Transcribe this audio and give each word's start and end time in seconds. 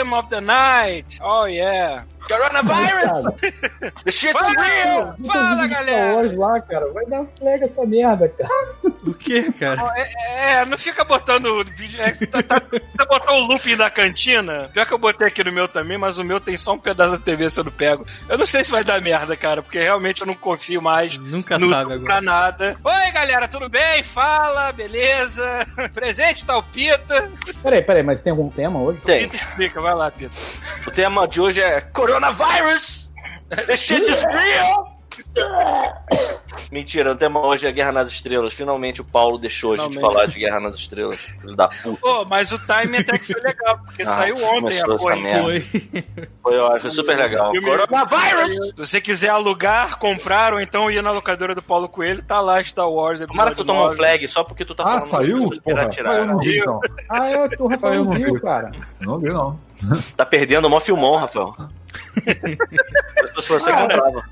is 0.00 0.06
rhythm 0.06 0.14
of 0.14 0.30
the 0.30 0.40
night! 0.40 1.18
Oh 1.22 1.44
yeah! 1.44 2.04
Coronavirus! 2.20 3.52
The 4.04 4.10
shit 4.10 4.34
is 4.34 4.56
real! 4.56 5.14
Fala, 5.26 5.66
galera! 5.66 6.16
Hoje 6.16 6.36
lá, 6.36 6.60
cara, 6.60 6.92
vai 6.92 7.04
dar 7.06 7.24
flag 7.38 7.62
essa 7.64 7.84
merda, 7.86 8.28
cara. 8.28 8.74
O 9.06 9.14
que, 9.14 9.50
cara? 9.52 9.92
É, 9.96 10.60
é, 10.60 10.64
não 10.64 10.76
fica 10.78 11.04
botando 11.04 11.64
vídeo. 11.76 12.00
É, 12.00 12.12
tá, 12.26 12.42
tá, 12.42 12.62
você 12.70 13.04
botou 13.06 13.36
o 13.36 13.46
looping 13.46 13.76
da 13.76 13.90
cantina? 13.90 14.68
Pior 14.72 14.86
que 14.86 14.92
eu 14.92 14.98
botei 14.98 15.26
aqui 15.26 15.42
no 15.44 15.52
meu 15.52 15.66
também, 15.68 15.96
mas 15.98 16.18
o 16.18 16.24
meu 16.24 16.38
tem 16.40 16.56
só 16.56 16.72
um 16.74 16.78
pedaço 16.78 17.12
da 17.12 17.18
TV 17.18 17.48
sendo 17.50 17.70
pego. 17.70 18.06
Eu 18.28 18.38
não 18.38 18.46
sei 18.46 18.62
se 18.64 18.70
vai 18.70 18.84
dar 18.84 19.00
merda, 19.00 19.36
cara, 19.36 19.62
porque 19.62 19.80
realmente 19.80 20.20
eu 20.20 20.26
não 20.26 20.34
confio 20.34 20.80
mais 20.82 21.16
Nunca 21.16 21.58
no 21.58 21.68
sabe 21.70 21.98
pra 22.00 22.16
agora. 22.16 22.20
nada. 22.20 22.72
Oi, 22.84 23.10
galera, 23.12 23.48
tudo 23.48 23.68
bem? 23.68 24.02
Fala, 24.02 24.72
beleza? 24.72 25.66
Presente 25.94 26.44
tá 26.44 26.56
o 26.58 26.62
Pita. 26.62 27.30
Peraí, 27.62 27.82
peraí, 27.82 28.02
mas 28.02 28.22
tem 28.22 28.30
algum 28.30 28.50
tema 28.50 28.80
hoje? 28.80 29.00
Tem. 29.04 29.28
Pita 29.28 29.42
explica, 29.44 29.80
vai 29.80 29.94
lá, 29.94 30.10
Pita. 30.10 30.34
O 30.86 30.90
tema 30.90 31.26
de 31.26 31.40
hoje 31.40 31.60
é 31.60 31.80
Coronavirus! 31.80 33.09
The 33.50 33.76
shit 33.76 34.02
is 34.10 34.22
real! 34.24 34.98
Mentira, 36.72 37.12
o 37.12 37.16
tema 37.16 37.44
hoje 37.44 37.66
é 37.66 37.72
Guerra 37.72 37.92
nas 37.92 38.08
Estrelas. 38.10 38.54
Finalmente 38.54 39.00
o 39.00 39.04
Paulo 39.04 39.38
deixou 39.38 39.72
a 39.74 39.76
gente 39.76 39.94
Finalmente. 39.94 40.14
falar 40.14 40.26
de 40.26 40.38
Guerra 40.38 40.60
nas 40.60 40.74
Estrelas. 40.76 41.16
Filho 41.16 41.54
da 41.56 41.68
puta. 41.68 42.00
Pô, 42.00 42.24
mas 42.24 42.52
o 42.52 42.58
time 42.58 42.98
até 42.98 43.18
que 43.18 43.32
foi 43.32 43.40
legal, 43.42 43.78
porque 43.84 44.02
Ah, 44.06 44.06
saiu 44.06 44.36
ontem 44.36 44.80
a 44.80 44.86
porra. 44.86 45.16
Foi. 45.42 45.60
Foi, 46.42 46.56
eu 46.56 46.66
acho, 46.72 46.90
super 46.90 47.16
legal. 47.18 47.52
Coronavirus! 47.52 48.56
Se 48.68 48.72
você 48.76 49.00
quiser 49.00 49.28
alugar, 49.30 49.98
comprar 49.98 50.54
ou 50.54 50.60
então 50.60 50.90
ir 50.90 51.02
na 51.02 51.10
locadora 51.10 51.54
do 51.54 51.62
Paulo 51.62 51.88
Coelho, 51.88 52.22
tá 52.22 52.40
lá 52.40 52.62
Star 52.62 52.88
Wars. 52.88 53.20
Tomara 53.20 53.50
que 53.50 53.56
tu 53.56 53.64
tomou 53.64 53.82
um 53.82 53.86
9. 53.86 53.96
flag 53.96 54.28
só 54.28 54.44
porque 54.44 54.64
tu 54.64 54.74
tá 54.74 54.84
Ah, 54.84 54.86
falando 54.86 55.06
saiu? 55.06 55.38
coisas 55.38 55.58
que 55.58 56.02
Porra, 56.02 56.14
eu 56.18 56.26
não 56.26 56.38
vi, 56.38 56.58
então. 56.58 56.80
Ah, 57.08 57.30
eu, 57.30 57.48
o 57.58 57.66
Rafael 57.68 57.94
Eu 57.94 58.04
não 58.04 58.12
não 58.12 58.18
viu, 58.18 58.34
vi. 58.34 58.40
cara. 58.40 58.70
Não 59.00 59.18
vi, 59.18 59.28
não. 59.28 59.58
Tá 60.16 60.24
perdendo 60.26 60.66
o 60.66 60.70
mó 60.70 60.80
filmão, 60.80 61.16
Rafael. 61.16 61.54
Se 63.40 63.48
você 63.48 63.72
comprava. 63.72 64.22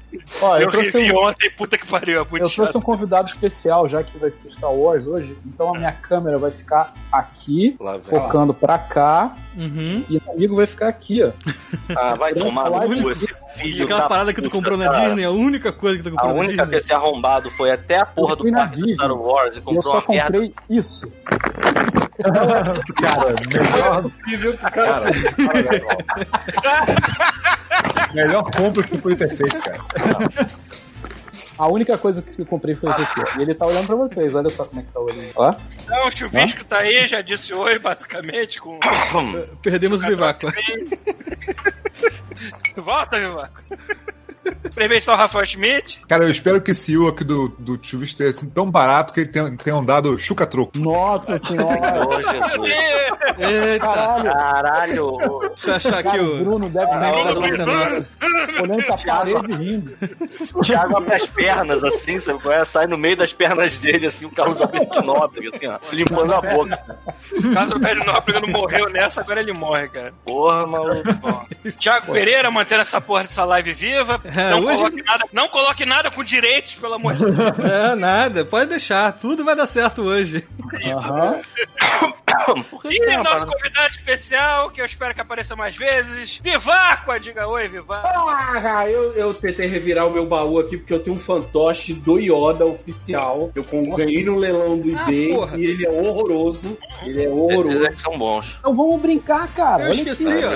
Ó, 0.43 0.57
eu, 0.57 0.63
Eu 0.63 0.69
trouxe 0.69 1.13
um, 1.13 1.17
ontem, 1.17 1.51
puta 1.51 1.79
que 1.79 1.87
pariu, 1.87 2.17
é 2.17 2.19
muito 2.21 2.35
eu 2.45 2.51
trouxe 2.51 2.57
chato. 2.73 2.77
um 2.78 2.81
convidado 2.81 3.28
especial, 3.28 3.89
já 3.89 4.03
que 4.03 4.19
vai 4.19 4.31
ser 4.31 4.50
Star 4.53 4.71
Wars 4.72 5.06
hoje. 5.06 5.37
Então 5.47 5.75
a 5.75 5.78
minha 5.78 5.93
câmera 5.93 6.39
vai 6.39 6.50
ficar 6.50 6.93
aqui, 7.11 7.77
Lá 7.81 7.99
focando 8.00 8.53
pra 8.53 8.78
cá, 8.78 9.34
Uhum. 9.56 10.05
e 10.09 10.19
o 10.19 10.22
amigo 10.33 10.56
vai 10.56 10.67
ficar 10.67 10.89
aqui, 10.89 11.22
ó. 11.22 11.31
Ah, 11.97 12.15
vai 12.15 12.33
tomar 12.34 12.71
no 12.71 13.03
cu 13.03 13.11
esse 13.11 13.25
E 13.25 13.59
filho 13.59 13.84
aquela 13.84 14.01
da 14.03 14.09
parada 14.09 14.33
que 14.33 14.41
tu 14.41 14.45
puta, 14.45 14.56
comprou 14.56 14.77
na 14.77 14.91
cara. 14.91 15.06
Disney, 15.06 15.25
a 15.25 15.31
única 15.31 15.72
coisa 15.72 15.97
que 15.97 16.03
tu 16.05 16.09
A 16.09 16.12
comprou 16.12 16.33
na 16.34 16.39
única 16.41 16.55
que 16.55 16.62
Disney. 16.62 16.78
esse 16.78 16.93
arrombado 16.93 17.51
foi 17.53 17.71
até 17.71 18.01
a 18.01 18.06
porra 18.06 18.33
Eu 18.33 18.37
do 18.37 18.51
na 18.51 18.59
parque 18.59 18.75
do 18.75 18.87
Disney. 18.87 18.95
Star 18.95 19.12
Wars 19.12 19.55
e 19.55 19.56
E 19.56 19.59
eu 19.59 19.62
comprou 19.65 19.83
só 19.83 19.99
uma 19.99 20.05
merda. 20.09 20.39
comprei 20.39 20.55
isso. 20.71 21.11
Cara, 23.01 23.34
melhor. 23.47 24.11
Cara, 24.73 25.11
melhor 28.12 28.43
compra 28.51 28.83
que 28.83 28.99
podia 28.99 29.29
ter 29.29 29.37
feito, 29.37 29.59
cara. 29.61 29.79
A 31.57 31.67
única 31.67 31.97
coisa 31.99 32.23
que 32.23 32.41
eu 32.41 32.47
comprei 32.47 32.75
foi 32.77 32.91
isso 32.91 33.03
aqui, 33.03 33.21
ó. 33.21 33.39
E 33.39 33.43
ele 33.43 33.55
tá 33.55 33.67
olhando 33.67 33.87
pra 33.87 33.97
vocês, 33.97 34.34
olha 34.34 34.49
só 34.49 34.65
como 34.65 34.81
é 34.81 34.84
que 34.84 34.93
tá 34.93 35.01
olhando. 35.01 35.28
Ó. 35.34 35.55
Então, 35.83 36.07
o 36.07 36.11
chuvisco 36.11 36.65
tá 36.65 36.78
aí, 36.78 37.07
já 37.07 37.21
disse 37.21 37.53
oi, 37.53 37.78
basicamente, 37.78 38.61
com... 38.61 38.78
Perdemos 39.62 40.03
o 40.03 40.07
Vivaco. 40.07 40.47
Volta, 42.77 43.19
Vivaco. 43.19 43.62
Presente 44.75 44.98
está 44.98 45.14
o 45.14 45.16
Rafael 45.16 45.47
Schmidt. 45.47 46.00
Cara, 46.09 46.25
eu 46.25 46.31
espero 46.31 46.60
que 46.60 46.70
esse 46.70 46.97
U 46.97 47.09
aqui 47.09 47.25
do, 47.25 47.48
do 47.59 47.78
Chuvis 47.82 48.10
esteja 48.10 48.31
assim, 48.31 48.48
tão 48.50 48.70
barato 48.70 49.12
que 49.12 49.20
ele 49.20 49.28
tenha, 49.28 49.56
tenha 49.56 49.82
dado 49.82 50.19
chuca-troco. 50.19 50.78
Nossa 50.78 51.38
senhora! 51.47 52.06
Ô, 52.06 52.16
Jesus. 52.16 52.70
Eita, 53.38 53.86
Caralho! 53.86 54.22
Caralho! 54.25 55.19
deixa 55.48 55.70
eu 55.70 55.75
achar 55.75 55.98
aqui 55.98 56.19
o. 56.19 56.44
Bruno 56.44 56.69
deve 56.69 56.91
a 56.91 56.94
estar 56.94 57.25
nota 57.25 57.41
vai 57.41 57.50
ser 57.50 57.66
nossa. 57.66 58.09
olhando 58.62 58.84
pra 58.84 58.97
parede 58.97 59.53
rindo. 59.53 59.98
O 60.54 60.60
Thiago 60.60 60.97
abre 60.97 61.15
as 61.15 61.26
pernas 61.26 61.84
assim, 61.84 62.20
sabe? 62.20 62.41
é? 62.50 62.65
Sai 62.65 62.86
no 62.86 62.98
meio 62.98 63.16
das 63.16 63.32
pernas 63.32 63.78
dele, 63.78 64.06
assim, 64.06 64.26
o 64.26 64.30
Carlos 64.30 64.60
Alberto 64.60 65.03
Nóbrega, 65.03 65.54
assim, 65.54 65.66
ó, 65.66 65.78
limpando 65.92 66.34
a 66.34 66.41
boca. 66.41 66.98
Caso 67.54 67.76
o 67.76 67.78
velho 67.78 68.04
Nóbrega 68.04 68.41
não 68.41 68.48
morreu 68.48 68.88
nessa, 68.91 69.20
agora 69.20 69.41
ele 69.41 69.53
morre, 69.53 69.88
cara. 69.88 70.12
Porra, 70.25 70.66
maluco. 70.66 71.09
Thiago 71.78 72.12
Pereira 72.12 72.50
mantendo 72.50 72.82
essa 72.82 73.00
porra 73.00 73.22
dessa 73.22 73.44
live 73.44 73.72
viva. 73.72 74.20
É, 74.38 74.50
não, 74.50 74.65
hoje- 74.65 74.76
coloque 74.82 75.03
nada, 75.03 75.25
não 75.32 75.49
coloque 75.49 75.87
nada 75.87 76.10
com 76.10 76.22
direitos, 76.25 76.75
pelo 76.75 76.94
amor 76.94 77.15
de 77.15 77.25
Deus. 77.25 77.38
É, 77.69 77.94
nada, 77.94 78.44
pode 78.44 78.71
deixar. 78.71 79.12
Tudo 79.12 79.44
vai 79.44 79.54
dar 79.56 79.66
certo 79.66 80.03
hoje. 80.03 80.47
Que 80.71 80.88
E 83.03 83.16
nosso 83.16 83.47
convidado 83.47 83.91
especial, 83.93 84.71
que 84.71 84.81
eu 84.81 84.87
espero 84.87 85.15
que 85.15 85.21
apareça 85.21 85.56
mais 85.56 85.77
vezes, 85.77 86.38
Viváqua, 86.43 87.19
diga 87.19 87.47
oi, 87.48 87.66
Viváqua. 87.69 88.10
Ah, 88.15 88.88
eu, 88.88 89.12
eu 89.15 89.34
tentei 89.34 89.66
revirar 89.66 90.06
o 90.06 90.10
meu 90.10 90.27
baú 90.27 90.59
aqui 90.59 90.77
porque 90.77 90.93
eu 90.93 91.00
tenho 91.00 91.16
um 91.16 91.19
fantoche 91.19 91.93
do 91.94 92.19
Yoda 92.19 92.65
oficial. 92.65 93.50
Eu 93.54 93.65
ganhei 93.97 94.25
no 94.25 94.37
leilão 94.37 94.78
do 94.78 94.97
Ah, 94.97 95.03
eBay 95.03 95.28
porra. 95.34 95.56
e 95.59 95.65
ele 95.65 95.87
é 95.87 95.91
horroroso. 95.91 96.78
Ele 97.03 97.25
é 97.25 97.28
horroroso. 97.28 97.87
é 97.87 97.93
que 97.93 98.00
são 98.03 98.19
bons. 98.19 98.54
Então 98.60 98.75
vamos 98.77 99.00
brincar, 99.00 99.48
cara. 99.54 99.84
Eu 99.84 99.91
Olha 99.91 99.94
esqueci, 99.94 100.28
aqui. 100.32 100.44
ó. 100.44 100.50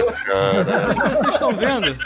Não 0.65 0.85
sei 0.87 0.95
se 0.95 1.09
vocês 1.17 1.35
estão 1.35 1.53
vendo. 1.53 1.99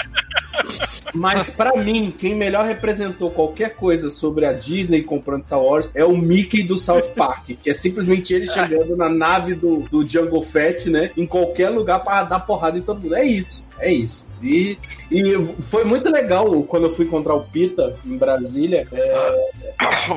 Mas 1.15 1.51
pra 1.51 1.77
mim, 1.77 2.13
quem 2.17 2.35
melhor 2.35 2.67
representou 2.67 3.31
qualquer 3.31 3.75
coisa 3.75 4.11
sobre 4.11 4.45
a 4.45 4.53
Disney 4.53 5.03
comprando 5.03 5.45
Star 5.45 5.63
Wars 5.63 5.91
é 5.95 6.05
o 6.05 6.17
Mickey 6.17 6.63
do 6.63 6.77
South 6.77 7.13
Park, 7.17 7.51
que 7.63 7.71
é 7.71 7.75
simplesmente 7.75 8.35
ele 8.35 8.47
chegando 8.47 8.97
na 8.97 9.09
nave 9.09 9.55
do, 9.55 9.79
do 9.91 10.07
Jungle 10.07 10.43
Fett, 10.43 10.91
né? 10.91 11.11
Em 11.17 11.27
qualquer 11.27 11.71
lugar 11.71 12.03
pra 12.03 12.23
dar 12.23 12.41
porrada 12.41 12.79
em 12.79 12.83
todo 12.83 13.03
mundo. 13.03 13.15
É 13.15 13.25
isso, 13.25 13.67
é 13.79 13.93
isso. 13.93 14.27
E, 14.43 14.79
e 15.11 15.35
foi 15.63 15.85
muito 15.85 16.11
legal 16.11 16.63
quando 16.65 16.85
eu 16.85 16.91
fui 16.91 17.07
encontrar 17.07 17.35
o 17.35 17.45
Pita 17.45 17.97
em 18.05 18.17
Brasília. 18.17 18.87
é, 18.93 19.57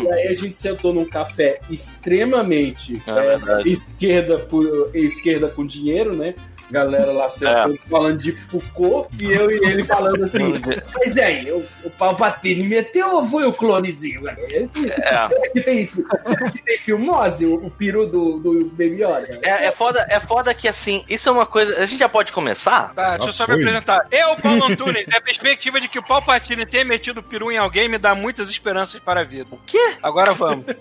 e 0.03 0.11
aí 0.11 0.27
a 0.27 0.33
gente 0.33 0.57
sentou 0.57 0.93
num 0.93 1.05
café 1.05 1.59
extremamente 1.69 3.01
É 3.07 3.61
é, 3.61 3.69
esquerda, 3.69 4.37
por, 4.39 4.91
esquerda 4.93 5.47
com 5.47 5.65
dinheiro, 5.65 6.15
né? 6.15 6.33
Galera 6.71 7.11
lá 7.11 7.29
sentou 7.29 7.77
falando 7.89 8.19
de 8.19 8.31
Foucault 8.31 9.09
e 9.19 9.31
eu 9.31 9.49
e 9.49 9.55
ele 9.65 9.83
falando 9.83 10.23
assim. 10.23 10.61
Mas 10.95 11.17
aí, 11.17 11.51
o, 11.51 11.65
o 11.83 11.89
Palpatine 11.89 12.67
meteu 12.67 13.15
ou 13.15 13.25
foi 13.25 13.45
o 13.45 13.53
clonezinho, 13.53 14.21
galera? 14.21 14.47
É, 14.53 14.67
Será 15.29 15.49
que 15.51 15.61
tem, 15.61 15.85
será 15.87 16.51
que 16.51 16.61
tem 16.61 16.77
filmose, 16.77 17.45
o, 17.45 17.55
o 17.55 17.71
peru 17.71 18.07
do, 18.07 18.39
do 18.39 18.65
Baby 18.65 19.03
Yoda? 19.03 19.39
é, 19.41 19.65
é, 19.65 19.71
foda, 19.71 20.05
é 20.09 20.19
foda 20.19 20.53
que 20.53 20.67
assim, 20.67 21.03
isso 21.09 21.27
é 21.27 21.31
uma 21.31 21.45
coisa. 21.45 21.75
A 21.81 21.85
gente 21.85 21.99
já 21.99 22.09
pode 22.09 22.31
começar? 22.31 22.93
Tá, 22.93 23.17
deixa 23.17 23.29
eu 23.29 23.33
só 23.33 23.47
me 23.47 23.53
apresentar. 23.55 24.07
Eu, 24.11 24.35
Paulo 24.35 24.65
Antunes, 24.65 25.07
a 25.13 25.21
perspectiva 25.21 25.79
de 25.79 25.87
que 25.87 25.99
o 25.99 26.05
Palpatine 26.05 26.65
tenha 26.65 26.85
metido 26.85 27.19
o 27.19 27.23
peru 27.23 27.51
em 27.51 27.57
alguém 27.57 27.89
me 27.89 27.97
dá 27.97 28.13
muitas 28.13 28.49
esperanças 28.49 28.99
para 28.99 29.21
a 29.21 29.23
vida. 29.23 29.47
O 29.51 29.57
quê? 29.65 29.95
Agora 30.01 30.33
vamos. 30.33 30.65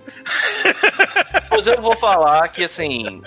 Pois 1.49 1.67
eu 1.67 1.81
vou 1.81 1.97
falar 1.97 2.47
que 2.49 2.65
assim. 2.65 3.23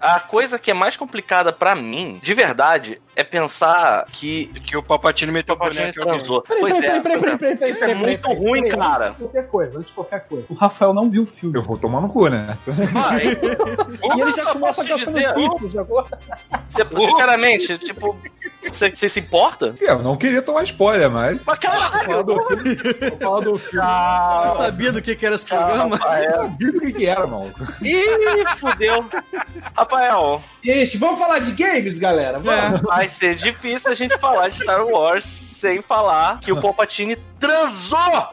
A 0.00 0.20
coisa 0.20 0.58
que 0.58 0.70
é 0.70 0.74
mais 0.74 0.96
complicada 0.96 1.52
pra 1.52 1.74
mim, 1.74 2.20
de 2.22 2.34
verdade, 2.34 3.00
é 3.18 3.24
pensar 3.24 4.06
que 4.12 4.46
Que 4.64 4.76
o 4.76 4.82
Palpatine 4.82 5.32
meteu 5.32 5.54
o 5.54 5.58
boneco 5.58 5.80
em 5.80 6.00
alguém. 6.02 6.04
transou. 6.18 6.42
Peraí, 6.42 6.60
Pois 6.60 6.74
peraí, 6.74 6.98
é, 6.98 7.00
peraí, 7.00 7.20
peraí, 7.20 7.38
peraí, 7.38 7.56
peraí, 7.56 7.72
Isso 7.72 7.84
é 7.84 7.94
muito 7.94 8.32
ruim, 8.32 8.68
cara. 8.68 9.08
Antes 9.08 9.18
de 9.18 9.24
qualquer 9.24 9.48
coisa, 9.48 9.78
antes 9.78 9.88
de 9.88 9.92
qualquer 9.94 10.20
coisa. 10.28 10.46
O 10.48 10.54
Rafael 10.54 10.94
não 10.94 11.10
viu 11.10 11.22
o 11.22 11.26
filme. 11.26 11.56
Eu 11.58 11.62
vou 11.62 11.76
tomar 11.76 12.00
no 12.00 12.08
cu, 12.08 12.28
né? 12.28 12.56
Vai. 12.66 13.24
E 13.26 13.28
ele 13.28 14.22
Eu 14.22 14.36
já 14.36 14.52
começa 14.52 14.84
dizer, 14.84 15.32
sinceramente, 16.96 17.78
tipo, 17.78 18.16
você, 18.72 19.08
se 19.08 19.20
importa? 19.20 19.74
Eu 19.80 19.98
não 20.00 20.16
queria 20.16 20.42
tomar 20.42 20.62
spoiler, 20.64 21.10
mas. 21.10 21.40
Mas 21.44 21.58
caralho! 21.58 22.04
Falar 22.04 22.22
do 22.22 22.44
filme. 22.44 22.74
Vou 22.74 23.18
falar 23.18 23.40
do 23.40 23.58
filme. 23.58 23.86
Eu 24.48 24.56
sabia 24.56 24.92
do 24.92 25.02
que, 25.02 25.16
que 25.16 25.26
era 25.26 25.34
esse 25.34 25.44
programa. 25.46 25.96
Eu 25.96 26.00
Rafael. 26.00 26.32
sabia 26.32 26.72
do 26.72 26.80
que, 26.80 26.92
que 26.92 27.06
era, 27.06 27.26
mano. 27.26 27.52
Ih, 27.82 28.44
fudeu. 28.58 29.04
Rafael, 29.76 30.42
Gente, 30.62 30.98
vamos 30.98 31.18
falar 31.18 31.38
de 31.38 31.52
games, 31.52 31.98
galera? 31.98 32.38
Vamos. 32.38 32.80
É. 32.80 32.82
vai 33.08 33.10
ser 33.10 33.34
difícil 33.34 33.90
a 33.90 33.94
gente 33.94 34.18
falar 34.18 34.48
de 34.48 34.56
Star 34.56 34.86
Wars 34.86 35.24
sem 35.24 35.80
falar 35.80 36.40
que 36.40 36.52
o 36.52 36.60
Palpatine 36.60 37.16
transou! 37.40 38.28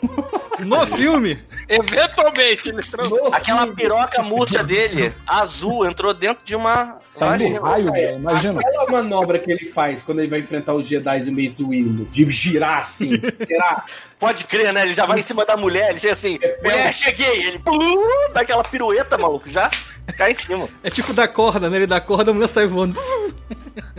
No 0.60 0.86
filme. 0.88 1.42
Eventualmente, 1.68 2.69
eles 2.69 2.89
transam. 2.89 3.27
Aquela 3.33 3.68
piroca 3.68 4.22
murcha 4.22 4.63
dele, 4.63 5.13
azul, 5.25 5.86
entrou 5.86 6.13
dentro 6.13 6.45
de 6.45 6.56
uma. 6.56 7.00
Saindo 7.16 7.62
raio, 7.62 7.92
velho. 7.92 8.18
Imagina. 8.18 8.60
Aquela 8.60 8.92
manobra 8.92 9.39
que 9.39 9.51
ele 9.51 9.66
faz 9.66 10.04
quando 10.04 10.19
ele 10.19 10.30
vai 10.30 10.39
enfrentar 10.39 10.74
os 10.74 10.88
Jedi 10.88 11.19
e 11.25 11.30
o 11.30 11.33
Mace 11.33 11.63
Windu, 11.63 12.06
de 12.06 12.30
girar 12.30 12.80
assim, 12.80 13.19
será? 13.38 13.83
Pode 14.19 14.45
crer, 14.45 14.71
né? 14.73 14.83
Ele 14.83 14.94
já 14.94 15.06
vai 15.06 15.19
em 15.19 15.23
cima 15.23 15.45
da 15.45 15.57
mulher, 15.57 15.89
ele 15.89 16.00
chega 16.00 16.13
assim, 16.13 16.39
mulher, 16.63 16.94
cheguei! 16.94 17.47
Ele 17.47 17.59
plum, 17.59 18.31
dá 18.33 18.41
aquela 18.41 18.63
pirueta, 18.63 19.17
maluco, 19.17 19.50
já 19.50 19.69
cai 20.17 20.31
em 20.31 20.35
cima. 20.35 20.69
É 20.83 20.89
tipo 20.89 21.13
da 21.13 21.27
corda, 21.27 21.69
né? 21.69 21.77
Ele 21.77 21.88
dá 21.88 22.00
corda, 22.00 22.31
a 22.31 22.33
mulher 22.33 22.47
sai 22.47 22.65
voando. 22.65 22.97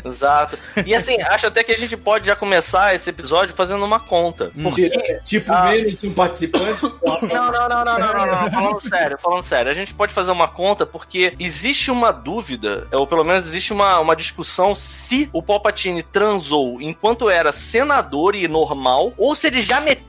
Exato. 0.05 0.57
E 0.87 0.95
assim, 0.95 1.21
acho 1.21 1.47
até 1.49 1.63
que 1.63 1.73
a 1.73 1.77
gente 1.77 1.97
pode 1.97 2.27
já 2.27 2.37
começar 2.37 2.95
esse 2.95 3.11
episódio 3.11 3.55
fazendo 3.55 3.85
uma 3.85 4.01
conta. 4.01 4.51
Porque. 4.63 4.89
Tipo, 5.25 5.53
Ah. 5.53 5.65
menos 5.71 6.03
um 6.05 6.13
participante. 6.13 6.81
Não, 7.27 7.51
não, 7.51 7.69
não, 7.69 7.85
não, 7.85 7.99
não, 7.99 8.13
não, 8.13 8.27
não, 8.27 8.51
falando 8.51 8.81
sério, 8.81 9.19
falando 9.19 9.43
sério. 9.43 9.71
A 9.71 9.75
gente 9.75 9.93
pode 9.95 10.13
fazer 10.13 10.31
uma 10.31 10.49
conta 10.49 10.87
porque 10.87 11.33
existe 11.39 11.91
uma 11.91 12.13
dúvida, 12.13 12.87
ou 12.93 13.07
pelo 13.07 13.25
menos 13.25 13.47
existe 13.47 13.73
uma, 13.73 13.99
uma 14.01 14.15
discussão 14.15 14.75
se 14.75 15.29
o 15.33 15.43
Palpatine 15.43 16.03
transou 16.03 16.81
enquanto 16.81 17.29
era 17.29 17.53
senador 17.53 18.35
e 18.35 18.47
normal, 18.49 19.13
ou 19.17 19.35
se 19.35 19.47
ele 19.49 19.61
já 19.61 19.81
meteu 19.81 20.06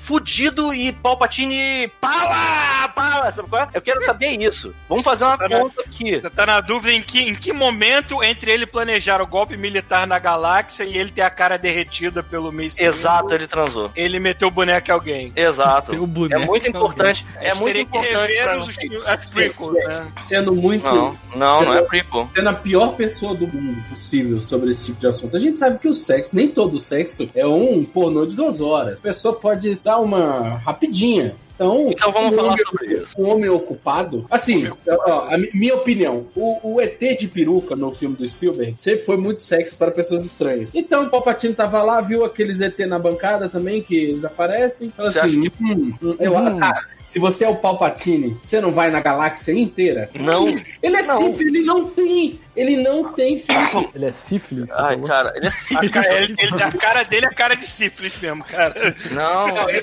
fudido 0.00 0.72
e 0.74 0.92
Palpatine 0.92 1.88
pala, 2.00 2.88
pala, 2.88 3.30
sabe 3.32 3.48
qual 3.48 3.62
é? 3.62 3.68
Eu 3.74 3.82
quero 3.82 4.02
saber 4.04 4.28
isso. 4.30 4.74
Vamos 4.88 5.04
fazer 5.04 5.24
uma 5.24 5.36
Tá 5.38 5.48
na- 5.48 5.58
conta 5.60 5.80
aqui. 5.82 6.20
Você 6.20 6.30
tá 6.30 6.46
na 6.46 6.60
dúvida 6.60 6.92
em 6.92 7.02
que, 7.02 7.20
em 7.20 7.34
que 7.34 7.52
momento 7.52 8.22
entre 8.22 8.50
ele 8.50 8.66
planejar 8.66 9.20
o 9.20 9.26
golpe 9.26 9.56
militar 9.56 10.06
na 10.06 10.18
galáxia 10.18 10.84
e 10.84 10.96
ele 10.96 11.10
ter 11.10 11.22
a 11.22 11.30
cara 11.30 11.56
derretida 11.58 12.22
pelo 12.22 12.52
Mace 12.52 12.82
Exato, 12.82 13.32
ele 13.34 13.46
transou. 13.46 13.90
ele 13.94 14.18
meteu 14.18 14.48
o 14.48 14.50
boneco 14.50 14.88
em 14.90 14.92
alguém. 14.94 15.32
Exato. 15.36 15.90
Tem 15.92 16.00
o 16.00 16.06
boneco 16.06 16.42
É 16.42 16.46
muito 16.46 16.68
importante. 16.68 17.26
É 17.40 17.54
muito 17.54 17.66
Teria 17.66 17.84
que 17.86 17.98
importante. 17.98 18.32
rever 18.32 18.44
pra- 18.44 18.58
os, 18.58 18.68
as 19.06 19.26
prequels, 19.26 19.74
né? 19.74 20.12
Sendo 20.18 20.54
muito. 20.54 20.84
Não, 20.84 21.16
não, 21.34 21.62
não 21.62 21.74
é 21.74 21.82
prequel. 21.82 22.28
Sendo 22.30 22.48
a 22.48 22.54
pior 22.54 22.94
pessoa 22.96 23.34
do 23.34 23.46
mundo 23.46 23.82
possível 23.88 24.40
sobre 24.40 24.70
esse 24.70 24.86
tipo 24.86 25.00
de 25.00 25.06
assunto. 25.06 25.36
A 25.36 25.40
gente 25.40 25.58
sabe 25.58 25.78
que 25.78 25.88
o 25.88 25.94
sexo, 25.94 26.34
nem 26.34 26.48
todo 26.48 26.78
sexo, 26.78 27.28
é 27.34 27.46
um 27.46 27.84
pornô 27.84 28.26
de 28.26 28.34
duas 28.36 28.60
horas. 28.60 28.98
A 28.98 29.02
pessoa 29.02 29.37
pode 29.38 29.74
dar 29.76 29.98
uma 30.00 30.58
rapidinha. 30.58 31.34
Então, 31.54 31.90
Então 31.90 32.12
vamos 32.12 32.32
um 32.32 32.36
falar 32.36 32.48
homem- 32.52 32.64
sobre 32.64 32.94
isso. 32.94 33.14
Um 33.20 33.28
homem 33.30 33.50
ocupado. 33.50 34.24
Assim, 34.30 34.68
ó, 34.88 35.26
a 35.28 35.36
mi- 35.36 35.50
minha 35.52 35.74
opinião: 35.74 36.26
o, 36.36 36.74
o 36.74 36.80
ET 36.80 37.00
de 37.18 37.26
peruca 37.26 37.74
no 37.74 37.92
filme 37.92 38.14
do 38.14 38.28
Spielberg 38.28 38.74
sempre 38.76 39.04
foi 39.04 39.16
muito 39.16 39.40
sexo 39.40 39.76
para 39.76 39.90
pessoas 39.90 40.24
estranhas. 40.24 40.70
Então 40.72 41.04
o 41.06 41.10
Palpatine 41.10 41.54
tava 41.54 41.82
lá, 41.82 42.00
viu 42.00 42.24
aqueles 42.24 42.60
ET 42.60 42.78
na 42.86 42.96
bancada 42.98 43.48
também, 43.48 43.82
que 43.82 43.96
eles 43.96 44.24
aparecem. 44.24 44.90
Falou 44.92 45.10
Você 45.10 45.18
assim: 45.18 45.40
acha 45.48 45.52
hum, 45.60 45.92
hum, 46.00 46.16
eu, 46.20 46.36
Hum. 46.36 46.58
cara, 46.60 46.86
se 47.08 47.18
você 47.18 47.46
é 47.46 47.48
o 47.48 47.56
Palpatine, 47.56 48.36
você 48.42 48.60
não 48.60 48.70
vai 48.70 48.90
na 48.90 49.00
galáxia 49.00 49.52
inteira? 49.52 50.10
Não. 50.14 50.46
Ele 50.82 50.96
é 50.96 51.02
Não. 51.02 51.16
sífilis, 51.16 51.54
ele 51.54 51.64
não 51.64 51.86
tem. 51.88 52.38
Ele 52.54 52.76
não 52.82 53.12
tem 53.12 53.38
filho. 53.38 53.90
Ele 53.94 54.04
é 54.06 54.12
sífilis. 54.12 54.68
Ai, 54.72 54.94
falou? 54.94 55.08
cara, 55.08 55.32
ele 55.36 55.46
é 55.46 55.48
A 55.48 55.88
cara, 55.90 56.22
ele- 56.22 56.34
ele- 56.38 56.62
a 56.62 56.72
cara 56.72 57.02
dele 57.04 57.26
é 57.26 57.30
cara 57.30 57.54
de 57.54 57.66
sífilis 57.66 58.12
mesmo, 58.20 58.44
cara. 58.44 58.74
Não, 59.10 59.46
Não, 59.48 59.54
daqui 59.54 59.80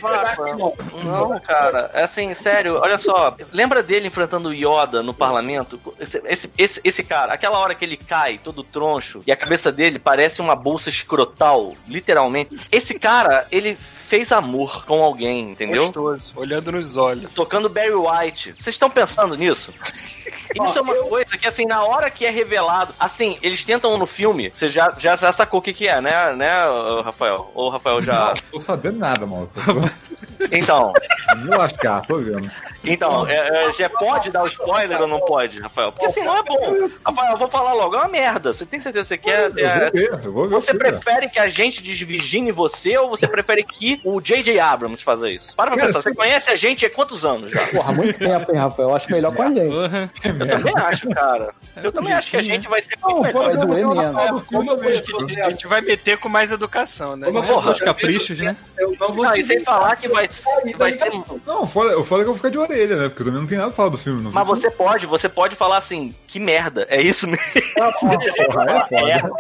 não. 0.58 0.74
não, 1.04 1.40
cara. 1.40 1.90
É 1.94 2.04
assim, 2.04 2.34
sério, 2.34 2.76
olha 2.76 2.98
só. 2.98 3.36
Lembra 3.54 3.82
dele 3.82 4.08
enfrentando 4.08 4.50
o 4.50 4.54
Yoda 4.54 5.02
no 5.02 5.14
parlamento? 5.14 5.80
Esse, 6.00 6.22
esse, 6.26 6.52
esse, 6.58 6.82
esse 6.84 7.04
cara, 7.04 7.34
aquela 7.34 7.58
hora 7.58 7.74
que 7.74 7.84
ele 7.86 7.98
cai, 7.98 8.38
todo 8.44 8.62
troncho, 8.64 9.22
e 9.26 9.32
a 9.32 9.36
cabeça 9.38 9.72
dele 9.72 9.98
parece 9.98 10.42
uma 10.42 10.56
bolsa 10.56 10.90
escrotal, 10.90 11.74
literalmente. 11.88 12.56
Esse 12.72 13.00
cara, 13.00 13.48
ele 13.52 13.78
fez 14.06 14.32
amor 14.32 14.86
com 14.86 15.04
alguém, 15.04 15.52
entendeu? 15.52 15.84
Gostoso, 15.84 16.34
olhando 16.36 16.72
nos 16.72 16.96
olhos. 16.96 17.32
Tocando 17.32 17.68
Barry 17.68 17.96
White. 17.96 18.54
Vocês 18.56 18.76
estão 18.76 18.90
pensando 18.90 19.36
nisso? 19.36 19.74
Isso 20.54 20.78
é 20.78 20.82
uma 20.82 20.96
coisa 20.96 21.38
que, 21.38 21.48
assim, 21.48 21.66
na 21.66 21.84
hora 21.84 22.10
que 22.10 22.26
é 22.26 22.30
revelado, 22.30 22.94
assim, 23.00 23.38
eles 23.42 23.64
tentam 23.64 23.98
no 23.98 24.06
filme, 24.06 24.52
você 24.54 24.70
já, 24.70 24.94
já, 24.98 25.16
já 25.16 25.32
sacou 25.32 25.60
o 25.60 25.64
que, 25.64 25.74
que 25.74 25.88
é, 25.88 26.00
né, 26.02 26.34
né, 26.34 26.52
Rafael? 27.04 27.52
Ou 27.54 27.70
Rafael 27.70 28.02
já. 28.02 28.28
Não 28.28 28.34
tô 28.52 28.62
sabendo 28.62 29.00
nada, 29.00 29.26
maluco. 29.26 29.52
Então, 30.52 30.94
Vou 31.46 31.58
lascar, 31.58 32.06
tô 32.06 32.20
vendo. 32.20 32.50
então, 32.84 33.28
é, 33.28 33.68
é, 33.68 33.72
já 33.72 33.90
pode 33.90 34.30
dar 34.30 34.44
o 34.44 34.48
spoiler 34.48 35.02
ou 35.02 35.08
não 35.08 35.20
pode, 35.20 35.60
Rafael? 35.60 35.92
Porque 35.92 36.06
assim 36.06 36.24
não 36.24 36.38
é 36.38 36.44
bom. 36.44 36.90
Rafael, 37.06 37.32
eu 37.32 37.38
vou 37.38 37.48
falar 37.48 37.74
logo, 37.74 37.96
é 37.96 38.00
uma 38.00 38.08
merda. 38.08 38.54
Você 38.54 38.66
tem 38.66 38.80
certeza 38.80 39.18
que 39.18 39.30
você 39.30 39.32
quer. 39.32 39.46
Eu 39.46 39.54
vou 39.54 39.64
é, 39.64 39.90
ver, 39.90 40.12
eu 40.24 40.32
vou 40.32 40.48
ver 40.48 40.56
o 40.56 40.62
você 40.62 40.72
filme. 40.72 40.80
prefere 40.80 41.30
que 41.30 41.40
a 41.40 41.50
gente 41.50 41.82
desvirgine 41.82 42.52
você 42.52 42.98
ou 42.98 43.10
você 43.10 43.28
prefere 43.28 43.64
que 43.64 44.00
o 44.04 44.22
J.J. 44.22 44.60
Abrams 44.60 45.04
faça 45.04 45.30
isso? 45.30 45.56
Para 45.56 45.72
pra 45.72 45.78
Cara, 45.78 45.88
pensar, 45.88 46.02
você 46.02 46.14
conhece 46.14 46.50
a 46.50 46.56
gente 46.56 46.86
há 46.86 46.90
quantos 46.90 47.26
anos 47.26 47.52
já? 47.52 47.66
Porra, 47.68 47.92
muito 47.92 48.20
tempo, 48.20 48.52
hein, 48.52 48.60
Rafael? 48.60 48.90
Eu 48.90 48.96
acho 48.96 49.12
melhor 49.12 49.34
com 49.34 49.42
a 49.42 49.48
gente. 49.48 49.74
Eu 50.40 50.48
também 50.48 50.74
acho, 50.78 51.10
cara. 51.10 51.54
Eu 51.84 51.92
também 51.92 52.14
acho 52.14 52.32
que 52.32 52.38
a 52.38 52.42
gente 52.42 52.68
vai 52.68 52.82
ser 52.82 52.98
muito 53.02 53.16
Não, 53.16 53.22
melhor. 53.24 53.44
vai 53.46 53.58
doer 53.58 53.88
menos. 53.88 54.44
Eu 54.52 55.46
A 55.46 55.50
gente 55.50 55.68
vai 55.68 55.82
meter 55.82 56.18
com 56.18 56.30
mais 56.30 56.52
educação, 56.52 57.16
né? 57.16 57.28
Como 57.28 57.40
eu 57.40 57.44
Porra, 57.44 57.62
vou 57.62 57.72
os 57.72 57.80
caprichos, 57.80 58.40
né? 58.40 58.56
Eu 58.78 58.94
não 59.00 59.14
vou 59.14 59.32
te 59.32 59.40
e 59.40 59.44
sem 59.44 59.60
falar 59.62 59.96
que 59.96 60.08
vai, 60.08 60.28
vai 60.78 60.92
ser. 60.92 61.12
Não, 61.46 61.66
foda, 61.66 62.02
foda 62.04 62.22
é 62.22 62.24
que 62.24 62.30
eu 62.30 62.34
vou 62.34 62.36
ficar 62.36 62.50
de 62.50 62.58
orelha, 62.58 62.96
né? 62.96 63.10
Porque 63.10 63.22
eu 63.22 63.26
também 63.28 63.42
não 63.42 63.48
tenho 63.48 63.60
nada 63.62 63.72
pra 63.72 63.78
falar 63.78 63.90
do 63.90 63.98
filme. 63.98 64.22
Não 64.24 64.32
Mas 64.32 64.48
você 64.48 64.70
pode, 64.72 65.06
você 65.06 65.28
pode 65.30 65.56
falar 65.56 65.78
assim, 65.78 66.14
que 66.28 66.40
merda, 66.40 66.86
é 66.90 67.02
isso 67.02 67.28
mesmo. 67.28 67.44
Porra, 68.00 68.18
é 68.92 69.20
foda. 69.20 69.32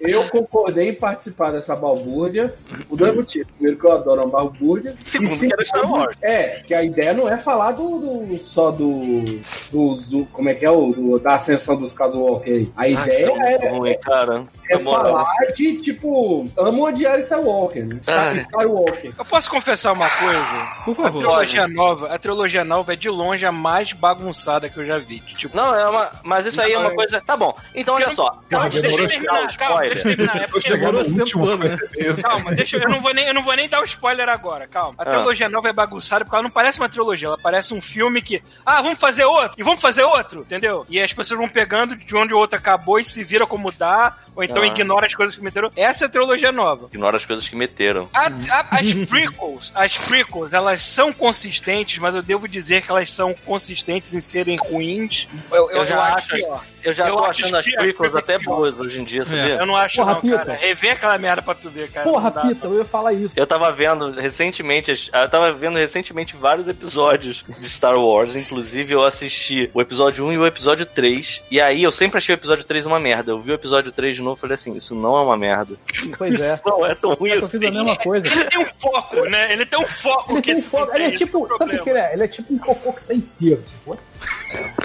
Eu 0.00 0.28
concordei 0.28 0.90
em 0.90 0.94
participar 0.94 1.52
dessa 1.52 1.74
balbúrdia 1.74 2.54
por 2.88 2.96
dois 2.96 3.14
motivos. 3.14 3.48
Primeiro, 3.52 3.78
que 3.78 3.86
eu 3.86 3.92
adoro 3.92 4.22
uma 4.22 4.30
balbúrdia. 4.30 4.94
Segundo, 5.04 5.32
e 5.34 5.38
que 5.48 5.52
era 5.52 5.64
Star 5.64 5.90
Wars. 5.90 6.16
É, 6.22 6.62
que 6.66 6.74
a 6.74 6.82
ideia 6.82 7.12
não 7.14 7.28
é 7.28 7.38
falar 7.38 7.72
do, 7.72 7.98
do- 7.98 8.38
só 8.38 8.70
do, 8.70 9.35
do, 9.70 9.94
zo- 9.94 10.26
Como 10.32 10.48
é 10.48 10.54
que 10.54 10.64
é? 10.64 10.70
O, 10.70 10.90
do- 10.92 11.18
da 11.18 11.34
ascensão 11.34 11.76
dos 11.76 11.88
Skywalker 11.90 12.52
aí. 12.52 12.72
A 12.76 12.82
Ai, 12.82 12.92
ideia 12.92 13.32
é 13.32 13.66
é, 13.66 13.70
ruim, 13.70 13.98
cara. 13.98 14.44
é 14.70 14.76
Na 14.76 14.82
moral. 14.82 15.04
falar 15.04 15.52
de, 15.56 15.78
tipo, 15.82 16.48
amo 16.56 16.84
odiar 16.86 17.18
Skywalker. 17.20 17.86
Né? 17.86 18.00
Ai. 18.06 18.38
Skywalker. 18.38 19.12
Eu 19.18 19.24
posso 19.24 19.50
confessar 19.50 19.92
uma 19.92 20.08
coisa? 20.10 20.68
Por 20.84 20.92
A 20.92 20.94
favor. 21.04 21.18
trilogia 21.18 21.68
nova, 21.68 22.08
a 22.14 22.18
trilogia 22.18 22.64
nova 22.64 22.92
é 22.92 22.96
de 22.96 23.08
longe 23.08 23.44
a 23.46 23.52
mais 23.52 23.92
bagunçada 23.92 24.68
que 24.68 24.78
eu 24.78 24.86
já 24.86 24.98
vi. 24.98 25.20
Tipo, 25.20 25.56
Não, 25.56 25.74
é 25.74 25.88
uma. 25.88 26.10
Mas 26.22 26.46
isso 26.46 26.60
aí 26.60 26.72
é 26.72 26.78
uma 26.78 26.90
coisa. 26.94 27.20
Tá 27.20 27.36
bom. 27.36 27.54
Então 27.74 27.94
olha 27.94 28.10
só. 28.10 28.30
Chegar 28.50 28.68
dar 28.68 28.76
o 28.78 29.08
terminar, 29.08 29.56
calma, 29.56 29.80
deixa 29.80 29.98
eu 29.98 30.16
terminar. 30.16 30.36
É 30.42 30.46
porque 30.48 30.70
no 30.70 30.76
Demorou 30.76 31.00
esse 31.00 31.14
tempo 31.14 31.30
todo, 31.46 31.58
né? 31.58 31.76
Calma, 32.22 32.54
deixa 32.54 32.76
eu, 32.76 32.82
eu 32.82 32.88
não 32.88 33.00
vou 33.00 33.12
nem 33.14 33.26
eu 33.26 33.34
não 33.34 33.42
vou 33.42 33.54
nem 33.56 33.68
dar 33.68 33.80
o 33.80 33.84
spoiler 33.84 34.28
agora, 34.28 34.66
calma. 34.66 34.94
A 34.98 35.02
Ah. 35.02 35.06
trilogia 35.06 35.48
nova 35.48 35.68
é 35.68 35.72
bagunçada 35.72 36.24
porque 36.24 36.34
ela 36.36 36.42
não 36.42 36.50
parece 36.50 36.78
uma 36.80 36.88
trilogia, 36.88 37.28
ela 37.28 37.38
parece 37.38 37.72
um 37.74 37.80
filme 37.80 38.20
que, 38.22 38.42
ah, 38.64 38.80
vamos 38.82 38.98
fazer 38.98 39.24
outro, 39.26 39.60
e 39.60 39.62
vamos 39.62 39.80
fazer 39.80 40.02
outro, 40.02 40.40
entendeu? 40.40 40.84
E 40.88 41.00
as 41.00 41.12
pessoas 41.12 41.38
vão 41.38 41.48
pegando 41.48 41.96
de 41.96 42.14
onde 42.16 42.32
o 42.34 42.38
outro 42.38 42.58
acabou 42.58 42.98
e 42.98 43.04
se 43.04 43.22
vira 43.24 43.46
como 43.46 43.70
dá, 43.72 44.16
ou 44.34 44.42
então 44.44 44.62
Ah. 44.62 44.66
ignora 44.66 45.06
as 45.06 45.14
coisas 45.14 45.34
que 45.36 45.42
meteram. 45.42 45.70
Essa 45.76 46.04
é 46.04 46.06
a 46.06 46.08
trilogia 46.08 46.52
nova. 46.52 46.86
Ignora 46.92 47.16
as 47.16 47.24
coisas 47.24 47.48
que 47.48 47.56
meteram. 47.56 48.08
A- 48.14 48.26
a- 48.50 48.66
as 48.78 48.92
prequels, 49.08 49.72
as 49.74 49.96
prequels, 49.98 50.52
elas 50.52 50.82
são 50.82 51.12
consistentes, 51.12 51.98
mas 51.98 52.14
eu 52.14 52.22
devo 52.22 52.46
dizer 52.48 52.82
que 52.82 52.90
elas 52.90 53.10
são 53.12 53.34
consistentes 53.44 54.14
em 54.14 54.20
serem 54.20 54.56
ruins. 54.56 55.28
Eu, 55.50 55.70
eu, 55.70 55.76
Eu 55.78 55.84
já 55.86 56.02
acho 56.14 56.16
acho- 56.16 56.44
pior. 56.44 56.64
Eu 56.86 56.92
já 56.92 57.08
Eu 57.08 57.16
tô 57.16 57.24
achando 57.24 57.56
as 57.56 57.66
que- 57.66 57.76
prequels 57.76 58.14
até 58.14 58.38
boas 58.38 58.78
hoje 58.78 59.00
em 59.00 59.04
dia, 59.04 59.24
sabia? 59.24 59.56
Eu 59.56 59.66
não 59.66 59.76
acho 59.76 59.96
Porra, 59.96 60.12
não, 60.14 60.20
Pita. 60.20 60.36
cara. 60.38 60.54
Rever 60.54 60.92
aquela 60.92 61.18
merda 61.18 61.42
pra 61.42 61.54
tu 61.54 61.68
ver, 61.68 61.90
cara. 61.90 62.08
Porra. 62.08 62.30
Pita, 62.30 62.66
eu 62.68 62.78
ia 62.78 62.84
falar 62.84 63.12
isso. 63.12 63.34
Eu 63.36 63.46
tava 63.46 63.72
vendo 63.72 64.12
recentemente, 64.12 65.10
eu 65.12 65.28
tava 65.28 65.50
vendo 65.52 65.76
recentemente 65.78 66.36
vários 66.36 66.68
episódios 66.68 67.44
de 67.58 67.68
Star 67.68 67.98
Wars, 67.98 68.36
inclusive 68.36 68.92
eu 68.92 69.04
assisti 69.04 69.68
o 69.74 69.80
episódio 69.82 70.24
1 70.26 70.32
e 70.34 70.38
o 70.38 70.46
episódio 70.46 70.86
3, 70.86 71.42
e 71.50 71.60
aí 71.60 71.82
eu 71.82 71.90
sempre 71.90 72.18
achei 72.18 72.34
o 72.34 72.38
episódio 72.38 72.64
3 72.64 72.86
uma 72.86 73.00
merda. 73.00 73.32
Eu 73.32 73.40
vi 73.40 73.50
o 73.50 73.54
episódio 73.54 73.90
3 73.90 74.16
de 74.16 74.22
novo 74.22 74.36
e 74.38 74.40
falei 74.40 74.54
assim, 74.54 74.76
isso 74.76 74.94
não 74.94 75.16
é 75.16 75.22
uma 75.22 75.36
merda. 75.36 75.74
Pois 76.16 76.40
é. 76.40 76.54
Isso 76.54 76.62
não 76.66 76.86
é 76.86 76.94
tão 76.94 77.14
ruim 77.14 77.30
Eu 77.30 77.48
fiz 77.48 77.60
a 77.60 77.64
assim. 77.66 77.74
mesma 77.76 77.96
coisa. 77.96 78.26
Ele 78.28 78.44
tem 78.44 78.58
um 78.60 78.66
foco, 78.78 79.16
né? 79.28 79.52
Ele 79.52 79.66
tem 79.66 79.78
um 79.80 79.86
foco 79.88 80.32
Ele 80.32 80.42
que 80.42 80.52
tem 80.54 80.60
um 80.62 80.62
foco. 80.62 80.94
Ele 80.94 81.04
é 81.04 81.10
tipo. 81.10 81.48
Sabe 81.58 81.76
o 81.76 81.82
que 81.82 81.90
ele 81.90 81.98
é? 81.98 82.12
Ele 82.12 82.22
é 82.24 82.28
tipo 82.28 82.54
um 82.54 82.58
cocô 82.58 82.92
que 82.92 83.02
sai 83.02 83.16
inteiro, 83.16 83.62
sacou? 83.66 83.98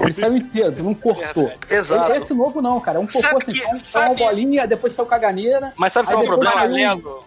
Ele 0.01 0.13
saiu 0.13 0.37
inteiro, 0.37 0.83
não 0.83 0.93
cortou. 0.93 1.51
Exato. 1.69 2.11
Esse 2.13 2.33
novo 2.33 2.61
não, 2.61 2.79
cara. 2.79 2.97
É 2.97 3.01
um 3.01 3.05
cocô 3.07 3.19
Sabe 3.19 3.37
assim, 3.41 3.51
que- 3.51 3.75
sabe- 3.77 4.05
uma 4.07 4.15
bolinha, 4.15 4.67
depois 4.67 4.93
saiu 4.93 5.05
caganeira. 5.05 5.73
Mas 5.75 5.93
sabe 5.93 6.07
qual 6.07 6.21
é 6.21 6.23
o 6.23 6.27
problema? 6.27 6.65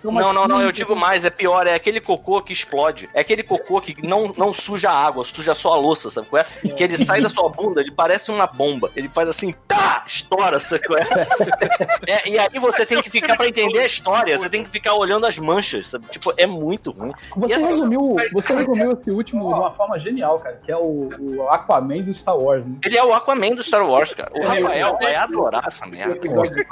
uma 0.05 0.21
Não, 0.21 0.33
não, 0.33 0.49
não, 0.49 0.61
eu 0.63 0.73
digo 0.73 0.95
mais, 0.97 1.25
é 1.25 1.31
pior, 1.31 1.67
é 1.67 1.75
aquele 1.75 2.01
cocô 2.01 2.41
que 2.41 2.53
explode. 2.53 3.09
É 3.15 3.21
aquele 3.21 3.43
cocô 3.43 3.81
que 3.81 4.07
não, 4.07 4.33
não 4.37 4.53
suja 4.53 4.91
a 4.91 4.97
água, 5.07 5.25
suja 5.25 5.55
só 5.55 5.73
a 5.75 5.77
louça, 5.77 6.11
sabe 6.11 6.27
qual 6.29 6.43
é? 6.43 6.69
Que 6.69 6.83
ele 6.85 7.05
sai 7.05 7.21
da 7.21 7.29
sua 7.29 7.49
bunda, 7.49 7.81
ele 7.81 7.91
parece 7.93 8.31
uma 8.31 8.47
bomba. 8.47 8.91
Ele 8.97 9.09
faz 9.09 9.29
assim, 9.29 9.55
tá, 9.67 10.05
estoura, 10.07 10.59
sabe 10.61 10.87
qual 10.87 10.99
é? 10.99 11.05
É, 12.07 12.29
E 12.29 12.39
aí 12.39 12.59
você 12.59 12.85
tem 12.87 13.01
que 13.03 13.11
ficar, 13.11 13.37
pra 13.37 13.47
entender 13.49 13.81
a 13.81 13.87
história, 13.87 14.37
você 14.39 14.49
tem 14.49 14.65
que 14.65 14.71
ficar 14.71 14.95
olhando 14.95 15.27
as 15.27 15.39
manchas, 15.39 15.89
sabe? 15.91 16.07
Tipo, 16.11 16.33
é 16.37 16.47
muito 16.47 16.91
ruim. 16.91 17.13
Você 17.37 17.53
E 17.53 17.57
assim- 17.57 17.67
resumiu, 17.67 18.17
você 18.33 18.55
resumiu 18.55 18.93
esse 18.93 19.11
último 19.11 19.49
de 19.49 19.55
uma 19.55 19.71
forma 19.73 19.99
genial, 19.99 20.39
cara, 20.39 20.59
que 20.65 20.71
é 20.71 20.77
o, 20.77 21.11
o 21.19 21.49
Aquaman 21.49 21.75
Aquaman 21.75 22.03
do 22.03 22.13
Star 22.15 22.34
Wars, 22.39 22.65
né? 22.67 22.77
Ele 22.85 22.97
é 22.99 23.05
o 23.05 23.13
Aquaman 23.13 23.51
do 23.55 23.63
Star 23.63 23.89
Wars, 23.89 24.15
cara. 24.15 24.31
O 24.35 24.39
é 24.43 24.47
Rafael 24.61 24.99
vai 25.01 25.15
adorar 25.15 25.65
essa 25.67 25.87
merda. 25.87 26.15
episódio 26.15 26.65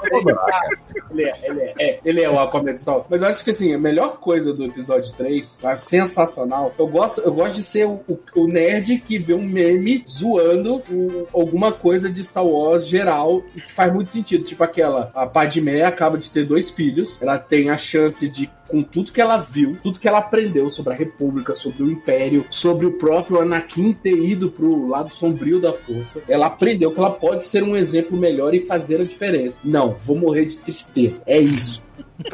ele, 1.11 1.25
é, 1.25 1.35
ele, 1.43 1.61
é, 1.61 1.75
é, 1.79 2.01
ele 2.05 2.23
é 2.23 2.31
o 2.31 2.39
Aquaman 2.39 2.73
do 2.73 2.79
Star 2.81 2.95
Wars. 2.97 3.07
Mas 3.11 3.23
eu 3.23 3.29
acho 3.29 3.45
que 3.45 3.51
assim, 3.51 3.75
a 3.75 3.79
melhor 3.79 4.19
coisa 4.19 4.53
do 4.53 4.65
episódio 4.65 5.13
3, 5.15 5.61
eu 5.63 5.69
acho 5.71 5.85
sensacional. 5.85 6.73
Eu 6.79 6.87
gosto, 6.87 7.21
eu 7.21 7.33
gosto 7.33 7.57
de 7.57 7.63
ser 7.63 7.87
o, 7.87 8.01
o- 8.09 8.19
o 8.37 8.47
nerd 8.47 8.99
que 8.99 9.19
vê 9.19 9.35
um 9.35 9.43
meme 9.47 10.05
zoando 10.09 10.83
o- 10.91 11.27
alguma 11.33 11.73
coisa 11.73 12.11
de 12.11 12.23
Star 12.23 12.45
Wars 12.47 12.87
geral 12.87 13.43
e 13.55 13.61
que 13.61 13.73
faz 13.73 13.93
muito 13.93 14.11
sentido. 14.11 14.45
Tipo 14.45 14.65
aquela, 14.65 15.11
a 15.15 15.27
Padmé 15.27 15.83
acaba 15.85 16.17
de 16.19 16.31
ter 16.31 16.47
dois 16.47 16.71
filhos, 16.71 17.19
ela 17.21 17.39
tem 17.39 17.71
a 17.71 17.77
chance 17.77 18.29
de, 18.29 18.51
com 18.69 18.83
tudo 18.83 19.13
que 19.13 19.21
ela 19.21 19.37
viu, 19.39 19.77
tudo 19.83 19.99
que 20.01 20.09
ela 20.09 20.19
aprendeu 20.19 20.69
sobre 20.71 20.93
a 20.93 20.97
República, 20.97 21.55
sobre 21.55 21.83
o 21.83 21.91
Império, 21.91 22.45
sobre 22.51 22.87
o 22.87 22.93
próprio 22.93 23.41
Anakin 23.41 23.93
ter 23.93 24.17
ido 24.17 24.51
pro 24.51 24.89
lado 24.89 25.13
sombrio 25.13 25.42
da 25.61 25.73
força, 25.73 26.23
ela 26.29 26.47
aprendeu 26.47 26.91
que 26.93 26.99
ela 26.99 27.11
pode 27.11 27.45
ser 27.45 27.63
um 27.63 27.77
exemplo 27.77 28.17
melhor 28.17 28.55
e 28.55 28.61
fazer 28.61 29.01
a 29.01 29.05
diferença. 29.05 29.61
Não, 29.65 29.97
vou 29.99 30.19
morrer 30.19 30.45
de 30.45 30.59
tristeza. 30.59 31.23
É 31.27 31.39
isso. 31.39 31.83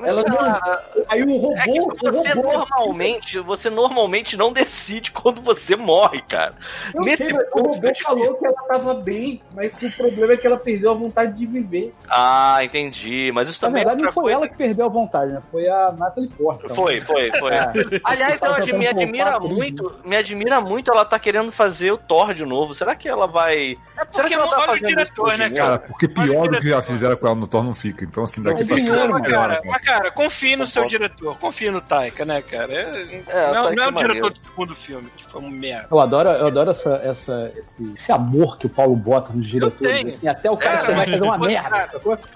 Ela 0.02 0.23
não. 0.23 0.37
Cara, 0.37 0.85
Aí 1.09 1.23
o 1.23 1.37
robô. 1.37 1.54
É 1.57 1.62
que 1.64 1.80
você 1.80 2.33
robô 2.33 2.52
normalmente, 2.59 3.38
você 3.40 3.71
normalmente 3.71 4.37
não 4.37 4.52
decide 4.52 5.11
quando 5.11 5.40
você 5.40 5.76
morre, 5.76 6.23
cara. 6.23 6.54
Eu 6.95 7.02
Nesse 7.02 7.25
sei, 7.25 7.33
mas 7.33 7.47
o 7.47 7.50
ponto 7.50 7.75
robô 7.75 7.88
é 7.88 7.95
falou 7.95 8.35
que 8.35 8.47
ela 8.47 8.62
tava 8.68 8.95
bem, 8.95 9.40
mas 9.54 9.83
o 9.83 9.90
problema 9.92 10.33
é 10.33 10.37
que 10.37 10.47
ela 10.47 10.57
perdeu 10.59 10.90
a 10.90 10.95
vontade 10.95 11.37
de 11.38 11.47
viver. 11.47 11.95
Ah, 12.09 12.59
entendi. 12.62 13.30
Mas 13.33 13.49
isso 13.49 13.62
Na 13.62 13.68
também 13.68 13.85
verdade, 13.85 14.02
é 14.02 14.04
não 14.07 14.12
foi 14.12 14.23
coisa. 14.25 14.37
ela 14.38 14.49
que 14.49 14.57
perdeu 14.57 14.87
a 14.87 14.88
vontade, 14.88 15.33
né? 15.33 15.42
Foi 15.50 15.68
a 15.68 15.92
Natalie 15.92 16.28
Portman. 16.30 16.75
Foi, 16.75 17.00
foi, 17.00 17.30
foi. 17.38 17.54
É. 17.54 17.73
Aliás, 18.04 18.40
eu 18.42 18.54
admi- 18.54 18.78
me 18.78 18.87
admira 18.87 19.38
muito, 19.40 19.95
me 20.04 20.16
admira 20.16 20.61
muito 20.61 20.90
ela 20.90 21.04
tá 21.04 21.18
querendo 21.18 21.50
fazer 21.52 21.92
o 21.92 21.99
Thor 21.99 22.33
de 22.35 22.45
novo. 22.45 22.75
Será 22.75 22.95
que 22.95 23.09
ela 23.09 23.26
vai. 23.26 23.76
Será 23.97 24.07
porque 24.07 24.28
que 24.28 24.35
ela 24.35 24.49
tá 24.49 24.61
fazendo 24.62 24.87
diretor, 24.88 25.38
né, 25.38 25.50
Cara, 25.50 25.71
mesmo? 25.73 25.87
porque 25.88 26.09
pior 26.09 26.49
do 26.49 26.61
que 26.61 26.68
já 26.68 26.80
fizeram 26.83 27.16
com 27.16 27.26
ela 27.26 27.37
no 27.37 27.47
Thor 27.47 27.64
não 27.64 27.75
fica. 27.75 28.04
Então, 28.04 28.25
assim, 28.25 28.42
daqui 28.42 28.62
É 28.62 28.66
pra 28.66 28.76
frente. 28.76 28.90
cara, 28.90 29.21
cara. 29.23 29.61
Mas, 29.78 29.85
cara, 29.85 30.11
confie 30.11 30.56
no 30.56 30.66
seu 30.66 30.87
diretor, 30.87 31.37
confie 31.38 31.70
no 31.70 31.80
Taika, 31.80 32.25
né, 32.25 32.42
cara? 32.42 32.73
É, 32.73 33.23
É, 33.28 33.52
não, 33.52 33.64
Taika 33.64 33.76
não 33.76 33.82
é 33.82 33.87
é 33.87 33.88
o 33.88 33.92
diretor 33.92 33.97
maneiro. 33.97 34.30
do 34.30 34.38
segundo 34.38 34.75
filme, 34.75 35.11
que 35.16 35.25
foi 35.25 35.40
um 35.40 35.50
merda. 35.50 35.88
Eu 35.90 35.99
adoro, 36.00 36.28
eu 36.30 36.47
adoro 36.47 36.70
essa, 36.70 36.90
essa, 37.02 37.52
esse, 37.56 37.92
esse 37.94 38.12
amor 38.12 38.58
que 38.58 38.66
o 38.66 38.70
Paulo 38.70 38.97
bota 38.97 39.32
nos 39.32 39.47
diretores. 39.47 40.14
Assim, 40.16 40.28
até 40.28 40.50
o 40.50 40.56
cara 40.56 40.78
Cara, 40.78 40.87
chegar 40.87 41.08
e 41.08 41.11
fazer 41.12 41.23
uma 41.23 41.38
merda. 41.38 41.68
cara? 41.70 41.90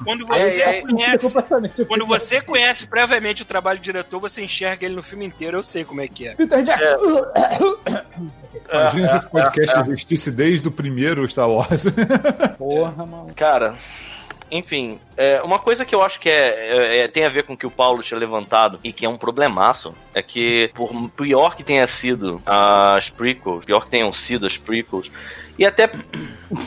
Quando 0.04 0.34
É, 0.34 0.50
você 0.50 0.60
é, 0.60 0.80
conhece. 0.82 1.32
Quando 1.86 2.06
você 2.06 2.40
conhece 2.40 2.86
previamente 2.86 3.42
o 3.42 3.44
trabalho 3.46 3.78
do 3.78 3.82
diretor, 3.82 4.20
você 4.20 4.42
encherga 4.42 4.86
ele 4.86 4.94
no 4.94 5.02
filme 5.02 5.26
inteiro, 5.26 5.58
eu 5.58 5.62
sei 5.62 5.84
como 5.84 6.00
é 6.00 6.08
que 6.08 6.28
é. 6.28 6.34
Peter 6.34 6.62
Jackson. 6.62 6.96
Imagina 8.72 9.08
se 9.08 9.16
esse 9.16 9.28
podcast 9.28 9.80
existisse 9.80 10.30
desde 10.30 10.68
o 10.68 10.70
primeiro 10.70 11.28
Star 11.28 11.48
Wars. 11.50 11.84
Porra, 12.58 13.06
mano. 13.06 13.26
Cara, 13.34 13.74
enfim, 14.52 15.00
é, 15.16 15.40
uma 15.42 15.58
coisa 15.58 15.82
que 15.82 15.94
eu 15.94 16.02
acho 16.02 16.20
que 16.20 16.28
é, 16.28 16.98
é- 16.98 16.98
é- 17.04 17.08
tem 17.08 17.24
a 17.24 17.28
ver 17.30 17.44
com 17.44 17.54
o 17.54 17.56
que 17.56 17.66
o 17.66 17.70
Paulo 17.70 18.02
tinha 18.02 18.20
levantado 18.20 18.78
e 18.84 18.92
que 18.92 19.06
é 19.06 19.08
um 19.08 19.16
problemaço 19.16 19.94
é 20.14 20.22
que, 20.22 20.70
por 20.74 20.92
pior 21.10 21.56
que 21.56 21.64
tenha 21.64 21.86
sido 21.86 22.38
as 22.44 23.08
prequels, 23.08 23.64
pior 23.64 23.84
que 23.84 23.90
tenham 23.90 24.12
sido 24.12 24.46
as 24.46 24.58
prequels, 24.58 25.10
e 25.58 25.66
até 25.66 25.90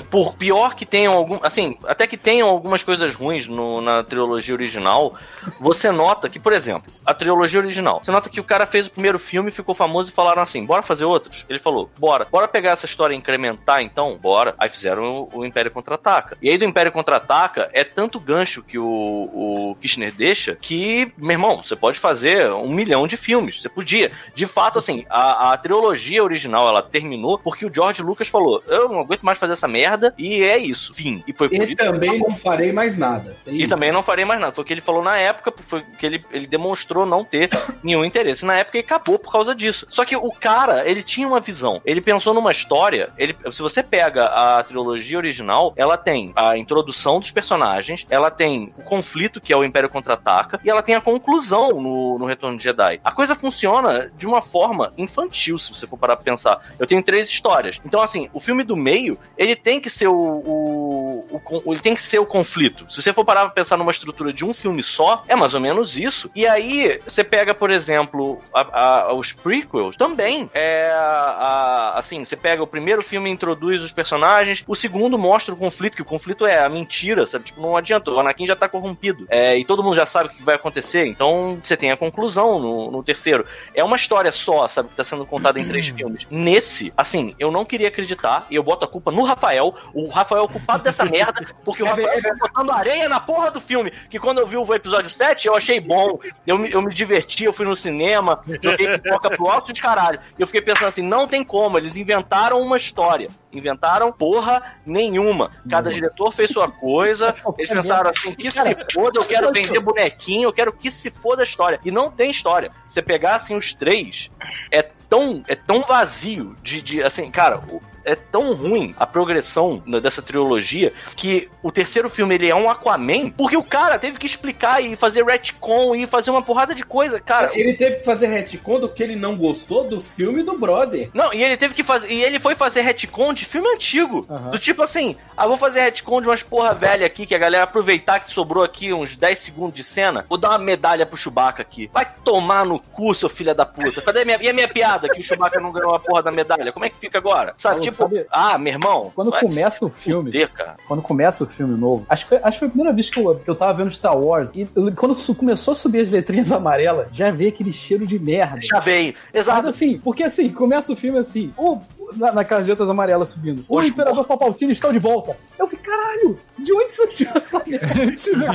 por 0.10 0.36
pior 0.36 0.76
que 0.76 0.86
tenham 0.86 1.14
algum, 1.14 1.40
assim, 1.44 1.78
até 1.86 2.08
que 2.08 2.18
tenham 2.18 2.50
algumas 2.50 2.82
coisas 2.84 3.14
ruins 3.14 3.48
no- 3.48 3.82
na 3.82 4.04
trilogia 4.04 4.54
original, 4.56 5.16
você 5.60 5.92
nota 5.92 6.28
que, 6.30 6.40
por 6.40 6.54
exemplo, 6.54 6.92
a 7.06 7.14
trilogia 7.14 7.60
original, 7.60 8.02
você 8.04 8.12
nota 8.12 8.30
que 8.30 8.40
o 8.40 8.44
cara 8.44 8.66
fez 8.66 8.88
o 8.88 8.92
primeiro 8.92 9.20
filme, 9.20 9.52
ficou 9.52 9.76
famoso 9.76 10.10
e 10.10 10.14
falaram 10.14 10.42
assim, 10.42 10.66
bora 10.66 10.82
fazer 10.82 11.06
outros? 11.06 11.46
Ele 11.48 11.60
falou, 11.60 11.90
bora, 12.00 12.28
bora 12.32 12.48
pegar 12.48 12.72
essa 12.72 12.86
história 12.86 13.14
e 13.14 13.18
incrementar 13.18 13.82
então? 13.82 14.18
Bora. 14.18 14.56
Aí 14.58 14.70
fizeram 14.70 15.30
o, 15.32 15.40
o 15.40 15.46
Império 15.46 15.72
Contra-Ataca. 15.72 16.38
E 16.42 16.50
aí 16.50 16.58
do 16.58 16.66
Império 16.66 16.92
Contra-Ataca 16.92 17.70
é 17.74 17.84
tanto 17.84 18.20
gancho 18.20 18.64
que 18.64 18.80
o, 18.80 18.86
o 18.86 19.78
Kirchner 19.80 20.12
deixa 20.12 20.56
que, 20.56 21.12
meu 21.18 21.32
irmão, 21.34 21.62
você 21.62 21.76
pode 21.76 22.00
fazer 22.00 22.52
um 22.52 22.74
milhão 22.74 23.06
de 23.06 23.18
filmes, 23.18 23.62
você 23.62 23.70
podia. 23.70 24.12
De 24.34 24.48
fato, 24.48 24.80
assim, 24.80 25.06
a, 25.10 25.54
a 25.54 25.58
trilogia 25.58 26.24
original, 26.24 26.68
ela 26.68 26.82
terminou 26.82 27.38
porque 27.38 27.66
o 27.66 27.74
George 27.74 28.02
Lucas 28.02 28.28
falou, 28.28 28.64
eu 28.68 28.85
não 28.90 29.00
aguento 29.00 29.24
mais 29.24 29.38
fazer 29.38 29.54
essa 29.54 29.68
merda, 29.68 30.14
e 30.18 30.44
é 30.44 30.58
isso, 30.58 30.94
fim. 30.94 31.24
E 31.28 31.34
foi 31.34 31.50
por 31.50 31.70
E 31.70 31.76
também 31.76 32.20
não 32.20 32.34
farei 32.34 32.72
mais 32.72 32.98
nada. 32.98 33.36
Tem 33.44 33.56
e 33.56 33.60
isso. 33.62 33.70
também 33.70 33.92
não 33.92 34.04
farei 34.04 34.26
mais 34.26 34.40
nada. 34.40 34.54
Foi 34.54 34.64
o 34.64 34.68
que 34.68 34.74
ele 34.74 34.82
falou 34.82 35.04
na 35.04 35.18
época, 35.18 35.54
foi 35.66 35.80
o 35.80 35.98
que 35.98 36.06
ele, 36.06 36.26
ele 36.32 36.48
demonstrou 36.48 37.06
não 37.06 37.24
ter 37.24 37.50
nenhum 37.84 38.06
interesse 38.06 38.46
na 38.46 38.56
época 38.56 38.78
e 38.78 38.82
acabou 38.82 39.20
por 39.20 39.32
causa 39.32 39.54
disso. 39.56 39.86
Só 39.90 40.06
que 40.06 40.16
o 40.16 40.32
cara, 40.32 40.88
ele 40.88 41.04
tinha 41.04 41.28
uma 41.28 41.40
visão. 41.40 41.82
Ele 41.86 42.02
pensou 42.02 42.34
numa 42.34 42.52
história. 42.52 43.10
Ele, 43.18 43.36
se 43.52 43.62
você 43.62 43.82
pega 43.82 44.26
a 44.26 44.64
trilogia 44.64 45.18
original, 45.18 45.74
ela 45.76 45.98
tem 45.98 46.34
a 46.36 46.58
introdução 46.58 47.20
dos 47.20 47.32
personagens, 47.32 48.06
ela 48.10 48.30
tem 48.30 48.74
o 48.78 48.84
conflito, 48.84 49.42
que 49.42 49.54
é 49.54 49.58
o 49.58 49.64
Império 49.64 49.90
Contra-Ataca, 49.90 50.60
e 50.64 50.70
ela 50.70 50.82
tem 50.82 50.96
a 50.96 51.02
conclusão 51.02 51.82
no, 51.82 52.18
no 52.18 52.26
Retorno 52.26 52.58
de 52.58 52.64
Jedi. 52.64 53.00
A 53.04 53.12
coisa 53.12 53.36
funciona 53.36 54.12
de 54.18 54.26
uma 54.26 54.42
forma 54.42 54.94
infantil, 54.98 55.58
se 55.58 55.74
você 55.74 55.88
for 55.88 55.98
parar 55.98 56.16
pra 56.16 56.26
pensar. 56.26 56.60
Eu 56.80 56.88
tenho 56.88 57.04
três 57.04 57.28
histórias. 57.28 57.80
Então, 57.86 58.02
assim, 58.02 58.30
o 58.34 58.40
filme 58.40 58.64
do 58.66 58.76
meio, 58.76 59.18
ele 59.38 59.56
tem 59.56 59.80
que 59.80 59.90
ser 59.90 60.08
o, 60.08 60.14
o, 60.16 61.42
o 61.66 61.74
ele 61.74 61.82
tem 61.82 61.96
que 61.96 62.02
ser 62.02 62.20
o 62.20 62.26
conflito. 62.26 62.86
Se 62.92 63.02
você 63.02 63.14
for 63.14 63.24
parar 63.26 63.42
pra 63.46 63.52
pensar 63.52 63.78
numa 63.78 63.92
estrutura 63.92 64.32
de 64.34 64.44
um 64.46 64.54
filme 64.54 64.82
só, 64.84 65.24
é 65.28 65.36
mais 65.36 65.54
ou 65.54 65.60
menos 65.60 65.96
isso. 65.96 66.30
E 66.36 66.46
aí, 66.48 67.00
você 67.08 67.24
pega, 67.24 67.54
por 67.54 67.72
exemplo, 67.72 68.40
a- 68.54 69.08
a- 69.10 69.14
os 69.14 69.32
prequels, 69.34 69.96
também 69.96 70.50
é 70.54 70.92
a- 70.94 71.94
assim, 71.96 72.24
você 72.24 72.36
pega 72.36 72.64
o 72.64 72.68
primeiro 72.68 73.02
filme 73.02 73.30
e 73.30 73.34
introduz 73.34 73.82
os 73.82 73.92
personagens, 73.92 74.64
o 74.68 74.76
segundo 74.76 75.18
mostra 75.18 75.54
o 75.54 75.58
conflito, 75.58 75.96
que 75.96 76.02
o 76.02 76.06
conflito 76.06 76.46
é 76.46 76.64
a 76.64 76.70
mentira, 76.70 77.26
sabe? 77.26 77.46
Tipo, 77.46 77.62
não 77.62 77.76
adianta, 77.78 78.12
o 78.12 78.20
Anakin 78.20 78.46
já 78.48 78.56
tá 78.56 78.68
corrompido. 78.68 79.26
É, 79.30 79.58
e 79.58 79.66
todo 79.66 79.84
mundo 79.84 79.96
já 79.96 80.06
sabe 80.06 80.30
o 80.30 80.32
que 80.32 80.44
vai 80.44 80.56
acontecer, 80.56 81.06
então 81.08 81.60
você 81.62 81.76
tem 81.78 81.92
a 81.92 81.98
conclusão 81.98 82.60
no, 82.60 82.92
no 82.92 83.04
terceiro. 83.04 83.46
É 83.74 83.84
uma 83.84 83.96
história 83.96 84.32
só, 84.32 84.68
sabe, 84.68 84.90
que 84.90 84.96
tá 84.96 85.04
sendo 85.04 85.26
contada 85.26 85.60
em 85.60 85.66
três 85.66 85.88
filmes. 85.88 86.28
Nesse, 86.30 86.92
assim, 86.98 87.36
eu 87.40 87.52
não 87.52 87.66
queria 87.66 87.88
acreditar, 87.88 88.46
e 88.56 88.58
eu 88.58 88.64
boto 88.64 88.86
a 88.86 88.88
culpa 88.88 89.12
no 89.12 89.24
Rafael, 89.24 89.76
o 89.94 90.08
Rafael 90.08 90.42
é 90.42 90.46
o 90.46 90.48
culpado 90.50 90.84
dessa 90.84 91.04
merda, 91.06 91.46
porque 91.66 91.84
o 91.84 91.86
Rafael 91.86 92.22
tá 92.22 92.34
botando 92.40 92.72
areia 92.72 93.10
na 93.10 93.20
porra 93.20 93.52
do 93.52 93.60
filme, 93.60 93.92
que 94.10 94.18
quando 94.18 94.40
eu 94.40 94.48
vi 94.48 94.56
o 94.56 94.74
episódio 94.74 95.10
7, 95.10 95.48
eu 95.48 95.56
achei 95.56 95.80
bom, 95.82 96.18
eu 96.48 96.58
me, 96.58 96.72
eu 96.72 96.82
me 96.82 96.94
diverti, 96.94 97.44
eu 97.44 97.52
fui 97.54 97.66
no 97.66 97.76
cinema, 97.76 98.40
joguei 98.62 98.88
pipoca 98.98 99.30
pro 99.30 99.48
alto 99.50 99.74
de 99.74 99.82
caralho. 99.82 100.20
E 100.38 100.42
eu 100.42 100.48
fiquei 100.48 100.62
pensando 100.62 100.88
assim, 100.88 101.02
não 101.02 101.28
tem 101.28 101.44
como, 101.44 101.78
eles 101.78 101.98
inventaram 101.98 102.62
uma 102.62 102.78
história. 102.78 103.28
Inventaram 103.52 104.12
porra 104.12 104.62
nenhuma. 104.86 105.50
Cada 105.70 105.90
diretor 105.90 106.32
fez 106.34 106.50
sua 106.50 106.70
coisa, 106.70 107.34
eles 107.58 107.70
pensaram 107.82 108.10
assim, 108.10 108.34
que 108.34 108.50
se 108.52 108.76
foda, 108.94 109.18
eu 109.20 109.24
quero 109.24 109.48
vender 109.54 109.80
bonequinho, 109.80 110.50
eu 110.50 110.54
quero 110.54 110.74
que 110.74 110.90
se 110.92 111.10
foda 111.10 111.42
a 111.42 111.46
história. 111.46 111.80
E 111.84 111.92
não 111.92 112.12
tem 112.12 112.30
história. 112.30 112.70
Você 112.90 113.02
pegar 113.02 113.36
assim 113.36 113.56
os 113.56 113.74
três, 113.74 114.30
é 114.72 114.82
tão, 114.82 115.42
é 115.48 115.56
tão 115.56 115.82
vazio 115.84 116.56
de, 116.62 116.82
de 116.82 117.02
assim, 117.04 117.32
cara, 117.32 117.62
o- 117.70 117.82
é 118.06 118.16
tão 118.16 118.54
ruim 118.54 118.96
a 118.98 119.06
progressão 119.06 119.82
dessa 120.02 120.22
trilogia 120.22 120.94
que 121.16 121.50
o 121.62 121.72
terceiro 121.72 122.10
filme 122.10 122.36
ele 122.36 122.50
é 122.50 122.56
um 122.56 122.70
Aquaman 122.70 123.30
porque 123.32 123.58
o 123.58 123.64
cara 123.64 123.98
teve 123.98 124.18
que 124.18 124.26
explicar 124.26 124.82
e 124.82 124.96
fazer 124.96 125.24
retcon 125.24 125.96
e 125.96 126.06
fazer 126.06 126.32
uma 126.32 126.42
porrada 126.42 126.74
de 126.74 126.84
coisa, 126.84 127.20
cara. 127.20 127.52
Ele 127.54 127.74
teve 127.74 127.98
que 127.98 128.06
fazer 128.06 128.28
retcon 128.28 128.80
do 128.80 128.90
que 128.90 129.04
ele 129.04 129.16
não 129.16 129.36
gostou 129.36 129.88
do 129.88 130.00
filme 130.00 130.44
do 130.44 130.58
Brother. 130.58 131.10
Não, 131.14 131.34
e 131.34 131.44
ele 131.44 131.58
teve 131.58 131.74
que 131.74 131.84
fazer. 131.84 132.12
E 132.12 132.24
ele 132.24 132.40
foi 132.40 132.56
fazer 132.56 132.82
retcon 132.82 133.34
de 133.34 133.46
filme 133.46 133.68
antigo. 133.74 134.26
Aham. 134.30 134.52
Do 134.52 134.60
tipo 134.60 134.82
assim, 134.84 135.16
ah, 135.36 135.48
vou 135.48 135.58
fazer 135.58 135.82
retcon 135.82 136.22
de 136.22 136.28
umas 136.28 136.44
porra 136.44 136.74
velha 136.74 137.06
aqui, 137.06 137.26
que 137.26 137.36
a 137.36 137.40
galera 137.40 137.64
aproveitar 137.64 138.20
que 138.20 138.32
sobrou 138.32 138.64
aqui 138.64 138.94
uns 138.94 139.16
10 139.16 139.40
segundos 139.40 139.74
de 139.74 139.84
cena. 139.84 140.26
Vou 140.30 140.38
dar 140.38 140.50
uma 140.50 140.60
medalha 140.60 141.06
pro 141.06 141.18
Chewbacca 141.18 141.62
aqui. 141.62 141.90
Vai 141.92 142.06
tomar 142.24 142.66
no 142.66 142.80
cu, 142.80 143.14
seu 143.14 143.30
filho 143.30 143.56
da 143.56 143.66
puta. 143.66 144.02
Cadê 144.02 144.24
minha, 144.24 144.38
e 144.42 144.50
a 144.50 144.54
minha 144.54 144.68
piada 144.68 145.10
que 145.10 145.20
o 145.20 145.24
Chewbacca 145.24 145.60
não 145.60 145.72
ganhou 145.72 145.96
a 145.96 146.00
porra 146.00 146.24
da 146.24 146.32
medalha? 146.32 146.72
Como 146.72 146.86
é 146.86 146.90
que 146.90 147.00
fica 147.00 147.18
agora? 147.18 147.54
Sabe, 147.58 147.82
tipo, 147.82 147.95
sabe- 147.96 148.26
ah, 148.32 148.58
meu 148.58 148.74
irmão. 148.74 149.12
Quando 149.16 149.32
começa 149.32 149.86
o 149.86 149.90
filme, 149.90 150.32
fuder, 150.32 150.50
cara. 150.52 150.76
quando 150.88 151.02
começa 151.02 151.44
o 151.44 151.48
filme 151.48 151.76
novo, 151.78 152.06
acho 152.10 152.24
que 152.26 152.30
foi, 152.30 152.40
acho 152.44 152.52
que 152.52 152.60
foi 152.60 152.68
a 152.68 152.72
primeira 152.72 152.94
vez 152.94 153.10
que 153.10 153.20
eu, 153.20 153.36
que 153.36 153.50
eu 153.50 153.56
tava 153.56 153.74
vendo 153.74 153.92
Star 153.92 154.18
Wars. 154.18 154.52
E 154.54 154.68
eu- 154.76 154.94
quando 154.96 155.16
começou 155.36 155.72
a 155.72 155.76
subir 155.76 156.02
as 156.02 156.10
letrinhas 156.12 156.52
amarelas, 156.54 157.14
já 157.16 157.32
veio 157.32 157.50
aquele 157.50 157.72
cheiro 157.74 158.06
de 158.06 158.20
merda. 158.20 158.60
Já 158.62 158.80
veio. 158.80 159.14
Mas 159.34 159.42
Exato. 159.44 159.68
assim, 159.68 159.98
porque 160.00 160.24
assim, 160.24 160.50
começa 160.50 160.92
o 160.92 160.96
filme 160.96 161.20
assim, 161.20 161.54
o, 161.58 161.80
na, 162.16 162.32
naquelas 162.32 162.68
letras 162.68 162.90
amarelas 162.90 163.30
subindo. 163.30 163.64
O 163.68 163.80
Os 163.80 163.88
Imperador 163.88 164.26
Palpatine 164.26 164.72
está 164.74 164.92
de 164.92 165.00
volta. 165.00 165.36
Eu 165.58 165.68
falei, 165.68 165.84
caralho, 165.86 166.40
de 166.60 166.74
onde 166.74 166.92
surgiu 166.92 167.30
essa 167.36 167.62
merda? 167.66 167.88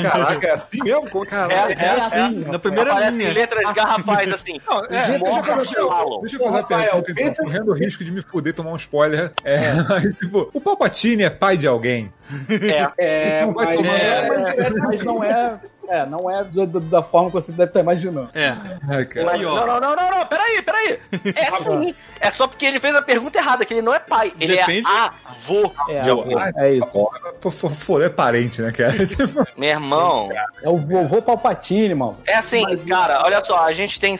Caraca, 0.03 0.47
é 0.47 0.51
assim 0.53 0.83
mesmo? 0.83 1.09
Como- 1.11 1.27
Caraca. 1.27 1.73
É, 1.73 1.85
é 1.87 1.91
assim. 2.01 2.39
Na 2.41 2.59
primeira 2.59 2.91
Aparece 2.93 3.17
linha. 3.19 3.33
letras 3.33 3.73
garrafais 3.73 4.33
assim. 4.33 4.61
Não, 4.67 4.85
é, 4.87 5.05
Gente, 5.05 5.07
deixa, 5.07 5.13
eu 5.13 5.19
morra, 5.21 5.43
fazer, 5.43 6.21
deixa 6.21 6.37
eu 6.37 6.45
fazer 6.45 6.59
a 6.59 6.63
pergunta, 6.63 7.11
então, 7.11 7.15
pensa- 7.25 7.43
correndo 7.43 7.69
o 7.71 7.75
risco 7.75 8.05
de 8.05 8.11
me 8.11 8.23
fuder, 8.23 8.55
tomar 8.55 8.73
um 8.73 8.77
spoiler. 8.77 9.33
É, 9.45 9.73
mas, 9.89 10.15
tipo, 10.19 10.51
o 10.53 10.61
Palpatine 10.61 11.23
é 11.25 11.31
pai 11.31 11.57
de 11.57 11.67
alguém? 11.67 12.13
É. 12.49 12.91
É, 13.11 13.45
mas 13.47 13.81
é, 13.81 14.29
mas, 14.29 14.75
mas 14.77 15.03
não 15.05 15.23
é. 15.25 15.59
É, 15.91 16.07
não 16.07 16.31
é 16.31 16.45
da, 16.45 16.65
da- 16.65 16.79
da 16.79 17.03
forma 17.03 17.31
que 17.31 17.35
você 17.35 17.51
deve 17.51 17.71
estar 17.71 17.81
imaginando. 17.81 18.31
É. 18.33 18.55
Ai, 18.89 19.05
cara. 19.07 19.27
Mas, 19.27 19.43
não, 19.43 19.67
não, 19.67 19.81
não, 19.81 19.97
não, 19.97 20.11
não, 20.19 20.27
peraí, 20.27 20.63
peraí. 20.63 21.01
É 21.35 21.51
sim. 21.61 21.95
É 22.21 22.31
só 22.31 22.47
porque 22.47 22.65
ele 22.65 22.79
fez 22.79 22.95
a 22.95 23.03
pergunta 23.03 23.39
errada. 23.39 23.65
que 23.65 23.75
ele 23.75 23.83
não 23.83 23.93
é 23.93 23.99
pai, 23.99 24.33
ele 24.39 24.57
Depende. 24.57 24.87
é 24.87 25.11
avô. 25.25 25.73
É, 25.89 26.01
de 26.01 26.09
é, 26.09 26.13
alguém. 26.13 26.37
é 26.57 26.75
isso. 26.75 27.11
Pô, 27.41 27.51
for, 27.51 28.03
é 28.05 28.09
parente, 28.09 28.63
né, 28.63 28.71
cara? 28.71 28.93
Tipo, 29.05 29.45
Meu 29.57 29.71
irmão, 29.71 30.29
É 30.63 30.69
o 30.69 30.79
vovô 30.79 31.21
Palpatine, 31.21 31.95
mano. 31.95 32.19
é 32.27 32.37
assim, 32.37 32.65
cara, 32.87 33.23
olha 33.27 33.45
só, 33.45 33.65
a 33.65 33.73
gente 33.73 33.99
tem. 33.99 34.17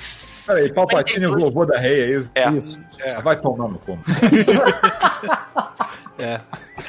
Peraí, 0.47 0.73
Palpatine, 0.73 1.27
o 1.27 1.39
vovô 1.39 1.65
da 1.65 1.79
rei, 1.79 2.03
é 2.03 2.07
isso? 2.17 2.33
É. 2.35 2.51
Isso. 2.51 2.81
É, 2.99 3.21
vai 3.21 3.37
tomar 3.37 3.69
no 3.69 3.79
cu. 3.79 3.97
É. 6.21 6.41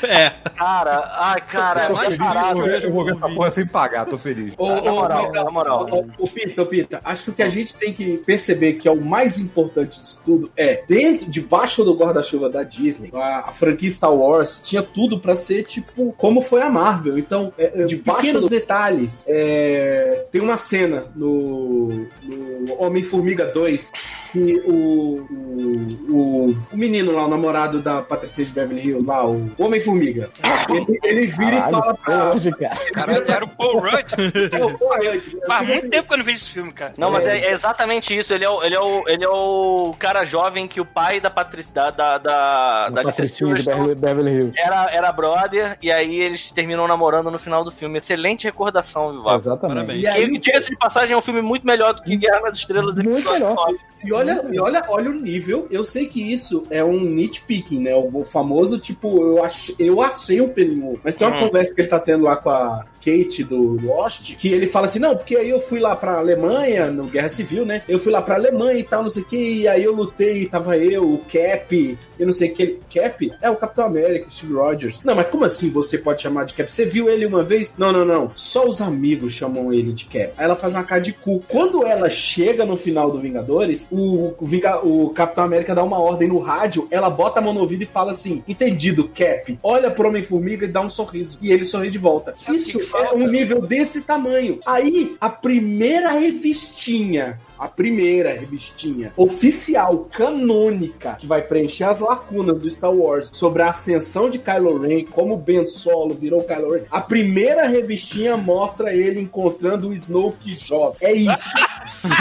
É. 0.04 0.30
Cara, 0.56 1.12
ai, 1.18 1.42
cara, 1.42 1.88
Tô 1.88 1.94
mas 1.94 2.04
feliz, 2.16 2.20
eu 2.20 2.26
caralho. 2.26 2.56
vou 2.58 2.66
ver- 2.66 2.84
eu 2.84 2.92
vou 2.94 3.06
ver 3.06 3.16
essa 3.16 3.30
porra 3.30 3.52
sem 3.52 3.66
pagar, 3.68 4.06
tô 4.06 4.18
feliz. 4.18 4.54
Ô, 4.58 4.70
Na 4.76 4.92
moral, 4.92 5.26
Pita, 5.28 5.44
na 5.44 5.52
moral. 5.52 5.88
ô, 5.92 6.24
ô, 6.24 6.28
Pita, 6.28 6.62
ô, 6.62 6.66
Pita, 6.66 7.02
acho 7.04 7.24
que 7.26 7.30
o 7.30 7.34
que 7.34 7.44
a 7.44 7.50
gente 7.50 7.76
tem 7.76 7.94
que 7.94 8.18
perceber 8.20 8.74
que 8.74 8.88
é 8.88 8.92
o 8.92 9.02
mais 9.02 9.38
importante 9.40 10.00
disso 10.02 10.22
tudo 10.24 10.52
é, 10.56 10.84
dentro, 10.88 11.30
debaixo 11.30 11.84
do 11.84 11.94
guarda-chuva 11.94 12.50
da 12.50 12.64
Disney, 12.64 13.10
a, 13.14 13.50
a 13.50 13.52
franquia 13.52 13.90
Star 13.90 14.14
Wars 14.14 14.62
tinha 14.64 14.82
tudo 14.84 15.20
pra 15.20 15.36
ser 15.36 15.64
tipo 15.64 16.14
como 16.14 16.42
foi 16.42 16.62
a 16.62 16.70
Marvel. 16.70 17.18
Então, 17.18 17.52
é, 17.58 17.82
é, 17.82 17.86
debaixo 17.86 18.34
dos 18.34 18.48
detalhes, 18.48 19.26
é, 19.28 20.26
tem 20.32 20.42
uma 20.42 20.58
cena 20.58 21.04
no, 21.16 22.08
no 22.24 22.76
Homem-Formiga 22.82 23.46
2 23.46 23.92
que 24.32 24.62
o, 24.66 25.16
o, 25.30 26.16
o, 26.16 26.54
o 26.72 26.78
menino 26.78 27.12
lá, 27.12 27.26
o 27.26 27.30
namorado 27.30 27.82
da 27.82 28.02
Patricia 28.02 28.46
de 28.46 28.52
Beverly 28.52 28.88
Hills, 28.88 29.06
lá, 29.08 29.21
o 29.26 29.52
Homem-Formiga, 29.58 30.30
ele, 30.70 31.00
ele 31.04 31.28
vira 31.28 31.58
e 31.58 31.62
fala 31.62 31.82
Caralho, 31.82 31.98
pra. 31.98 32.34
hoje, 32.34 32.52
cara. 32.52 32.80
Caralho, 32.94 33.32
era 33.32 33.46
o 33.46 33.48
Paul 33.50 33.80
Rudd. 33.80 34.12
Pô, 34.58 34.70
pô, 34.78 34.94
antes, 34.94 35.36
Faz 35.48 35.68
muito 35.68 35.90
tempo 35.90 36.08
que 36.08 36.14
eu 36.14 36.18
não 36.18 36.26
vejo 36.26 36.38
esse 36.38 36.50
filme, 36.50 36.72
cara. 36.72 36.94
Não, 36.98 37.12
mas 37.12 37.26
é, 37.26 37.38
é 37.38 37.52
exatamente 37.52 38.18
isso. 38.18 38.34
Ele 38.34 38.46
é, 38.46 38.50
o, 38.50 38.64
ele, 38.64 38.76
é 38.76 38.80
o, 38.80 39.04
ele 39.08 39.24
é 39.24 39.30
o 39.30 39.96
cara 40.00 40.26
jovem 40.26 40.68
que 40.68 40.80
o 40.82 40.86
pai 40.86 41.20
da 41.20 41.30
Patrícia. 41.30 41.72
Da, 41.74 41.92
da, 41.92 42.18
da, 42.18 42.90
da 42.90 43.04
Patricinha 43.04 43.54
de 43.54 43.66
Beverly, 43.66 43.96
Beverly 43.96 44.32
Hills. 44.32 44.54
era, 44.58 44.90
era 44.92 45.12
brother, 45.12 45.78
e 45.82 45.92
aí 45.92 46.20
eles 46.20 46.50
terminam 46.52 46.88
namorando 46.88 47.30
no 47.32 47.40
final 47.40 47.64
do 47.64 47.72
filme. 47.72 47.98
Excelente 48.00 48.46
recordação, 48.46 49.12
Vivaco. 49.12 49.38
Exatamente. 49.38 49.76
Parabéns. 49.76 50.04
E 50.04 50.08
aí, 50.08 50.28
Que, 50.30 50.40
diga-se 50.40 50.70
de 50.70 50.78
passagem, 50.78 51.14
é 51.14 51.18
um 51.18 51.22
filme 51.22 51.42
muito 51.42 51.66
melhor 51.66 51.94
do 51.94 52.02
que 52.02 52.18
Guerra 52.18 52.42
nas 52.42 52.58
Estrelas. 52.58 52.96
Muito 52.96 53.32
melhor. 53.32 53.56
E 54.04 54.12
olha, 54.12 54.42
e 54.52 54.60
olha, 54.60 54.84
olha 54.90 55.12
o 55.12 55.14
nível. 55.14 55.68
Eu 55.70 55.84
sei 55.84 56.08
que 56.08 56.34
isso 56.34 56.64
é 56.72 56.84
um 56.84 57.00
nitpicking, 57.00 57.80
né? 57.80 57.94
O, 57.96 58.22
o 58.22 58.26
famoso, 58.26 58.80
tipo, 58.80 59.11
eu, 59.20 59.44
ach, 59.44 59.74
eu 59.80 60.02
achei 60.02 60.40
um 60.42 60.50
pelinho. 60.50 61.00
Mas 61.04 61.16
tem 61.16 61.28
uma 61.28 61.38
Hum. 61.38 61.48
conversa 61.48 61.74
que 61.74 61.82
ele 61.82 61.88
tá 61.88 62.00
tendo 62.00 62.24
lá 62.24 62.36
com 62.36 62.50
a 62.50 62.86
Kate 63.04 63.44
do 63.44 63.80
Lost, 63.82 64.36
que 64.36 64.48
ele 64.50 64.68
fala 64.68 64.86
assim: 64.86 65.00
não, 65.00 65.16
porque 65.16 65.36
aí 65.36 65.50
eu 65.50 65.60
fui 65.60 65.80
lá 65.80 65.96
pra 65.96 66.18
Alemanha, 66.20 66.92
no 66.92 67.06
Guerra 67.06 67.30
Civil, 67.30 67.66
né? 67.66 67.84
Eu 67.88 67.98
fui 68.00 68.12
lá 68.12 68.22
pra 68.22 68.36
Alemanha 68.36 68.80
e 68.80 68.84
tal, 68.84 69.04
não 69.04 69.10
sei 69.10 69.24
o 69.24 69.26
que, 69.26 69.38
e 69.62 69.68
aí 69.68 69.84
eu 69.84 69.94
lutei, 69.96 70.46
tava 70.46 70.78
eu, 70.78 71.04
o 71.04 71.18
Cap, 71.20 71.98
eu 72.20 72.26
não 72.26 72.32
sei 72.34 72.50
o 72.50 72.54
que. 72.54 72.80
Cap? 72.94 73.32
É 73.42 73.50
o 73.50 73.56
Capitão 73.56 73.86
América, 73.86 74.30
Steve 74.30 74.54
Rogers. 74.54 75.02
Não, 75.04 75.16
mas 75.16 75.28
como 75.28 75.46
assim 75.46 75.70
você 75.70 75.98
pode 75.98 76.22
chamar 76.22 76.46
de 76.46 76.54
Cap? 76.54 76.72
Você 76.72 76.86
viu 76.86 77.10
ele 77.10 77.26
uma 77.26 77.44
vez? 77.44 77.74
Não, 77.78 77.92
não, 77.92 78.06
não. 78.06 78.32
Só 78.36 78.68
os 78.68 78.82
amigos 78.82 79.34
chamam 79.34 79.74
ele 79.74 79.92
de 79.94 80.06
Cap. 80.06 80.34
Aí 80.38 80.46
ela 80.46 80.56
faz 80.56 80.74
uma 80.76 80.84
cara 80.84 81.02
de 81.02 81.14
cu. 81.14 81.44
Quando 81.48 81.86
ela 81.86 82.10
chega 82.10 82.66
no 82.66 82.76
final 82.76 83.10
do 83.12 83.20
Vingadores, 83.20 83.88
o, 83.92 84.34
o, 84.40 84.46
Vinga- 84.46 84.86
o 84.86 85.10
Capitão 85.10 85.44
América 85.44 85.74
dá 85.76 85.84
uma 85.84 86.00
ordem 86.00 86.28
no 86.28 86.40
rádio, 86.40 86.88
ela 86.92 87.10
bota 87.10 87.40
a 87.40 87.42
mão 87.42 87.54
no 87.54 87.62
ouvido 87.62 87.84
e 87.84 87.86
fala 87.86 88.12
assim: 88.12 88.44
Entendido, 88.48 89.08
Cap. 89.08 89.58
Olha 89.64 89.90
pro 89.90 90.08
Homem-Formiga 90.08 90.66
e 90.66 90.70
dá 90.70 90.82
um 90.82 90.90
sorriso. 90.90 91.38
E 91.42 91.52
ele 91.52 91.64
sorri 91.66 91.90
de 91.90 91.98
volta. 91.98 92.34
Sabe 92.36 92.58
Isso 92.58 92.78
que? 92.80 92.86
Um 93.14 93.28
nível 93.28 93.62
desse 93.62 94.02
tamanho. 94.02 94.60
Aí, 94.66 95.16
a 95.20 95.30
primeira 95.30 96.12
revistinha. 96.12 97.40
A 97.62 97.68
primeira 97.68 98.34
revistinha 98.34 99.14
oficial, 99.16 100.08
canônica, 100.12 101.16
que 101.20 101.28
vai 101.28 101.44
preencher 101.44 101.84
as 101.84 102.00
lacunas 102.00 102.58
do 102.60 102.70
Star 102.70 102.92
Wars 102.92 103.30
sobre 103.32 103.62
a 103.62 103.70
ascensão 103.70 104.30
de 104.32 104.40
Kylo 104.40 104.80
Ren, 104.80 105.06
como 105.06 105.38
Ben 105.38 105.68
Solo 105.68 106.16
virou 106.16 106.44
Kylo 106.44 106.74
Ren. 106.74 106.82
A 106.90 107.00
primeira 107.00 107.68
revistinha 107.68 108.36
mostra 108.36 108.94
ele 108.94 109.22
encontrando 109.22 109.90
o 109.90 109.94
Snoke 109.94 110.54
jovem. 110.56 110.98
É 111.02 111.14
isso. 111.14 111.50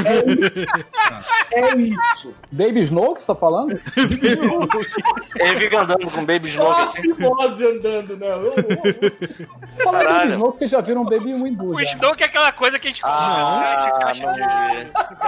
É 0.05 0.31
isso. 0.31 0.67
É 1.53 1.77
isso. 2.13 2.35
Baby 2.53 2.81
Snow 2.83 3.15
que 3.15 3.21
você 3.23 3.27
tá 3.29 3.35
falando? 3.35 3.81
Ele 3.97 5.57
fica 5.59 5.81
andando 5.83 6.11
com 6.11 6.21
Baby 6.25 6.49
Snoke 6.49 6.81
a 6.81 6.85
assim. 6.85 7.65
andando, 7.65 8.17
né? 8.17 8.29
Eu- 8.29 8.45
eu- 8.45 9.85
Fala 9.85 9.99
Caralho. 9.99 10.19
Baby 10.21 10.33
Snow 10.33 10.53
que 10.53 10.59
vocês 10.59 10.71
já 10.71 10.81
viram 10.81 11.05
Baby 11.05 11.33
Windu. 11.33 11.75
O. 11.75 11.81
Snoke 11.81 12.23
é 12.23 12.27
aquela 12.27 12.53
coisa 12.53 12.79
que 12.79 12.89
a 12.89 12.91
gente 12.91 13.01
Ah, 13.05 13.99
caixa 14.03 14.27
não 14.27 14.33
de 14.35 14.41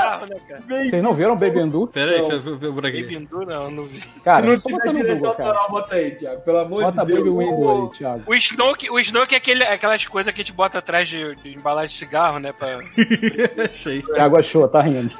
vi. 0.02 0.08
cigarro, 0.08 0.26
né, 0.26 0.36
cara? 0.48 0.62
Vocês 0.88 1.02
não 1.02 1.14
viram 1.14 1.36
Baby 1.36 1.62
Windu? 1.62 1.86
Pera 1.88 2.10
aí, 2.12 2.20
Não. 2.22 2.28
deixa 2.28 2.48
eu 2.48 2.56
ver 2.56 2.72
por 2.72 2.86
aqui. 2.86 3.02
Bindu, 3.04 3.46
não, 3.46 3.70
não 3.70 3.84
vi. 3.84 4.00
Cara, 4.24 4.42
Se 4.42 4.46
não 4.46 4.56
tiver 4.56 4.72
bota 4.86 4.92
direito 4.92 5.26
autoral, 5.26 5.70
bota 5.70 5.94
aí, 5.94 6.10
Thiago. 6.12 6.40
Pelo 6.42 6.58
amor 6.58 6.82
Bota 6.82 7.04
de 7.04 7.12
Deus. 7.12 7.18
Baby 7.18 7.30
Windu 7.30 7.70
aí, 7.92 7.98
Thiago. 7.98 8.22
O 8.26 8.34
Snoke, 8.34 8.90
o 8.90 8.98
Snoke 9.00 9.34
é 9.34 9.38
aquele, 9.38 9.64
aquelas 9.64 10.06
coisas 10.06 10.32
que 10.32 10.40
a 10.40 10.44
gente 10.44 10.52
bota 10.52 10.78
atrás 10.78 11.08
de, 11.08 11.34
de 11.36 11.54
embalagem 11.54 11.88
de 11.90 11.94
cigarro, 11.94 12.38
né? 12.38 12.52
Pra... 12.52 12.78
Achei. 13.64 14.02
Thiago 14.02 14.38
achou, 14.38 14.68
tá 14.68 14.80
rindo. 14.82 15.12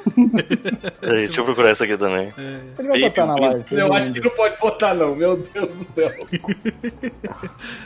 Peraí, 1.01 1.27
deixa 1.27 1.41
eu 1.41 1.45
procurar 1.45 1.73
isso 1.73 1.85
aqui 1.85 1.97
também. 1.97 2.33
Ele 2.79 2.89
vai 2.89 3.01
botar 3.01 3.27
na 3.27 3.35
live. 3.37 3.65
Eu 3.71 3.93
acho 3.93 4.13
que 4.13 4.21
não 4.21 4.31
pode 4.31 4.59
botar, 4.59 4.95
não. 4.95 5.15
Meu 5.15 5.37
Deus 5.37 5.71
do 5.75 5.85
céu. 5.85 6.11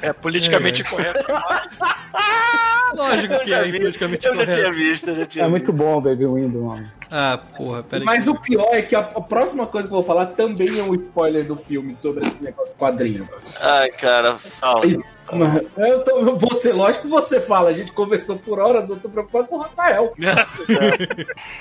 É 0.03 0.13
politicamente 0.13 0.85
correto. 0.85 1.25
Lógico 2.95 3.41
que 3.45 3.53
é 3.53 3.63
politicamente 3.73 4.27
Eu 4.27 4.35
já 4.35 4.45
tinha 4.45 4.57
correto. 4.57 4.77
visto, 4.77 5.11
eu 5.11 5.17
já 5.17 5.27
tinha 5.27 5.45
É 5.45 5.49
muito 5.49 5.73
bom 5.73 5.99
o 5.99 6.01
Baby 6.01 6.27
Windu, 6.27 6.63
mano. 6.63 6.86
Ah, 7.11 7.39
porra, 7.57 7.83
pera 7.85 8.03
aí. 8.03 8.05
Mas 8.05 8.27
o 8.27 8.35
pior 8.35 8.69
é 8.73 8.83
que 8.83 8.97
a, 8.97 9.01
a 9.01 9.21
próxima 9.21 9.67
coisa 9.67 9.87
que 9.87 9.95
eu 9.95 9.99
vou 9.99 10.05
falar 10.07 10.27
também 10.27 10.79
é 10.79 10.83
um 10.83 10.95
spoiler 10.95 11.47
do 11.47 11.57
filme 11.57 11.95
sobre 11.95 12.27
esse 12.27 12.43
negócio 12.43 12.77
quadrinho. 12.77 13.29
Ai, 13.61 13.91
cara, 13.91 14.37
fala. 14.39 14.83
Eu 15.77 16.05
tô, 16.05 16.37
você, 16.37 16.73
lógico 16.73 17.05
que 17.05 17.11
você 17.11 17.41
fala, 17.41 17.71
a 17.71 17.73
gente 17.73 17.93
conversou 17.93 18.37
por 18.39 18.61
horas, 18.61 18.91
eu 18.91 18.97
tô 18.97 19.09
preocupado 19.09 19.47
com 19.49 19.57
o 19.57 19.61
Rafael. 19.61 20.13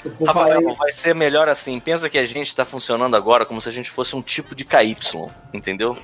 Eu 0.04 0.12
falar 0.28 0.50
Rafael, 0.50 0.76
vai 0.76 0.92
ser 0.92 1.16
melhor 1.16 1.50
assim. 1.50 1.80
Pensa 1.80 2.10
que 2.10 2.18
a 2.18 2.26
gente 2.26 2.56
tá 2.56 2.64
funcionando 2.64 3.16
agora 3.16 3.46
como 3.46 3.60
se 3.60 3.68
a 3.70 3.72
gente 3.72 3.90
fosse 3.90 4.16
um 4.16 4.22
tipo 4.22 4.54
de 4.56 4.64
KY, 4.66 4.96
entendeu? 5.54 5.98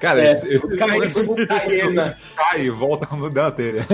Cara, 0.00 0.22
É, 0.24 0.34
como 0.58 1.46
Cayena. 1.46 2.18
cai 2.34 2.62
e 2.62 2.70
volta 2.70 3.06
quando 3.06 3.30
der 3.30 3.42
na 3.42 3.50
telha. 3.50 3.86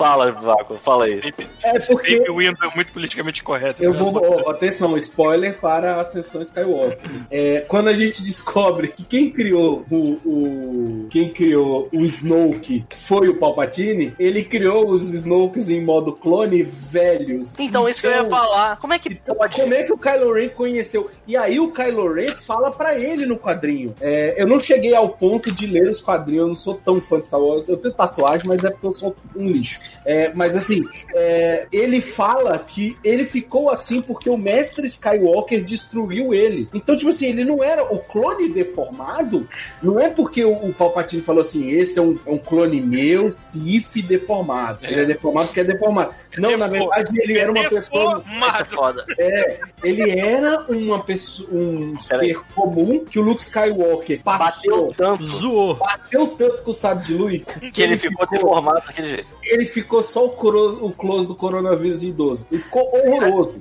Fala, 0.00 0.30
Vaco, 0.30 0.76
fala 0.82 1.04
aí. 1.04 1.20
É 1.62 1.78
porque 1.78 2.16
Baby 2.20 2.30
Windu 2.30 2.64
é 2.64 2.74
muito 2.74 2.90
politicamente 2.90 3.42
correto. 3.42 3.82
Eu 3.84 3.92
né? 3.92 3.98
vou, 3.98 4.44
ó, 4.46 4.50
atenção, 4.50 4.96
spoiler 4.96 5.60
para 5.60 5.96
a 5.96 6.00
Ascensão 6.00 6.40
Skywalker. 6.40 6.98
É, 7.30 7.60
quando 7.68 7.88
a 7.88 7.94
gente 7.94 8.22
descobre 8.22 8.88
que 8.88 9.04
quem 9.04 9.30
criou 9.30 9.84
o, 9.90 9.96
o- 10.24 11.06
quem 11.10 11.28
criou 11.28 11.86
o 11.92 12.00
Snoke 12.06 12.86
foi 12.96 13.28
o 13.28 13.36
Palpatine, 13.36 14.14
ele 14.18 14.42
criou 14.42 14.88
os 14.88 15.12
Snokes 15.12 15.68
em 15.68 15.84
modo 15.84 16.14
clone 16.14 16.62
velhos. 16.62 17.54
Então, 17.58 17.86
isso 17.86 18.00
que 18.00 18.06
eu 18.06 18.12
ia 18.12 18.24
falar. 18.24 18.78
Como 18.78 18.94
é 18.94 18.98
que 18.98 19.14
pode? 19.14 19.56
Como 19.60 19.74
é 19.74 19.82
que 19.82 19.92
o 19.92 19.98
Kylo 19.98 20.32
Ren 20.32 20.48
conheceu? 20.48 21.10
E 21.26 21.36
aí 21.36 21.60
o 21.60 21.70
Kylo 21.70 22.10
Ren 22.12 22.28
fala 22.28 22.70
pra 22.70 22.98
ele 22.98 23.26
no 23.26 23.36
quadrinho. 23.36 23.94
É, 24.00 24.40
eu 24.40 24.46
não 24.46 24.58
cheguei 24.58 24.94
ao 24.94 25.10
ponto 25.10 25.52
de 25.52 25.66
ler 25.66 25.90
os 25.90 26.00
quadrinhos, 26.00 26.40
eu 26.42 26.48
não 26.48 26.54
sou 26.54 26.74
tão 26.74 27.00
fã 27.02 27.18
de 27.20 27.26
Star 27.26 27.40
Wars. 27.40 27.68
Eu 27.68 27.76
tenho 27.76 27.92
tatuagem, 27.92 28.46
mas 28.46 28.64
é 28.64 28.70
porque 28.70 28.86
eu 28.86 28.92
sou 28.94 29.14
um 29.36 29.44
lixo. 29.46 29.78
É, 30.04 30.32
mas 30.34 30.56
assim, 30.56 30.82
é, 31.14 31.66
ele 31.72 32.00
fala 32.00 32.58
que 32.58 32.96
ele 33.04 33.24
ficou 33.24 33.70
assim 33.70 34.00
porque 34.00 34.30
o 34.30 34.36
mestre 34.36 34.86
Skywalker 34.86 35.62
destruiu 35.62 36.32
ele. 36.34 36.68
Então, 36.72 36.96
tipo 36.96 37.10
assim, 37.10 37.26
ele 37.26 37.44
não 37.44 37.62
era 37.62 37.84
o 37.84 37.98
clone 37.98 38.48
deformado, 38.48 39.48
não 39.82 40.00
é 40.00 40.08
porque 40.08 40.44
o, 40.44 40.52
o 40.52 40.72
Palpatine 40.72 41.22
falou 41.22 41.42
assim: 41.42 41.70
esse 41.70 41.98
é 41.98 42.02
um, 42.02 42.18
é 42.26 42.30
um 42.30 42.38
clone 42.38 42.80
meu, 42.80 43.32
Sif 43.32 44.02
deformado. 44.02 44.78
Ele 44.82 45.00
é 45.00 45.04
deformado 45.04 45.48
porque 45.48 45.60
é 45.60 45.64
deformado. 45.64 46.14
Não, 46.38 46.56
na 46.56 46.66
verdade, 46.66 47.10
ele 47.20 47.38
era 47.38 47.50
uma 47.50 47.68
pessoa. 47.68 48.12
É 48.12 48.14
Deformado. 48.16 48.70
foda. 48.70 49.04
É, 49.18 49.60
ele 49.82 50.10
era 50.18 50.64
uma 50.68 51.02
pessoa, 51.02 51.48
um 51.52 51.98
ser 51.98 52.40
comum 52.54 53.04
que 53.04 53.18
o 53.18 53.22
Luke 53.22 53.42
Skywalker 53.42 54.22
Bateu 54.22 54.46
passou, 54.46 54.94
tanto 54.96 55.24
Zoou. 55.24 55.74
bateu 55.74 56.26
tanto 56.28 56.62
com 56.62 56.70
o 56.70 56.74
sábio 56.74 57.04
de 57.04 57.14
luz 57.14 57.44
que 57.72 57.82
ele 57.82 57.98
ficou 57.98 58.26
deformado 58.28 58.82
daquele 58.86 59.08
jeito. 59.08 59.28
ele 59.42 59.64
ficou 59.64 59.79
só 60.02 60.26
o, 60.26 60.30
coro- 60.30 60.78
o 60.84 60.92
close 60.92 61.26
do 61.26 61.34
coronavírus 61.34 62.02
idoso. 62.02 62.46
E 62.50 62.58
ficou 62.58 62.82
horroroso. 62.94 63.54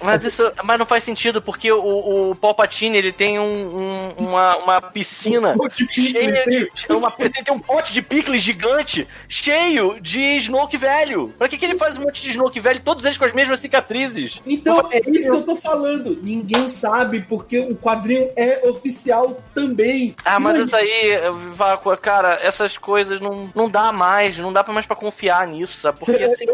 Mas 0.00 0.24
isso 0.24 0.50
mas 0.64 0.78
não 0.78 0.86
faz 0.86 1.04
sentido, 1.04 1.40
porque 1.40 1.70
o, 1.72 2.30
o 2.30 2.34
Palpatine 2.36 2.96
ele 2.98 3.12
tem 3.12 3.38
um, 3.38 3.44
um- 3.44 4.10
uma, 4.26 4.56
uma 4.58 4.80
piscina 4.82 5.54
Um 5.58 5.68
de 5.68 5.86
cheia 5.92 6.44
de. 6.46 6.66
tem- 6.86 6.96
Uma, 6.96 7.12
ele 7.18 7.30
tem 7.30 7.54
um 7.54 7.58
pote 7.58 7.92
de 7.92 8.02
picles 8.02 8.42
gigante 8.42 9.06
cheio 9.28 9.98
de 10.00 10.20
Snoke 10.36 10.76
velho. 10.76 11.28
Pra 11.38 11.48
que, 11.48 11.56
que 11.58 11.64
ele 11.64 11.76
faz 11.78 11.96
um 11.96 12.02
monte 12.02 12.22
de 12.22 12.30
Snoke 12.30 12.60
velho, 12.60 12.80
todos 12.80 13.04
eles 13.04 13.18
com 13.18 13.24
as 13.24 13.32
mesmas 13.32 13.60
cicatrizes? 13.60 14.40
Então, 14.46 14.88
é 14.92 14.98
isso 15.10 15.30
que 15.30 15.36
eu 15.36 15.42
tô 15.42 15.56
falando. 15.56 16.18
Ninguém 16.22 16.68
sabe, 16.68 17.22
porque 17.22 17.58
o 17.58 17.74
quadrinho 17.76 18.30
é 18.36 18.60
oficial 18.68 19.40
também. 19.54 20.14
Ah, 20.24 20.38
mas 20.40 20.56
isso 20.58 20.76
aí, 20.76 21.18
Vaco, 21.54 21.96
cara, 21.96 22.38
essas 22.42 22.76
coisas 22.76 23.20
não, 23.20 23.48
não 23.54 23.68
dá 23.68 23.92
mais, 23.92 24.36
não 24.38 24.52
dá 24.52 24.62
pra 24.62 24.72
mais 24.74 24.86
pra 24.86 24.96
confiar 24.96 25.46
nisso, 25.46 25.76
sabe? 25.78 25.98
Porque 25.98 26.16
Cê- 26.16 26.24
assim, 26.24 26.46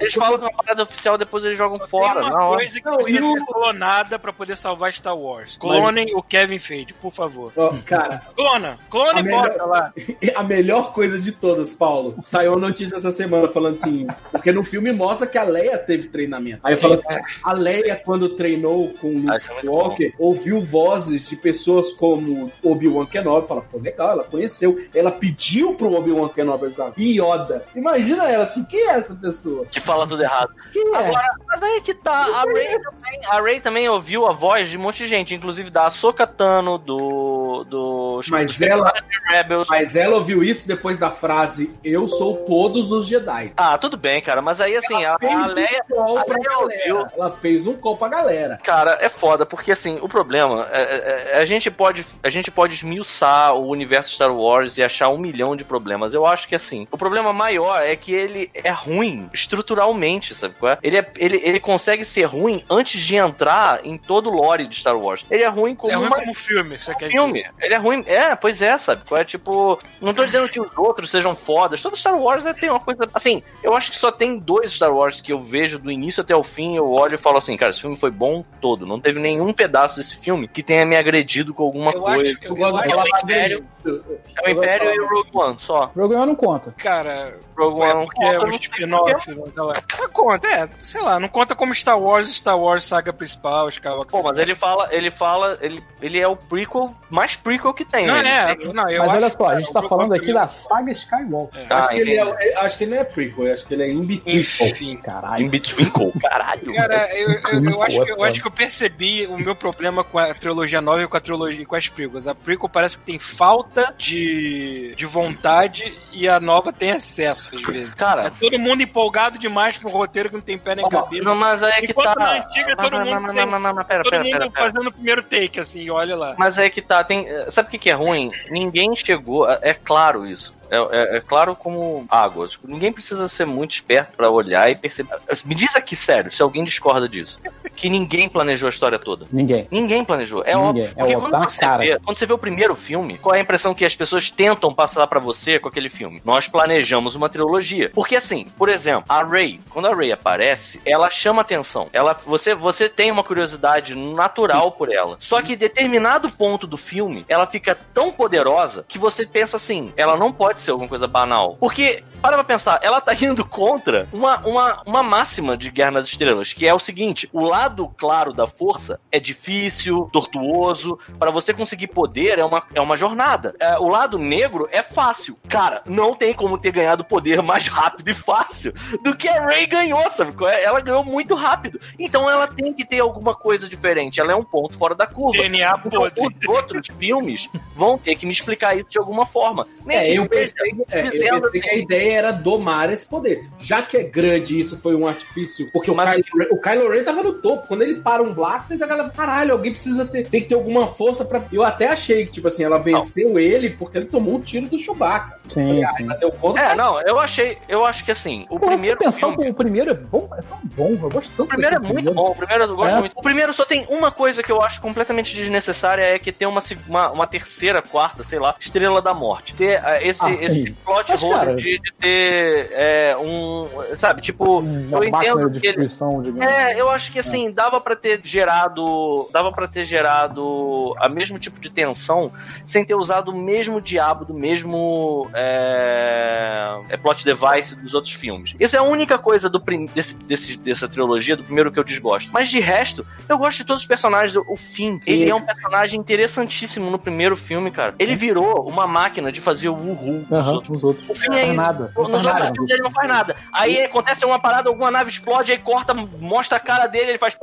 eles 0.00 0.14
falam 0.14 0.38
que 0.38 0.44
é 0.44 0.48
uma 0.48 0.56
parada 0.62 0.82
oficial, 0.82 1.16
depois 1.18 1.44
eles 1.44 1.56
jogam 1.58 1.78
Tem 1.78 1.88
fora. 1.88 2.20
uma 2.20 2.30
Não, 2.30 2.52
coisa 2.54 2.80
Não, 2.84 2.96
precisa 2.96 3.20
e 3.20 3.22
o- 3.22 3.32
ser 3.32 3.44
clonada 3.46 4.18
pra 4.18 4.32
poder 4.32 4.56
salvar 4.56 4.92
Star 4.92 5.16
Wars. 5.16 5.56
Clonem 5.58 6.14
o 6.14 6.22
Kevin 6.22 6.58
Feige, 6.58 6.92
por 6.94 7.12
favor. 7.12 7.52
Ó, 7.56 7.74
cara, 7.84 8.22
Clona! 8.36 8.78
Clone 8.90 9.18
A 9.18 9.20
e 9.20 9.22
melhor- 9.24 9.48
bota 9.50 9.64
lá. 9.64 9.92
a 10.36 10.42
melhor 10.42 10.92
coisa 10.92 11.18
de 11.18 11.32
todas, 11.32 11.72
Paulo, 11.72 12.16
saiu 12.24 12.52
uma 12.52 12.68
notícia 12.68 12.96
essa 12.96 13.10
semana 13.10 13.48
falando 13.48 13.74
assim, 13.74 14.06
porque 14.30 14.52
no 14.52 14.64
filme 14.64 14.92
mostra 14.92 15.26
que 15.26 15.38
a 15.38 15.42
Leia 15.44 15.78
teve 15.78 16.08
treinamento. 16.08 16.60
Aí 16.62 16.76
fala 16.76 16.94
assim, 16.96 17.04
a 17.42 17.52
Leia 17.52 17.96
quando 18.04 18.30
treinou 18.30 18.90
com 19.00 19.08
o 19.08 19.18
Ah, 19.30 19.32
Luke 19.32 19.36
isso 19.36 19.50
é 19.50 19.54
muito 19.54 19.66
Skywalker, 19.66 20.14
ouviu 20.18 20.62
vozes 20.64 21.28
de 21.28 21.36
pessoas 21.36 21.92
como 21.92 22.50
Obi-Wan 22.62 23.06
Kenobi, 23.06 23.46
fala, 23.48 23.62
pô, 23.62 23.78
legal, 23.78 24.10
ela 24.12 24.24
conheceu, 24.24 24.78
ela 24.94 25.10
pediu 25.12 25.74
pro 25.74 25.92
Obi-Wan 25.92 26.28
Kenobi 26.28 26.66
ajudar. 26.66 26.92
E 26.96 27.18
Yoda. 27.20 27.64
Imagina 27.74 28.28
ela 28.28 28.44
assim, 28.44 28.64
quem 28.64 28.80
é 28.88 28.92
essa 28.92 29.14
pessoa? 29.14 29.66
Que 29.66 29.80
fala 29.80 30.06
tudo 30.06 30.22
errado. 30.22 30.52
Quem 30.72 30.82
é? 30.94 30.96
Agora, 30.96 31.28
mas 31.46 31.62
aí 31.62 31.80
que 31.80 31.94
tá, 31.94 32.12
a 32.26 32.42
Ray, 32.52 32.71
também, 32.80 33.20
a 33.26 33.40
Ray 33.40 33.60
também 33.60 33.88
ouviu 33.88 34.26
a 34.26 34.32
voz 34.32 34.68
de 34.70 34.76
um 34.78 34.80
monte 34.80 34.98
de 34.98 35.08
gente, 35.08 35.34
inclusive 35.34 35.70
da 35.70 35.86
Ahsoka 35.86 36.26
Tano, 36.26 36.78
do. 36.78 37.64
do 37.68 38.20
Mas 38.28 38.60
ela- 38.60 38.92
Rebels. 39.30 39.66
Mas 39.68 39.96
ela 39.96 40.16
ouviu 40.16 40.42
isso 40.42 40.66
depois 40.68 40.98
da 40.98 41.10
frase, 41.10 41.72
eu 41.84 42.06
sou 42.08 42.38
todos 42.38 42.92
os 42.92 43.06
Jedi. 43.06 43.52
Ah, 43.56 43.76
tudo 43.78 43.96
bem, 43.96 44.20
cara, 44.20 44.42
mas 44.42 44.60
aí 44.60 44.76
assim, 44.76 45.04
a, 45.04 45.16
Fez 45.18 45.32
a 45.34 45.46
Leia. 45.46 45.82
um 45.90 45.94
call 45.94 46.18
a 46.18 46.24
pra 46.24 46.36
Leia 46.36 46.48
galera. 46.50 46.94
ouviu. 46.94 47.06
Ela 47.16 47.30
fez 47.30 47.66
um 47.66 47.74
call 47.74 47.96
pra 47.96 48.08
galera. 48.08 48.58
Cara, 48.62 48.98
é 49.00 49.08
foda, 49.08 49.44
porque 49.46 49.72
assim, 49.72 49.98
o 50.02 50.08
problema 50.08 50.66
é, 50.70 50.82
é- 50.82 51.32
é- 51.38 51.42
a 51.42 51.44
gente 51.44 51.70
pode 51.70 52.04
a 52.22 52.28
gente 52.30 52.50
pode 52.50 52.74
esmiuçar 52.74 53.54
o 53.54 53.66
universo 53.68 54.12
Star 54.14 54.32
Wars 54.34 54.76
e 54.78 54.82
achar 54.82 55.08
um 55.08 55.18
milhão 55.18 55.56
de 55.56 55.64
problemas. 55.64 56.12
Eu 56.14 56.26
acho 56.26 56.46
que 56.48 56.54
assim, 56.54 56.86
o 56.90 56.98
problema 56.98 57.32
maior 57.32 57.80
é 57.82 57.96
que 57.96 58.12
ele 58.12 58.50
é 58.54 58.70
ruim 58.70 59.28
estruturalmente, 59.32 60.34
sabe 60.34 60.54
qual 60.58 60.72
é? 60.72 60.78
Ele, 60.82 60.98
é, 60.98 61.06
ele, 61.18 61.40
ele 61.44 61.60
consegue 61.60 62.04
ser 62.04 62.24
ruim 62.24 62.61
antes 62.70 63.00
de 63.02 63.16
entrar 63.16 63.84
em 63.84 63.96
todo 63.98 64.28
o 64.30 64.32
lore 64.34 64.66
de 64.66 64.76
Star 64.76 64.96
Wars. 64.98 65.24
Ele 65.30 65.42
é 65.44 65.48
ruim 65.48 65.74
como 65.74 65.92
É 65.92 65.96
ruim 65.96 66.06
uma 66.06 66.16
como 66.20 66.34
filme, 66.34 66.78
você 66.78 66.94
quer 66.94 67.08
filme. 67.10 67.44
Ele 67.60 67.74
é 67.74 67.78
ruim. 67.78 68.02
É, 68.06 68.34
pois 68.36 68.60
é, 68.62 68.76
sabe? 68.78 69.02
É 69.12 69.24
tipo. 69.24 69.78
Não 70.00 70.14
tô 70.14 70.24
dizendo 70.24 70.48
que 70.48 70.60
os 70.60 70.70
outros 70.76 71.10
sejam 71.10 71.34
fodas. 71.34 71.80
Todo 71.82 71.96
Star 71.96 72.18
Wars 72.18 72.46
é, 72.46 72.52
tem 72.52 72.70
uma 72.70 72.80
coisa. 72.80 73.08
Assim, 73.14 73.42
eu 73.62 73.74
acho 73.76 73.90
que 73.90 73.96
só 73.96 74.10
tem 74.10 74.38
dois 74.38 74.72
Star 74.72 74.92
Wars 74.94 75.20
que 75.20 75.32
eu 75.32 75.40
vejo 75.40 75.78
do 75.78 75.90
início 75.90 76.20
até 76.22 76.34
o 76.36 76.42
fim. 76.42 76.76
Eu 76.76 76.90
olho 76.90 77.14
e 77.14 77.18
falo 77.18 77.36
assim, 77.38 77.56
cara, 77.56 77.70
esse 77.70 77.80
filme 77.80 77.96
foi 77.96 78.10
bom 78.10 78.44
todo. 78.60 78.86
Não 78.86 78.98
teve 79.00 79.20
nenhum 79.20 79.52
pedaço 79.52 79.96
desse 79.96 80.16
filme 80.18 80.48
que 80.48 80.62
tenha 80.62 80.84
me 80.84 80.96
agredido 80.96 81.52
com 81.54 81.62
alguma 81.64 81.92
Eu 81.92 82.00
coisa. 82.00 82.22
acho 82.22 82.40
que 82.40 82.46
eu, 82.48 82.56
eu 82.56 82.76
acho 82.76 82.90
é 82.90 82.96
o 82.96 83.18
Império, 83.22 83.62
é 83.86 84.48
o 84.48 84.50
Império 84.50 84.94
e 84.94 85.00
o 85.00 85.08
Rogue 85.08 85.30
One, 85.34 85.56
só. 85.58 85.90
Rogue 85.96 86.14
One 86.14 86.26
não 86.26 86.34
conta. 86.34 86.72
Cara, 86.78 87.38
Rogue 87.56 87.82
é 87.82 87.94
One 87.94 88.06
porque 88.06 88.20
não 88.22 88.28
é 88.28 88.34
conta, 88.34 88.44
um 88.44 88.46
não 88.46 88.58
sei 88.58 88.60
spin-off. 88.60 89.30
né, 89.30 89.82
Não 89.98 90.08
conta, 90.10 90.48
é, 90.48 90.68
sei 90.78 91.00
lá, 91.00 91.20
não 91.20 91.28
conta 91.28 91.54
como 91.54 91.74
Star 91.74 91.98
Wars, 91.98 92.30
Star 92.30 92.51
Wars 92.54 92.84
saga 92.84 93.12
principal, 93.12 93.68
Skywalker. 93.68 94.10
Pô, 94.10 94.22
mas 94.22 94.38
ele 94.38 94.54
fala, 94.54 94.88
ele 94.90 95.10
fala, 95.10 95.58
ele, 95.60 95.82
ele 96.00 96.18
é 96.20 96.26
o 96.28 96.36
prequel, 96.36 96.92
mais 97.10 97.36
prequel 97.36 97.72
que 97.74 97.84
tem. 97.84 98.06
Não, 98.06 98.16
Ele 98.18 98.28
é, 98.28 98.54
tem- 98.54 98.72
não, 98.72 98.88
eu 98.90 99.00
Mas 99.00 99.08
acho 99.08 99.16
olha 99.16 99.30
só, 99.30 99.46
a 99.46 99.60
gente 99.60 99.72
cara, 99.72 99.82
tá 99.82 99.88
falando 99.88 100.14
aqui 100.14 100.32
da 100.32 100.46
saga 100.46 100.92
Skywalker. 100.92 101.60
É. 101.60 101.66
Ah, 101.70 101.78
acho, 101.80 101.88
que 101.90 101.94
ele 101.96 102.20
entendi. 102.20 102.38
é, 102.48 102.56
acho 102.58 102.78
que 102.78 102.84
ele 102.84 102.94
não 102.94 103.00
é 103.00 103.04
prequel, 103.04 103.52
acho 103.52 103.66
que 103.66 103.74
ele 103.74 103.82
é 103.82 103.90
in 103.92 104.00
between. 104.04 104.36
Enfim. 104.38 104.96
Caralho. 104.96 105.44
In 105.44 105.48
Betwinkle, 105.48 106.12
caralho. 106.20 106.74
Cara, 106.74 107.08
eu, 107.18 107.30
eu, 107.30 107.64
eu 107.72 107.82
acho 107.82 108.04
que, 108.04 108.10
eu 108.12 108.24
acho 108.24 108.40
que 108.40 108.46
eu 108.46 108.50
percebi 108.52 109.26
o 109.26 109.38
meu 109.38 109.54
problema 109.54 110.02
com 110.04 110.18
a 110.18 110.32
trilogia 110.34 110.80
nova 110.80 111.02
e 111.02 111.06
com 111.06 111.16
a 111.16 111.20
trilogia 111.20 111.64
com 111.66 111.76
as 111.76 111.88
prequels. 111.88 112.26
A 112.26 112.34
prequel 112.34 112.68
parece 112.68 112.98
que 112.98 113.04
tem 113.04 113.18
falta 113.18 113.94
de, 113.98 114.94
de 114.96 115.06
vontade 115.06 115.96
e 116.12 116.28
a 116.28 116.38
nova 116.40 116.72
tem 116.72 116.90
excesso, 116.90 117.54
às 117.54 117.62
vezes. 117.62 117.94
Cara, 117.94 118.26
É 118.26 118.30
todo 118.30 118.58
mundo 118.58 118.82
empolgado 118.82 119.38
demais 119.38 119.76
pro 119.78 119.88
roteiro 119.90 120.28
que 120.28 120.34
não 120.36 120.42
tem 120.42 120.58
pé 120.58 120.74
nem 120.74 120.88
cabeça. 120.88 121.24
Não, 121.24 121.34
mas 121.34 121.62
aí 121.62 121.72
é 121.72 121.80
que 121.82 121.90
Enquanto 121.92 122.14
tá. 122.14 122.41
Na 122.42 122.46
antiga, 122.48 122.76
todo 122.76 122.92
Não, 122.92 123.04
mundo 123.04 123.20
não, 123.20 123.28
sem- 123.28 123.46
não, 123.46 123.84
pera, 123.84 124.02
todo 124.02 124.10
pera, 124.10 124.24
mundo 124.24 124.32
pera, 124.32 124.50
pera. 124.50 124.66
fazendo 124.66 124.88
o 124.88 124.92
primeiro 124.92 125.22
take, 125.22 125.60
assim, 125.60 125.90
olha 125.90 126.16
lá. 126.16 126.34
Mas 126.38 126.58
é 126.58 126.68
que 126.68 126.82
tá, 126.82 127.02
tem. 127.04 127.26
Sabe 127.50 127.68
o 127.68 127.70
que, 127.70 127.78
que 127.78 127.90
é 127.90 127.94
ruim? 127.94 128.30
Ninguém 128.50 128.94
chegou. 128.96 129.50
É 129.50 129.74
claro 129.74 130.26
isso. 130.26 130.54
É, 130.72 131.14
é- 131.14 131.16
é 131.18 131.20
claro 131.20 131.54
como 131.54 132.06
água. 132.10 132.48
Tipo, 132.48 132.66
ninguém 132.68 132.92
precisa 132.92 133.28
ser 133.28 133.44
muito 133.44 133.72
esperto 133.72 134.16
pra 134.16 134.30
olhar 134.30 134.70
e 134.70 134.76
perceber. 134.76 135.14
Me 135.44 135.54
diz 135.54 135.76
aqui, 135.76 135.94
sério, 135.94 136.32
se 136.32 136.42
alguém 136.42 136.64
discorda 136.64 137.08
disso. 137.08 137.38
Que 137.76 137.88
ninguém 137.88 138.28
planejou 138.28 138.66
a 138.66 138.70
história 138.70 138.98
toda. 138.98 139.26
Ninguém. 139.32 139.66
Ninguém 139.70 140.04
planejou. 140.04 140.42
É 140.44 140.54
Ninguém. 140.54 140.68
óbvio. 140.68 140.84
É 140.84 140.88
Porque 140.88 141.16
óbvio, 141.16 141.30
quando, 141.30 141.50
você 141.50 141.60
cara. 141.60 141.78
vê, 141.82 141.98
quando 142.04 142.16
você 142.16 142.26
vê 142.26 142.32
o 142.32 142.38
primeiro 142.38 142.74
filme, 142.74 143.18
qual 143.18 143.34
é 143.34 143.38
a 143.38 143.42
impressão 143.42 143.74
que 143.74 143.84
as 143.84 143.94
pessoas 143.94 144.30
tentam 144.30 144.72
passar 144.74 145.06
pra 145.06 145.20
você 145.20 145.58
com 145.58 145.68
aquele 145.68 145.88
filme? 145.88 146.20
Nós 146.24 146.48
planejamos 146.48 147.14
uma 147.16 147.28
trilogia. 147.28 147.90
Porque 147.94 148.16
assim, 148.16 148.46
por 148.56 148.68
exemplo, 148.68 149.04
a 149.08 149.22
Ray, 149.22 149.60
quando 149.70 149.86
a 149.88 149.94
Ray 149.94 150.12
aparece, 150.12 150.80
ela 150.86 151.10
chama 151.10 151.42
atenção. 151.42 151.88
Ela, 151.92 152.18
você, 152.24 152.54
você 152.54 152.88
tem 152.88 153.10
uma 153.10 153.24
curiosidade 153.24 153.94
natural 153.94 154.72
por 154.72 154.92
ela. 154.92 155.16
Só 155.20 155.42
que 155.42 155.54
em 155.54 155.56
determinado 155.56 156.30
ponto 156.30 156.66
do 156.66 156.76
filme, 156.76 157.24
ela 157.28 157.46
fica 157.46 157.76
tão 157.92 158.10
poderosa 158.12 158.84
que 158.88 158.98
você 158.98 159.26
pensa 159.26 159.56
assim, 159.56 159.92
ela 159.96 160.16
não 160.16 160.32
pode 160.32 160.61
ser 160.62 160.70
alguma 160.70 160.88
coisa 160.88 161.06
banal. 161.06 161.56
Porque 161.58 162.02
para 162.22 162.36
pra 162.36 162.44
pensar, 162.44 162.78
ela 162.82 163.00
tá 163.00 163.12
indo 163.14 163.44
contra 163.44 164.06
uma, 164.12 164.38
uma, 164.46 164.82
uma 164.86 165.02
máxima 165.02 165.56
de 165.56 165.70
Guerra 165.70 165.90
nas 165.90 166.06
Estrelas, 166.06 166.52
que 166.52 166.66
é 166.66 166.72
o 166.72 166.78
seguinte: 166.78 167.28
o 167.32 167.40
lado 167.40 167.88
claro 167.98 168.32
da 168.32 168.46
força 168.46 169.00
é 169.10 169.18
difícil, 169.18 170.08
tortuoso. 170.12 170.98
Para 171.18 171.32
você 171.32 171.52
conseguir 171.52 171.88
poder 171.88 172.38
é 172.38 172.44
uma, 172.44 172.62
é 172.72 172.80
uma 172.80 172.96
jornada. 172.96 173.54
É, 173.58 173.76
o 173.78 173.88
lado 173.88 174.18
negro 174.18 174.68
é 174.70 174.82
fácil. 174.82 175.36
Cara, 175.48 175.82
não 175.84 176.14
tem 176.14 176.32
como 176.32 176.56
ter 176.56 176.70
ganhado 176.70 177.04
poder 177.04 177.42
mais 177.42 177.66
rápido 177.66 178.08
e 178.08 178.14
fácil 178.14 178.72
do 179.02 179.16
que 179.16 179.28
a 179.28 179.44
Rey 179.46 179.66
ganhou, 179.66 180.08
sabe? 180.10 180.32
é? 180.46 180.62
Ela 180.62 180.80
ganhou 180.80 181.04
muito 181.04 181.34
rápido. 181.34 181.80
Então 181.98 182.30
ela 182.30 182.46
tem 182.46 182.72
que 182.72 182.84
ter 182.84 183.00
alguma 183.00 183.34
coisa 183.34 183.68
diferente. 183.68 184.20
Ela 184.20 184.32
é 184.32 184.36
um 184.36 184.44
ponto 184.44 184.78
fora 184.78 184.94
da 184.94 185.06
curva. 185.06 185.42
DNA 185.42 185.80
Então, 185.84 186.02
podre. 186.02 186.20
os 186.20 186.48
outros 186.48 186.86
filmes 186.98 187.48
vão 187.74 187.98
ter 187.98 188.14
que 188.14 188.26
me 188.26 188.32
explicar 188.32 188.76
isso 188.76 188.90
de 188.90 188.98
alguma 188.98 189.26
forma. 189.26 189.66
Nem 189.84 189.98
É, 189.98 190.04
que 190.04 190.20
pensei, 190.42 190.74
é, 190.90 191.06
eu 191.06 191.10
dizendo 191.10 191.40
pensei 191.42 191.60
que 191.60 191.68
a 191.68 191.72
assim, 191.72 191.82
ideia 191.82 192.18
era 192.18 192.32
domar 192.32 192.90
esse 192.92 193.06
poder. 193.06 193.48
Já 193.58 193.82
que 193.82 193.96
é 193.96 194.02
grande 194.04 194.58
isso 194.58 194.78
foi 194.80 194.94
um 194.94 195.06
artifício, 195.06 195.70
porque 195.72 195.90
o, 195.90 195.94
Mas- 195.94 196.10
Kylo, 196.10 196.24
Ren, 196.38 196.46
o 196.50 196.60
Kylo 196.60 196.90
Ren 196.90 197.04
tava 197.04 197.22
no 197.22 197.32
topo. 197.34 197.66
Quando 197.66 197.82
ele 197.82 198.00
para 198.00 198.22
um 198.22 198.32
blaster, 198.32 198.76
a 198.82 198.86
galera, 198.86 199.08
caralho, 199.10 199.52
alguém 199.52 199.72
precisa 199.72 200.04
ter, 200.04 200.28
tem 200.28 200.42
que 200.42 200.48
ter 200.48 200.54
alguma 200.54 200.86
força 200.86 201.24
pra. 201.24 201.40
Eu 201.52 201.62
até 201.62 201.88
achei 201.88 202.26
que, 202.26 202.32
tipo 202.32 202.48
assim, 202.48 202.64
ela 202.64 202.78
venceu 202.78 203.38
ele 203.38 203.70
porque 203.70 203.98
ele 203.98 204.06
tomou 204.06 204.34
um 204.36 204.40
tiro 204.40 204.68
do 204.68 204.78
Chewbacca. 204.78 205.38
Sim, 205.48 205.82
sim. 205.96 206.04
Ela 206.04 206.14
deu 206.16 206.32
conta. 206.32 206.60
É, 206.60 206.74
não, 206.74 207.00
eu 207.02 207.18
achei, 207.18 207.58
eu 207.68 207.84
acho 207.84 208.04
que 208.04 208.10
assim, 208.10 208.46
o 208.48 208.58
primeiro 208.58 208.98
pensar 208.98 209.18
filme, 209.28 209.36
que 209.44 209.50
o 209.50 209.54
primeiro 209.54 209.90
é 209.90 209.94
bom, 209.94 210.28
é 210.36 210.42
tão 210.42 210.58
bom, 210.76 210.90
eu 211.02 211.10
gosto 211.10 211.30
tanto 211.36 211.42
o 211.42 211.46
primeiro 211.48 211.76
é 211.76 211.78
muito 211.78 212.12
bom, 212.14 212.30
o 212.30 212.34
primeiro 212.34 212.64
eu 212.64 212.76
gosto 212.76 212.96
É. 212.96 213.00
muito. 213.00 213.12
O 213.16 213.22
primeiro 213.22 213.52
só 213.54 213.64
tem 213.64 213.86
uma 213.88 214.10
coisa 214.10 214.42
que 214.42 214.50
eu 214.50 214.62
acho 214.62 214.80
completamente 214.80 215.34
desnecessária, 215.34 216.02
é 216.02 216.18
que 216.18 216.32
tem 216.32 216.46
uma, 216.48 216.62
uma, 216.88 217.10
uma 217.10 217.26
terceira, 217.26 217.82
quarta, 217.82 218.22
sei 218.22 218.38
lá, 218.38 218.54
Estrela 218.58 219.00
da 219.02 219.12
Morte. 219.14 219.54
Ter 219.54 219.84
ah, 219.84 220.02
esse, 220.02 220.24
Ah, 220.24 220.31
esse 220.40 220.64
sim. 220.64 220.72
plot 220.84 221.10
Mas, 221.10 221.22
hole 221.22 221.34
cara- 221.34 221.54
de, 221.56 221.78
de 221.78 221.92
ter 221.98 222.68
é, 222.72 223.16
um, 223.16 223.68
sabe, 223.94 224.20
tipo, 224.22 224.58
Uma 224.60 224.98
eu 224.98 225.04
entendo 225.04 225.50
de 225.50 225.60
que 225.60 225.66
ele, 225.68 225.84
digamos. 225.86 226.40
É, 226.40 226.80
eu 226.80 226.88
acho 226.88 227.10
que 227.12 227.18
assim, 227.18 227.50
dava 227.50 227.80
pra 227.80 227.94
ter 227.96 228.20
gerado. 228.24 229.28
Dava 229.32 229.52
para 229.52 229.66
ter 229.68 229.84
gerado 229.84 230.94
a 230.98 231.08
mesmo 231.08 231.38
tipo 231.38 231.60
de 231.60 231.70
tensão 231.70 232.32
sem 232.66 232.84
ter 232.84 232.94
usado 232.94 233.30
o 233.30 233.36
mesmo 233.36 233.80
diabo 233.80 234.24
do 234.24 234.34
mesmo 234.34 235.28
é, 235.34 236.80
é, 236.90 236.96
plot 236.96 237.24
device 237.24 237.74
dos 237.76 237.94
outros 237.94 238.12
filmes. 238.14 238.54
Isso 238.58 238.76
é 238.76 238.78
a 238.78 238.82
única 238.82 239.18
coisa 239.18 239.48
do, 239.48 239.58
desse, 239.94 240.14
desse- 240.14 240.56
dessa 240.56 240.88
trilogia, 240.88 241.36
do 241.36 241.42
primeiro 241.42 241.70
que 241.70 241.78
eu 241.78 241.84
desgosto. 241.84 242.30
Mas 242.32 242.48
de 242.48 242.60
resto, 242.60 243.06
eu 243.28 243.38
gosto 243.38 243.58
de 243.58 243.64
todos 243.64 243.82
os 243.82 243.88
personagens. 243.88 244.36
O 244.36 244.56
Finn, 244.56 244.98
ele 245.06 245.28
é 245.30 245.34
um 245.34 245.40
personagem 245.40 245.98
interessantíssimo 246.00 246.90
no 246.90 246.98
primeiro 246.98 247.36
filme, 247.36 247.70
cara. 247.70 247.94
Ele 247.98 248.14
virou 248.14 248.68
uma 248.68 248.86
máquina 248.86 249.30
de 249.32 249.40
fazer 249.40 249.68
o 249.68 249.74
uhul 249.74 250.21
Aham, 250.30 250.52
outros. 250.54 250.78
os 250.78 250.84
outros. 250.84 251.04
O 251.08 251.12
não 251.28 251.34
é 251.34 251.38
faz 251.38 251.46
isso. 251.48 251.56
nada. 251.56 251.92
Não 251.96 252.02
Nos 252.02 252.10
faz 252.22 252.24
outros 252.26 252.48
filmes 252.50 252.70
ele 252.72 252.82
não 252.82 252.90
faz 252.90 253.08
nada. 253.08 253.36
Aí 253.52 253.82
acontece 253.84 254.24
uma 254.24 254.38
parada, 254.38 254.68
alguma 254.68 254.90
nave 254.90 255.10
explode, 255.10 255.52
aí 255.52 255.58
corta, 255.58 255.94
mostra 255.94 256.56
a 256.56 256.60
cara 256.60 256.86
dele, 256.86 257.10
ele 257.10 257.18
faz. 257.18 257.36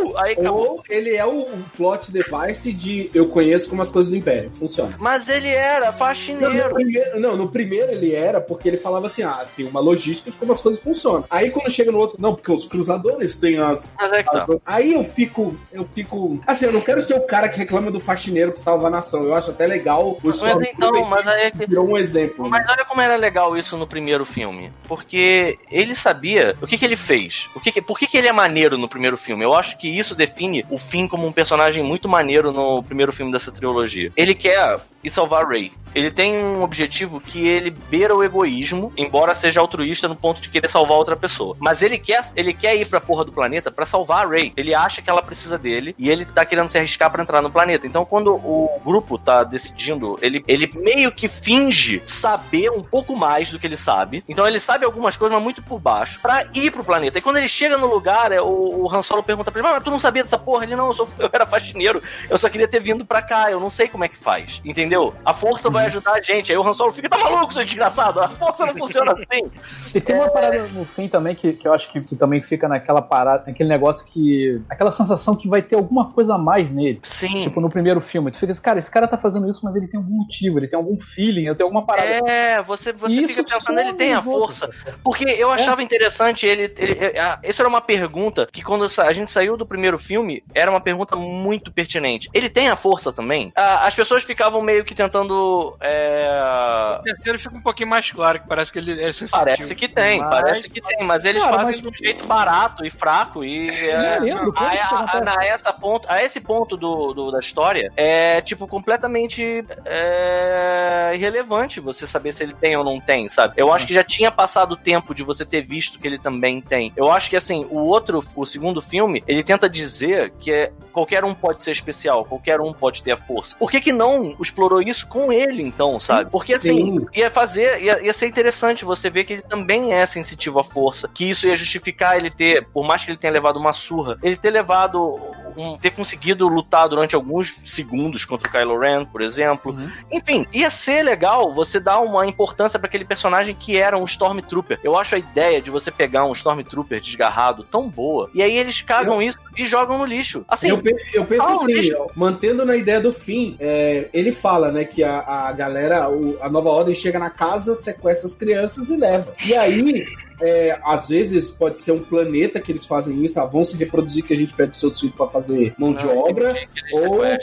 Uhul! 0.00 0.18
Aí 0.18 0.32
acabou. 0.32 0.56
Ou 0.76 0.82
ele 0.88 1.14
é 1.16 1.24
o, 1.24 1.40
o 1.42 1.64
plot 1.76 2.10
device 2.10 2.72
de 2.72 3.10
eu 3.14 3.28
conheço 3.28 3.68
como 3.68 3.82
as 3.82 3.90
coisas 3.90 4.10
do 4.10 4.16
Império. 4.16 4.50
Funciona. 4.52 4.96
Mas 4.98 5.28
ele 5.28 5.48
era 5.48 5.86
Não, 5.86 5.92
no 5.92 5.98
faxineiro. 5.98 6.74
primeiro, 6.74 7.20
não, 7.20 7.36
no 7.36 7.48
primeiro 7.48 7.92
ele 7.92 8.14
era 8.14 8.40
porque 8.40 8.68
ele 8.68 8.76
falava 8.76 9.06
assim: 9.06 9.22
ah, 9.22 9.44
tem 9.56 9.66
uma 9.66 9.80
logística 9.80 10.30
de 10.30 10.36
como 10.36 10.52
as 10.52 10.60
coisas 10.60 10.82
funcionam. 10.82 11.24
Aí 11.30 11.50
quando 11.50 11.70
chega 11.70 11.90
no 11.92 11.98
outro, 11.98 12.20
não, 12.20 12.34
porque 12.34 12.50
os 12.52 12.66
cruzadores 12.66 13.36
têm 13.36 13.58
as. 13.58 13.94
Mas 13.98 14.12
é 14.12 14.22
que 14.22 14.30
tá. 14.30 14.42
as- 14.48 14.60
Aí 14.64 14.92
eu 14.94 15.04
fico, 15.04 15.56
eu 15.72 15.84
fico. 15.84 16.40
Assim, 16.46 16.66
eu 16.66 16.72
não 16.72 16.80
quero 16.80 17.00
ser 17.02 17.14
o 17.14 17.20
cara 17.20 17.48
que 17.48 17.58
reclama 17.58 17.90
do 17.90 18.00
faxineiro 18.00 18.52
que 18.52 18.58
salva 18.60 18.86
a 18.88 18.90
nação. 18.90 19.24
Eu 19.24 19.34
acho 19.34 19.50
até 19.50 19.66
legal 19.66 20.10
o 20.12 20.18
Mas 20.22 20.42
então, 20.42 21.04
mas 21.08 21.26
aí 21.26 21.42
é 21.44 21.50
que. 21.50 21.66
virou 21.66 21.88
um 21.88 21.96
exemplo. 22.16 22.48
Mas 22.48 22.66
olha 22.68 22.84
como 22.84 23.00
era 23.00 23.16
legal 23.16 23.56
isso 23.56 23.76
no 23.76 23.86
primeiro 23.86 24.24
filme. 24.24 24.70
Porque 24.88 25.58
ele 25.70 25.94
sabia 25.94 26.54
o 26.60 26.66
que, 26.66 26.78
que 26.78 26.84
ele 26.84 26.96
fez. 26.96 27.48
O 27.54 27.60
que 27.60 27.72
que- 27.72 27.82
por 27.82 27.98
que, 27.98 28.06
que 28.06 28.16
ele 28.16 28.28
é 28.28 28.32
maneiro 28.32 28.76
no 28.78 28.88
primeiro 28.88 29.16
filme. 29.16 29.44
Eu 29.44 29.54
acho 29.54 29.78
que 29.78 29.88
isso 29.88 30.14
define 30.14 30.64
o 30.70 30.78
Finn 30.78 31.06
como 31.08 31.26
um 31.26 31.32
personagem 31.32 31.82
muito 31.82 32.08
maneiro 32.08 32.52
no 32.52 32.82
primeiro 32.82 33.12
filme 33.12 33.30
dessa 33.32 33.52
trilogia. 33.52 34.10
Ele 34.16 34.34
quer 34.34 34.78
ir 35.04 35.10
salvar 35.10 35.46
Rey. 35.46 35.70
Ele 35.94 36.10
tem 36.10 36.36
um 36.36 36.62
objetivo 36.62 37.20
que 37.20 37.46
ele 37.46 37.70
beira 37.70 38.14
o 38.14 38.22
egoísmo, 38.22 38.92
embora 38.96 39.34
seja 39.34 39.60
altruísta 39.60 40.06
no 40.08 40.16
ponto 40.16 40.40
de 40.42 40.50
querer 40.50 40.68
salvar 40.68 40.98
outra 40.98 41.16
pessoa. 41.16 41.56
Mas 41.58 41.80
ele 41.80 41.96
quer, 41.98 42.20
ele 42.34 42.52
quer 42.52 42.76
ir 42.76 42.86
pra 42.86 43.00
porra 43.00 43.24
do 43.24 43.32
planeta 43.32 43.70
pra 43.70 43.86
salvar 43.86 44.26
a 44.26 44.28
Rey. 44.28 44.52
Ele 44.56 44.74
acha 44.74 45.00
que 45.00 45.08
ela 45.08 45.22
precisa 45.22 45.56
dele 45.56 45.94
e 45.98 46.10
ele 46.10 46.24
tá 46.24 46.44
querendo 46.44 46.68
se 46.68 46.76
arriscar 46.76 47.10
pra 47.10 47.22
entrar 47.22 47.40
no 47.40 47.50
planeta. 47.50 47.86
Então, 47.86 48.04
quando 48.04 48.34
o 48.34 48.80
grupo 48.84 49.16
tá 49.16 49.42
decidindo, 49.44 50.18
ele, 50.20 50.44
ele 50.46 50.70
meio 50.74 51.10
que 51.12 51.28
finge 51.28 52.02
saber 52.10 52.70
um 52.70 52.82
pouco 52.82 53.16
mais 53.16 53.50
do 53.50 53.58
que 53.58 53.66
ele 53.66 53.76
sabe. 53.76 54.24
Então, 54.28 54.46
ele 54.46 54.60
sabe 54.60 54.84
algumas 54.84 55.16
coisas, 55.16 55.34
mas 55.34 55.42
muito 55.42 55.62
por 55.62 55.80
baixo, 55.80 56.20
pra 56.20 56.44
ir 56.54 56.70
pro 56.70 56.84
planeta. 56.84 57.18
E 57.18 57.22
quando 57.22 57.36
ele 57.36 57.48
chega 57.48 57.76
no 57.76 57.86
lugar, 57.86 58.32
é, 58.32 58.40
o, 58.40 58.84
o 58.84 58.92
Han 58.92 59.02
Solo 59.02 59.22
pergunta 59.22 59.50
pra 59.50 59.60
ele: 59.60 59.68
Mas 59.68 59.82
tu 59.82 59.90
não 59.90 60.00
sabia 60.00 60.22
dessa 60.22 60.38
porra? 60.38 60.64
Ele 60.64 60.76
não, 60.76 60.88
eu, 60.88 60.94
sou, 60.94 61.08
eu 61.18 61.28
era 61.32 61.46
faxineiro. 61.46 62.02
Eu 62.28 62.38
só 62.38 62.48
queria 62.48 62.68
ter 62.68 62.80
vindo 62.80 63.04
pra 63.04 63.22
cá. 63.22 63.50
Eu 63.50 63.60
não 63.60 63.70
sei 63.70 63.88
como 63.88 64.04
é 64.04 64.08
que 64.08 64.16
faz. 64.16 64.60
Entendeu? 64.64 65.14
A 65.24 65.34
força 65.34 65.70
vai 65.70 65.86
ajudar 65.86 66.12
a 66.12 66.20
gente. 66.20 66.52
Aí 66.52 66.58
o 66.58 66.66
Han 66.66 66.72
Solo 66.72 66.92
fica: 66.92 67.08
Tá 67.08 67.18
maluco, 67.18 67.52
seu 67.52 67.64
desgraçado? 67.64 68.20
A 68.20 68.28
força 68.28 68.66
não 68.66 68.74
funciona 68.74 69.12
assim. 69.16 69.50
E 69.94 70.00
tem 70.00 70.16
uma 70.16 70.28
parada 70.28 70.66
no 70.68 70.84
fim 70.84 71.08
também 71.08 71.34
que, 71.34 71.52
que 71.52 71.66
eu 71.66 71.72
acho 71.72 71.90
que, 71.90 72.00
que 72.00 72.16
também 72.16 72.40
fica 72.40 72.68
naquela 72.68 73.02
parada, 73.02 73.44
naquele 73.46 73.68
negócio 73.68 74.06
que. 74.06 74.60
aquela 74.70 74.90
sensação 74.90 75.34
que 75.34 75.48
vai 75.48 75.62
ter 75.62 75.76
alguma 75.76 76.10
coisa 76.12 76.34
a 76.34 76.38
mais 76.38 76.70
nele. 76.70 77.00
Sim. 77.02 77.42
Tipo, 77.42 77.60
no 77.60 77.68
primeiro 77.68 78.00
filme. 78.00 78.30
Tu 78.30 78.38
fica 78.38 78.52
assim, 78.52 78.62
cara, 78.62 78.78
esse 78.78 78.90
cara 78.90 79.08
tá 79.08 79.18
fazendo 79.18 79.48
isso, 79.48 79.60
mas 79.62 79.76
ele 79.76 79.88
tem 79.88 79.98
algum 79.98 80.16
motivo, 80.16 80.58
ele 80.58 80.68
tem 80.68 80.76
algum 80.76 80.98
feeling, 80.98 81.46
ele 81.46 81.54
tem 81.54 81.64
alguma 81.64 81.84
parada. 81.84 81.95
É, 81.96 82.62
você, 82.62 82.92
você 82.92 83.14
isso 83.14 83.34
fica 83.34 83.54
pensando, 83.54 83.78
ele 83.80 83.94
tem 83.94 84.12
a 84.14 84.22
força. 84.22 84.68
Porque 85.02 85.24
eu 85.24 85.50
achava 85.50 85.82
interessante 85.82 86.46
ele. 86.46 86.72
ele 86.78 86.98
é, 87.04 87.18
ah, 87.20 87.38
Isso 87.42 87.62
era 87.62 87.68
uma 87.68 87.80
pergunta 87.80 88.46
que 88.50 88.62
quando 88.62 88.84
a 88.98 89.12
gente 89.12 89.30
saiu 89.30 89.56
do 89.56 89.66
primeiro 89.66 89.98
filme, 89.98 90.42
era 90.54 90.70
uma 90.70 90.80
pergunta 90.80 91.16
muito 91.16 91.70
pertinente. 91.72 92.28
Ele 92.32 92.48
tem 92.50 92.68
a 92.68 92.76
força 92.76 93.12
também? 93.12 93.52
As 93.54 93.94
pessoas 93.94 94.24
ficavam 94.24 94.60
meio 94.62 94.84
que 94.84 94.94
tentando. 94.94 95.76
é, 95.80 96.98
O 97.00 97.02
terceiro 97.02 97.38
fica 97.38 97.56
um 97.56 97.60
pouquinho 97.62 97.88
mais 97.88 98.10
claro, 98.10 98.40
que 98.40 98.48
parece 98.48 98.72
que 98.72 98.78
ele 98.78 98.92
é 99.02 99.12
sensitivo. 99.12 99.30
Parece 99.44 99.74
que 99.74 99.88
tem, 99.88 100.20
Mas- 100.20 100.30
parece 100.40 100.70
que 100.70 100.80
tem, 100.80 101.04
mas 101.06 101.24
eles 101.24 101.42
Cara, 101.42 101.56
fazem 101.56 101.72
mas- 101.72 101.80
de 101.82 101.88
um 101.88 101.94
jeito 101.94 102.26
barato 102.26 102.84
e 102.84 102.90
fraco 102.90 103.44
e 103.44 103.68
é, 103.70 104.18
lembro, 104.20 104.52
a, 104.56 105.44
essa 105.46 105.72
ponto, 105.72 106.06
a 106.10 106.22
esse 106.22 106.40
ponto 106.40 106.76
do, 106.76 107.12
do- 107.12 107.30
da 107.30 107.38
história 107.40 107.92
é 107.96 108.40
tipo 108.40 108.66
completamente 108.66 109.64
é, 109.84 111.12
irrelevante 111.14 111.80
você 111.86 112.06
saber 112.06 112.32
se 112.32 112.42
ele 112.42 112.52
tem 112.52 112.76
ou 112.76 112.84
não 112.84 113.00
tem, 113.00 113.28
sabe? 113.28 113.54
Eu 113.56 113.72
acho 113.72 113.86
que 113.86 113.94
já 113.94 114.04
tinha 114.04 114.30
passado 114.30 114.72
o 114.72 114.76
tempo 114.76 115.14
de 115.14 115.22
você 115.22 115.44
ter 115.44 115.62
visto 115.62 115.98
que 115.98 116.06
ele 116.06 116.18
também 116.18 116.60
tem. 116.60 116.92
Eu 116.96 117.10
acho 117.10 117.30
que 117.30 117.36
assim, 117.36 117.66
o 117.70 117.78
outro, 117.78 118.22
o 118.34 118.44
segundo 118.44 118.82
filme, 118.82 119.22
ele 119.26 119.42
tenta 119.42 119.68
dizer 119.68 120.32
que 120.38 120.52
é, 120.52 120.72
qualquer 120.92 121.24
um 121.24 121.34
pode 121.34 121.62
ser 121.62 121.70
especial, 121.70 122.24
qualquer 122.24 122.60
um 122.60 122.72
pode 122.72 123.02
ter 123.02 123.12
a 123.12 123.16
força. 123.16 123.56
Por 123.56 123.70
que 123.70 123.80
que 123.80 123.92
não 123.92 124.36
explorou 124.40 124.82
isso 124.82 125.06
com 125.06 125.32
ele 125.32 125.62
então, 125.62 125.98
sabe? 126.00 126.30
Porque 126.30 126.54
assim, 126.54 126.98
Sim. 126.98 127.06
ia 127.14 127.30
fazer, 127.30 127.82
ia, 127.82 128.04
ia 128.04 128.12
ser 128.12 128.26
interessante 128.26 128.84
você 128.84 129.08
ver 129.08 129.24
que 129.24 129.34
ele 129.34 129.42
também 129.42 129.92
é 129.92 130.04
sensitivo 130.06 130.58
à 130.58 130.64
força, 130.64 131.08
que 131.08 131.28
isso 131.28 131.46
ia 131.46 131.54
justificar 131.54 132.16
ele 132.16 132.30
ter, 132.30 132.66
por 132.72 132.86
mais 132.86 133.04
que 133.04 133.10
ele 133.10 133.18
tenha 133.18 133.32
levado 133.32 133.58
uma 133.58 133.72
surra, 133.72 134.18
ele 134.22 134.36
ter 134.36 134.50
levado, 134.50 135.18
um- 135.56 135.76
ter 135.78 135.90
conseguido 135.90 136.46
lutar 136.48 136.88
durante 136.88 137.14
alguns 137.14 137.60
segundos 137.64 138.24
contra 138.24 138.48
o 138.48 138.52
Kylo 138.52 138.78
Ren, 138.78 139.04
por 139.04 139.20
exemplo. 139.22 139.72
Uhum. 139.72 139.90
Enfim, 140.12 140.46
ia 140.52 140.70
ser 140.70 141.02
legal 141.02 141.52
você 141.54 141.80
dar 141.80 142.00
uma 142.00 142.26
importância 142.26 142.78
pra 142.78 142.88
aquele 142.88 143.04
personagem 143.04 143.54
que 143.54 143.76
era 143.76 143.96
um 143.98 144.04
Stormtrooper. 144.04 144.78
Eu 144.82 144.96
acho 144.96 145.14
a 145.14 145.18
ideia 145.18 145.60
de 145.60 145.70
você 145.70 145.90
pegar 145.90 146.24
um 146.24 146.32
Stormtrooper 146.32 147.00
desgarrado 147.00 147.64
tão 147.64 147.88
boa, 147.88 148.30
e 148.34 148.42
aí 148.42 148.56
eles 148.56 148.82
cagam 148.82 149.20
isso 149.22 149.38
e 149.56 149.66
jogam 149.66 149.98
no 149.98 150.04
lixo. 150.04 150.44
Assim, 150.48 150.68
Eu, 150.68 150.78
pe- 150.78 150.94
eu 151.14 151.24
penso 151.24 151.42
Ah, 151.46 151.52
assim, 151.54 151.92
ó, 151.94 152.06
mantendo 152.14 152.64
na 152.64 152.76
ideia 152.76 153.00
do 153.00 153.12
fim, 153.12 153.56
é, 153.58 154.08
ele 154.12 154.32
fala, 154.32 154.70
né, 154.70 154.84
que 154.84 155.02
a, 155.02 155.20
a 155.20 155.52
galera, 155.52 156.08
o- 156.10 156.36
a 156.40 156.48
nova 156.48 156.68
ordem 156.70 156.94
chega 156.94 157.18
na 157.18 157.30
casa, 157.30 157.74
sequestra 157.74 158.28
as 158.28 158.34
crianças 158.34 158.90
e 158.90 158.96
leva. 158.96 159.32
E 159.44 159.54
aí, 159.54 160.06
é, 160.40 160.78
às 160.84 161.08
vezes 161.08 161.50
pode 161.50 161.78
ser 161.78 161.92
um 161.92 162.00
planeta 162.02 162.60
que 162.60 162.72
eles 162.72 162.84
fazem 162.86 163.24
isso, 163.24 163.40
ah, 163.40 163.46
vão 163.46 163.64
se 163.64 163.76
reproduzir 163.76 164.24
que 164.24 164.32
a 164.32 164.36
gente 164.36 164.52
pede 164.52 164.76
seus 164.78 164.98
filhos 165.00 165.14
pra 165.16 165.26
fazer 165.26 165.74
mão 165.78 165.92
de 165.94 166.04
Não, 166.06 166.18
obra. 166.18 166.50
eles 166.50 166.68
ou-. 167.08 167.24
É, 167.24 167.38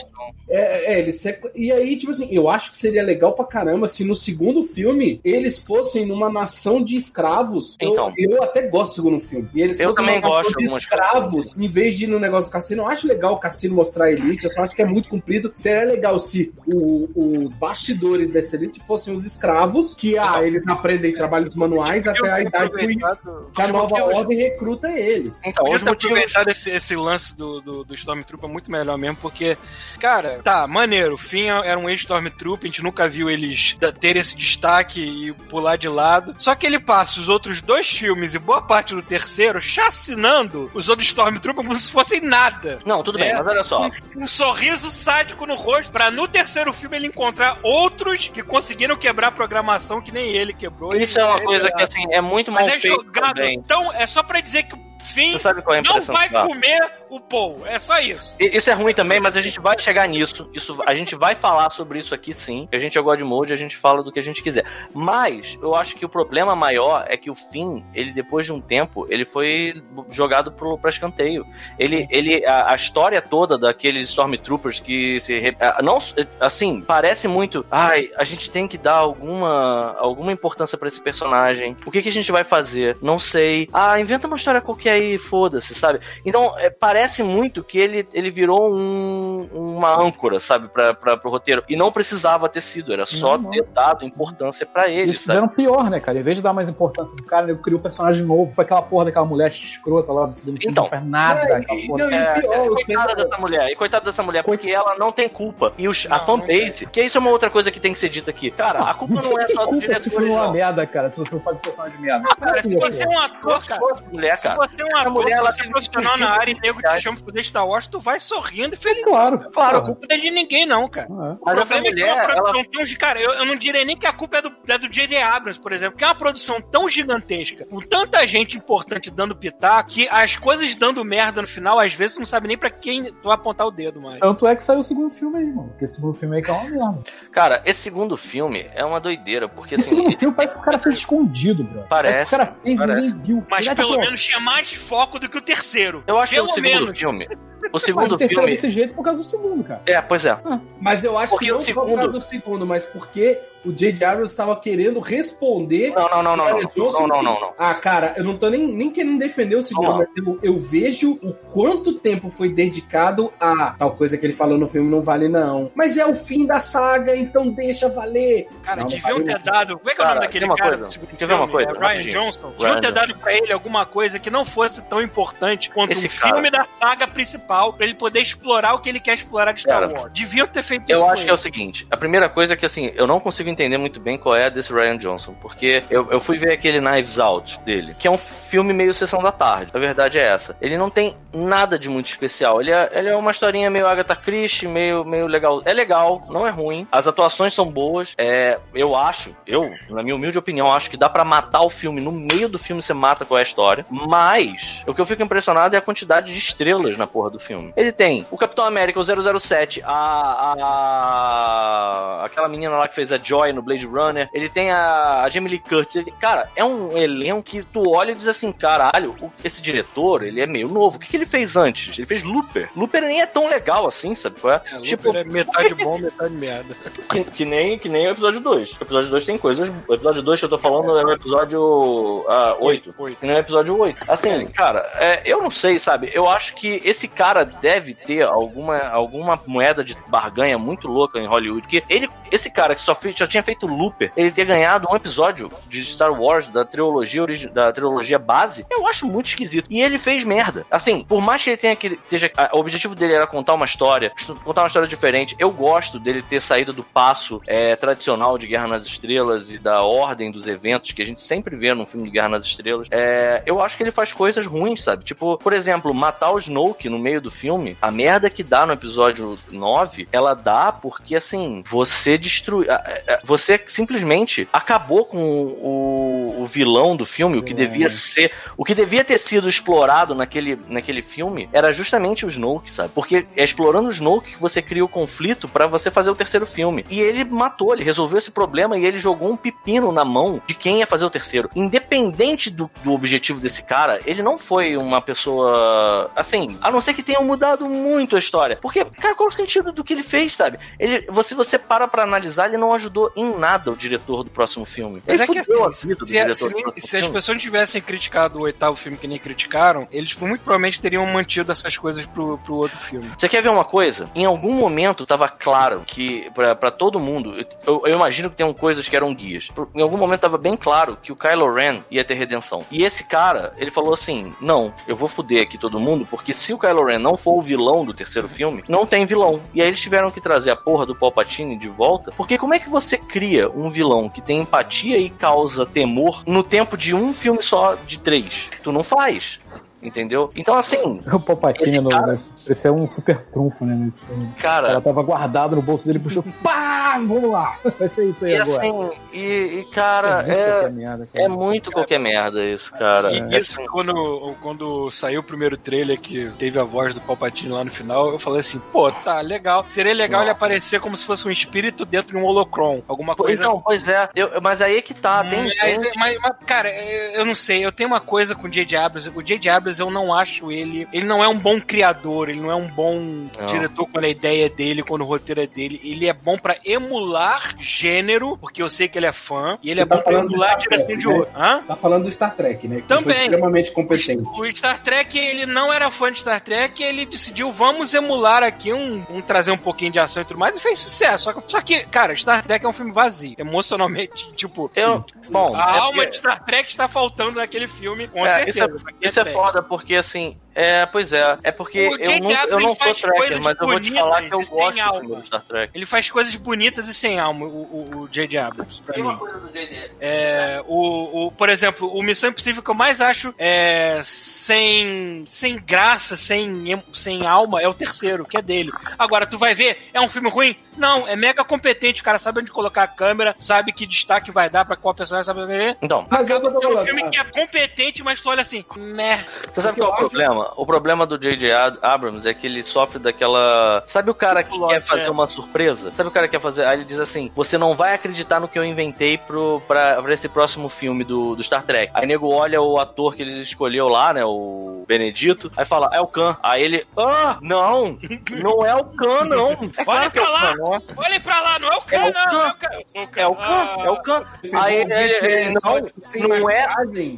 é, 0.96 1.00
eles 1.00 1.16
sequ... 1.22 1.50
E 1.56 1.72
aí, 1.72 1.96
tipo 1.98 2.12
assim, 2.12 2.28
eu 2.32 2.48
acho 2.50 2.72
que 2.72 2.78
seria 2.78 3.02
legal 3.04 3.34
pra 3.34 3.46
caramba 3.46 3.88
se 3.88 4.04
no 4.04 4.14
segundo 4.14 4.62
filme 4.64 5.20
eles 5.24 5.58
fossem 5.60 6.06
numa 6.06 6.30
nação 6.32 6.84
de 6.84 6.96
escravos. 6.96 7.76
Eu- 7.80 7.94
Então. 7.94 8.14
Eu, 8.18 8.44
até 8.44 8.62
gosto 8.68 8.92
do 8.92 8.96
segundo 8.96 9.20
filme. 9.20 9.50
E 9.54 9.62
eles 9.62 9.80
Eu 9.80 9.90
fossem 9.90 10.06
também 10.06 10.22
gosto 10.22 10.56
de 10.58 10.66
escravos, 10.66 11.56
em 11.58 11.68
vez 11.68 11.98
de 11.98 12.04
ir 12.04 12.08
no 12.08 12.20
negócio 12.20 12.50
do 12.50 12.52
cassino. 12.54 12.84
Eu 12.84 12.88
acho 12.88 13.08
legal 13.08 13.34
o 13.34 13.40
cassino 13.40 13.74
mostrar 13.76 14.06
a 14.06 14.12
elite, 14.12 14.44
eu 14.46 14.50
só 14.52 14.62
acho 14.62 14.76
que 14.76 14.82
é 14.82 14.86
muito 14.86 15.10
comprido. 15.10 15.52
Seria 15.56 15.86
legal 15.86 16.20
se 16.20 16.54
o- 16.68 17.10
os 17.44 17.56
bastidores 17.56 18.32
dessa 18.32 18.56
elite 18.56 18.80
fossem 18.82 19.14
os 19.14 19.26
escravos, 19.26 19.94
que 19.96 20.18
ah, 20.18 20.42
eles 20.44 20.68
aprendem 20.68 21.14
trabalhos 21.14 21.56
manuais 21.56 22.08
até 22.08 22.30
a 22.30 22.42
idade 22.42 22.83
que, 22.88 23.52
que 23.56 23.62
a 23.62 23.68
nova 23.68 23.88
Porque 23.88 24.02
os- 24.02 24.18
ordem 24.18 24.38
recruta 24.38 24.90
eles. 24.92 25.42
Então, 25.46 25.64
ter 25.66 25.72
motivos. 25.84 25.94
aproveitado 26.06 26.48
esse, 26.50 26.70
esse 26.70 26.96
lance 26.96 27.38
do, 27.38 27.62
do, 27.62 27.84
do 27.84 27.94
Stormtrooper 27.96 28.50
muito 28.50 28.72
melhor 28.72 28.98
mesmo, 28.98 29.18
porque, 29.18 29.58
cara, 30.00 30.40
tá, 30.44 30.68
maneiro. 30.68 31.16
O 31.16 31.18
Finn 31.18 31.48
era 31.64 31.80
um 31.80 31.90
ex-Stormtrooper, 31.90 32.66
a 32.66 32.70
gente 32.70 32.84
nunca 32.84 33.08
viu 33.08 33.30
eles 33.30 33.78
ter 34.00 34.16
esse 34.16 34.36
destaque 34.36 35.02
e 35.02 35.34
pular 35.50 35.76
de 35.78 35.88
lado. 35.88 36.36
Só 36.40 36.56
que 36.56 36.66
ele 36.66 36.80
passa 36.80 37.20
os 37.20 37.30
outros 37.30 37.62
dois 37.62 37.88
filmes 37.90 38.34
e 38.36 38.40
boa 38.40 38.62
parte 38.62 38.94
do 38.96 39.02
terceiro 39.02 39.60
chacinando 39.62 40.70
os 40.74 40.90
outros 40.90 41.08
Stormtroopers 41.08 41.68
como 41.68 41.80
se 41.80 41.92
fossem 41.92 42.22
nada. 42.22 42.80
Não, 42.86 43.04
tudo 43.04 43.18
bem, 43.20 43.30
É. 43.30 43.34
mas 43.36 43.48
olha 43.48 43.64
só. 43.64 43.90
Um 44.16 44.28
sorriso 44.28 44.90
sádico 44.90 45.46
no 45.46 45.56
rosto, 45.56 45.92
pra 45.92 46.10
no 46.12 46.28
terceiro 46.28 46.74
filme 46.74 46.98
ele 46.98 47.08
encontrar 47.08 47.58
outros 47.62 48.28
que 48.28 48.42
conseguiram 48.42 48.96
quebrar 48.98 49.28
a 49.28 49.32
programação 49.32 50.02
que 50.02 50.12
nem 50.12 50.30
ele 50.36 50.54
quebrou. 50.54 50.96
Isso 50.96 51.20
é 51.20 51.24
uma 51.24 51.36
Ele- 51.36 51.46
coisa 51.46 51.72
que, 51.72 51.84
assim, 51.84 52.14
é 52.14 52.22
muito 52.22 52.52
mal 52.52 52.64
é 52.76 52.80
jogado. 52.80 53.36
também. 53.36 53.56
Então, 53.56 53.92
é 53.94 54.06
só 54.08 54.24
pra 54.24 54.40
dizer 54.42 54.64
que 54.64 54.76
o 54.76 54.80
Finn 55.04 55.36
é 55.36 55.82
não 55.82 56.02
vai 56.02 56.30
comer 56.30 56.92
o 57.14 57.20
Paul. 57.20 57.62
É 57.68 57.78
só 57.78 58.00
isso. 58.00 58.36
Isso 58.40 58.70
é 58.70 58.74
ruim 58.74 58.94
também, 58.94 59.20
mas 59.20 59.38
a 59.38 59.42
gente 59.42 59.60
vai 59.60 59.78
chegar 59.78 60.08
nisso. 60.08 60.50
Isso, 60.54 60.78
a 60.86 60.96
gente 60.96 61.16
vai 61.16 61.36
falar 61.36 61.70
sobre 61.70 62.00
isso 62.00 62.16
aqui 62.16 62.34
sim. 62.34 62.68
A 62.74 62.80
gente 62.80 62.98
é 62.98 63.02
God 63.02 63.22
Mode, 63.22 63.54
a 63.54 63.58
gente 63.58 63.78
fala 63.78 64.02
do 64.02 64.12
que 64.12 64.20
a 64.20 64.24
gente 64.24 64.42
quiser. 64.42 64.66
Mas 64.94 65.58
eu 65.62 65.76
acho 65.76 65.96
que 65.96 66.06
o 66.06 66.10
problema 66.10 66.56
maior 66.56 67.06
é 67.08 67.16
que 67.16 67.30
o 67.30 67.36
Finn, 67.36 67.84
ele 67.94 68.12
depois 68.12 68.48
de 68.48 68.52
um 68.52 68.60
tempo, 68.60 69.06
ele 69.10 69.26
foi 69.26 69.84
jogado 70.10 70.52
pro, 70.52 70.78
pra 70.78 70.90
escanteio. 70.90 71.46
Ele, 71.78 72.08
ele 72.10 72.44
a, 72.48 72.72
a 72.72 72.76
história 72.76 73.22
toda 73.22 73.58
daqueles 73.60 74.10
Stormtroopers 74.10 74.80
que 74.80 75.20
se 75.20 75.42
não 75.84 76.00
assim, 76.40 76.82
parece 76.82 77.28
muito, 77.28 77.64
ai, 77.70 78.10
a 78.18 78.24
gente 78.24 78.50
tem 78.50 78.68
que 78.68 78.78
dar 78.78 78.96
alguma 78.96 79.96
alguma 80.00 80.32
importância 80.32 80.78
pra 80.78 80.88
esse 80.88 81.00
personagem. 81.00 81.78
O 81.86 81.92
que 81.92 82.02
que 82.02 82.10
a 82.10 82.12
gente 82.12 82.32
vai 82.32 82.44
fazer? 82.44 82.98
Não 83.02 83.20
sei. 83.20 83.70
Ah, 83.72 84.00
inventa 84.00 84.26
uma 84.26 84.38
história 84.38 84.62
qualquer 84.62 84.94
aí, 84.94 85.18
foda-se, 85.20 85.76
sabe? 85.76 86.00
Então, 86.26 86.58
é, 86.58 86.70
parece 86.70 87.03
muito 87.24 87.64
que 87.64 87.78
ele, 87.78 88.08
ele 88.14 88.30
virou 88.30 88.74
um- 88.74 89.48
uma 89.54 90.00
âncora, 90.02 90.40
sabe, 90.40 90.68
pra, 90.68 90.94
pra, 90.94 91.18
pro 91.18 91.30
roteiro. 91.30 91.64
E 91.68 91.76
não 91.76 91.92
precisava 91.92 92.48
ter 92.48 92.62
sido, 92.62 92.94
era 92.94 93.06
só 93.06 93.38
Não, 93.38 93.44
não. 93.44 93.52
ter 93.52 93.64
dado 93.74 94.06
importância 94.06 94.66
pra 94.66 94.88
ele, 94.90 95.02
Eles 95.04 95.20
sabe? 95.20 95.40
fizeram 95.40 95.48
pior, 95.48 95.90
né, 95.90 96.00
cara? 96.00 96.18
Em 96.20 96.22
vez 96.22 96.38
de 96.38 96.44
dar 96.44 96.54
mais 96.54 96.70
importância 96.70 97.16
pro 97.16 97.26
cara, 97.26 97.50
ele 97.50 97.60
criou 97.60 97.80
um 97.80 97.84
personagem 97.84 98.24
novo 98.24 98.54
pra 98.54 98.64
aquela 98.64 98.82
porra 98.82 99.06
daquela 99.06 99.26
mulher 99.26 99.50
escrota 99.50 100.12
lá 100.12 100.26
do 100.28 100.34
filme, 100.36 100.60
Então. 100.64 100.84
não 100.84 100.90
faz 100.90 101.06
nada. 101.06 101.42
É, 101.42 101.60
e- 101.76 101.88
porra. 101.88 102.04
não, 102.04 102.12
e 102.12 102.14
É, 102.16 102.42
pior, 102.42 102.54
é, 102.54 102.68
coitada 102.70 103.16
dessa 103.16 103.38
mulher, 103.38 103.68
e 103.70 103.76
coitada 103.76 104.06
dessa 104.06 104.24
mulher, 104.24 104.44
porque 104.44 104.70
ela 104.70 104.96
não 104.98 105.12
tem 105.12 105.28
culpa. 105.28 105.74
E 105.78 105.88
os, 105.88 106.08
a 106.10 106.20
fanbase, 106.20 106.86
que 106.86 107.02
isso 107.04 107.18
é 107.18 107.22
uma 107.22 107.30
outra 107.32 107.50
coisa 107.50 107.72
que 107.72 107.80
tem 107.80 107.92
que 107.94 108.00
ser 108.00 108.10
dita 108.10 108.30
aqui. 108.32 108.52
Cara, 108.52 108.80
a 108.80 108.94
culpa 108.94 109.22
não 109.22 109.38
é 109.40 109.48
só 109.50 109.66
do 109.66 109.74
se 109.76 109.80
diretor 109.82 110.10
for 110.12 110.22
uma 110.24 110.24
original. 110.32 110.52
merda, 110.52 110.86
cara, 110.88 111.12
se 111.12 111.20
você 111.20 111.40
faz 111.40 111.58
personagem 111.60 111.98
de 111.98 112.04
merda. 112.04 112.36
Cara, 112.36 112.62
se 112.64 112.76
você 112.76 113.04
é 113.04 113.08
um 113.08 113.20
ator, 113.20 113.66
cara. 113.66 113.82
Mulher, 114.12 114.38
Se 114.38 114.44
cara. 114.44 114.56
você 114.58 114.82
é 114.82 114.86
um 114.86 114.98
ator, 114.98 115.12
mulher, 115.14 115.32
ela 115.38 115.52
você 115.52 115.62
é 115.64 115.70
profissional 115.70 116.18
na 116.18 116.32
20 116.32 116.40
área 116.40 116.52
e 116.52 116.60
nego 116.60 116.82
chama 117.02 117.18
pra 117.18 117.26
poder 117.26 117.44
Star 117.44 117.68
Wars, 117.68 117.88
tu 117.88 118.00
vai 118.00 118.20
sorrindo 118.20 118.76
e 118.76 118.78
feliz. 118.78 119.04
Claro, 119.04 119.50
Claro, 119.52 119.78
a 119.78 119.82
culpa 119.82 120.08
não 120.10 120.16
é 120.18 120.20
de 120.20 120.32
ninguém, 120.32 120.66
não, 120.66 120.88
cara. 120.90 121.08
É. 121.08 121.12
O 121.12 121.40
Mas 121.46 121.58
essa 121.60 121.76
problema 121.76 121.76
é 121.76 121.82
que 121.82 121.90
mulher, 121.92 122.14
uma 122.14 122.34
ela 122.34 122.64
tão 122.72 122.84
de 122.84 122.96
cara, 122.96 123.22
eu, 123.22 123.32
eu 123.32 123.46
não 123.46 123.56
diria 123.56 123.84
nem 123.86 123.98
que 123.98 124.08
a 124.08 124.14
culpa 124.14 124.38
é 124.38 124.42
do, 124.42 124.54
é 124.68 124.78
do 124.78 124.90
J.J. 124.90 125.18
Abrams, 125.22 125.60
por 125.60 125.72
exemplo, 125.72 125.98
que 125.98 126.04
é 126.04 126.08
uma 126.08 126.16
produção 126.16 126.62
tão 126.62 126.88
gigantesca, 126.90 127.66
com 127.66 127.80
tanta 127.80 128.26
gente 128.26 128.58
importante 128.58 129.10
dando 129.12 129.36
pitaco, 129.36 129.90
que 129.90 130.08
as 130.10 130.36
coisas 130.36 130.76
dando 130.76 131.04
merda 131.04 131.42
no 131.42 131.48
final, 131.48 131.80
às 131.80 131.94
vezes 131.94 132.16
tu 132.16 132.20
não 132.20 132.26
sabe 132.26 132.48
nem 132.48 132.58
pra 132.58 132.70
quem 132.70 133.06
tu 133.06 133.24
vai 133.24 133.36
apontar 133.36 133.68
o 133.68 133.72
dedo 133.72 134.02
mais. 134.02 134.20
Tanto 134.20 134.48
é 134.48 134.56
que 134.56 134.64
saiu 134.64 134.80
o 134.80 134.84
segundo 134.84 135.10
filme 135.10 135.38
aí, 135.38 135.46
mano. 135.46 135.70
Porque 135.70 135.86
esse 135.86 135.96
segundo 135.96 136.14
filme 136.14 136.36
aí 136.38 136.42
que 136.42 136.50
é 136.50 136.54
uma 136.54 136.64
merda. 136.70 137.04
Cara, 137.32 137.62
esse 137.66 137.82
segundo 137.82 138.18
filme 138.18 138.70
é 138.74 138.84
uma 138.84 139.00
doideira, 139.00 139.48
porque 139.48 139.76
Esse 139.76 139.88
assim. 139.94 139.96
segundo 139.98 140.20
filme 140.20 140.36
parece 140.36 140.54
que 140.56 140.62
o 140.62 140.64
cara 140.64 140.80
fez 140.80 140.98
escondido, 140.98 141.64
bro. 141.64 141.86
Parece, 141.90 142.30
que 142.30 142.36
o 142.36 142.40
cara 142.40 142.56
fez 142.64 142.76
e 142.76 142.78
parece. 142.78 143.02
ninguém 143.02 143.22
viu. 143.24 143.46
Mas 143.50 143.64
Direto 143.64 143.78
pelo 143.78 144.00
menos 144.00 144.24
tinha 144.24 144.40
mais 144.40 144.74
foco 144.74 145.20
do 145.20 145.30
que 145.30 145.38
o 145.38 145.42
terceiro. 145.42 146.04
Eu 146.08 146.20
acho 146.20 146.32
que 146.32 146.36
pelo 146.36 146.50
o 146.50 146.54
segundo 146.54 146.70
menos. 146.82 147.00
filme. 147.00 147.28
O 147.68 147.70
Mas 147.74 147.84
segundo 147.84 148.14
o 148.14 148.18
terceiro 148.18 148.42
é 148.42 148.46
filme. 148.46 148.56
desse 148.56 148.70
jeito 148.70 148.94
por 148.94 149.04
causa 149.04 149.20
do 149.20 149.26
segundo, 149.26 149.64
cara. 149.64 149.82
É, 149.86 150.02
pois 150.02 150.26
é. 150.26 150.38
Mas 150.80 151.04
eu 151.04 151.18
acho 151.18 151.32
Porque 151.32 151.46
que 151.46 151.52
não 151.52 151.58
o 151.60 151.62
foi 151.62 151.74
por 151.74 151.82
segundo- 151.86 151.96
causa 151.98 152.12
do 152.14 152.22
segundo, 152.22 152.66
mas 152.66 152.86
porque 152.86 153.40
o 153.66 153.72
J.J. 153.72 154.04
Abrams 154.06 154.30
estava 154.32 154.56
querendo 154.58 155.00
responder. 155.00 155.94
Não, 155.96 156.10
não, 156.10 156.24
não, 156.24 156.36
não, 156.38 156.46
não. 156.50 156.70
Não, 156.76 157.08
não, 157.08 157.24
não, 157.24 157.40
não. 157.40 157.54
Ah, 157.58 157.74
cara, 157.74 158.14
eu 158.18 158.24
não 158.24 158.38
tô 158.38 158.50
nem, 158.50 158.68
nem 158.68 158.90
querendo 158.92 159.18
defender 159.18 159.56
o 159.56 159.64
segundo, 159.64 159.96
mas 160.00 160.08
eu, 160.18 160.38
eu 160.44 160.60
vejo 160.60 161.18
o 161.24 161.34
quanto 161.34 161.94
tempo 161.94 162.30
foi 162.30 162.50
dedicado 162.50 163.32
a 163.40 163.72
tal 163.72 163.92
coisa 163.96 164.18
que 164.18 164.26
ele 164.26 164.34
falou 164.34 164.58
no 164.58 164.68
filme 164.68 164.90
não 164.92 165.02
vale 165.02 165.30
não. 165.30 165.72
Mas 165.76 165.98
é 165.98 166.06
o 166.06 166.14
fim 166.14 166.46
da 166.46 166.60
saga, 166.60 167.16
então 167.16 167.50
deixa 167.52 167.88
valer. 167.88 168.48
Cara, 168.64 168.82
Não, 168.82 168.84
não 168.84 168.90
deviam 168.90 169.14
vale 169.20 169.24
ter 169.26 169.34
não. 169.36 169.42
dado. 169.54 169.78
Como 169.78 169.90
é 169.90 169.96
que 169.96 170.02
é 170.02 170.04
o 170.04 170.08
nome 170.10 170.20
daquele 170.20 170.46
uma 170.46 170.56
cara 170.58 170.78
coisa. 170.78 170.92
segundo 170.92 171.10
Quer 171.18 171.28
ver 171.28 171.34
uma 171.36 171.48
coisa? 171.48 171.70
É 171.70 171.88
Ryan. 172.02 172.10
Johnson. 172.10 172.54
Deviam 172.60 172.82
ter 172.82 172.92
dado 172.92 173.16
pra 173.18 173.34
ele 173.34 173.54
alguma 173.54 173.86
coisa 173.86 174.20
que 174.20 174.30
não 174.30 174.44
fosse 174.44 174.82
tão 174.84 175.02
importante 175.02 175.70
quanto 175.70 175.92
Esse 175.94 176.08
um 176.08 176.10
filme 176.10 176.52
da 176.52 176.66
saga 176.66 177.08
principal, 177.08 177.53
pra 177.74 177.86
ele 177.86 177.96
poder 177.96 178.22
explorar 178.22 178.74
o 178.74 178.80
que 178.80 178.90
ele 178.90 179.00
quer 179.00 179.14
explorar 179.16 179.52
de 179.52 179.62
Star 179.62 179.82
Cara, 179.82 179.94
Wars. 179.94 180.14
Deviam 180.14 180.48
ter 180.48 180.64
feito 180.64 180.84
isso. 180.84 180.94
Eu 180.94 181.08
acho 181.08 181.24
que 181.24 181.30
é 181.30 181.34
o 181.34 181.38
seguinte: 181.38 181.88
a 181.90 181.98
primeira 181.98 182.28
coisa 182.30 182.54
é 182.54 182.58
que 182.58 182.66
assim, 182.66 182.92
eu 182.96 183.08
não 183.08 183.20
consigo 183.20 183.50
entender 183.50 183.78
muito 183.78 184.00
bem 184.00 184.18
qual 184.18 184.36
é 184.36 184.46
a 184.46 184.50
desse 184.50 184.74
Ryan 184.74 184.98
Johnson, 184.98 185.34
porque 185.42 185.84
eu, 185.90 186.12
eu 186.12 186.20
fui 186.20 186.38
ver 186.38 186.54
aquele 186.54 186.80
Knives 186.80 187.20
Out 187.20 187.60
dele, 187.66 187.96
que 187.98 188.08
é 188.08 188.12
um 188.12 188.18
filme 188.18 188.72
meio 188.72 188.94
sessão 188.94 189.22
da 189.22 189.32
tarde. 189.32 189.72
A 189.74 189.80
verdade 189.80 190.20
é 190.20 190.22
essa. 190.22 190.56
Ele 190.62 190.78
não 190.78 190.88
tem 190.88 191.16
nada 191.34 191.80
de 191.80 191.90
muito 191.90 192.06
especial. 192.06 192.62
Ele 192.62 192.72
é, 192.72 192.90
ele 192.94 193.10
é 193.10 193.16
uma 193.16 193.32
historinha 193.32 193.70
meio 193.70 193.88
Agatha 193.88 194.16
Christie, 194.16 194.68
meio, 194.68 195.04
meio 195.04 195.26
legal. 195.26 195.64
É 195.66 195.74
legal, 195.74 196.22
não 196.30 196.46
é 196.46 196.52
ruim. 196.52 196.88
As 196.92 197.08
atuações 197.08 197.54
são 197.54 197.66
boas. 197.66 198.14
É, 198.16 198.60
eu 198.76 198.96
acho, 198.96 199.36
eu, 199.48 199.74
na 199.90 200.04
minha 200.04 200.16
humilde 200.16 200.38
opinião, 200.38 200.72
acho 200.72 200.90
que 200.90 200.98
dá 200.98 201.10
pra 201.10 201.26
matar 201.26 201.62
o 201.62 201.70
filme. 201.70 202.00
No 202.00 202.12
meio 202.12 202.48
do 202.48 202.60
filme 202.60 202.80
você 202.80 202.94
mata 202.94 203.26
qual 203.26 203.40
é 203.40 203.42
a 203.42 203.44
história. 203.44 203.86
Mas, 203.90 204.84
o 204.86 204.94
que 204.94 205.02
eu 205.02 205.06
fico 205.06 205.24
impressionado 205.24 205.76
é 205.76 205.80
a 205.80 205.82
quantidade 205.82 206.32
de 206.32 206.38
estrelas 206.38 206.96
na 206.96 207.08
porra 207.08 207.32
do 207.32 207.40
filme. 207.44 207.74
Ele 207.76 207.92
tem 207.92 208.26
o 208.32 208.38
Capitão 208.38 208.66
América, 208.66 209.00
o 209.00 209.40
007, 209.40 209.82
a, 209.86 210.56
a 210.58 212.26
aquela 212.26 212.48
menina 212.48 212.76
lá 212.78 212.88
que 212.88 212.96
fez 212.96 213.12
a 213.12 213.18
Joy 213.18 213.54
no 213.54 213.62
Blade 213.62 213.86
Runner. 213.86 214.30
Ele 214.34 214.50
tem 214.50 214.72
a, 214.72 215.24
a 215.26 215.30
Jamie 215.30 215.50
Lee 215.52 215.60
Curtis. 215.60 215.96
Ele- 215.96 216.12
cara, 216.12 216.50
é 216.56 216.64
um 216.64 216.98
elenco 216.98 217.44
que 217.44 217.64
tu 217.64 217.90
olha 217.90 218.12
e 218.12 218.16
diz 218.16 218.28
assim, 218.28 218.52
caralho, 218.52 219.16
o- 219.22 219.32
esse 219.44 219.62
diretor, 219.62 220.24
ele 220.24 220.42
é 220.42 220.48
meio 220.48 220.68
novo. 220.68 220.98
O 220.98 221.00
que, 221.00 221.08
que 221.08 221.18
ele 221.18 221.26
fez 221.26 221.56
antes? 221.56 221.98
Ele 221.98 222.08
fez 222.08 222.24
Looper. 222.24 222.70
Looper 222.76 223.02
nem 223.02 223.22
é 223.22 223.26
tão 223.26 223.48
legal 223.48 223.88
assim, 223.88 224.16
sabe? 224.16 224.40
qual 224.40 224.54
é? 224.54 224.62
É, 224.72 224.80
tipo, 224.80 225.08
Looper 225.08 225.22
é 225.22 225.24
metade 225.26 225.74
bom, 225.76 225.98
metade 225.98 226.34
merda. 226.34 226.76
que, 227.10 227.24
que 227.24 227.46
nem, 227.46 227.78
que 227.78 227.90
nem 227.90 228.08
o 228.08 228.12
episódio 228.12 228.40
2. 228.40 228.72
O 228.80 228.84
episódio 228.84 229.10
2 229.10 229.26
tem 229.26 229.38
coisas. 229.38 229.72
O 229.88 229.94
episódio 229.94 230.22
2 230.22 230.40
que 230.40 230.46
eu 230.46 230.50
tô 230.50 230.58
falando 230.58 230.98
é 230.98 231.04
o 231.04 231.12
episódio 231.12 232.26
ah, 232.28 232.56
8. 232.60 232.94
Oito. 232.98 233.20
Que 233.20 233.26
não 233.26 233.34
é 233.34 233.38
o 233.38 233.40
episódio 233.40 233.78
8. 233.78 234.06
Assim, 234.08 234.46
cara, 234.48 234.90
é, 235.00 235.22
eu 235.26 235.42
não 235.42 235.50
sei, 235.52 235.78
sabe? 235.80 236.10
Eu 236.14 236.28
acho 236.30 236.56
que 236.56 236.82
esse 236.84 237.08
cara 237.08 237.33
deve 237.44 237.96
ter 237.96 238.24
alguma, 238.24 238.78
alguma 238.90 239.40
moeda 239.48 239.84
de 239.84 239.98
barganha 240.08 240.58
muito 240.58 240.88
louca 240.88 241.20
em 241.20 241.26
Hollywood. 241.26 241.62
Porque 241.62 241.84
ele, 241.90 242.08
esse 242.32 242.52
cara 242.52 242.76
que 242.76 242.82
só, 242.82 242.94
fez, 242.94 243.18
só 243.18 243.26
tinha 243.26 243.42
feito 243.42 243.66
Looper, 243.66 244.12
ele 244.16 244.32
ter 244.32 244.46
ganhado 244.46 244.88
um 244.90 244.96
episódio 244.96 245.52
de 245.68 245.86
Star 245.86 246.12
Wars, 246.12 246.50
da 246.50 246.64
trilogia, 246.64 247.26
da 247.52 247.72
trilogia 247.72 248.20
base, 248.20 248.66
eu 248.70 248.88
acho 248.88 249.08
muito 249.08 249.28
esquisito. 249.28 249.68
E 249.70 249.82
ele 249.82 249.98
fez 249.98 250.24
merda. 250.24 250.66
Assim, 250.70 251.04
por 251.04 251.22
mais 251.22 251.44
que 251.44 251.50
ele 251.50 251.58
tenha 251.58 251.76
que. 251.76 252.00
Esteja, 252.04 252.32
o 252.54 252.60
objetivo 252.60 252.96
dele 252.96 253.14
era 253.14 253.26
contar 253.26 253.54
uma 253.54 253.66
história, 253.66 254.12
contar 254.44 254.62
uma 254.62 254.68
história 254.68 254.88
diferente. 254.88 255.36
Eu 255.40 255.52
gosto 255.52 256.00
dele 256.00 256.22
ter 256.22 256.42
saído 256.42 256.74
do 256.74 256.84
passo 256.84 257.42
é, 257.48 257.76
tradicional 257.76 258.38
de 258.38 258.48
Guerra 258.48 258.68
nas 258.68 258.86
Estrelas 258.86 259.52
e 259.52 259.58
da 259.58 259.82
ordem 259.84 260.32
dos 260.32 260.48
eventos 260.48 260.92
que 260.92 261.02
a 261.02 261.06
gente 261.06 261.22
sempre 261.22 261.56
vê 261.56 261.74
num 261.74 261.86
filme 261.86 262.06
de 262.06 262.12
Guerra 262.12 262.30
nas 262.30 262.44
Estrelas. 262.44 262.88
É, 262.92 263.42
eu 263.46 263.62
acho 263.62 263.78
que 263.78 263.84
ele 263.84 263.92
faz 263.92 264.12
coisas 264.12 264.46
ruins, 264.46 264.84
sabe? 264.84 265.04
Tipo, 265.04 265.38
por 265.38 265.54
exemplo, 265.54 265.94
matar 265.94 266.32
o 266.32 266.38
Snoke 266.38 266.90
no 266.90 267.00
meio 267.00 267.22
do 267.24 267.32
filme, 267.32 267.76
a 267.82 267.90
merda 267.90 268.30
que 268.30 268.44
dá 268.44 268.66
no 268.66 268.74
episódio 268.74 269.38
9, 269.50 270.08
ela 270.12 270.34
dá 270.34 270.72
porque, 270.72 271.16
assim, 271.16 271.64
você 271.70 272.18
destrui. 272.18 272.70
a- 272.70 272.76
a- 272.76 273.20
Você 273.24 273.60
simplesmente 273.68 274.48
acabou 274.54 275.06
com 275.06 275.18
o, 275.24 276.33
o 276.44 276.48
vilão 276.48 276.96
do 276.96 277.06
filme, 277.06 277.38
o 277.38 277.44
que 277.44 277.54
devia 277.54 277.90
ser. 277.90 278.32
O 278.58 278.66
que 278.66 278.76
devia 278.76 279.04
ter 279.04 279.18
sido 279.18 279.48
explorado 279.48 280.14
naquele, 280.14 280.60
naquele 280.68 281.02
filme 281.02 281.50
era 281.52 281.74
justamente 281.74 282.26
o 282.26 282.30
Snoke, 282.30 282.70
sabe? 282.70 282.90
Porque 282.94 283.26
é 283.36 283.44
explorando 283.44 283.88
o 283.88 283.92
Snoke 283.92 284.34
que 284.34 284.42
você 284.42 284.62
cria 284.62 284.84
o 284.84 284.90
conflito 284.90 285.48
pra 285.48 285.66
você 285.68 285.90
fazer 285.90 286.10
o 286.10 286.16
terceiro 286.16 286.46
filme. 286.46 286.86
E 286.90 287.00
ele 287.00 287.24
matou, 287.24 287.74
ele 287.74 287.84
resolveu 287.84 288.18
esse 288.18 288.32
problema 288.32 288.78
e 288.78 288.86
ele 288.86 288.98
jogou 288.98 289.32
um 289.32 289.38
pepino 289.38 289.92
na 289.92 290.04
mão 290.04 290.42
de 290.46 290.54
quem 290.54 290.80
ia 290.80 290.88
fazer 290.88 291.06
o 291.06 291.10
terceiro. 291.10 291.50
Independente 291.56 292.50
do, 292.50 292.70
do 292.84 292.94
objetivo 292.94 293.40
desse 293.40 293.64
cara, 293.64 294.00
ele 294.06 294.22
não 294.22 294.38
foi 294.38 294.76
uma 294.76 295.02
pessoa. 295.02 296.12
Assim, 296.16 296.58
a 296.62 296.72
não 296.72 296.82
ser 296.82 296.94
que 296.94 297.04
tenham 297.04 297.24
mudado 297.24 297.66
muito 297.66 298.16
a 298.16 298.20
história. 298.20 298.58
Porque, 298.62 298.84
cara, 298.86 299.16
qual 299.16 299.30
o 299.30 299.32
sentido 299.32 299.72
do 299.72 299.84
que 299.84 299.94
ele 299.94 300.04
fez, 300.04 300.34
sabe? 300.34 300.60
Ele, 300.80 301.06
você, 301.10 301.34
você 301.34 301.58
para 301.58 301.88
pra 301.88 302.04
analisar, 302.04 302.48
ele 302.48 302.58
não 302.58 302.74
ajudou 302.74 303.12
em 303.16 303.38
nada 303.38 303.72
o 303.72 303.76
diretor 303.76 304.24
do 304.24 304.30
próximo 304.30 304.66
filme. 304.66 305.02
Mas 305.06 305.14
ele 305.14 305.24
é 305.24 305.28
que 305.28 305.44
fudeu 305.44 305.66
assim, 305.66 305.88
a 305.88 305.90
vida 305.90 306.00
do 306.00 306.08
se, 306.08 306.14
diretor 306.14 306.33
se- 306.36 306.54
se 306.88 306.98
as 306.98 307.08
pessoas 307.10 307.36
não 307.38 307.42
tivessem 307.42 307.82
criticado 307.82 308.40
o 308.40 308.44
oitavo 308.44 308.76
filme 308.76 308.98
que 308.98 309.08
nem 309.08 309.18
criticaram, 309.20 309.88
eles 309.92 310.16
muito 310.16 310.42
provavelmente 310.42 310.80
teriam 310.82 311.06
mantido 311.06 311.52
essas 311.52 311.78
coisas 311.78 312.06
pro, 312.06 312.38
pro 312.40 312.56
outro 312.56 312.78
filme. 312.78 313.12
Você 313.18 313.28
quer 313.30 313.42
ver 313.42 313.50
uma 313.50 313.66
coisa? 313.66 314.10
Em 314.16 314.26
algum 314.26 314.54
momento 314.54 315.06
tava 315.06 315.28
claro 315.28 315.84
que, 315.86 316.30
pra, 316.34 316.56
pra 316.56 316.72
todo 316.72 317.00
mundo, 317.00 317.36
eu, 317.66 317.82
eu 317.86 317.94
imagino 317.94 318.30
que 318.30 318.36
tem 318.36 318.54
coisas 318.54 318.88
que 318.88 318.96
eram 318.96 319.14
guias. 319.14 319.50
Em 319.76 319.82
algum 319.82 319.98
momento 319.98 320.22
tava 320.22 320.38
bem 320.38 320.56
claro 320.56 320.98
que 321.02 321.12
o 321.12 321.16
Kylo 321.16 321.52
Ren 321.54 321.82
ia 321.90 322.04
ter 322.04 322.16
redenção. 322.16 322.62
E 322.72 322.84
esse 322.84 323.04
cara, 323.04 323.54
ele 323.58 323.72
falou 323.72 323.94
assim: 323.94 324.32
Não, 324.42 324.74
eu 324.88 324.96
vou 324.96 325.08
fuder 325.08 325.44
aqui 325.44 325.58
todo 325.58 325.80
mundo, 325.80 326.08
porque 326.10 326.34
se 326.34 326.54
o 326.54 326.58
Kylo 326.60 326.86
Ren 326.86 327.00
não 327.00 327.18
for 327.18 327.38
o 327.38 327.42
vilão 327.42 327.84
do 327.86 327.94
terceiro 327.94 328.28
filme, 328.28 328.64
não 328.68 328.86
tem 328.86 329.06
vilão. 329.06 329.40
E 329.54 329.62
aí 329.62 329.68
eles 329.68 329.80
tiveram 329.82 330.12
que 330.12 330.22
trazer 330.22 330.52
a 330.52 330.56
porra 330.56 330.86
do 330.86 330.96
Palpatine 330.96 331.58
de 331.58 331.68
volta, 331.68 332.12
porque 332.16 332.38
como 332.38 332.54
é 332.54 332.60
que 332.60 332.70
você 332.70 332.98
cria 332.98 333.50
um 333.50 333.70
vilão 333.70 334.10
que 334.10 334.22
tem 334.22 334.40
empatia 334.42 334.98
e 334.98 335.10
causa 335.10 335.66
temor 335.66 336.23
no 336.26 336.44
tempo 336.44 336.78
de 336.78 336.94
um 336.94 337.14
filme 337.14 337.42
só 337.42 337.76
de 337.76 338.00
três? 338.00 338.50
Tu 338.64 338.72
não 338.72 338.84
faz. 338.84 339.40
Entendeu? 339.84 340.32
Então, 340.36 340.56
assim, 340.56 341.02
O 341.12 341.20
Palpatine 341.20 341.70
Esse 341.70 341.82
no, 341.82 341.90
cara- 341.90 342.14
esse 342.16 342.68
é 342.68 342.72
um 342.72 342.88
super 342.88 343.18
trunfo, 343.26 343.66
né? 343.66 343.76
Nesse 343.76 344.06
filme. 344.06 344.26
O 344.38 344.42
cara, 344.42 344.68
cara 344.70 344.82
tava 344.82 345.04
guardado 345.04 345.56
no 345.56 345.62
bolso 345.62 345.86
dele, 345.86 346.00
puxou, 346.00 346.24
pá, 346.44 346.94
vamos 347.00 347.30
lá. 347.32 347.58
Vai 347.78 347.88
ser 347.88 348.08
isso 348.08 348.24
aí 348.26 348.34
E 348.34 348.38
agora. 348.38 348.58
assim, 348.58 348.90
e, 349.12 349.20
e, 349.60 349.64
cara, 349.74 350.24
muito 350.24 350.28
qualquer 350.36 350.66
é, 350.66 350.70
merda, 350.70 351.08
cara. 351.12 351.26
é 351.26 351.28
muito 351.28 351.72
qualquer 351.72 352.00
merda 352.00 352.46
isso, 352.46 352.72
cara. 352.74 353.12
E 353.12 353.20
É 353.36 353.40
isso, 353.40 353.58
quando, 353.72 354.34
quando 354.42 354.90
saiu 354.92 355.20
o 355.22 355.24
primeiro 355.24 355.58
trailer 355.58 356.00
que 356.00 356.30
teve 356.38 356.60
a 356.60 356.64
voz 356.64 356.94
do 356.94 357.02
Palpatine 357.02 357.52
lá 357.52 357.64
no 357.64 357.72
final, 357.72 358.12
eu 358.12 358.20
falei 358.20 358.40
assim, 358.40 358.60
pô, 358.72 358.92
tá, 358.92 359.20
legal. 359.22 359.66
Seria 359.68 359.94
legal 359.94 360.22
ele 360.22 360.32
aparecer 360.32 360.80
como 360.80 360.96
se 360.96 361.06
fosse 361.06 361.28
um 361.28 361.32
espírito 361.32 361.86
dentro 361.86 362.12
de 362.12 362.18
um 362.18 362.26
holocron. 362.26 362.82
Alguma 362.88 363.16
coisa 363.16 363.44
não, 363.44 363.60
pois 363.60 363.88
é. 363.88 364.10
Eu- 364.16 364.42
mas 364.42 364.62
aí 364.62 364.78
é 364.78 364.82
que 364.82 364.94
tá, 364.94 365.24
tem, 365.24 365.44
Mas, 365.44 365.56
tem- 365.56 365.92
mas- 365.98 366.18
mas, 366.22 366.34
cara, 366.46 366.70
eu 366.70 367.04
eu 367.14 367.26
não 367.26 367.36
sei, 367.36 367.64
eu 367.66 367.72
tenho 367.72 367.88
uma 367.90 368.00
coisa 368.02 368.36
com 368.36 368.48
o 368.48 368.50
J.J. 368.50 368.76
Abrams. 368.78 369.10
O 369.16 369.22
J.J. 369.22 369.50
Abrams, 369.50 369.73
eu 369.80 369.90
não 369.92 370.14
acho 370.14 370.52
ele. 370.52 370.88
Ele 370.94 371.06
não 371.06 371.24
é 371.24 371.28
um 371.28 371.38
bom 371.38 371.60
criador, 371.62 372.30
ele 372.30 372.40
não 372.40 372.52
é 372.52 372.56
um 372.56 372.68
bom 372.68 373.00
Não. 373.00 373.46
diretor 373.46 373.88
quando 373.92 374.06
a 374.06 374.10
ideia 374.10 374.46
é 374.46 374.50
dele, 374.50 374.84
quando 374.84 375.02
o 375.02 375.06
roteiro 375.06 375.42
é 375.42 375.48
dele. 375.48 375.80
Ele 375.84 376.08
é 376.08 376.14
bom 376.14 376.38
pra 376.38 376.58
emular 376.66 377.54
gênero, 377.60 378.38
porque 378.38 378.62
eu 378.62 378.70
sei 378.70 378.88
que 378.88 378.98
ele 378.98 379.06
é 379.08 379.12
fã, 379.12 379.58
e 379.64 379.70
ele 379.72 379.80
Você 379.82 379.84
é 379.84 379.86
tá 379.86 379.96
bom 379.98 380.02
pra 380.04 380.20
emular 380.20 380.50
a 380.50 380.52
Star 380.54 380.62
direção 380.62 380.88
Trek, 380.88 381.00
de 381.02 381.08
né? 381.08 381.14
outro. 381.16 381.34
Hã? 381.36 381.62
Tá 381.64 381.76
falando 381.76 382.04
do 382.04 382.12
Star 382.12 382.36
Trek, 382.36 382.68
né? 382.68 382.76
Que 382.78 382.82
Também. 382.84 383.04
Foi 383.16 383.24
extremamente 383.24 383.72
competente. 383.72 384.30
O 384.30 384.52
Star 384.56 384.82
Trek, 384.82 385.18
ele 385.18 385.46
não 385.46 385.72
era 385.72 385.90
fã 385.92 386.12
de 386.12 386.20
Star 386.20 386.40
Trek, 386.42 386.82
ele 386.84 387.06
decidiu, 387.06 387.52
vamos 387.52 387.94
emular 387.94 388.44
aqui 388.44 388.72
um, 388.74 389.04
um 389.10 389.22
trazer 389.22 389.52
um 389.52 389.58
pouquinho 389.58 389.92
de 389.92 390.00
ação 390.00 390.22
e 390.24 390.26
tudo 390.26 390.40
mais, 390.40 390.56
e 390.58 390.60
fez 390.60 390.80
sucesso. 390.80 391.24
Só 391.26 391.34
que, 391.34 391.52
só 391.52 391.62
que, 391.62 391.86
cara, 391.86 392.16
Star 392.16 392.44
Trek 392.44 392.66
é 392.66 392.70
um 392.70 392.74
filme 392.74 392.92
vazio, 392.92 393.36
emocionalmente, 393.38 394.32
tipo, 394.36 394.70
eu, 394.76 395.04
bom, 395.30 395.56
a 395.56 395.60
é 395.76 395.80
alma 395.80 395.94
porque- 395.94 396.10
de 396.12 396.18
Star 396.18 396.44
Trek 396.44 396.70
está 396.70 396.88
faltando 396.88 397.34
naquele 397.40 397.68
filme, 397.68 398.08
com 398.08 398.26
É, 398.26 398.50
isso 398.50 398.58
certeza. 398.60 398.84
é, 399.02 399.08
isso 399.08 399.20
é 399.20 399.26
foda 399.26 399.63
porque 399.64 399.96
assim, 399.96 400.38
é, 400.56 400.86
pois 400.86 401.12
é, 401.14 401.36
é 401.44 401.52
porque 401.52 401.88
O 401.88 401.92
eu 401.98 402.06
J.J. 402.06 402.20
não, 402.22 402.32
eu 402.32 402.60
não 402.60 402.60
sou 402.68 402.76
faz 402.76 403.02
tracker, 403.02 403.20
coisas 403.20 403.40
mas 403.40 403.58
eu 403.60 403.68
vou 403.68 403.80
te 403.80 403.90
bonitas 403.90 404.00
falar 404.00 404.22
que 404.24 404.34
eu 404.34 404.40
e 404.42 404.46
sem 404.46 404.56
gosto 404.58 405.08
do 405.08 405.26
Star 405.26 405.42
Trek. 405.42 405.72
Ele 405.76 405.86
faz 405.86 406.12
coisas 406.12 406.36
bonitas 406.36 406.88
e 406.88 406.94
sem 406.94 407.20
alma, 407.20 407.46
o, 407.46 407.50
o, 407.50 407.98
o 408.02 408.10
J.J. 408.10 408.38
Abrams, 408.38 408.82
pra 408.82 408.94
Tem 408.94 409.04
mim. 409.04 409.10
uma 409.10 409.18
coisa 409.18 409.40
do 409.40 409.50
JD. 409.50 409.92
É, 410.00 410.64
o, 410.68 411.28
o, 411.28 411.32
por 411.32 411.50
exemplo, 411.50 411.88
o 411.94 412.02
Missão 412.04 412.30
Impossível 412.30 412.62
que 412.62 412.70
eu 412.70 412.76
mais 412.76 413.02
acho 413.02 413.34
é, 413.38 414.02
sem, 414.04 415.24
sem 415.26 415.56
graça, 415.58 416.16
sem, 416.18 416.72
em- 416.72 416.84
sem 416.92 417.26
alma, 417.26 417.62
é 417.62 417.68
o 417.68 417.74
terceiro, 417.74 418.26
que 418.26 418.38
é 418.38 418.42
dele. 418.42 418.72
Agora, 418.98 419.26
tu 419.26 419.38
vai 419.38 419.56
ver, 419.56 419.90
é 419.94 420.02
um 420.02 420.10
filme 420.10 420.30
ruim? 420.30 420.56
Não, 420.78 421.08
é 421.08 421.16
mega 421.16 421.44
competente, 421.44 422.02
o 422.02 422.04
cara 422.04 422.18
sabe 422.20 422.40
onde 422.42 422.52
colocar 422.52 422.84
a 422.84 422.88
câmera, 422.88 423.36
sabe 423.40 423.72
que 423.72 423.86
destaque 423.86 424.32
vai 424.32 424.50
dar 424.50 424.66
pra 424.66 424.76
qual 424.76 424.94
personagem, 424.94 425.26
sabe 425.26 425.44
o 425.44 425.48
que 425.48 425.78
Então, 425.82 426.06
Mas 426.10 426.30
eu 426.30 426.38
Acaba 426.38 426.52
tô 426.52 426.60
sendo 426.60 426.70
um 426.70 426.72
falando, 426.74 426.86
filme 426.86 427.10
que 427.10 427.18
é 427.18 427.24
competente, 427.24 428.04
mas 428.04 428.20
tu 428.22 428.30
olha 428.30 428.42
assim, 428.42 428.66
meh. 428.78 429.24
você 429.54 429.62
sabe 429.62 429.80
qual 429.80 429.92
é 429.92 429.94
o 429.94 429.98
eu 429.98 430.10
problema? 430.10 430.43
Problema, 430.44 430.54
o 430.56 430.66
problema 430.66 431.06
do 431.06 431.18
J.J. 431.18 431.78
Abrams 431.82 432.28
é 432.28 432.34
que 432.34 432.48
ele 432.48 432.64
sofre 432.64 433.00
daquela. 433.00 433.84
Sabe 433.86 434.10
o 434.10 434.14
cara 434.14 434.44
que 434.44 434.60
quer 434.68 434.82
fazer 434.82 435.06
é. 435.08 435.10
uma 435.12 435.28
surpresa? 435.30 435.92
Sabe 435.92 436.10
o 436.10 436.12
cara 436.12 436.28
que 436.28 436.32
quer 436.32 436.42
fazer? 436.42 436.66
Aí 436.66 436.78
ele 436.78 436.86
diz 436.86 437.00
assim: 437.00 437.32
Você 437.36 437.58
não 437.58 437.76
vai 437.76 437.94
acreditar 437.94 438.40
no 438.40 438.48
que 438.48 438.58
eu 438.58 438.64
inventei 438.66 439.18
pro, 439.18 439.62
pra, 439.68 440.02
pra 440.02 440.14
esse 440.14 440.28
próximo 440.30 440.70
filme 440.70 441.04
do, 441.04 441.36
do 441.36 441.44
Star 441.44 441.64
Trek. 441.64 441.92
Aí 441.94 442.06
nego 442.06 442.34
olha 442.34 442.62
o 442.62 442.80
ator 442.80 443.16
que 443.16 443.22
ele 443.22 443.42
escolheu 443.42 443.88
lá, 443.88 444.14
né? 444.14 444.24
O 444.26 444.84
Benedito. 444.88 445.52
Aí 445.56 445.66
fala: 445.66 445.90
É 445.94 446.02
o 446.02 446.08
Khan. 446.08 446.38
Aí 446.44 446.64
ele: 446.64 446.86
Ah, 446.98 447.38
não! 447.42 447.98
Não 448.32 448.66
é 448.66 448.76
o 448.76 448.84
Khan, 448.86 449.26
não. 449.26 449.52
É 449.78 449.84
claro 449.86 450.12
que 450.12 450.20
é 450.20 450.22
o 450.22 450.26
pra 450.26 450.34
lá. 450.34 450.42
Khan, 450.42 450.56
não 450.58 450.76
é? 450.76 450.82
Olhem 450.98 451.20
pra 451.22 451.42
lá, 451.42 451.60
não 451.60 451.68
é 451.70 451.76
o 451.76 451.78
É 451.78 451.82
cara, 451.82 452.08
o 452.10 452.14
não, 452.14 452.34
não 452.34 452.46
é 452.48 452.54
Khan. 452.54 452.70
o 452.74 453.00
o 453.00 453.10
É 453.16 453.28
o 453.28 453.36
Khan, 453.36 453.84
é 453.86 453.90
o 453.90 454.02
Khan. 454.02 454.24
Aí 454.54 454.76
ele, 454.82 454.94
ele- 454.94 455.14
ele- 455.26 455.54
não, 455.64 456.30
não 456.40 456.50
é. 456.50 456.66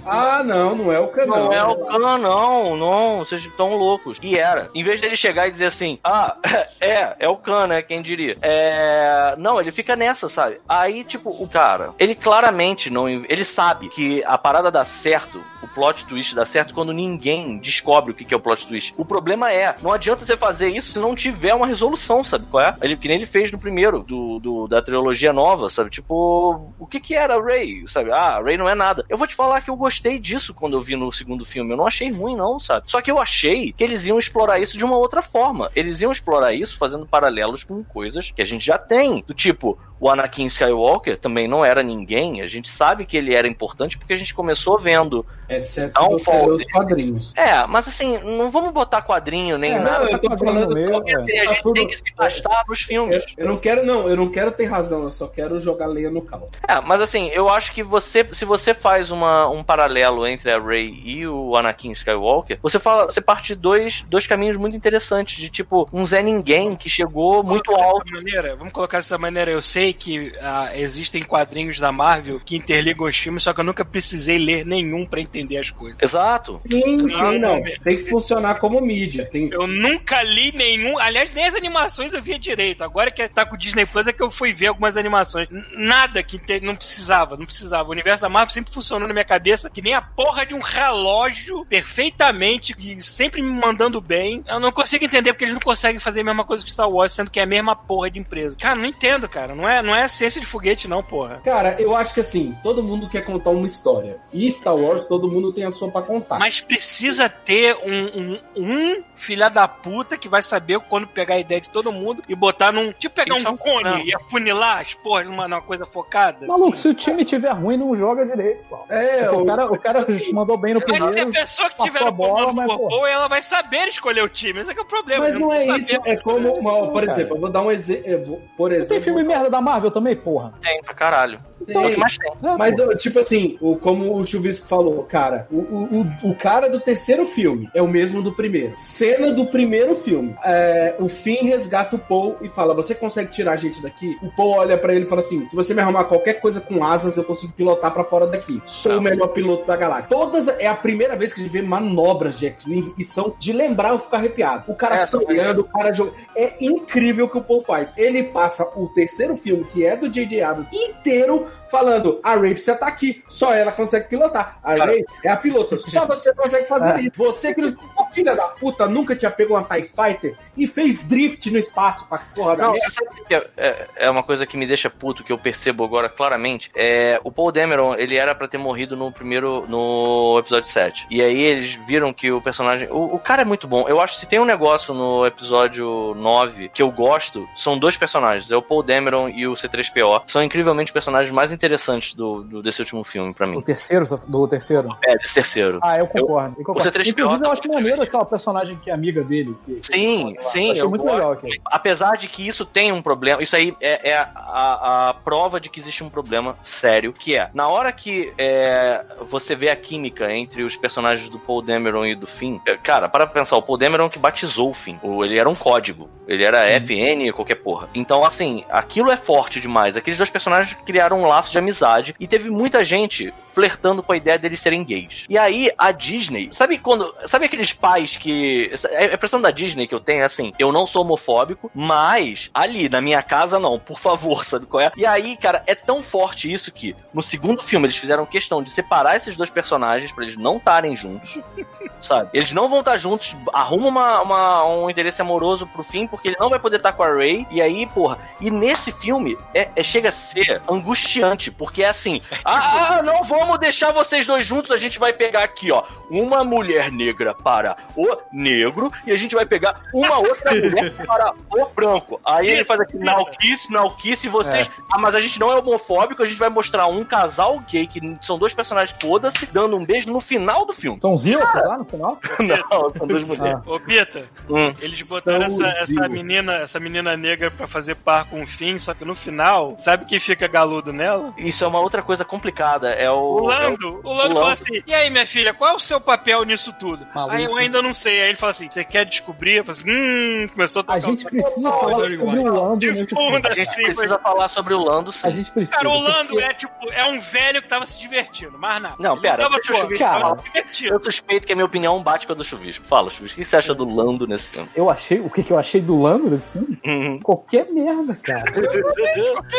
Ah, 0.05 0.43
não, 0.43 0.76
não 0.76 0.91
é 0.91 0.99
o 0.99 1.07
canal. 1.07 1.45
Não 1.45 1.53
é 1.53 1.63
o 1.63 1.76
Khan, 1.86 2.17
não, 2.17 2.76
não, 2.76 3.14
vocês 3.18 3.43
estão 3.43 3.76
loucos. 3.76 4.18
E 4.22 4.38
era. 4.38 4.70
Em 4.74 4.84
vez 4.84 5.01
dele 5.01 5.16
chegar 5.16 5.47
e 5.47 5.51
dizer 5.51 5.66
assim, 5.68 5.99
ah, 6.03 6.36
é, 6.82 7.13
é 7.20 7.30
o 7.30 7.38
Khan, 7.38 7.68
né? 7.68 7.82
Quem 7.82 8.01
diria? 8.01 8.38
É. 8.41 9.36
Não, 9.38 9.59
ele 9.59 9.72
fica 9.72 9.95
nessa, 9.95 10.28
sabe? 10.30 10.59
Aí, 10.68 11.03
tipo, 11.03 11.30
o 11.30 11.47
cara, 11.47 11.93
ele 11.99 12.16
claramente 12.16 12.89
não. 12.89 13.07
Ele 13.07 13.45
sabe 13.45 13.89
que 13.89 14.24
a 14.26 14.38
parada 14.38 14.72
dá 14.72 14.84
certo, 14.84 15.43
o 15.61 15.68
plot 15.68 16.05
twist 16.05 16.36
dá 16.36 16.45
certo 16.45 16.74
quando 16.74 16.93
ninguém 16.93 17.57
descobre 17.57 18.11
o 18.11 18.16
que 18.16 18.26
que 18.26 18.34
é 18.34 18.38
o 18.38 18.39
plot 18.39 18.68
twist. 18.68 18.93
O 18.97 19.05
problema 19.05 19.51
é, 19.51 19.74
não 19.82 19.91
adianta 19.91 20.26
você 20.26 20.36
fazer 20.38 20.70
isso 20.70 20.91
se 20.93 20.99
não 20.99 21.16
tiver 21.16 21.53
uma 21.53 21.68
resolução, 21.68 22.24
sabe 22.24 22.45
qual 22.49 22.63
é? 22.63 22.76
Ele, 22.82 22.95
que 22.97 23.07
nem 23.07 23.18
ele 23.18 23.26
fez 23.26 23.51
no 23.51 23.59
primeiro, 23.59 24.03
do, 24.03 24.39
do- 24.39 24.68
da 24.68 24.82
trilogia 24.82 25.32
nova, 25.34 25.70
sabe? 25.70 25.89
Tipo, 25.89 26.72
o 26.80 26.86
que 26.88 26.99
que 26.99 27.16
era 27.16 27.41
Ray, 27.41 27.84
sabe? 27.88 28.11
Ah, 28.11 28.39
Ray 28.41 28.57
não 28.57 28.68
é 28.70 28.76
nada. 28.76 29.05
Eu 29.09 29.18
vou 29.18 29.28
te 29.28 29.36
falar 29.36 29.61
que 29.61 29.70
eu 29.70 29.76
gostei 29.76 30.18
disso 30.20 30.53
quando 30.53 30.76
eu 30.78 30.82
vi 30.82 30.95
no 30.95 31.11
segundo 31.11 31.45
filme. 31.45 31.72
Eu 31.74 31.78
não 31.78 31.88
achei 31.88 32.11
ruim, 32.11 32.36
não, 32.36 32.59
sabe? 32.59 32.84
Só 32.89 33.01
que 33.01 33.05
eu 33.12 33.20
achei 33.20 33.72
que 33.72 33.84
eles 33.84 34.06
iam 34.06 34.18
explorar 34.20 34.60
isso 34.60 34.78
de 34.78 34.84
uma 34.86 34.97
outra 34.97 35.22
forma. 35.22 35.72
Eles 35.76 36.01
iam 36.01 36.12
explorar 36.12 36.53
isso 36.53 36.78
fazendo 36.78 37.06
paralelos 37.06 37.64
com 37.64 37.84
coisas 37.84 38.32
que 38.32 38.41
a 38.41 38.45
gente 38.45 38.66
já 38.66 38.78
tem. 38.78 39.24
Do 39.28 39.34
tipo, 39.34 39.78
o 39.99 40.10
Anakin 40.10 40.45
Skywalker 40.47 41.18
também 41.18 41.47
não 41.47 41.64
era 41.64 41.82
ninguém. 41.84 42.41
A 42.41 42.47
gente 42.47 42.70
sabe 42.70 43.06
que 43.06 43.16
ele 43.18 43.34
era 43.36 43.47
importante 43.47 43.97
porque 43.97 44.14
a 44.14 44.18
gente 44.18 44.34
começou 44.34 44.78
vendo. 44.80 45.26
Exceto 45.47 46.01
um 46.03 46.10
você 46.18 46.32
ler 46.32 46.39
folder. 46.39 46.56
os 46.56 46.64
quadrinhos. 46.72 47.34
É, 47.36 47.68
mas 47.68 47.88
assim, 47.88 48.18
não 48.20 48.49
vamos 48.49 48.74
botar 48.74 49.01
quadrinho 49.03 49.58
nem 49.60 49.74
É, 49.74 49.80
nada. 49.80 50.06
não, 50.06 50.10
eu 50.12 50.20
tô 50.20 50.30
Tá 50.30 50.38
falando 50.39 50.74
meio, 50.74 50.88
só 50.88 51.01
é. 51.06 51.16
Assim, 51.16 51.38
a 51.39 51.43
tá 51.45 51.51
gente 51.53 51.62
tudo- 51.64 51.74
tem 51.76 51.88
que 51.88 51.97
se 51.97 52.16
bastar 52.16 52.64
nos 52.68 52.82
Eu, 52.82 52.88
filmes. 52.88 53.26
eu 53.38 53.47
não 53.47 53.58
quero, 53.58 53.86
não, 53.86 54.10
eu 54.10 54.16
não 54.18 54.30
quero 54.30 54.51
ter 54.51 54.66
razão, 54.66 55.03
eu 55.03 55.12
só 55.12 55.28
quero 55.28 55.60
jogar 55.60 55.86
lenha 55.86 56.10
no 56.10 56.22
cal. 56.22 56.49
É, 56.68 56.82
mas 56.82 56.99
assim, 56.99 57.28
eu 57.30 57.47
acho 57.47 57.72
que 57.74 57.84
você, 57.84 58.28
se 58.32 58.43
você 58.43 58.74
faz 58.74 59.12
uma, 59.12 59.47
um 59.47 59.64
paralelo 59.64 60.26
entre 60.26 60.51
a 60.51 60.60
Rey 60.60 60.99
e 61.06 61.28
o 61.28 61.56
Anakin 61.56 61.91
Skywalker, 61.91 62.58
você 62.62 62.80
fala, 62.80 62.95
você 63.06 63.22
parte 63.22 63.48
de 63.48 63.56
dois, 63.56 64.02
dois 64.10 64.26
caminhos 64.28 64.58
muito 64.58 64.76
interessantes, 64.76 65.38
de 65.38 65.50
tipo, 65.50 65.88
um 65.93 66.06
Zé 66.06 66.22
Ninguém 66.22 66.76
que 66.76 66.89
chegou 66.89 67.43
muito 67.43 67.66
Vamos 67.66 67.78
colocar 67.78 67.84
alto. 67.86 68.12
maneira, 68.12 68.56
vamos 68.56 68.74
colocar 68.74 68.98
dessa 68.98 69.18
maneira. 69.18 69.52
Eu 69.52 69.62
sei 69.62 69.93
que 69.93 70.32
ah, 70.41 70.70
existem 70.76 71.24
quadrinhos 71.24 71.80
da 71.80 71.91
Marvel 71.91 72.39
que 72.43 72.56
interligam 72.56 73.08
os 73.08 73.18
filmes, 73.18 73.43
só 73.43 73.54
que 73.54 73.60
eu 73.60 73.64
nunca 73.66 73.84
precisei 73.86 74.38
ler 74.38 74.66
nenhum 74.66 75.06
pra 75.06 75.22
entender 75.22 75.58
as 75.58 75.70
coisas. 75.72 75.98
Exato. 76.02 76.62
Sim, 76.70 76.98
Não, 76.98 77.10
sim, 77.32 77.39
não. 77.39 77.62
Tem 77.84 77.98
que 77.98 78.10
funcionar 78.10 78.56
como 78.56 78.80
mídia. 78.82 79.26
Tem... 79.32 79.50
Eu 79.52 79.68
nunca 79.68 80.22
li 80.24 80.52
nenhum. 80.56 80.98
Aliás, 81.00 81.32
nem 81.34 81.46
as 81.46 81.56
animações 81.56 82.14
eu 82.14 82.22
via 82.22 82.38
direito. 82.39 82.84
Agora 82.84 83.12
que 83.12 83.28
tá 83.28 83.46
com 83.46 83.56
o 83.56 83.58
Disney 83.58 83.86
Plus 83.86 84.08
é 84.08 84.14
que 84.14 84.22
eu 84.24 84.32
fui 84.32 84.54
ver 84.54 84.68
algumas 84.68 84.98
animações. 84.98 85.48
Nada 85.76 86.22
que 86.24 86.38
te- 86.39 86.60
não 86.62 86.76
precisava, 86.76 87.38
não 87.38 87.46
precisava. 87.46 87.88
O 87.89 87.91
universo 87.91 88.22
da 88.24 88.30
Marvel 88.30 88.54
sempre 88.54 88.74
funcionou 88.74 89.08
na 89.08 89.14
minha 89.14 89.26
cabeça 89.26 89.70
que 89.70 89.82
nem 89.82 89.93
a 89.93 90.02
porra 90.02 90.46
de 90.46 90.54
um 90.54 90.60
relógio 90.60 91.66
perfeitamente 91.66 92.74
e 92.94 93.02
sempre 93.02 93.42
me 93.42 93.50
mandando 93.50 94.00
bem. 94.00 94.44
Eu 94.48 94.60
não 94.60 94.72
consigo 94.72 95.06
entender 95.06 95.34
porque 95.34 95.46
eles 95.46 95.54
não 95.54 95.62
conseguem 95.62 96.00
fazer 96.00 96.22
a 96.22 96.24
mesma 96.24 96.44
coisa 96.44 96.64
que 96.64 96.72
Star 96.72 96.90
Wars, 96.90 97.14
sendo 97.14 97.32
que 97.32 97.40
é 97.40 97.44
a 97.44 97.48
mesma 97.48 97.76
porra 97.76 98.10
de 98.10 98.20
empresa. 98.20 98.58
Cara, 98.58 98.76
não 98.76 98.86
entendo, 98.86 99.28
cara. 99.28 99.56
Não 99.56 99.68
é, 99.68 99.82
não 99.82 99.96
é 99.96 100.08
ciência 100.08 100.40
de 100.42 100.48
foguete, 100.48 100.88
não, 100.88 101.04
porra. 101.04 101.42
Cara, 101.44 101.76
eu 101.80 101.96
acho 101.96 102.14
que 102.14 102.20
assim, 102.20 102.56
todo 102.62 102.84
mundo 102.84 103.10
quer 103.10 103.22
contar 103.22 103.50
uma 103.50 103.66
história. 103.66 104.18
E 104.34 104.50
Star 104.52 104.76
Wars, 104.76 105.08
todo 105.08 105.30
mundo 105.30 105.54
tem 105.54 105.64
a 105.64 105.72
sua 105.72 105.90
pra 105.90 106.02
contar. 106.02 106.40
Mas 106.40 106.60
precisa 106.62 107.30
ter 107.30 107.76
um, 107.84 108.20
um, 108.20 108.40
um 108.56 109.04
filha 109.16 109.50
da 109.50 109.68
puta 109.68 110.18
que 110.18 110.28
vai 110.28 110.42
saber 110.42 110.80
quando 110.82 111.08
pegar 111.08 111.36
a 111.36 111.40
ideia 111.40 111.62
de 111.62 111.70
todo 111.70 111.92
mundo 111.92 112.22
e 112.28 112.36
botar 112.36 112.72
num. 112.72 112.92
Tipo, 112.92 113.16
pegar 113.16 113.36
um 113.36 113.46
um 113.46 113.58
cone 113.58 113.84
não. 113.84 114.00
e 114.00 114.14
afunilar 114.14 114.82
as 114.82 114.94
porras 114.94 115.28
numa, 115.28 115.48
numa 115.48 115.62
coisa 115.62 115.86
focada. 115.86 116.48
Maluco, 116.48 116.72
assim. 116.72 116.82
se 116.82 116.88
o 116.90 116.94
time 116.94 117.24
tiver 117.24 117.52
ruim, 117.52 117.78
não 117.78 117.96
joga 117.96 118.26
direito, 118.26 118.64
pô. 118.70 118.80
É, 118.90 119.30
o 119.30 119.46
cara, 119.46 119.72
o 119.72 119.80
cara 119.80 120.00
assim, 120.00 120.34
mandou 120.34 120.58
bem 120.58 120.74
no 120.74 120.82
Mas 120.88 120.98
se 120.98 121.04
a 121.04 121.08
primeiro. 121.08 121.32
pessoa 121.32 121.70
que 121.70 121.84
tiver 121.84 122.02
a 122.02 122.06
no 122.06 122.12
bola, 122.12 122.54
mas, 122.54 122.74
boa, 122.78 123.09
ela 123.09 123.28
vai 123.28 123.41
saber 123.41 123.88
escolher 123.88 124.21
o 124.23 124.30
time. 124.30 124.59
Esse 124.61 124.71
é 124.71 124.73
que 124.73 124.80
é 124.80 124.84
o 124.84 124.86
problema. 124.86 125.23
Mas 125.26 125.34
Eles 125.36 125.41
não 125.41 125.51
é 125.53 125.78
isso, 125.78 125.95
é 126.05 126.15
como, 126.17 126.47
isso, 126.57 126.59
uma- 126.67 126.88
por 126.91 127.01
cara. 127.01 127.11
exemplo, 127.11 127.36
eu 127.38 127.41
vou 127.41 127.49
dar 127.49 127.61
um 127.61 127.71
exemplo, 127.71 128.41
por 128.57 128.69
Não 128.69 128.76
tem 128.78 128.86
exemplo, 128.86 129.03
filme 129.03 129.23
merda 129.23 129.49
da 129.49 129.61
Marvel 129.61 129.91
também, 129.91 130.15
porra? 130.15 130.53
Tem 130.61 130.82
pra 130.82 130.93
caralho. 130.93 131.39
Tem. 131.65 131.97
Mas 131.97 132.17
tem. 132.17 132.32
É, 132.43 132.57
Mas, 132.57 132.76
pô. 132.76 132.82
eu, 132.84 132.97
tipo 132.97 133.17
assim, 133.19 133.57
o, 133.61 133.76
como 133.78 134.15
o 134.15 134.26
Chuvisco 134.26 134.67
falou, 134.67 135.01
cara, 135.03 135.47
o, 135.51 135.55
o, 135.57 136.01
o- 136.01 136.36
cara 136.36 136.69
do 136.69 136.80
terceiro 136.80 137.26
filme 137.26 137.69
é 137.73 137.82
o 137.82 137.88
mesmo 137.88 138.21
do 138.21 138.32
primeiro. 138.32 138.73
Cena 138.76 139.32
do 139.32 139.45
primeiro 139.47 139.95
filme. 139.95 140.36
É, 140.43 140.95
o 140.99 141.07
Finn 141.09 141.43
resgata 141.43 141.95
o 141.95 141.99
Paul 141.99 142.36
e 142.41 142.47
fala: 142.49 142.73
Você 142.76 142.93
consegue 142.93 143.32
tirar 143.32 143.53
a 143.53 143.55
gente 143.55 143.82
daqui? 143.82 144.15
O 144.21 144.30
Paul 144.36 144.51
olha 144.51 144.78
pra 144.78 144.93
ele 144.93 145.05
e 145.05 145.07
fala 145.07 145.21
assim: 145.21 145.47
Se 145.49 145.55
você 145.55 145.73
me 145.73 145.82
arrumar 145.82 146.03
qualquer 146.03 146.36
coisa 146.36 146.59
com 146.61 146.84
asas, 146.84 147.17
eu 147.17 147.23
consigo 147.23 147.53
pilotar 147.53 147.91
pra 147.93 148.03
fora 148.03 148.28
daqui. 148.28 148.61
Sou 148.65 148.97
o 148.97 149.01
melhor 149.01 149.28
piloto 149.30 149.65
da 149.65 149.76
galáxia. 149.76 150.09
Todas. 150.09 150.47
É 150.47 150.67
a 150.67 150.76
primeira 150.76 151.15
vez 151.15 151.34
que 151.34 151.39
a 151.39 151.43
gente 151.43 151.51
vê 151.53 151.61
manobras 151.61 152.38
de 152.38 152.45
X-Wing 152.56 152.93
e 152.97 153.03
são 153.03 153.36
de 153.38 153.53
lembrar 153.53 153.89
eu 153.89 153.99
ficar 153.99 154.18
arrepiado. 154.18 154.64
O 154.68 154.76
cara 154.76 154.95
É, 154.97 155.08
são 155.08 155.22
freando, 155.22 155.62
o 155.62 155.64
cara 155.64 155.93
jogando. 155.93 156.16
É 156.36 156.56
incrível 156.60 157.26
o 157.26 157.30
que 157.30 157.38
o 157.38 157.43
Paul 157.43 157.62
faz. 157.62 157.93
Ele 157.97 158.24
passa 158.24 158.64
o 158.76 158.88
terceiro 158.89 159.36
filme, 159.36 159.64
que 159.66 159.86
é 159.86 159.95
do 159.95 160.10
J.J. 160.10 160.41
Abrams, 160.41 160.70
inteiro 160.76 161.47
falando: 161.70 162.20
a 162.24 162.36
Ray 162.36 162.51
precisa 162.51 162.74
estar 162.74 162.88
aqui, 162.88 163.24
só 163.28 163.53
ela 163.53 163.72
consegue 163.72 164.07
pilotar. 164.09 164.59
A 164.63 164.76
Cara. 164.76 164.95
É 165.24 165.30
a 165.30 165.38
pilota, 165.38 165.78
só 165.80 166.05
você 166.05 166.34
consegue 166.34 166.68
fazer 166.68 166.99
É. 166.99 167.01
isso. 167.01 167.11
Você 167.16 167.53
que. 167.53 167.61
Ô, 167.63 168.05
filha 168.11 168.36
da 168.36 168.43
puta, 168.47 168.88
nunca 168.88 169.16
tinha 169.16 169.32
pego 169.32 169.55
uma 169.55 169.63
TIE 169.63 169.84
Fighter 169.84 170.38
e 170.57 170.68
fez 170.68 171.03
drift 171.03 171.49
no 171.51 171.57
espaço 171.57 172.07
pra 172.07 172.18
porra 172.34 172.55
da 172.55 172.68
Não, 172.68 172.74
você 172.74 172.89
sabe 172.89 173.09
que 173.28 173.36
é, 173.36 173.47
é, 173.57 173.88
é 173.97 174.09
uma 174.09 174.24
coisa 174.24 174.45
que 174.45 174.57
me 174.57 174.66
deixa 174.66 174.89
puto, 174.89 175.24
que 175.24 175.32
eu 175.32 175.38
percebo 175.38 175.84
agora 175.84 176.07
claramente. 176.09 176.72
É, 176.76 177.20
o 177.24 177.32
Paul 177.32 177.51
Dameron, 177.51 177.95
ele 177.95 178.18
era 178.18 178.34
pra 178.34 178.47
ter 178.47 178.57
morrido 178.57 178.95
no 178.95 179.11
primeiro, 179.11 179.66
no 179.68 180.38
episódio 180.39 180.70
7. 180.70 181.07
E 181.09 181.22
aí 181.22 181.41
eles 181.43 181.74
viram 181.88 182.13
que 182.13 182.32
o 182.32 182.41
personagem. 182.41 182.88
O, 182.91 183.16
o 183.16 183.20
cara 183.20 183.41
é 183.41 183.45
muito 183.45 183.68
bom. 183.68 183.86
Eu 183.88 183.99
acho 183.99 184.16
que 184.16 184.20
se 184.22 184.30
tem 184.30 184.39
um 184.39 184.45
negócio 184.45 184.93
no 184.93 185.26
episódio 185.26 186.13
9 186.16 186.70
que 186.70 186.82
eu 186.82 186.91
gosto, 186.91 187.47
são 187.55 187.78
dois 187.78 187.97
personagens: 187.97 188.51
é 188.51 188.55
o 188.55 188.61
Paul 188.61 188.84
Dameron 188.84 189.30
e 189.30 189.47
o 189.47 189.53
C3PO. 189.53 190.24
São 190.28 190.43
incrivelmente 190.43 190.89
os 190.89 190.93
personagens 190.93 191.34
mais 191.34 191.51
interessantes 191.56 192.14
do, 192.14 192.43
do- 192.43 192.62
desse 192.62 192.82
último 192.82 193.03
filme, 193.03 193.34
pra 193.34 193.47
O 193.47 193.51
mim. 193.51 193.62
terceiro, 193.62 194.06
do 194.28 194.47
terceiro. 194.47 194.89
É, 195.06 195.16
desse 195.18 195.34
terceiro. 195.34 195.80
Ah, 195.82 195.97
eu 195.97 196.08
concordo. 196.08 196.56
Eu 196.60 196.66
concordo. 196.66 196.88
O 196.89 196.91
C3PO 196.91 197.08
Inclusive, 197.10 197.45
eu 197.45 197.51
acho 197.51 197.68
maneiro 197.68 198.01
aquela 198.03 198.26
personagem 198.26 198.76
que 198.78 198.89
é 198.89 198.93
amiga 198.93 199.24
dele. 199.24 199.56
Que, 199.66 199.80
Sim, 199.82 200.36
sim. 200.41 200.72
Achei 200.72 200.82
eu 200.82 200.89
muito 200.89 201.01
gosto. 201.03 201.16
legal 201.16 201.32
aquilo. 201.32 201.53
Apesar 201.66 202.16
de 202.18 202.28
que 202.28 202.45
isso 202.47 202.66
tem 202.66 202.91
um 202.91 203.01
problema, 203.01 203.41
isso 203.41 203.56
aí 203.56 203.76
é, 203.82 204.12
é 204.12 204.18
a, 204.18 205.10
a 205.10 205.14
prova 205.14 205.60
de 205.60 205.70
que 205.70 205.80
existe 205.80 206.03
um 206.03 206.10
problema 206.10 206.56
sério, 206.64 207.14
que 207.14 207.36
é, 207.36 207.49
na 207.53 207.68
hora 207.68 207.91
que 207.91 208.34
é, 208.38 209.03
você 209.30 209.56
vê 209.56 209.70
a 209.70 209.76
química 209.76 210.32
entre 210.32 210.64
os 210.64 210.76
personagens 210.76 211.30
do 211.30 211.39
Paul 211.39 211.62
Dameron 211.62 212.06
e 212.06 212.16
do 212.16 212.28
Finn, 212.28 212.60
é, 212.68 212.76
cara, 212.78 213.08
para 213.08 213.26
pra 213.26 213.39
pensar, 213.41 213.56
o 213.58 213.62
Paul 213.62 213.78
Dameron 213.78 214.10
que 214.10 214.20
batizou 214.20 214.70
o 214.70 214.74
Finn, 214.74 214.97
o- 215.01 215.24
ele 215.24 215.39
era 215.39 215.49
um 215.49 215.56
código, 215.56 216.10
ele 216.28 216.43
era 216.43 216.66
FN, 216.80 217.32
qualquer 217.34 217.56
porra. 217.56 217.89
Então, 217.95 218.24
assim, 218.26 218.64
aquilo 218.70 219.12
é 219.12 219.18
forte 219.18 219.60
demais, 219.62 219.95
aqueles 219.97 220.18
dois 220.18 220.30
personagens 220.30 220.76
criaram 220.86 221.20
um 221.22 221.26
laço 221.26 221.45
de 221.52 221.58
amizade, 221.60 222.16
e 222.20 222.28
teve 222.28 222.50
muita 222.50 222.84
gente 222.84 223.34
flertando 223.54 224.04
com 224.04 224.12
a 224.12 224.18
ideia 224.18 224.38
deles 224.38 224.60
serem 224.60 224.84
gays. 224.84 225.26
E 225.30 225.38
aí, 225.38 225.72
a 225.78 225.91
Disney, 225.91 226.50
sabe 226.52 226.78
quando, 226.78 227.14
sabe 227.28 227.46
aqueles 227.46 227.74
pais 227.74 228.18
que, 228.18 228.70
a 228.98 229.14
impressão 229.14 229.39
da 229.41 229.52
Disney 229.52 229.88
que 229.88 229.96
eu 229.96 230.00
tenho 230.00 230.22
é 230.22 230.26
assim, 230.26 230.52
eu 230.60 230.72
não 230.72 230.86
sou 230.86 231.04
homofóbico, 231.04 231.72
mas 231.74 232.50
ali, 232.54 232.89
na 232.89 233.00
minha 233.02 233.22
casa, 233.24 233.60
não, 233.60 233.80
por 233.80 234.00
favor, 234.00 234.43
sabe 234.46 234.66
qual 234.66 234.82
é? 234.84 234.91
E 234.98 235.06
aí, 235.06 235.38
cara, 235.38 235.64
é 235.68 235.74
tão 235.76 236.02
forte 236.04 236.52
isso 236.52 236.72
que 236.72 236.96
no 237.14 237.22
segundo 237.22 237.62
filme 237.64 237.86
eles 237.86 237.98
fizeram 237.98 238.26
questão 238.26 238.62
de 238.62 238.70
separar 238.72 239.16
esses 239.16 239.36
dois 239.36 239.50
personagens 239.50 240.12
pra 240.12 240.24
eles 240.24 240.38
não 240.38 240.58
estarem 240.58 240.96
juntos, 240.96 241.39
sabe? 242.02 242.30
Eles 242.34 242.52
não 242.52 242.68
vão 242.68 242.80
estar 242.80 242.98
juntos, 242.98 243.36
arruma 243.54 243.88
uma, 243.88 244.22
uma- 244.22 244.66
um 244.66 244.89
interesse 244.89 245.22
amoroso 245.22 245.66
pro 245.68 245.84
fim, 245.84 246.08
porque 246.08 246.28
ele 246.30 246.38
não 246.39 246.50
vai 246.50 246.60
poder 246.60 246.78
estar 246.78 246.91
com 246.93 247.04
a 247.04 247.08
Ray, 247.08 247.48
e 247.52 247.62
aí, 247.62 247.86
porra, 247.88 248.18
e 248.41 248.52
nesse 248.52 248.91
filme, 248.91 249.38
é, 249.54 249.70
é- 249.76 249.84
chega 249.84 250.10
a 250.10 250.12
ser 250.12 250.62
angustiante 250.68 251.35
porque 251.52 251.84
é 251.84 251.90
assim: 251.90 252.22
ah, 252.44 252.98
ah, 252.98 253.02
não 253.02 253.24
vamos 253.24 253.60
deixar 253.60 253.92
vocês 253.92 254.26
dois 254.26 254.46
juntos, 254.46 254.72
a 254.72 254.78
gente 254.78 255.00
vai 255.00 255.14
pegar 255.14 255.44
aqui, 255.44 255.72
ó, 255.72 255.84
uma 256.10 256.44
mulher 256.44 256.92
negra 256.92 257.34
para 257.34 257.76
o 257.96 258.18
negro 258.32 258.92
e 259.06 259.12
a 259.12 259.18
gente 259.18 259.36
vai 259.36 259.46
pegar 259.46 259.82
uma 259.94 260.18
outra 260.18 260.52
mulher 260.56 260.92
para 261.06 261.34
o 261.52 261.66
branco. 261.74 262.20
Aí 262.26 262.48
ele 262.50 262.66
faz 262.66 262.80
aqui, 262.82 262.98
nalquice, 262.98 263.72
nalquice, 263.72 264.28
e 264.28 264.30
vocês. 264.30 264.70
Ah, 264.92 264.98
mas 264.98 265.16
a 265.16 265.22
gente 265.22 265.40
não 265.40 265.52
é 265.52 265.56
homofóbico, 265.58 266.22
a 266.22 266.26
gente 266.26 266.38
vai 266.38 266.50
mostrar 266.50 266.88
um 266.88 267.04
casal 267.04 267.60
gay, 267.70 267.88
que 267.88 268.00
são 268.22 268.38
dois 268.38 268.54
personagens, 268.54 268.96
foda-se, 269.02 269.46
dando 269.48 269.76
um 269.78 269.86
beijo 269.86 270.12
no 270.12 270.20
final 270.20 270.66
do 270.66 270.74
filme. 270.74 271.00
São 271.02 271.16
Ewoks 271.16 271.64
lá 271.66 271.78
no 271.78 271.86
final? 271.86 272.20
Não, 272.40 272.90
são 272.90 273.08
duas 273.08 273.24
mulheres. 273.24 273.60
Ô, 273.66 273.80
Pita, 273.80 274.24
Hum. 274.50 274.74
eles 274.82 275.08
botaram 275.08 275.50
São 275.50 275.66
essa, 275.66 275.80
essa 275.80 276.10
menina, 276.10 276.54
essa 276.56 276.80
menina 276.80 277.16
negra 277.18 277.50
pra 277.52 277.68
fazer 277.68 277.96
par 277.96 278.26
com 278.26 278.44
o 278.44 278.48
Finn, 278.48 278.78
só 278.80 278.94
que 278.94 279.04
no 279.06 279.16
final, 279.16 279.76
sabe 279.78 280.06
quem 280.06 280.20
fica 280.20 280.48
galudo 280.48 280.94
nela? 280.94 281.24
Isso 281.38 281.63
é 281.63 281.67
uma 281.67 281.80
outra 281.80 282.01
coisa 282.01 282.23
complicada. 282.26 282.89
É 282.91 283.09
o. 283.09 283.15
O 283.15 283.47
Lando. 283.47 283.99
O 284.03 284.13
Lando 284.13 284.32
o 284.34 284.36
fala 284.36 284.49
Lando. 284.49 284.61
assim: 284.63 284.84
E 284.86 284.93
aí, 284.93 285.09
minha 285.09 285.26
filha, 285.26 285.53
qual 285.53 285.71
é 285.71 285.73
o 285.76 285.80
seu 285.80 285.99
papel 285.99 286.43
nisso 286.43 286.73
tudo? 286.73 287.05
Maluco. 287.13 287.36
Aí 287.36 287.43
eu 287.45 287.55
ainda 287.55 287.82
não 287.82 287.93
sei. 287.93 288.21
Aí 288.21 288.30
ele 288.30 288.38
fala 288.38 288.51
assim: 288.51 288.69
Você 288.69 288.84
quer 288.84 289.05
descobrir? 289.05 289.55
Eu 289.57 289.65
falo 289.65 289.78
assim: 289.78 289.89
Hum, 289.91 290.47
começou 290.53 290.80
a 290.82 290.84
tocar 290.84 290.93
A 290.95 290.97
o 290.97 291.01
gente 291.01 291.21
som 291.21 291.30
precisa 291.30 291.71
falar 291.71 291.95
sobre 291.99 292.15
o 292.17 292.26
White. 292.26 292.43
Lando 292.49 292.80
de 292.93 293.07
fundo, 293.07 293.47
A 293.47 293.51
gente 293.53 293.61
assim. 293.69 293.84
precisa 293.84 294.19
falar 294.19 294.47
sobre 294.47 294.73
o 294.73 294.84
Lando, 294.84 295.11
sim. 295.11 295.28
A 295.28 295.32
gente 295.32 295.51
precisa. 295.51 295.78
Cara, 295.78 295.89
o 295.89 295.99
Lando 295.99 296.30
porque- 296.30 296.43
é 296.45 296.53
tipo, 296.53 296.73
é 296.91 297.05
um 297.05 297.19
velho 297.19 297.61
que 297.61 297.67
tava 297.67 297.86
se 297.86 297.99
divertindo, 297.99 298.57
mais 298.57 298.82
nada. 298.82 298.95
Não, 298.99 299.13
Ele 299.13 299.21
pera, 299.21 299.38
tava, 299.38 299.57
o 299.57 299.63
Chuvisco 299.63 299.97
tava 299.97 300.38
se 300.41 300.43
divertindo. 300.47 300.93
Eu 300.93 301.03
suspeito 301.03 301.47
que 301.47 301.53
a 301.53 301.55
minha 301.55 301.65
opinião 301.65 302.01
bate 302.01 302.26
com 302.28 302.34
a 302.34 302.36
do 302.36 302.43
Chuvisco. 302.43 302.86
Fala, 302.86 303.09
Chuvisco, 303.09 303.39
o 303.39 303.43
que 303.43 303.47
você 303.47 303.55
acha 303.57 303.73
do 303.73 303.86
Lando 303.86 304.28
nesse 304.28 304.49
filme? 304.49 304.69
Eu 304.76 304.89
achei. 304.89 305.19
O 305.19 305.30
que, 305.30 305.43
que 305.43 305.51
eu 305.53 305.57
achei 305.59 305.82
do 305.82 305.97
Lando 306.01 306.30
nesse 306.30 306.51
filme? 306.53 306.78
Uhum. 306.86 307.19
Qualquer 307.19 307.65
merda, 307.71 308.15
cara. 308.15 308.43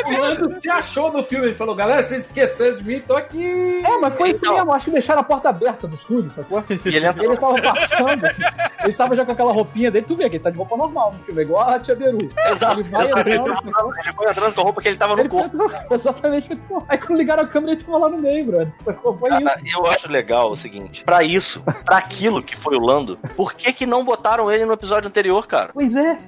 O 0.06 0.20
Lando 0.20 0.60
se 0.60 0.68
achou 0.70 1.12
no 1.12 1.22
filme, 1.22 1.54
falou, 1.57 1.74
galera, 1.74 2.02
vocês 2.02 2.24
esqueceram 2.26 2.76
de 2.78 2.84
mim, 2.84 3.00
tô 3.00 3.16
aqui. 3.16 3.82
É, 3.84 3.98
mas 3.98 4.16
foi 4.16 4.30
isso 4.30 4.40
Então. 4.44 4.54
mesmo. 4.54 4.72
Acho 4.72 4.84
que 4.86 4.90
deixaram 4.92 5.20
a 5.20 5.24
porta 5.24 5.48
aberta 5.48 5.86
do 5.88 5.94
estúdio, 5.96 6.30
sacou? 6.30 6.62
E 6.86 6.94
ele 6.94 7.07
entrou. 7.07 7.26
Ele 7.26 7.36
tava 7.36 7.61
passando, 7.62 8.24
ele 8.84 8.92
tava 8.94 9.16
já 9.16 9.24
com 9.24 9.32
aquela 9.32 9.52
roupinha 9.52 9.90
dele. 9.90 10.04
Tu 10.07 10.14
vê 10.14 10.28
que 10.30 10.36
ele 10.36 10.42
tá 10.44 10.50
de 10.50 10.57
roupa 10.59 10.76
normal 10.76 11.12
no 11.12 11.18
filme, 11.18 11.42
igual 11.42 11.68
a 11.68 11.78
Tia 11.78 11.94
Beru. 11.96 12.18
Exato. 12.48 12.80
Ele 12.80 12.88
vai 12.88 13.07
entrando, 13.09 13.24
Ele 14.04 14.12
foi 14.14 14.30
entrando 14.30 14.54
com 14.54 14.61
a 14.61 14.64
roupa 14.64 14.82
que 14.82 14.88
ele 14.88 14.96
tava 14.98 15.14
no 15.16 15.22
ele 15.22 15.28
corpo. 15.28 15.57
exatamente. 15.90 16.54
Pô, 16.57 16.82
Aí 16.88 16.98
quando 16.98 17.18
ligaram 17.18 17.42
a 17.42 17.46
câmera, 17.46 17.72
ele 17.72 17.82
tava 17.82 17.98
lá 17.98 18.09
no 18.09 18.18
meio, 18.18 18.44
brother. 18.46 18.72
Sacou? 18.78 19.16
Foi 19.18 19.30
Ah, 19.32 19.40
isso. 19.40 19.66
Eu 19.76 19.86
acho 19.86 20.11
legal 20.11 20.50
o 20.50 20.57
seguinte: 20.57 21.02
pra 21.04 21.22
isso, 21.22 21.62
pra 21.84 21.96
aquilo 21.98 22.42
que 22.42 22.57
foi 22.57 22.76
o 22.76 22.80
Lando, 22.80 23.18
por 23.36 23.54
que 23.54 23.72
que 23.72 23.86
não 23.86 24.04
botaram 24.04 24.50
ele 24.50 24.64
no 24.64 24.72
episódio 24.74 25.09
anterior, 25.09 25.46
cara? 25.46 25.70
Pois 25.72 25.94
é. 25.96 26.18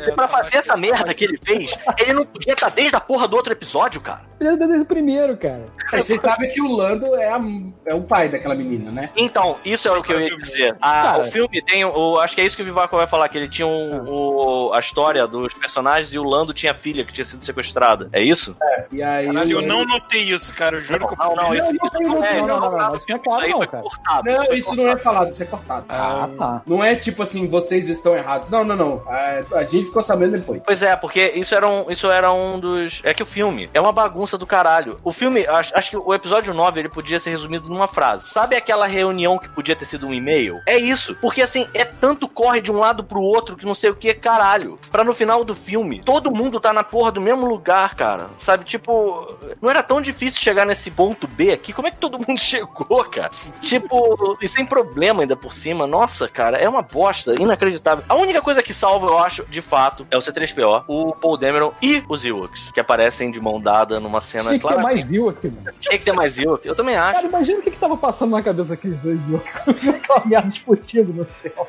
Se 0.00 0.12
pra 0.12 0.28
fazer 0.28 0.56
essa 0.58 0.76
merda 0.76 1.12
que 1.14 1.24
ele 1.24 1.38
fez, 1.42 1.76
ele 1.98 2.12
não 2.12 2.24
podia 2.26 2.52
estar 2.54 2.70
desde 2.70 2.96
a 2.96 3.00
porra 3.00 3.26
do 3.28 3.36
outro 3.36 3.52
episódio, 3.52 4.00
cara. 4.00 4.22
Ele 4.40 4.50
é 4.50 4.56
desde 4.56 4.78
o 4.80 4.84
primeiro, 4.86 5.36
cara. 5.36 5.66
Mas 5.92 6.04
vocês 6.06 6.20
sabem 6.20 6.50
que 6.52 6.60
o 6.62 6.76
Lando 6.76 7.14
é, 7.16 7.28
a- 7.28 7.40
é 7.86 7.94
o 7.94 8.02
pai 8.02 8.28
daquela 8.28 8.54
menina, 8.54 8.90
né? 8.90 9.10
Então, 9.16 9.56
isso 9.64 9.88
era 9.88 9.98
o 9.98 10.02
que 10.02 10.12
eu 10.12 10.20
ia 10.20 10.36
dizer. 10.36 10.76
A- 10.80 11.02
Cara. 11.02 11.22
o 11.22 11.24
filme 11.24 11.60
tem. 11.62 11.84
O, 11.84 12.18
acho 12.20 12.34
que 12.34 12.40
é 12.40 12.44
isso 12.44 12.56
que 12.56 12.62
o 12.62 12.64
Vivaco 12.64 12.96
vai 12.96 13.06
falar, 13.06 13.28
que 13.28 13.36
ele 13.36 13.48
tinha 13.48 13.66
um, 13.66 14.04
o- 14.08 14.72
a 14.72 14.78
história 14.80 15.26
dos 15.26 15.52
personagens 15.54 16.12
e 16.12 16.18
o 16.18 16.22
Lando 16.24 16.52
tinha 16.52 16.72
filha 16.74 17.04
que 17.04 17.12
tinha 17.12 17.24
sido 17.24 17.40
sequestrada. 17.42 18.08
É 18.12 18.22
isso? 18.22 18.56
E 18.92 19.02
aí. 19.02 19.26
Caralho, 19.26 19.50
eu 19.60 19.62
não 19.62 19.84
notei 19.84 20.22
isso, 20.22 20.52
cara. 20.54 20.76
Eu 20.76 20.80
juro 20.80 21.08
que 21.08 21.14
eu 21.14 21.18
Não, 21.18 21.34
não, 21.34 21.54
isso, 21.54 21.64
Não, 21.64 21.72
isso 21.72 21.80
não, 21.94 22.00
não, 22.02 22.24
é, 22.24 22.34
não, 22.40 22.46
não, 22.46 22.60
não, 22.60 22.78
não, 22.78 22.96
isso 22.96 23.06
não 23.08 23.16
é 23.16 23.18
claro, 23.18 23.48
não, 23.48 23.60
cara. 23.66 23.82
Não, 24.24 24.54
isso 24.54 24.74
não 24.76 24.88
é 24.88 24.96
falado, 24.96 25.30
isso 25.30 25.42
é 25.42 25.46
cortado. 25.46 25.84
Ah, 25.88 26.28
tá. 26.38 26.62
Não 26.66 26.84
é 26.84 26.94
tipo 26.94 27.22
assim, 27.22 27.46
vocês 27.48 27.88
estão 27.88 28.16
errados. 28.16 28.50
Não, 28.50 28.64
não, 28.64 28.76
não. 28.76 29.02
A, 29.06 29.58
a 29.58 29.64
gente 29.68 29.86
ficou 29.86 30.02
sabendo 30.02 30.38
depois. 30.38 30.62
Pois 30.64 30.82
é, 30.82 30.96
porque 30.96 31.32
isso 31.34 31.54
era, 31.54 31.68
um, 31.68 31.90
isso 31.90 32.08
era 32.08 32.32
um 32.32 32.58
dos. 32.58 33.00
É 33.04 33.14
que 33.14 33.22
o 33.22 33.26
filme 33.26 33.68
é 33.72 33.80
uma 33.80 33.92
bagunça 33.92 34.36
do 34.36 34.46
caralho. 34.46 34.96
O 35.04 35.12
filme, 35.12 35.46
acho, 35.46 35.76
acho 35.76 35.90
que 35.90 35.96
o 35.96 36.14
episódio 36.14 36.54
9 36.54 36.80
ele 36.80 36.88
podia 36.88 37.18
ser 37.18 37.30
resumido 37.30 37.68
numa 37.68 37.88
frase. 37.88 38.28
Sabe 38.28 38.56
aquela 38.56 38.86
reunião 38.86 39.38
que 39.38 39.48
podia 39.48 39.76
ter 39.76 39.84
sido 39.84 40.06
um 40.06 40.14
e-mail? 40.14 40.54
É 40.66 40.76
isso. 40.76 41.14
Porque 41.16 41.42
assim, 41.42 41.66
é 41.74 41.84
tanto 41.84 42.28
corre 42.28 42.60
de 42.60 42.70
um 42.70 42.78
lado 42.78 43.04
pro 43.04 43.20
outro 43.20 43.56
que 43.56 43.66
não 43.66 43.74
sei 43.74 43.90
o 43.90 43.96
que, 43.96 44.12
caralho. 44.14 44.76
Pra 44.90 45.04
no 45.04 45.14
final 45.14 45.44
do 45.44 45.54
filme, 45.54 46.02
todo 46.04 46.30
mundo 46.30 46.60
tá 46.60 46.72
na 46.72 46.84
porra 46.84 47.12
do 47.12 47.20
mesmo 47.20 47.46
lugar, 47.46 47.94
cara. 47.94 48.30
Sabe, 48.38 48.64
tipo, 48.64 49.36
não 49.60 49.70
era 49.70 49.82
tão 49.82 50.00
difícil 50.00 50.40
chegar 50.40 50.64
nesse 50.66 50.90
ponto 50.90 51.26
B 51.26 51.52
aqui. 51.52 51.72
Como 51.72 51.88
é 51.88 51.90
que 51.90 51.98
todo 51.98 52.18
mundo 52.26 52.38
chegou, 52.38 53.04
cara? 53.04 53.30
Tipo, 53.60 54.36
e 54.40 54.48
sem 54.48 54.64
problema 54.64 55.22
ainda 55.22 55.36
por 55.36 55.52
cima. 55.52 55.86
Nossa, 55.86 56.28
cara, 56.28 56.58
é 56.58 56.68
uma 56.68 56.82
bosta, 56.82 57.34
inacreditável. 57.40 58.04
A 58.08 58.14
única 58.14 58.40
coisa 58.40 58.62
que 58.62 58.72
salva, 58.72 59.06
eu 59.06 59.18
acho, 59.18 59.44
de 59.46 59.57
fato, 59.62 60.06
é 60.10 60.16
o 60.16 60.20
C3PO, 60.20 60.84
o 60.86 61.14
Paul 61.14 61.36
Dameron 61.36 61.72
e 61.82 62.02
os 62.08 62.24
Ewoks, 62.24 62.70
que 62.72 62.80
aparecem 62.80 63.30
de 63.30 63.40
mão 63.40 63.60
dada 63.60 63.98
numa 64.00 64.20
cena 64.20 64.44
Tinha 64.50 64.58
que 64.58 64.68
ter 64.68 64.82
mais 64.82 65.00
aqui, 65.00 65.18
mano. 65.48 65.66
Tinha 65.80 65.98
que 65.98 66.04
ter 66.04 66.12
mais 66.12 66.38
Ewok. 66.38 66.66
Eu 66.66 66.74
também 66.74 66.96
acho. 66.96 67.12
Cara, 67.14 67.26
imagina 67.26 67.58
o 67.58 67.62
que, 67.62 67.70
que 67.70 67.78
tava 67.78 67.96
passando 67.96 68.30
na 68.32 68.42
cabeça 68.42 68.68
daqueles 68.68 68.98
dois 69.00 69.20
quando 69.64 69.76
viu 69.78 69.90
aquela 69.92 70.22
merda 70.26 70.48
explodindo 70.48 71.12
no 71.12 71.26
céu. 71.40 71.68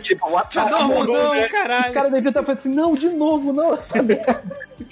tipo, 0.00 0.28
what 0.30 0.50
the 0.50 0.60
Não, 0.70 0.90
fuck? 0.92 1.06
não, 1.12 1.42
Os 1.44 1.48
caralho. 1.50 1.94
caras 1.94 2.12
deviam 2.12 2.30
estar 2.30 2.42
falando 2.42 2.58
assim, 2.58 2.68
não, 2.74 2.94
de 2.94 3.08
novo, 3.10 3.52
não, 3.52 3.74
essa 3.74 4.02
merda. 4.02 4.42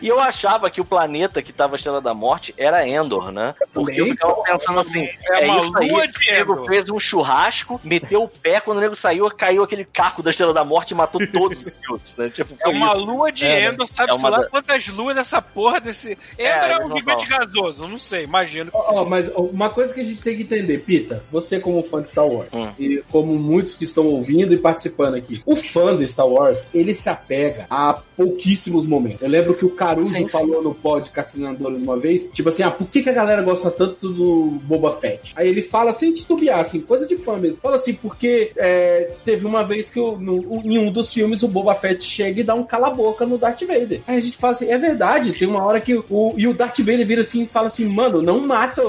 E 0.00 0.08
eu 0.08 0.20
achava 0.20 0.70
que 0.70 0.80
o 0.80 0.84
planeta 0.84 1.42
que 1.42 1.52
tava 1.52 1.74
a 1.74 1.76
Estrela 1.76 2.00
da 2.00 2.12
Morte 2.14 2.54
era 2.56 2.86
Endor, 2.86 3.30
né? 3.32 3.54
Porque 3.72 4.00
eu 4.00 4.06
ficava 4.06 4.34
pensando 4.42 4.78
assim, 4.80 5.02
É 5.04 5.44
é, 5.44 5.46
uma 5.46 5.58
isso 5.58 5.78
aí, 5.78 5.88
lua 5.88 6.08
de 6.08 6.30
o 6.30 6.32
nego 6.34 6.66
fez 6.66 6.90
um 6.90 6.98
churrasco, 7.00 7.80
meteu 7.82 8.22
o 8.22 8.28
pé, 8.28 8.60
quando 8.60 8.78
o 8.78 8.80
nego 8.80 8.94
saiu, 8.94 9.28
caiu 9.30 9.62
aquele 9.62 9.84
caco 9.84 10.22
da 10.22 10.30
Estrela 10.30 10.52
da 10.52 10.64
Morte 10.64 10.90
e 10.92 10.94
matou 10.94 11.20
todos 11.26 11.64
os 11.64 11.72
Ewoks, 11.88 12.16
né? 12.16 12.28
Tipo, 12.30 12.54
É 12.60 12.68
uma 12.68 12.88
isso. 12.92 13.00
lua 13.00 13.32
de 13.32 13.44
É, 13.46 13.48
né? 13.62 13.66
Endor, 13.68 13.88
sabe 13.88 14.10
É 14.10 14.14
uma 14.14 14.28
lá 14.28 14.44
quantas 14.46 14.86
luas 14.88 15.14
dessa 15.16 15.40
porra 15.40 15.80
desse. 15.80 16.12
Endor 16.12 16.18
É, 16.38 16.72
é, 16.72 16.78
um 16.78 16.88
não 16.88 16.96
gigante 16.96 17.26
gasoso, 17.26 17.84
eu 17.84 17.88
não 17.88 17.98
sei, 17.98 18.24
imagino. 18.24 18.70
que 18.70 18.76
Ó, 18.76 19.02
ó, 19.02 19.04
mas 19.04 19.28
uma 19.34 19.70
coisa 19.70 19.92
que 19.94 20.00
a 20.00 20.04
gente 20.04 20.22
tem 20.22 20.36
que 20.36 20.42
entender, 20.42 20.78
Pita, 20.78 21.22
você 21.32 21.58
como 21.58 21.82
fã 21.82 22.02
de 22.02 22.10
Star 22.10 22.26
Wars, 22.26 22.48
Hum. 22.52 22.70
e 22.78 23.02
como 23.10 23.34
muitos 23.34 23.76
que 23.76 23.84
estão 23.84 24.06
ouvindo 24.06 24.52
e 24.52 24.58
participando 24.58 25.14
aqui, 25.14 25.42
o 25.46 25.56
fã 25.56 25.96
de 25.96 26.06
Star 26.08 26.26
Wars, 26.26 26.66
ele 26.74 26.94
se 26.94 27.08
apega 27.08 27.66
a 27.70 27.94
pouquíssimos 28.16 28.86
momentos. 28.86 29.22
Eu 29.24 29.30
lembro 29.30 29.54
que 29.54 29.64
o 29.64 29.70
Caruso 29.70 30.12
Sim, 30.12 30.24
sim. 30.24 30.28
falou 30.28 30.62
no 30.62 30.74
pod 30.74 31.08
Castinadores 31.10 31.80
uma 31.80 31.96
vez, 31.98 32.28
tipo 32.32 32.48
assim, 32.48 32.62
ah, 32.62 32.70
por 32.70 32.86
que, 32.88 33.02
que 33.02 33.08
a 33.08 33.12
galera 33.12 33.42
gosta 33.42 33.70
tanto 33.70 34.08
do 34.08 34.58
Boba 34.64 34.92
Fett? 34.92 35.32
Aí 35.36 35.48
ele 35.48 35.62
fala 35.62 35.92
sem 35.92 36.12
titubear, 36.12 36.60
assim, 36.60 36.80
coisa 36.80 37.06
de 37.06 37.16
fã 37.16 37.36
mesmo. 37.36 37.58
Fala 37.62 37.76
assim, 37.76 37.94
porque 37.94 38.52
é, 38.56 39.10
teve 39.24 39.46
uma 39.46 39.64
vez 39.64 39.90
que 39.90 39.98
o- 39.98 40.18
no- 40.18 40.60
em 40.64 40.78
um 40.78 40.92
dos 40.92 41.12
filmes 41.12 41.42
o 41.42 41.48
Boba 41.48 41.74
Fett 41.74 42.04
chega 42.04 42.40
e 42.40 42.44
dá 42.44 42.54
um 42.54 42.64
cala-boca 42.64 43.24
no 43.26 43.38
Darth 43.38 43.62
Vader. 43.62 44.00
Aí 44.06 44.18
a 44.18 44.20
gente 44.20 44.36
fala 44.36 44.52
assim, 44.52 44.70
é 44.70 44.76
verdade, 44.78 45.32
tem 45.32 45.48
uma 45.48 45.64
hora 45.64 45.80
que 45.80 45.94
o, 45.94 46.34
e 46.36 46.46
o 46.46 46.52
Darth 46.54 46.78
Vader 46.80 47.06
vira 47.06 47.20
assim 47.22 47.44
e 47.44 47.46
fala 47.46 47.68
assim, 47.68 47.86
mano, 47.86 48.20
não 48.20 48.40
mata, 48.40 48.82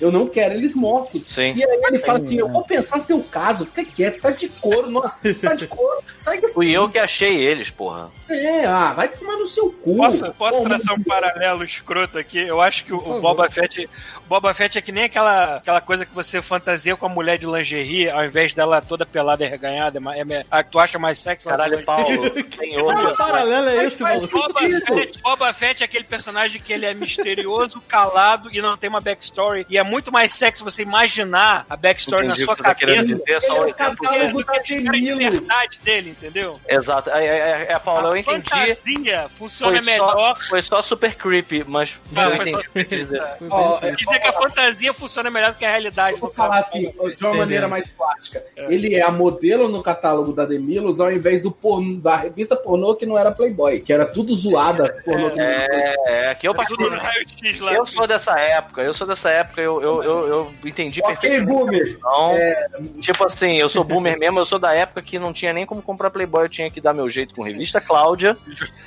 eu 0.00 0.12
não 0.12 0.26
quero 0.26 0.54
eles 0.54 0.74
mortos. 0.74 1.24
Sim. 1.26 1.54
E 1.56 1.64
aí 1.64 1.80
ele 1.88 1.98
fala 1.98 2.18
assim, 2.20 2.38
eu 2.38 2.48
vou 2.48 2.62
pensar 2.62 2.98
no 2.98 3.04
teu 3.04 3.20
caso, 3.30 3.66
fica 3.66 3.84
quieto, 3.84 4.14
você 4.16 4.22
tá 4.22 4.30
de 4.30 4.48
couro, 4.48 4.90
não, 4.90 5.02
você 5.22 5.34
tá 5.34 5.54
de 5.54 5.66
couro, 5.66 5.98
sai 6.18 6.40
daqui. 6.40 6.54
Fui 6.54 6.70
eu 6.70 6.88
que 6.88 6.98
achei 6.98 7.34
eles, 7.36 7.70
porra. 7.70 8.10
É, 8.28 8.64
ah, 8.64 8.92
vai 8.92 9.08
tomar 9.08 9.36
no 9.36 9.46
seu 9.46 9.74
cu. 9.82 9.96
Posso, 9.96 10.32
posso 10.34 10.58
Pô, 10.58 10.64
traçar 10.64 10.94
um 10.94 11.02
paralelo 11.02 11.64
escroto 11.64 12.18
aqui? 12.18 12.38
Eu 12.38 12.60
acho 12.60 12.84
que 12.84 12.92
o. 12.92 13.20
Boba 13.20 13.50
Fett. 13.50 13.88
Boba 14.30 14.54
Fett 14.54 14.78
é 14.78 14.80
que 14.80 14.92
nem 14.92 15.02
aquela, 15.02 15.56
aquela 15.56 15.80
coisa 15.80 16.06
que 16.06 16.14
você 16.14 16.40
fantasia 16.40 16.94
com 16.94 17.04
a 17.04 17.08
mulher 17.08 17.36
de 17.36 17.46
lingerie, 17.46 18.08
ao 18.08 18.24
invés 18.24 18.54
dela 18.54 18.80
toda 18.80 19.04
pelada 19.04 19.44
e 19.44 19.48
reganhada. 19.48 19.98
é 20.14 20.60
É, 20.60 20.62
tu 20.62 20.78
acha 20.78 21.00
mais 21.00 21.18
sexy. 21.18 21.48
Caralho, 21.48 21.78
tem- 21.78 21.84
Paulo, 21.84 22.30
senhor. 22.56 23.10
Que 23.10 23.16
paralelo 23.16 23.68
é 23.70 23.84
esse, 23.86 24.00
Mas 24.04 24.14
maluco? 24.22 24.38
Boba 24.38 24.60
Fett, 24.86 25.18
Boba 25.20 25.52
Fett 25.52 25.82
é 25.82 25.84
aquele 25.84 26.04
personagem 26.04 26.60
que 26.62 26.72
ele 26.72 26.86
é 26.86 26.94
misterioso, 26.94 27.80
calado 27.90 28.48
e 28.52 28.62
não 28.62 28.76
tem 28.76 28.88
uma 28.88 29.00
backstory. 29.00 29.66
E 29.68 29.76
é 29.76 29.82
muito 29.82 30.12
mais 30.12 30.32
sexy 30.32 30.62
você 30.62 30.82
imaginar 30.82 31.66
a 31.68 31.76
backstory 31.76 32.26
Entendi 32.28 32.40
na 32.40 32.46
sua 32.46 32.56
tá 32.56 32.72
cabeça. 32.72 33.04
dizer, 33.04 33.40
só 33.42 33.62
Ele 33.62 33.70
é 33.70 33.74
catálogo 33.74 34.32
do 34.42 34.44
da 34.44 34.52
que 34.60 34.74
a 34.74 34.76
história 34.76 34.82
de 34.84 34.90
Demilo. 34.92 35.18
liberdade 35.18 35.80
dele, 35.80 36.10
entendeu? 36.10 36.60
Exato. 36.68 37.10
É, 37.10 37.26
é, 37.26 37.66
é, 37.72 37.78
Paulo, 37.80 38.06
eu 38.10 38.12
a 38.12 38.18
entendi. 38.20 38.48
fantasia 38.48 39.26
funciona 39.28 39.76
Foi 39.78 39.84
melhor. 39.86 40.12
só, 40.12 40.34
foi 40.48 40.62
só 40.62 40.80
super 40.82 41.16
creepy, 41.16 41.64
mas 41.66 42.00
Ah, 42.14 42.26
eu 42.26 42.36
foi 42.36 42.48
entendi 42.48 42.50
só- 42.52 42.58
o 42.58 42.62
que 42.62 42.68
você 42.72 42.84
quis 42.84 42.98
dizer. 43.00 43.22
Ó, 43.50 43.78
é, 43.82 43.90
Dizer 43.90 44.19
que 44.20 44.28
a 44.28 44.32
fantasia 44.32 44.92
funciona 44.94 45.30
melhor 45.30 45.52
do 45.52 45.58
que 45.58 45.64
a 45.64 45.70
realidade. 45.70 46.18
Vou 46.20 46.30
falar 46.30 46.58
assim, 46.58 46.82
de 46.82 46.96
uma 46.98 47.08
Entendemos. 47.10 47.36
maneira 47.38 47.68
mais 47.68 47.88
plástica. 47.88 48.42
Ele 48.56 48.94
é 48.94 49.02
a 49.02 49.10
modelo 49.10 49.68
no 49.68 49.82
catálogo 49.82 50.32
da 50.32 50.44
Demilos 50.44 51.00
ao 51.00 51.10
invés 51.12 51.42
do 51.42 51.50
porno, 51.50 51.96
da 51.96 52.16
revista 52.16 52.54
pornô 52.56 52.94
que 52.94 53.06
não 53.06 53.16
era 53.18 53.32
Playboy, 53.32 53.80
que 53.80 53.92
era 53.92 54.06
tudo 54.06 54.34
zoada. 54.34 54.88
pornô 55.04 55.30
que- 55.30 55.40
É, 55.40 55.94
é, 56.30 56.34
que 56.34 56.46
eu 56.46 56.54
Tudo 56.54 56.90
no 56.90 56.98
raio-x 56.98 57.60
lá. 57.60 57.72
Eu 57.72 57.84
sou 57.86 58.06
dessa 58.06 58.38
época, 58.38 58.82
eu 58.82 58.92
sou 58.94 59.06
dessa 59.06 59.30
época, 59.30 59.60
eu, 59.60 59.80
eu, 59.82 60.02
eu, 60.04 60.28
eu 60.28 60.52
entendi 60.64 61.00
Ok, 61.00 61.12
perfeitamente. 61.16 61.50
boomer. 61.50 61.96
Então, 61.98 63.00
tipo 63.00 63.24
assim, 63.24 63.56
eu 63.56 63.68
sou 63.68 63.82
boomer 63.82 64.18
mesmo, 64.18 64.38
eu 64.38 64.46
sou 64.46 64.58
da 64.58 64.74
época 64.74 65.00
que 65.02 65.18
não 65.18 65.32
tinha 65.32 65.52
nem 65.52 65.64
como 65.66 65.80
comprar 65.82 66.10
Playboy, 66.10 66.44
eu 66.44 66.48
tinha 66.48 66.70
que 66.70 66.80
dar 66.80 66.92
meu 66.92 67.08
jeito 67.08 67.34
com 67.34 67.42
revista 67.42 67.80
Cláudia 67.80 68.36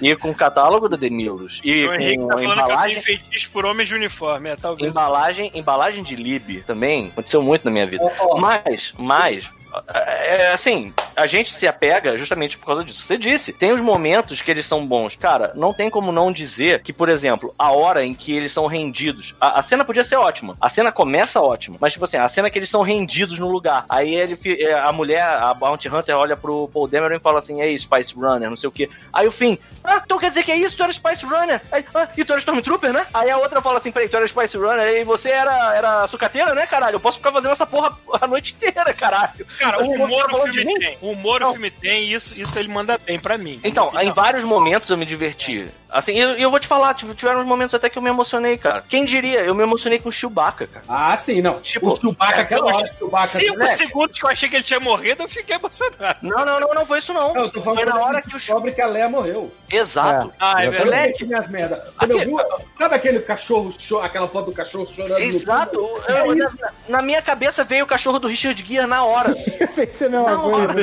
e 0.01 0.15
com 0.15 0.33
catálogo 0.33 0.87
da 0.87 0.95
Demilos. 0.97 1.59
E 1.63 1.85
O 1.87 1.93
Henrique 1.93 2.17
com 2.17 2.27
tá 2.27 2.37
falando 2.37 2.53
que 2.55 2.61
eu 2.61 2.65
embalagem, 2.65 3.01
tenho 3.01 3.19
feitiço 3.19 3.49
por 3.51 3.65
homens 3.65 3.87
de 3.87 3.95
uniforme, 3.95 4.49
é, 4.49 4.55
talvez. 4.55 4.89
embalagem, 4.89 5.22
embalagem 5.53 6.03
de 6.03 6.15
Lib 6.15 6.63
também, 6.65 7.07
aconteceu 7.07 7.41
muito 7.41 7.65
na 7.65 7.71
minha 7.71 7.85
vida. 7.85 8.03
Ó, 8.03 8.35
ó. 8.35 8.39
Mas, 8.39 8.93
mas, 8.97 9.49
é, 9.87 10.51
assim, 10.51 10.93
a 11.15 11.27
gente 11.27 11.53
se 11.53 11.67
apega 11.67 12.17
justamente 12.17 12.57
por 12.57 12.65
causa 12.65 12.83
disso. 12.83 13.03
Você 13.03 13.17
disse, 13.17 13.53
tem 13.53 13.71
os 13.71 13.81
momentos 13.81 14.41
que 14.41 14.51
eles 14.51 14.65
são 14.65 14.85
bons. 14.85 15.15
Cara, 15.15 15.51
não 15.55 15.73
tem 15.73 15.89
como 15.89 16.11
não 16.11 16.31
dizer 16.31 16.81
que, 16.81 16.93
por 16.93 17.09
exemplo, 17.09 17.53
a 17.57 17.71
hora 17.71 18.03
em 18.03 18.13
que 18.13 18.35
eles 18.35 18.51
são 18.51 18.67
rendidos. 18.67 19.35
A, 19.39 19.59
a 19.59 19.63
cena 19.63 19.85
podia 19.85 20.03
ser 20.03 20.15
ótima. 20.15 20.57
A 20.59 20.69
cena 20.69 20.91
começa 20.91 21.41
ótima. 21.41 21.77
Mas, 21.79 21.93
tipo 21.93 22.05
assim, 22.05 22.17
a 22.17 22.27
cena 22.27 22.49
que 22.49 22.59
eles 22.59 22.69
são 22.69 22.81
rendidos 22.81 23.39
no 23.39 23.49
lugar. 23.49 23.85
Aí 23.89 24.13
ele, 24.13 24.37
é, 24.59 24.73
a 24.73 24.91
mulher, 24.91 25.23
a 25.23 25.53
Bounty 25.53 25.89
Hunter, 25.89 26.17
olha 26.17 26.35
pro 26.35 26.69
Paul 26.73 26.87
Dameron 26.87 27.15
e 27.15 27.19
fala 27.19 27.39
assim: 27.39 27.61
Ei, 27.61 27.77
Spice 27.77 28.13
Runner, 28.15 28.49
não 28.49 28.57
sei 28.57 28.67
o 28.67 28.71
que. 28.71 28.89
Aí 29.11 29.27
o 29.27 29.31
fim, 29.31 29.57
ah, 29.83 30.01
então 30.03 30.17
quer 30.17 30.29
dizer 30.29 30.43
que 30.43 30.51
é 30.51 30.57
isso? 30.57 30.77
Tu 30.77 30.83
era 30.83 30.93
Spice 30.93 31.25
Runner? 31.25 31.61
Aí, 31.71 31.85
ah, 31.93 32.07
e 32.15 32.23
tu 32.23 32.31
era 32.31 32.39
Stormtrooper, 32.39 32.93
né? 32.93 33.05
Aí 33.13 33.29
a 33.29 33.37
outra 33.37 33.61
fala 33.61 33.77
assim: 33.77 33.91
Peraí, 33.91 34.09
tu 34.09 34.17
era 34.17 34.27
Spice 34.27 34.57
Runner 34.57 34.87
e 34.97 35.03
você 35.03 35.29
era, 35.29 35.75
era 35.75 36.07
sucateira, 36.07 36.53
né, 36.53 36.65
caralho? 36.65 36.95
Eu 36.95 36.99
posso 36.99 37.17
ficar 37.17 37.31
fazendo 37.31 37.51
essa 37.51 37.65
porra 37.65 37.97
a 38.21 38.27
noite 38.27 38.53
inteira, 38.53 38.93
caralho. 38.93 39.45
Cara, 39.63 39.83
o 39.83 39.91
humor 39.91 40.25
o 40.33 40.53
filme 40.53 40.79
tem. 40.79 40.97
O 41.01 41.11
humor 41.11 41.43
o 41.43 41.51
filme 41.53 41.71
tem 41.71 42.03
e 42.05 42.13
isso, 42.13 42.37
isso 42.39 42.57
ele 42.59 42.67
manda 42.67 42.97
bem 42.97 43.19
pra 43.19 43.37
mim. 43.37 43.59
Então, 43.63 43.91
em 44.01 44.11
vários 44.11 44.43
momentos 44.43 44.89
eu 44.89 44.97
me 44.97 45.05
diverti. 45.05 45.67
Assim, 45.89 46.13
e 46.13 46.19
eu, 46.19 46.29
eu 46.31 46.49
vou 46.49 46.59
te 46.59 46.65
falar, 46.67 46.95
tive- 46.95 47.13
tiveram 47.13 47.39
uns 47.41 47.45
momentos 47.45 47.75
até 47.75 47.87
que 47.87 47.95
eu 47.97 48.01
me 48.01 48.09
emocionei, 48.09 48.57
cara. 48.57 48.83
Quem 48.89 49.05
diria? 49.05 49.41
Eu 49.41 49.53
me 49.53 49.61
emocionei 49.61 49.99
com 49.99 50.09
o 50.09 50.11
Chewbacca, 50.11 50.65
cara. 50.65 50.83
Ah, 50.89 51.15
sim, 51.17 51.39
não. 51.39 51.59
Tipo, 51.61 51.91
o 51.91 51.95
Chewbacca, 51.95 52.39
é, 52.39 52.41
aquela 52.41 52.65
hora 52.65 52.89
que 52.89 52.95
o 52.95 52.97
Chewbacca... 52.97 53.27
Cinco 53.39 53.51
moleque. 53.59 53.77
segundos 53.77 54.19
que 54.19 54.25
eu 54.25 54.29
achei 54.29 54.49
que 54.49 54.55
ele 54.55 54.63
tinha 54.63 54.79
morrido, 54.79 55.21
eu 55.21 55.29
fiquei 55.29 55.55
emocionado. 55.55 56.17
Não, 56.23 56.43
não, 56.43 56.59
não, 56.59 56.73
não 56.73 56.85
foi 56.85 56.97
isso 56.97 57.13
não. 57.13 57.31
Não, 57.35 57.41
eu 57.43 57.49
tô 57.51 57.61
falando 57.61 57.83
foi 57.83 57.89
na 57.93 57.99
hora 58.03 58.21
que 58.23 58.29
o 58.29 58.31
descobre 58.33 58.71
que 58.71 58.81
a 58.81 58.87
Leia 58.87 59.07
morreu. 59.07 59.53
Exato. 59.71 60.33
Ah, 60.39 60.63
é 60.63 60.67
Eu 60.67 60.71
verdade. 60.71 61.25
Minhas 61.25 61.47
merda. 61.49 61.85
Quando 61.97 62.11
eu 62.11 62.19
vi, 62.19 62.43
sabe 62.75 62.95
aquele 62.95 63.19
cachorro, 63.19 63.71
cho- 63.77 63.99
aquela 63.99 64.27
foto 64.27 64.45
do 64.47 64.51
cachorro 64.53 64.87
chorando? 64.87 65.11
no 65.19 65.19
Exato. 65.19 65.77
fundo? 65.79 66.03
Eu- 66.09 66.31
É 66.31 66.35
na, 66.35 66.51
na 66.89 67.01
minha 67.03 67.21
cabeça 67.21 67.63
veio 67.63 67.83
o 67.83 67.87
cachorro 67.87 68.17
do 68.17 68.27
Richard 68.27 68.65
Gere 68.65 68.87
na 68.87 69.03
hora. 69.03 69.35
Pensei 69.75 70.07
a 70.07 70.09
mesma 70.09 70.31
Na 70.31 70.37
coisa. 70.37 70.73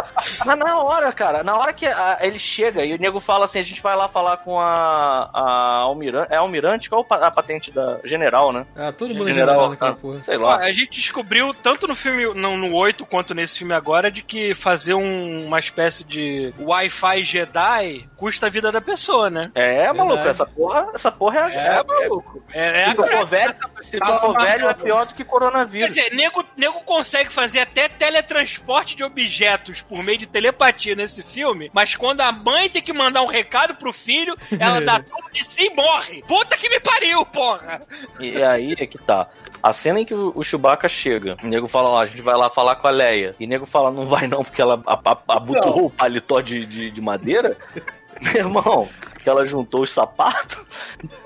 Mas 0.44 0.58
na 0.58 0.78
hora, 0.80 1.12
cara, 1.12 1.42
na 1.42 1.56
hora 1.56 1.72
que 1.72 1.86
a- 1.86 2.18
ele 2.20 2.38
chega 2.38 2.84
e 2.84 2.94
o 2.94 2.98
nego 2.98 3.20
fala 3.20 3.44
assim, 3.44 3.58
a 3.58 3.62
gente 3.62 3.82
vai 3.82 3.96
lá 3.96 4.08
falar 4.08 4.38
com 4.38 4.58
a, 4.60 5.30
a 5.32 5.76
Almirante, 5.82 6.28
é 6.32 6.36
Almirante? 6.36 6.88
Qual 6.88 7.06
a 7.10 7.14
Ah, 7.26 7.30
patente 7.30 7.70
da 7.70 7.98
General, 8.04 8.52
né? 8.52 8.66
Ah, 8.76 8.92
todo 8.92 9.14
mundo 9.14 9.30
é 9.30 9.32
general 9.34 9.70
naquela 9.70 9.90
ah, 9.90 9.94
porra. 9.94 10.20
sei 10.22 10.36
lá. 10.36 10.56
a 10.56 10.72
gente 10.72 10.90
descobriu, 11.00 11.52
tanto 11.54 11.86
no 11.86 11.94
filme, 11.94 12.32
no, 12.34 12.56
no 12.56 12.74
8 12.74 13.04
quanto 13.06 13.34
nesse 13.34 13.58
filme 13.58 13.74
agora, 13.74 14.10
de 14.10 14.22
que 14.22 14.54
fazer 14.54 14.94
um- 14.94 15.46
uma 15.46 15.58
espécie 15.58 16.04
de 16.04 16.52
Wi-Fi 16.58 17.22
Jedi 17.22 18.08
custa 18.16 18.46
a 18.46 18.50
vida 18.50 18.70
da 18.72 18.80
pessoa, 18.80 19.28
né? 19.30 19.50
É, 19.54 19.92
maluco, 19.92 20.26
essa 20.28 20.46
porra, 20.46 20.88
essa 20.94 21.10
porra 21.12 21.50
é, 21.50 21.54
É, 21.54 21.66
é, 21.80 21.84
maluco. 21.84 22.42
É, 22.52 22.82
é 22.82 22.88
se 22.90 22.94
tu 22.94 23.06
for 23.06 23.26
velho, 23.26 23.54
se 23.82 23.98
tu 23.98 24.18
for 24.18 24.38
velho 24.40 24.68
é 24.68 24.74
pior 24.74 25.06
do 25.06 25.14
que 25.14 25.24
Quer 25.24 25.30
coronavírus. 25.30 25.88
dizer, 25.94 26.14
nego, 26.14 26.44
nego 26.56 26.80
consegue 26.80 27.30
fazer 27.32 27.60
até 27.60 27.88
teletransporte 27.98 28.94
de 28.96 29.04
objetos 29.04 29.82
por 29.82 30.02
meio 30.02 30.18
de 30.18 30.26
telepatia 30.26 30.94
nesse 30.94 31.22
filme, 31.22 31.70
mas 31.72 31.94
quando 31.96 32.20
a 32.20 32.32
mãe 32.32 32.68
tem 32.68 32.82
que 32.82 32.92
mandar 32.92 33.22
um 33.22 33.26
recado 33.26 33.74
pro 33.74 33.92
filho, 33.92 34.34
ela 34.58 34.80
dá 34.80 35.00
tudo 35.02 35.30
de 35.32 35.44
si 35.44 35.66
e 35.66 35.74
morre. 35.74 36.22
Puta 36.26 36.56
que 36.56 36.68
me 36.68 36.80
pariu, 36.80 37.24
porra! 37.26 37.80
E 38.18 38.42
aí 38.42 38.74
é 38.78 38.86
que 38.86 38.98
tá. 38.98 39.28
A 39.62 39.72
cena 39.72 40.00
em 40.00 40.04
que 40.06 40.14
o 40.14 40.42
Chewbacca 40.42 40.88
chega, 40.88 41.36
o 41.42 41.46
nego 41.46 41.68
fala 41.68 41.90
lá, 41.90 42.00
a 42.00 42.06
gente 42.06 42.22
vai 42.22 42.34
lá 42.34 42.48
falar 42.48 42.76
com 42.76 42.86
a 42.86 42.90
Leia. 42.90 43.34
E 43.38 43.44
o 43.44 43.48
nego 43.48 43.66
fala, 43.66 43.90
não 43.90 44.06
vai 44.06 44.26
não, 44.26 44.42
porque 44.42 44.62
ela 44.62 44.82
a- 44.86 44.94
a- 45.04 45.36
abotoou 45.36 45.84
o 45.86 45.90
paletó 45.90 46.40
de, 46.40 46.64
de, 46.64 46.90
de 46.90 47.00
madeira. 47.00 47.56
Meu 48.22 48.34
irmão, 48.36 48.88
que 49.22 49.28
ela 49.28 49.44
juntou 49.44 49.82
os 49.82 49.90
sapatos. 49.90 50.58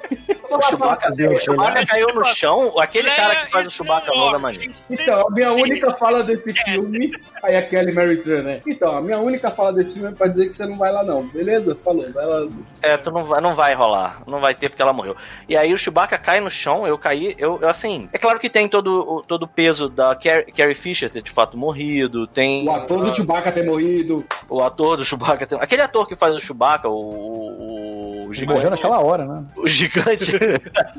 O 0.51 0.63
Chewbacca, 0.63 1.13
o 1.13 1.41
Chewbacca 1.41 1.87
caiu 1.87 2.07
no 2.15 2.25
chão. 2.25 2.79
Aquele 2.79 3.11
cara 3.11 3.37
que 3.37 3.51
faz 3.51 3.67
o 3.67 3.71
Chewbacca 3.71 4.13
não 4.15 4.33
da 4.33 4.39
maneira. 4.39 4.73
Então, 4.91 5.27
a 5.27 5.31
minha 5.31 5.53
única 5.53 5.91
fala 5.95 6.23
desse 6.23 6.53
filme. 6.53 7.13
Aí 7.43 7.57
a 7.57 7.63
Kelly 7.63 7.93
Mary 7.93 8.19
Tran, 8.19 8.43
né? 8.43 8.61
Então, 8.67 8.97
a 8.97 9.01
minha 9.01 9.19
única 9.19 9.51
fala 9.51 9.73
desse 9.73 9.95
filme 9.95 10.11
é 10.11 10.15
pra 10.15 10.29
dizer 10.29 10.49
que 10.49 10.57
você 10.57 10.67
não 10.67 10.79
vai 10.79 10.93
lá, 10.93 11.03
não. 11.03 11.27
Beleza? 11.29 11.77
Falou. 11.83 12.07
Vai 12.13 12.27
lá. 12.27 12.49
É, 12.83 12.97
tu 12.97 13.11
não 13.11 13.25
vai, 13.25 13.41
não 13.41 13.55
vai 13.55 13.75
rolar. 13.75 14.23
Não 14.27 14.41
vai 14.41 14.55
ter 14.55 14.69
porque 14.69 14.83
ela 14.83 14.93
morreu. 14.93 15.17
E 15.49 15.57
aí 15.57 15.73
o 15.73 15.79
Chewbacca 15.79 16.19
cai 16.19 16.41
no 16.41 16.51
chão, 16.51 16.87
eu 16.87 16.99
caí, 16.99 17.35
eu, 17.39 17.59
eu, 17.61 17.69
assim. 17.69 18.09
É 18.13 18.19
claro 18.19 18.39
que 18.39 18.51
tem 18.51 18.69
todo 18.69 18.89
o 18.95 19.23
todo 19.23 19.45
o 19.45 19.49
peso 19.49 19.89
da 19.89 20.15
Car 20.15 20.45
Carrie 20.57 20.75
Fisher 20.75 21.11
ter 21.11 21.23
de 21.23 21.31
fato 21.31 21.57
morrido, 21.57 22.27
tem. 22.27 22.69
O 22.69 22.73
ator 22.73 23.05
do 23.05 23.15
Chewbacca 23.15 23.51
ter 23.51 23.65
morrido. 23.65 24.25
O 24.49 24.63
ator 24.63 24.97
do 24.97 25.05
Chewbacca. 25.05 25.47
Tem... 25.47 25.59
Aquele 25.61 25.83
ator 25.83 26.07
que 26.07 26.15
faz 26.15 26.35
o 26.35 26.41
Chewbacca, 26.41 26.89
o. 26.89 26.93
o, 26.93 27.84
o 28.29 28.33
gigante. 28.33 28.67
naquela 28.67 29.01
hora, 29.01 29.25
né? 29.25 29.45
O 29.57 29.69
gigante. 29.69 30.33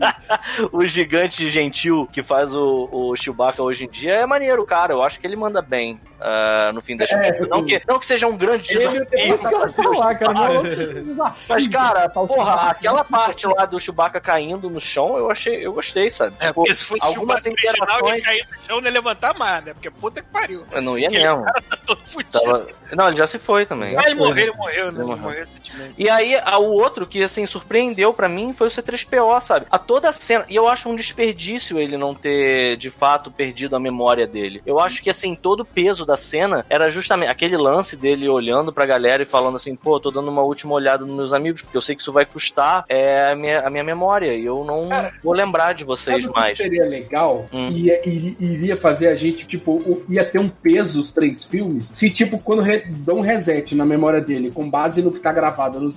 o 0.72 0.86
gigante 0.86 1.50
gentil 1.50 2.08
que 2.12 2.22
faz 2.22 2.52
o, 2.52 2.90
o 2.92 3.16
Chewbacca 3.16 3.62
hoje 3.64 3.86
em 3.86 3.90
dia 3.90 4.14
é 4.14 4.26
maneiro, 4.26 4.66
cara. 4.66 4.94
Eu 4.94 5.04
acho 5.04 5.20
que 5.20 5.28
ele 5.28 5.36
manda 5.36 5.62
bem 5.62 6.00
ah, 6.20 6.72
no 6.74 6.82
fim 6.82 6.96
das 6.98 7.12
É, 7.12 7.32
contas. 7.34 7.50
Não 7.50 7.64
que, 7.66 7.82
não 7.88 8.00
que 8.00 8.06
seja 8.06 8.28
um 8.28 8.38
grande 8.38 8.72
Ele 8.74 9.06
tem 9.06 9.34
Isso 9.34 9.48
que 9.48 9.56
eu 9.56 9.62
ia 9.62 9.70
falar, 9.70 10.16
cara. 10.16 10.34
meu 10.34 10.54
louco, 10.64 11.36
Mas, 11.50 11.68
cara, 11.68 12.10
Tá 12.10 12.10
porra, 12.10 12.54
aquela 12.72 13.04
parte 13.04 13.46
lá 13.48 13.66
do 13.66 13.80
Chewbacca 13.80 14.20
caindo 14.20 14.70
no 14.70 14.80
chão, 14.80 15.18
eu 15.18 15.30
achei, 15.32 15.66
eu 15.66 15.74
gostei, 15.74 16.10
sabe? 16.10 16.36
É, 16.40 16.48
Tipo, 16.48 16.54
porque 16.62 16.76
se 16.76 16.86
fosse 16.86 17.04
o 17.04 17.06
algumas 17.06 17.44
Chewbacca 17.44 17.68
original, 17.68 18.00
ele 18.00 18.08
ia 18.08 18.18
interações. 18.20 18.24
cair 18.24 18.48
no 18.52 18.64
chão 18.66 18.78
e 18.78 18.82
não 18.82 18.88
ia 18.88 18.94
levantar 18.94 19.38
mais, 19.38 19.66
né? 19.66 19.74
Porque 19.74 19.90
puta 19.92 20.22
que 20.22 20.30
pariu. 20.30 20.64
Eu 20.72 20.82
não 20.82 20.98
ia 20.98 21.10
mesmo. 21.10 21.44
cara 21.44 21.62
tá 21.70 21.78
todo 21.86 22.02
fudido. 22.06 22.32
Tava- 22.40 22.68
Não, 22.92 23.08
ele 23.08 23.18
já 23.18 23.28
se 23.28 23.38
foi 23.40 23.66
também. 23.66 23.98
Ah, 23.98 24.04
ele 24.06 24.16
morreu, 24.16 24.48
ele 24.48 24.56
morreu, 24.58 24.86
né? 24.86 24.92
Ele 24.92 24.98
Ele 25.00 25.04
morreu. 25.06 25.18
morreu 25.18 25.40
recentemente. 25.40 25.96
E 25.98 26.10
aí, 26.10 26.36
a- 26.44 26.58
o 26.60 26.72
outro 26.72 27.06
que, 27.08 27.24
assim, 27.24 27.46
surpreendeu 27.46 28.14
pra 28.14 28.30
mim 28.30 28.54
foi 28.54 28.68
o 28.68 28.72
C3PO, 28.72 29.40
sabe? 29.42 29.66
A 29.72 29.78
toda 29.80 30.10
a 30.10 30.14
cena. 30.14 30.46
E 30.50 30.56
eu 30.56 30.68
acho 30.68 30.88
um 30.90 30.96
desperdício 30.96 31.80
ele 31.80 31.98
não 31.98 32.14
ter, 32.14 32.78
de 32.78 32.90
fato, 32.90 33.32
perdido 33.32 33.76
a 33.76 33.80
memória 33.80 34.26
dele. 34.28 34.62
Eu 34.66 34.80
acho 34.80 35.02
que, 35.02 35.10
assim, 35.10 35.36
todo 35.36 35.62
o 35.62 35.66
peso 35.66 36.05
da 36.06 36.18
cena 36.18 36.66
era 36.70 36.90
justamente 36.90 37.30
aquele 37.30 37.58
lance 37.58 37.96
dele 37.96 38.28
olhando 38.30 38.72
pra 38.72 38.86
galera 38.86 39.24
e 39.24 39.26
falando 39.26 39.56
assim: 39.56 39.76
pô, 39.76 40.00
tô 40.00 40.12
dando 40.12 40.30
uma 40.30 40.42
última 40.42 40.74
olhada 40.74 41.06
nos 41.06 41.16
meus 41.16 41.34
amigos, 41.34 41.62
porque 41.62 41.78
eu 41.78 41.82
sei 41.82 41.96
que 41.96 42.02
isso 42.02 42.12
vai 42.14 42.26
custar 42.26 42.86
é, 42.90 43.32
a, 43.32 43.36
minha, 43.36 43.62
a 43.62 43.70
minha 43.70 43.84
memória. 43.84 44.34
E 44.34 44.46
eu 44.46 44.64
não 44.64 44.90
vou 45.24 45.34
lembrar 45.34 45.74
de 45.74 45.84
vocês 45.84 46.26
mais. 46.28 46.58
seria 46.58 46.86
legal? 46.86 47.46
Hum. 47.54 47.70
Ia, 47.70 48.08
iri- 48.08 48.38
iria 48.40 48.76
fazer 48.78 49.08
a 49.08 49.16
gente, 49.16 49.48
tipo, 49.48 50.04
ia 50.10 50.24
ter 50.24 50.40
um 50.40 50.50
peso 50.50 51.00
os 51.00 51.12
três 51.12 51.44
filmes. 51.44 51.90
Se, 51.94 52.10
tipo, 52.10 52.38
quando 52.40 52.62
re, 52.62 52.84
dão 52.88 53.18
um 53.18 53.22
reset 53.22 53.76
na 53.76 53.86
memória 53.86 54.22
dele, 54.22 54.52
com 54.52 54.70
base 54.70 55.02
no 55.02 55.12
que 55.12 55.20
tá 55.20 55.32
gravado 55.32 55.80
no, 55.80 55.88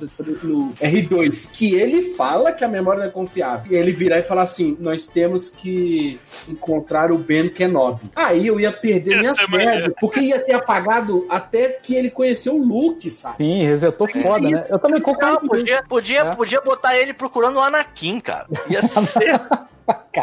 no 0.42 0.72
R2, 0.74 1.50
que 1.52 1.74
ele 1.74 2.14
fala 2.14 2.52
que 2.52 2.64
a 2.64 2.68
memória 2.68 3.00
não 3.00 3.08
é 3.08 3.10
confiável, 3.10 3.72
e 3.72 3.76
ele 3.76 3.92
virar 3.92 4.18
e 4.18 4.22
falar 4.22 4.42
assim: 4.42 4.76
nós 4.80 5.06
temos 5.08 5.50
que 5.50 6.18
encontrar 6.48 7.12
o 7.12 7.18
Ben 7.18 7.48
Kenobi. 7.50 8.10
Aí 8.14 8.46
eu 8.46 8.58
ia 8.60 8.72
perder 8.72 9.18
minhas 9.20 9.36
maneiro. 9.48 9.70
merdas, 9.70 9.94
porque 10.00 10.20
ia 10.20 10.38
ter 10.40 10.52
apagado 10.54 11.26
até 11.28 11.68
que 11.68 11.94
ele 11.94 12.10
conheceu 12.10 12.54
o 12.56 12.62
Luke, 12.64 13.10
sabe? 13.10 13.36
Sim, 13.38 13.64
resetou 13.64 14.08
foda, 14.08 14.48
né? 14.48 14.66
Eu 14.70 14.78
também 14.78 15.00
concordo 15.00 15.46
podia, 15.48 15.82
podia, 15.88 16.20
É. 16.20 16.34
podia 16.34 16.60
botar 16.60 16.96
ele 16.96 17.12
procurando 17.12 17.56
o 17.56 17.60
Anakin, 17.60 18.20
cara. 18.20 18.46
Ia 18.68 18.80
ser 18.82 19.40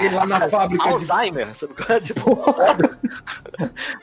Ele 0.03 0.15
lá 0.15 0.25
na 0.25 0.49
fábrica 0.49 0.83
de 0.83 0.93
Alzheimer, 0.93 1.55
sabe 1.55 1.73
qual 1.73 1.97
é? 1.97 2.01
Tipo, 2.05 2.55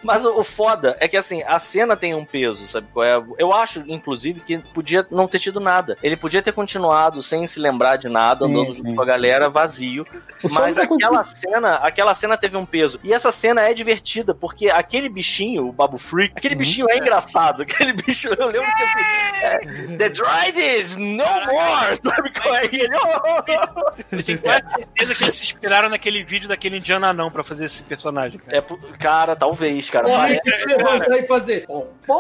Mas 0.03 0.24
o, 0.24 0.40
o 0.40 0.45
foda 0.45 0.97
é 0.99 1.07
que 1.07 1.16
assim, 1.16 1.43
a 1.47 1.59
cena 1.59 1.97
tem 1.97 2.14
um 2.14 2.24
peso, 2.24 2.66
sabe 2.66 2.88
qual 2.93 3.07
é? 3.07 3.22
Eu 3.38 3.53
acho, 3.53 3.82
inclusive, 3.86 4.40
que 4.40 4.59
podia 4.59 5.07
não 5.11 5.28
ter 5.28 5.38
tido 5.38 5.61
nada. 5.61 5.97
Ele 6.03 6.16
podia 6.16 6.43
ter 6.43 6.53
continuado 6.53 7.22
sem 7.22 7.47
se 7.47 7.61
lembrar 7.61 7.97
de 7.97 8.09
nada, 8.09 8.47
andando 8.47 8.74
sim. 8.74 8.82
junto 8.82 8.95
com 8.95 9.03
a 9.03 9.07
galera, 9.07 9.49
vazio. 9.49 10.05
O 10.43 10.49
Mas 10.53 10.74
Sonic 10.74 10.95
aquela 10.95 11.24
cena, 11.24 11.74
aquela 11.76 12.14
cena 12.14 12.36
teve 12.36 12.57
um 12.57 12.66
peso. 12.66 12.99
E 13.03 13.12
essa 13.12 13.30
cena 13.30 13.62
é 13.62 13.74
divertida, 13.74 14.34
porque 14.34 14.68
aquele 14.68 15.09
bichinho, 15.09 15.68
o 15.68 15.72
Babu 15.72 15.99
Freak, 15.99 16.34
aquele 16.36 16.55
bichinho 16.55 16.86
é 16.90 16.99
engraçado. 16.99 17.62
Aquele 17.72 17.93
bicho, 17.93 18.28
eu 18.28 18.47
lembro 18.47 18.68
que 18.76 18.82
assim, 18.82 19.01
é, 19.43 19.97
The 19.97 20.09
Droids, 20.09 20.97
no 20.97 21.16
more! 21.16 21.97
Sabe 22.03 22.32
qual 22.32 22.55
é? 22.55 22.64
Ele, 22.66 22.90
"Oh!" 22.97 24.03
Você 24.11 24.22
tem 24.22 24.36
quase 24.36 24.70
certeza 24.70 25.14
que 25.14 25.24
eles 25.24 25.34
se 25.34 25.43
inspiraram 25.45 25.82
naquele 25.89 26.22
vídeo 26.24 26.49
daquele 26.49 26.78
Indiana 26.78 27.09
Anão 27.09 27.30
pra 27.30 27.43
fazer 27.45 27.64
esse 27.66 27.83
personagem, 27.85 28.39
cara. 28.41 28.57
É, 28.59 28.97
cara, 28.99 29.37
talvez, 29.37 29.89
cara. 29.91 30.05
Porra, 30.07 30.18
parece- 30.22 30.41
tem 30.43 30.59
que 30.59 30.64
levantar 30.66 31.18
e 31.18 31.26
fazer. 31.26 31.66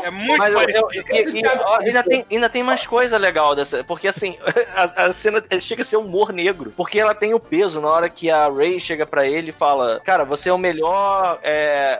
É 0.04 0.10
muito 0.10 0.38
Mas 0.38 0.50
eu- 0.52 0.58
parecido. 0.58 0.88
eu- 0.94 1.02
e- 1.02 1.40
e- 1.40 1.46
ó, 1.46 1.78
ainda, 1.80 2.02
tem, 2.02 2.24
ainda 2.30 2.48
tem 2.48 2.62
mais 2.62 2.86
coisa 2.86 3.16
legal 3.16 3.54
dessa. 3.54 3.82
Porque 3.84 4.08
assim, 4.08 4.36
a, 4.76 5.04
a 5.06 5.12
cena 5.12 5.42
chega 5.60 5.82
a 5.82 5.84
ser 5.84 5.96
humor 5.96 6.32
negro. 6.32 6.72
Porque 6.76 6.98
ela 6.98 7.14
tem 7.14 7.34
o 7.34 7.40
peso 7.40 7.80
na 7.80 7.88
hora 7.88 8.08
que 8.08 8.30
a 8.30 8.48
Ray 8.48 8.78
chega 8.80 9.04
pra 9.06 9.26
ele 9.26 9.50
e 9.50 9.52
fala: 9.52 10.00
Cara, 10.00 10.24
você 10.24 10.48
é 10.48 10.52
o 10.52 10.58
melhor 10.58 11.38
é, 11.42 11.98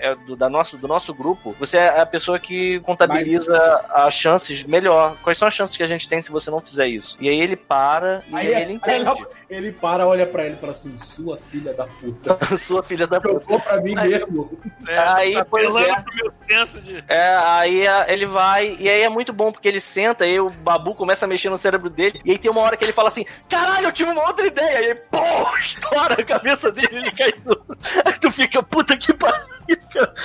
é, 0.00 0.10
é, 0.10 0.14
do, 0.14 0.36
da 0.36 0.48
nosso, 0.48 0.76
do 0.76 0.86
nosso 0.88 1.12
grupo. 1.14 1.54
Você 1.58 1.76
é 1.78 2.00
a 2.00 2.06
pessoa 2.06 2.38
que 2.38 2.80
contabiliza 2.80 3.54
as 3.90 4.14
chances 4.14 4.62
melhor. 4.62 5.16
Quais 5.22 5.38
são 5.38 5.48
as 5.48 5.54
chances 5.54 5.76
que 5.76 5.82
a 5.82 5.86
gente 5.86 6.08
tem 6.08 6.20
se 6.22 6.30
você 6.30 6.50
não 6.50 6.60
fizer 6.60 6.86
isso? 6.86 7.16
E 7.20 7.28
aí 7.28 7.40
ele 7.40 7.56
para 7.56 8.22
e 8.28 8.34
Aí, 8.34 8.46
aí 8.48 8.54
aí 8.54 8.62
ele 8.62 8.72
entende. 8.74 9.06
ela- 9.06 9.16
ele 9.50 9.72
para, 9.72 10.06
olha 10.06 10.26
pra 10.26 10.44
ele 10.46 10.54
e 10.54 10.58
fala 10.58 10.72
assim: 10.72 10.93
Sua 10.98 11.36
filha 11.38 11.72
da 11.74 11.86
puta. 11.86 12.38
Sua 12.56 12.82
filha 12.82 13.06
da 13.06 13.20
puta. 13.20 13.40
Jogou 13.40 13.60
pra 13.60 13.80
mim 13.80 13.94
Aí- 13.96 14.10
mesmo. 14.10 14.58
É, 14.86 14.98
aí, 14.98 15.32
tá 15.34 15.44
pois 15.44 15.74
é. 15.76 15.94
pro 16.00 16.14
meu 16.14 16.32
senso 16.40 16.80
de. 16.80 17.02
É, 17.08 17.36
aí 17.42 17.86
a- 17.86 18.06
ele 18.08 18.26
vai, 18.26 18.76
e 18.78 18.88
aí 18.88 19.02
é 19.02 19.08
muito 19.08 19.32
bom, 19.32 19.50
porque 19.52 19.68
ele 19.68 19.80
senta, 19.80 20.26
e 20.26 20.30
aí 20.32 20.40
o 20.40 20.50
babu 20.50 20.94
começa 20.94 21.24
a 21.24 21.28
mexer 21.28 21.50
no 21.50 21.58
cérebro 21.58 21.88
dele, 21.90 22.20
e 22.24 22.30
aí 22.32 22.38
tem 22.38 22.50
uma 22.50 22.60
hora 22.60 22.76
que 22.76 22.84
ele 22.84 22.92
fala 22.92 23.08
assim: 23.08 23.24
caralho, 23.48 23.86
eu 23.86 23.92
tive 23.92 24.10
uma 24.10 24.26
outra 24.26 24.46
ideia, 24.46 24.80
e 24.80 24.86
aí, 24.90 24.94
pô, 24.94 25.18
estoura 25.58 26.14
a 26.14 26.24
cabeça 26.24 26.70
dele, 26.70 26.88
ele 26.98 27.10
cai 27.10 27.32
tudo. 27.32 27.64
Aí 28.04 28.12
tu 28.18 28.30
fica, 28.30 28.62
puta 28.62 28.96
que 28.96 29.12
pariu. 29.12 29.54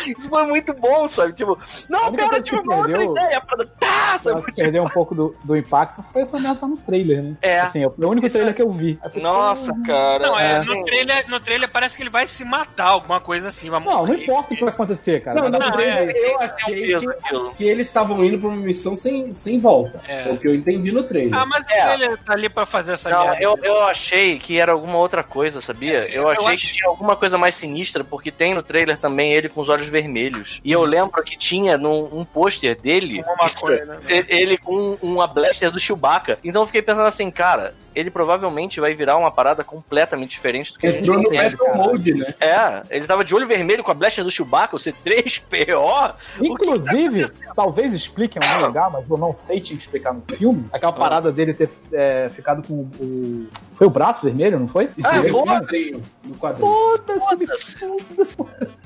Isso 0.06 0.28
foi 0.30 0.44
muito 0.46 0.74
bom, 0.74 1.08
sabe? 1.08 1.32
Tipo, 1.34 1.58
não, 1.90 2.12
cara, 2.12 2.30
coisa 2.30 2.42
tive 2.44 2.60
uma 2.62 2.76
outra 2.78 2.92
perdeu- 2.98 3.12
ideia. 3.14 3.42
Pra... 3.42 3.58
Tá, 3.66 4.20
Pra 4.20 4.20
sabe? 4.20 4.52
perder 4.54 4.82
um 4.82 4.90
pouco 4.90 5.16
do, 5.16 5.34
do 5.46 5.56
impacto 5.56 6.04
foi 6.12 6.24
essa 6.24 6.38
merda 6.40 6.68
no 6.68 6.76
trailer, 6.76 7.24
né? 7.24 7.38
É. 7.42 7.60
Assim, 7.62 7.84
é 7.84 7.88
o 7.88 7.94
único 8.10 8.30
trailer 8.30 8.54
que 8.54 8.62
eu 8.62 8.72
vi. 8.72 9.00
Eu 9.16 9.22
Nossa, 9.22 9.74
"Pô, 9.74 9.84
cara. 9.84 10.20
Não, 10.28 10.38
é, 10.38 10.49
É. 10.50 10.64
no, 10.64 10.84
trailer, 10.86 11.30
no 11.30 11.40
trailer 11.40 11.70
parece 11.70 11.96
que 11.96 12.04
ele 12.04 12.10
vai 12.10 12.28
se 12.28 12.44
matar, 12.44 12.88
alguma 12.88 13.20
coisa 13.20 13.50
assim. 13.50 13.70
Vai 13.70 13.80
Não, 13.80 14.06
não 14.06 14.14
importa 14.14 14.54
o 14.54 14.58
que 14.58 14.64
vai 14.64 14.74
acontecer, 14.74 15.22
cara. 15.24 15.42
Não, 15.42 15.50
não, 15.50 15.60
tudo 15.60 15.82
é, 15.82 16.04
eu 16.04 16.14
Tem 16.14 16.36
um 16.36 16.40
achei 16.42 16.82
peso 16.88 17.08
que, 17.08 17.56
que 17.58 17.64
eles 17.66 17.88
estavam 17.88 18.24
indo 18.24 18.38
pra 18.40 18.50
uma 18.50 18.58
missão 18.58 18.96
sem, 18.96 19.34
sem 19.34 19.60
volta. 19.60 20.02
É. 20.08 20.30
É 20.30 20.32
o 20.32 20.38
que 20.38 20.48
eu 20.48 20.56
entendi 20.56 20.92
no 20.92 21.04
trailer. 21.04 21.34
Ah, 21.38 21.46
mas 21.46 21.68
É. 21.70 21.82
o 21.84 21.86
trailer 21.98 22.18
tá 22.18 22.34
ali 22.34 22.50
pra 22.50 22.66
fazer 22.66 22.94
essa 22.94 23.10
Não, 23.10 23.26
merda. 23.30 23.44
eu, 23.44 23.58
eu 23.64 23.82
achei 23.86 24.40
que 24.40 24.60
era 24.60 24.72
alguma 24.72 24.98
outra 24.98 25.24
coisa, 25.24 25.62
sabia? 25.62 26.06
Eu 26.08 26.24
eu 26.24 26.30
achei 26.30 26.48
acho- 26.54 26.68
que 26.68 26.74
tinha 26.74 26.90
alguma 26.90 27.16
coisa 27.16 27.38
mais 27.38 27.56
sinistra, 27.56 28.04
porque 28.04 28.32
tem 28.32 28.54
no 28.54 28.64
trailer 28.64 28.98
também 28.98 29.34
ele 29.34 29.50
com 29.50 29.62
os 29.62 29.70
olhos 29.70 29.88
vermelhos. 29.88 30.60
E 30.64 30.72
eu 30.72 30.84
lembro 30.84 31.24
que 31.24 31.38
tinha 31.38 31.78
num, 31.78 32.10
um 32.12 32.26
pôster 32.26 32.80
dele 32.80 33.22
Uma 33.22 33.36
maconha, 33.36 33.86
né? 33.86 33.98
ele 34.28 34.58
com 34.58 34.98
uma 35.02 35.28
blaster 35.28 35.72
do 35.72 35.80
Chewbacca. 35.80 36.38
Então 36.44 36.62
eu 36.62 36.66
fiquei 36.66 36.82
pensando 36.82 37.08
assim, 37.08 37.30
cara, 37.32 37.74
ele 38.00 38.10
provavelmente 38.12 38.80
vai 38.80 38.94
virar 38.94 39.18
uma 39.18 39.32
parada 39.32 39.64
completamente 39.64 40.32
diferente 40.32 40.74
do 40.74 40.80
que 40.80 40.88
a 40.88 40.92
gente 40.92 41.02
Entrou 41.10 41.22
no. 41.22 41.30
Battle 41.30 41.76
Mode, 41.76 42.14
né? 42.14 42.34
É, 42.40 42.84
ele 42.90 43.06
tava 43.06 43.24
de 43.24 43.34
olho 43.36 43.46
vermelho 43.48 43.84
com 43.84 43.92
a 43.92 43.94
blaster 43.94 44.24
do 44.24 44.32
Chewbacca, 44.32 44.76
o 44.76 44.80
C3PO. 44.80 46.14
Inclusive, 46.42 47.30
talvez 47.56 47.94
expliquem 47.94 48.42
em 48.42 48.46
algum 48.52 48.68
lugar, 48.68 48.90
mas 48.92 49.10
eu 49.10 49.18
não 49.18 49.34
sei 49.34 49.60
te 49.60 49.74
explicar 49.76 50.14
no 50.14 50.22
filme. 50.36 50.66
Aquela 50.72 50.94
parada 50.94 51.32
dele 51.32 51.54
ter 51.54 51.70
é, 51.94 52.30
ficado 52.30 52.64
com 52.66 52.74
o. 53.00 53.48
Foi 53.76 53.88
o 53.88 53.90
braço 53.90 54.26
vermelho, 54.26 54.60
não 54.60 54.68
foi? 54.68 54.90
Isso 54.98 55.08
Ah, 55.08 55.16
é 55.18 55.22
no 55.32 55.46
quadrinho. 55.46 56.04
No 56.24 56.36
quadrinho. 56.36 56.68
Foda-se. 56.70 57.78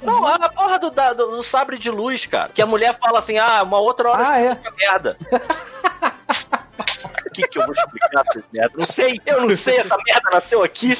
Não, 0.03 0.27
a 0.27 0.49
porra 0.49 0.77
do, 0.79 0.89
da- 0.91 1.13
do, 1.13 1.31
do 1.37 1.43
sabre 1.43 1.77
de 1.79 1.89
luz, 1.89 2.25
cara. 2.25 2.49
Que 2.53 2.61
a 2.61 2.65
mulher 2.65 2.97
fala 2.99 3.19
assim, 3.19 3.37
ah, 3.37 3.63
uma 3.63 3.79
outra 3.79 4.09
hora 4.09 4.23
Ah, 4.27 4.39
é. 4.39 4.57
merda. 4.77 5.17
O 7.33 7.41
que, 7.41 7.47
que 7.47 7.59
eu 7.59 7.65
vou 7.65 7.73
explicar 7.73 8.23
essa 8.29 8.43
merda? 8.53 8.71
Não 8.77 8.85
sei, 8.85 9.19
eu 9.25 9.41
não 9.41 9.55
sei, 9.55 9.77
essa 9.77 9.97
merda 10.05 10.29
nasceu 10.31 10.63
aqui. 10.63 10.95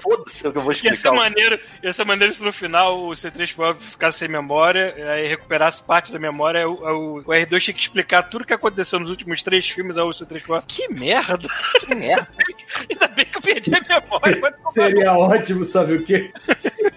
Foda-se 0.00 0.46
o 0.48 0.52
que 0.52 0.58
eu 0.58 0.62
vou 0.62 0.72
Ia 0.72 0.78
ser 0.78 0.88
explicar. 0.90 1.16
maneiro, 1.16 1.60
ia 1.82 1.92
ser 1.92 2.04
maneiro 2.04 2.34
se 2.34 2.42
no 2.42 2.52
final 2.52 2.98
o 3.00 3.10
C3PO 3.10 3.76
ficasse 3.76 4.18
sem 4.18 4.28
memória, 4.28 4.94
aí 5.12 5.26
recuperasse 5.28 5.82
parte 5.82 6.12
da 6.12 6.18
memória, 6.18 6.68
o, 6.68 6.72
o- 6.74 7.18
o 7.18 7.24
R2 7.24 7.60
tinha 7.60 7.74
que 7.74 7.80
explicar 7.82 8.24
tudo 8.24 8.44
que 8.44 8.52
aconteceu 8.52 8.98
nos 8.98 9.10
últimos 9.10 9.42
três 9.42 9.68
filmes 9.68 9.96
ao 9.96 10.08
C3PO. 10.10 10.64
Que 10.66 10.88
merda! 10.88 11.48
Que 11.80 11.94
merda. 11.94 12.28
Ainda 12.90 13.08
bem 13.08 13.24
que 13.24 13.36
eu 13.38 13.42
perdi 13.42 13.70
a 13.74 14.00
memória. 14.00 14.54
Seria 14.72 15.12
ótimo, 15.16 15.64
sabe 15.64 15.94
o 15.94 16.04
quê? 16.04 16.30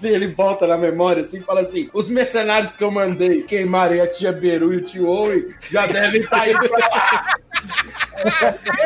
Se 0.00 0.08
ele 0.08 0.26
volta 0.28 0.66
na 0.66 0.76
memória 0.76 1.22
assim 1.22 1.38
e 1.38 1.42
fala 1.42 1.60
assim: 1.60 1.88
os 1.92 2.08
mercenários 2.08 2.72
que 2.72 2.82
eu 2.82 2.90
mandei 2.90 3.42
queimarem 3.42 4.00
a 4.00 4.06
tia 4.08 4.32
Beru 4.32 4.72
e 4.74 4.78
o 4.78 4.80
tio 4.84 5.06
Owen 5.08 5.48
já 5.70 5.86
devem 5.86 6.20
estar 6.22 6.48
indo 6.48 6.68
pra 6.68 6.88
lá. 6.88 7.36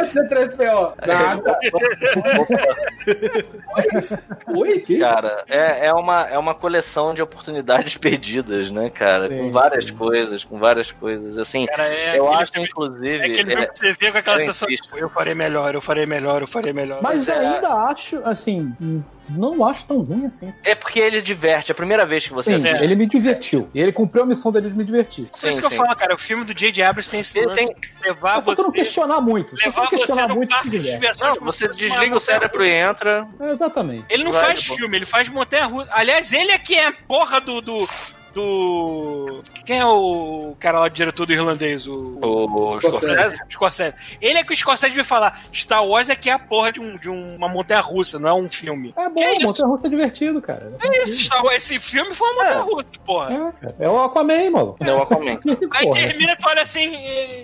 Esse 0.02 0.18
é 0.18 0.28
3PO. 0.28 0.94
Nada. 1.06 1.58
Oi, 4.56 4.80
que? 4.80 4.98
Cara, 4.98 5.44
é, 5.48 5.86
é, 5.88 5.92
uma, 5.92 6.20
é 6.28 6.38
uma 6.38 6.54
coleção 6.54 7.14
de 7.14 7.22
oportunidades 7.22 7.96
perdidas, 7.96 8.70
né, 8.70 8.90
cara? 8.90 9.28
Sim, 9.30 9.38
com 9.38 9.50
várias 9.52 9.86
sim. 9.86 9.94
coisas, 9.94 10.44
com 10.44 10.58
várias 10.58 10.90
coisas. 10.92 11.38
Assim, 11.38 11.66
Cara, 11.66 11.88
é 11.88 12.18
eu 12.18 12.32
acho, 12.32 12.52
filme- 12.52 12.68
inclusive. 12.68 13.18
É 13.18 13.26
aquele 13.26 13.54
é- 13.54 13.66
que 13.66 13.76
você 13.78 13.92
vê 13.94 14.12
com 14.12 14.18
aquela 14.18 14.36
eu 14.36 14.40
sensação 14.40 14.68
tipo, 14.68 14.96
eu 14.98 15.08
farei 15.10 15.34
melhor, 15.34 15.74
eu 15.74 15.80
farei 15.80 16.06
melhor, 16.06 16.40
eu 16.42 16.48
farei 16.48 16.72
melhor. 16.72 17.00
Mas 17.02 17.28
é- 17.28 17.32
ainda 17.38 17.68
acho, 17.68 18.20
assim, 18.24 18.72
não 19.30 19.64
acho 19.64 19.84
tão 19.86 19.98
ruim 20.02 20.26
assim. 20.26 20.50
É 20.64 20.74
porque 20.74 20.98
ele 21.00 21.22
diverte. 21.22 21.72
A 21.72 21.74
primeira 21.74 22.04
vez 22.04 22.26
que 22.26 22.32
você 22.34 22.50
Sim, 22.58 22.66
assiste. 22.68 22.84
ele 22.84 22.94
me 22.94 23.06
divertiu. 23.06 23.68
E 23.74 23.80
ele 23.80 23.92
cumpriu 23.92 24.22
a 24.24 24.26
missão 24.26 24.50
dele 24.52 24.70
de 24.70 24.76
me 24.76 24.84
divertir. 24.84 25.26
Por 25.26 25.36
isso 25.36 25.50
Sim, 25.52 25.60
que 25.60 25.66
eu 25.66 25.70
sim. 25.70 25.76
falo, 25.76 25.94
cara, 25.96 26.14
o 26.14 26.18
filme 26.18 26.44
do 26.44 26.52
J.J. 26.54 26.82
Abrams 26.82 27.08
tem 27.10 27.20
esse 27.20 27.38
Ele 27.38 27.46
lance 27.46 27.66
tem- 27.66 27.74
levar 28.04 28.38
É 28.38 28.40
pra 28.62 28.68
não 28.68 28.70
você... 28.70 28.82
questionar 28.82 29.20
muito. 29.20 29.56
Se 29.56 29.64
você 29.64 29.80
você 29.80 29.96
questionar 29.96 30.28
no 30.28 30.34
muito. 30.36 30.54
Não, 31.20 31.34
você 31.40 31.68
desliga 31.68 32.16
o 32.16 32.20
cérebro 32.20 32.64
e 32.64 32.70
entra. 32.72 33.26
É, 33.40 33.50
exatamente. 33.50 34.04
Ele 34.08 34.24
não 34.24 34.32
Vai, 34.32 34.46
faz 34.46 34.66
pô. 34.66 34.76
filme, 34.76 34.96
ele 34.96 35.06
faz 35.06 35.28
montanha 35.28 35.66
russa. 35.66 35.90
Aliás, 35.92 36.32
ele 36.32 36.50
é 36.52 36.58
que 36.58 36.74
é 36.74 36.86
a 36.86 36.92
porra 36.92 37.40
do. 37.40 37.60
do. 37.60 37.88
Do- 38.34 39.42
Quem 39.64 39.78
é 39.78 39.86
o 39.86 40.54
cara 40.58 40.80
lá, 40.80 40.86
o 40.86 40.90
diretor 40.90 41.26
do 41.26 41.32
irlandês? 41.32 41.86
O. 41.86 42.18
O 42.22 42.80
Scorsese. 42.80 43.06
Scorsese. 43.12 43.42
Scorsese. 43.50 43.94
Ele 44.20 44.38
é 44.38 44.44
que 44.44 44.52
o 44.52 44.56
Scorsese 44.56 44.94
vai 44.94 45.04
falar. 45.04 45.42
Star 45.52 45.84
Wars 45.86 46.08
é 46.08 46.14
que 46.16 46.30
é 46.30 46.32
a 46.32 46.38
porra 46.38 46.72
de, 46.72 46.80
um, 46.80 46.96
de 46.96 47.08
uma 47.08 47.48
montanha 47.48 47.80
russa, 47.80 48.18
não 48.18 48.28
é 48.28 48.34
um 48.34 48.50
filme. 48.50 48.92
É 48.96 49.08
bom, 49.08 49.14
Que 49.14 49.30
isso? 49.30 49.46
Montanha 49.46 49.68
Russa 49.68 49.86
é 49.86 49.90
divertido, 49.90 50.42
cara. 50.42 50.72
É 50.82 51.02
isso, 51.04 51.20
Star 51.20 51.44
Wars, 51.44 51.56
esse 51.56 51.78
filme 51.78 52.14
foi 52.14 52.28
uma 52.32 52.42
montanha 52.42 52.60
russa, 52.62 52.86
porra. 53.04 53.52
É. 53.78 53.84
É 53.84 53.88
o 53.88 54.00
Aquaman, 54.02 54.50
mano. 54.50 54.76
É 54.80 54.92
o 54.92 55.02
Aquaman. 55.02 55.40
Aí 55.72 55.86
Porra. 55.86 56.00
termina, 56.00 56.36
tu 56.36 56.48
olha 56.48 56.62
assim, 56.62 56.92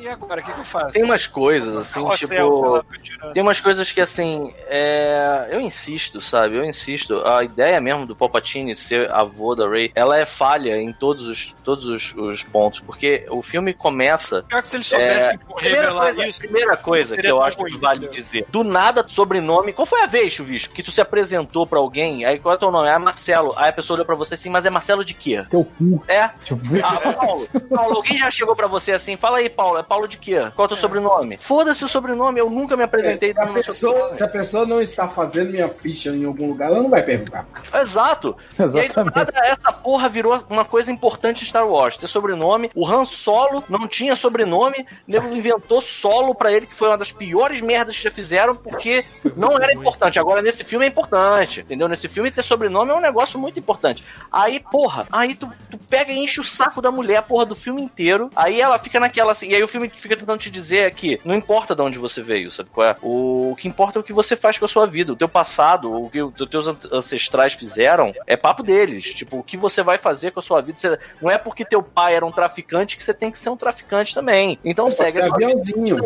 e 0.02 0.08
agora, 0.08 0.40
o 0.40 0.44
que, 0.44 0.52
que 0.52 0.60
eu 0.60 0.64
faço? 0.64 0.92
Tem 0.92 1.04
umas 1.04 1.26
coisas, 1.26 1.76
assim, 1.76 2.00
sei 2.00 2.16
tipo. 2.16 2.82
tirando. 3.02 3.32
Tem 3.32 3.42
umas 3.42 3.60
coisas 3.60 3.90
que, 3.90 4.00
assim, 4.00 4.52
é... 4.68 5.48
eu 5.50 5.60
insisto, 5.60 6.20
sabe? 6.20 6.56
Eu 6.56 6.64
insisto. 6.64 7.22
A 7.26 7.44
ideia 7.44 7.80
mesmo 7.80 8.06
do 8.06 8.16
Palpatine 8.16 8.74
ser 8.74 9.10
avô 9.10 9.54
da 9.54 9.68
Rey, 9.68 9.90
ela 9.94 10.18
é 10.18 10.24
falha 10.26 10.77
em 10.80 10.92
todos 10.92 11.26
os, 11.26 11.54
todos 11.64 11.84
os, 11.86 12.14
os 12.16 12.42
pontos, 12.42 12.80
porque 12.80 13.26
o 13.30 13.42
filme 13.42 13.72
começa. 13.74 14.42
Pior 14.42 14.62
que 14.62 14.68
se 14.68 14.76
eles 14.76 14.86
soubessem 14.86 15.38
Primeira 15.38 15.80
revelar 15.82 16.04
coisa, 16.04 16.26
isso. 16.26 16.38
primeira 16.40 16.76
coisa 16.76 17.16
que 17.16 17.26
eu 17.26 17.42
acho 17.42 17.58
ruim, 17.58 17.72
que 17.72 17.78
vale 17.78 17.98
entendeu? 18.04 18.22
dizer. 18.22 18.46
Do 18.50 18.64
nada, 18.64 19.04
sobrenome. 19.08 19.72
Qual 19.72 19.86
foi 19.86 20.02
a 20.02 20.06
vez, 20.06 20.32
Chuvisco, 20.32 20.74
que 20.74 20.82
tu 20.82 20.90
se 20.90 21.00
apresentou 21.00 21.66
pra 21.66 21.78
alguém? 21.78 22.24
Aí 22.24 22.38
qual 22.38 22.54
é 22.54 22.56
o 22.56 22.60
teu 22.60 22.70
nome? 22.70 22.88
Ah, 22.88 22.98
Marcelo. 22.98 23.54
Aí 23.56 23.70
a 23.70 23.72
pessoa 23.72 23.96
olhou 23.96 24.06
pra 24.06 24.14
você 24.14 24.34
assim, 24.34 24.48
mas 24.50 24.64
é 24.64 24.70
Marcelo 24.70 25.04
de 25.04 25.14
quê? 25.14 25.44
Teu 25.50 25.64
cu. 25.64 26.02
É? 26.08 26.20
Ah, 26.22 27.12
Paulo, 27.14 27.48
Paulo, 27.68 27.96
alguém 27.96 28.18
já 28.18 28.30
chegou 28.30 28.54
pra 28.54 28.66
você 28.66 28.92
assim? 28.92 29.16
Fala 29.16 29.38
aí, 29.38 29.48
Paulo, 29.48 29.78
é 29.78 29.82
Paulo 29.82 30.06
de 30.08 30.16
quê? 30.18 30.38
Qual 30.54 30.64
é 30.64 30.66
o 30.66 30.68
teu 30.68 30.76
sobrenome? 30.76 31.36
Foda-se 31.38 31.84
o 31.84 31.88
sobrenome, 31.88 32.40
eu 32.40 32.50
nunca 32.50 32.76
me 32.76 32.82
apresentei 32.84 33.32
Se 33.32 33.38
a, 33.38 33.42
dando 33.42 33.54
meu 33.54 33.64
pessoa, 33.64 34.14
se 34.14 34.22
a 34.22 34.28
pessoa 34.28 34.66
não 34.66 34.80
está 34.80 35.08
fazendo 35.08 35.50
minha 35.50 35.68
ficha 35.68 36.10
em 36.10 36.24
algum 36.24 36.48
lugar, 36.48 36.70
ela 36.70 36.82
não 36.82 36.90
vai 36.90 37.02
perguntar. 37.02 37.46
Exato. 37.74 38.36
E 38.58 38.62
aí, 38.62 38.68
do 38.68 38.78
Exatamente. 38.78 39.16
nada, 39.16 39.32
essa 39.46 39.72
porra 39.72 40.08
virou 40.08 40.44
uma 40.48 40.64
coisa 40.68 40.92
importante 40.92 41.42
em 41.42 41.46
Star 41.46 41.66
Wars. 41.66 41.96
Ter 41.96 42.06
sobrenome. 42.06 42.70
O 42.74 42.86
Han 42.86 43.04
Solo 43.04 43.64
não 43.68 43.88
tinha 43.88 44.14
sobrenome. 44.14 44.86
O 45.06 45.10
nego 45.10 45.34
inventou 45.34 45.80
Solo 45.80 46.34
pra 46.34 46.52
ele, 46.52 46.66
que 46.66 46.74
foi 46.74 46.88
uma 46.88 46.98
das 46.98 47.10
piores 47.12 47.60
merdas 47.60 47.96
que 47.96 48.04
já 48.04 48.10
fizeram, 48.10 48.54
porque 48.54 49.04
não 49.36 49.56
era 49.56 49.72
importante. 49.72 50.18
Agora, 50.18 50.42
nesse 50.42 50.64
filme 50.64 50.84
é 50.84 50.88
importante. 50.88 51.60
Entendeu? 51.60 51.88
Nesse 51.88 52.08
filme, 52.08 52.30
ter 52.30 52.42
sobrenome 52.42 52.90
é 52.90 52.94
um 52.94 53.00
negócio 53.00 53.38
muito 53.38 53.58
importante. 53.58 54.04
Aí, 54.30 54.60
porra, 54.60 55.06
aí 55.10 55.34
tu, 55.34 55.48
tu 55.70 55.78
pega 55.78 56.12
e 56.12 56.18
enche 56.18 56.40
o 56.40 56.44
saco 56.44 56.82
da 56.82 56.90
mulher, 56.90 57.22
porra 57.22 57.46
do 57.46 57.54
filme 57.54 57.82
inteiro. 57.82 58.30
Aí 58.36 58.60
ela 58.60 58.78
fica 58.78 59.00
naquela 59.00 59.32
assim. 59.32 59.48
E 59.48 59.54
aí 59.54 59.62
o 59.62 59.68
filme 59.68 59.88
fica 59.88 60.16
tentando 60.16 60.38
te 60.38 60.50
dizer 60.50 60.94
que 60.94 61.20
não 61.24 61.34
importa 61.34 61.74
de 61.74 61.82
onde 61.82 61.98
você 61.98 62.22
veio, 62.22 62.50
sabe 62.50 62.70
qual 62.72 62.86
é? 62.86 62.94
O, 63.02 63.56
que 63.58 63.68
importa 63.68 63.98
é 63.98 64.00
o 64.00 64.04
que 64.04 64.12
você 64.12 64.36
faz 64.36 64.58
com 64.58 64.64
a 64.64 64.68
sua 64.68 64.86
vida. 64.86 65.12
O 65.12 65.16
teu 65.16 65.28
passado, 65.28 65.92
o 65.92 66.10
que 66.10 66.22
os 66.22 66.34
teus 66.48 66.66
an- 66.66 66.76
ancestrais 66.92 67.54
fizeram, 67.54 68.14
é 68.26 68.36
papo 68.36 68.62
deles. 68.62 69.14
Tipo, 69.14 69.38
o 69.38 69.42
que 69.42 69.56
você 69.56 69.82
vai 69.82 69.98
fazer 69.98 70.30
com 70.30 70.40
a 70.40 70.42
sua 70.42 70.57
vida. 70.62 70.78
Você- 70.78 70.98
não 71.20 71.30
é 71.30 71.38
porque 71.38 71.64
teu 71.64 71.82
pai 71.82 72.14
era 72.14 72.24
um 72.26 72.32
traficante 72.32 72.96
que 72.96 73.02
você 73.04 73.14
tem 73.14 73.30
que 73.30 73.38
ser 73.38 73.50
um 73.50 73.56
traficante 73.56 74.14
também. 74.14 74.58
Então 74.64 74.88
segue 74.90 75.20
a 75.20 75.26
aviãozinho. 75.26 75.96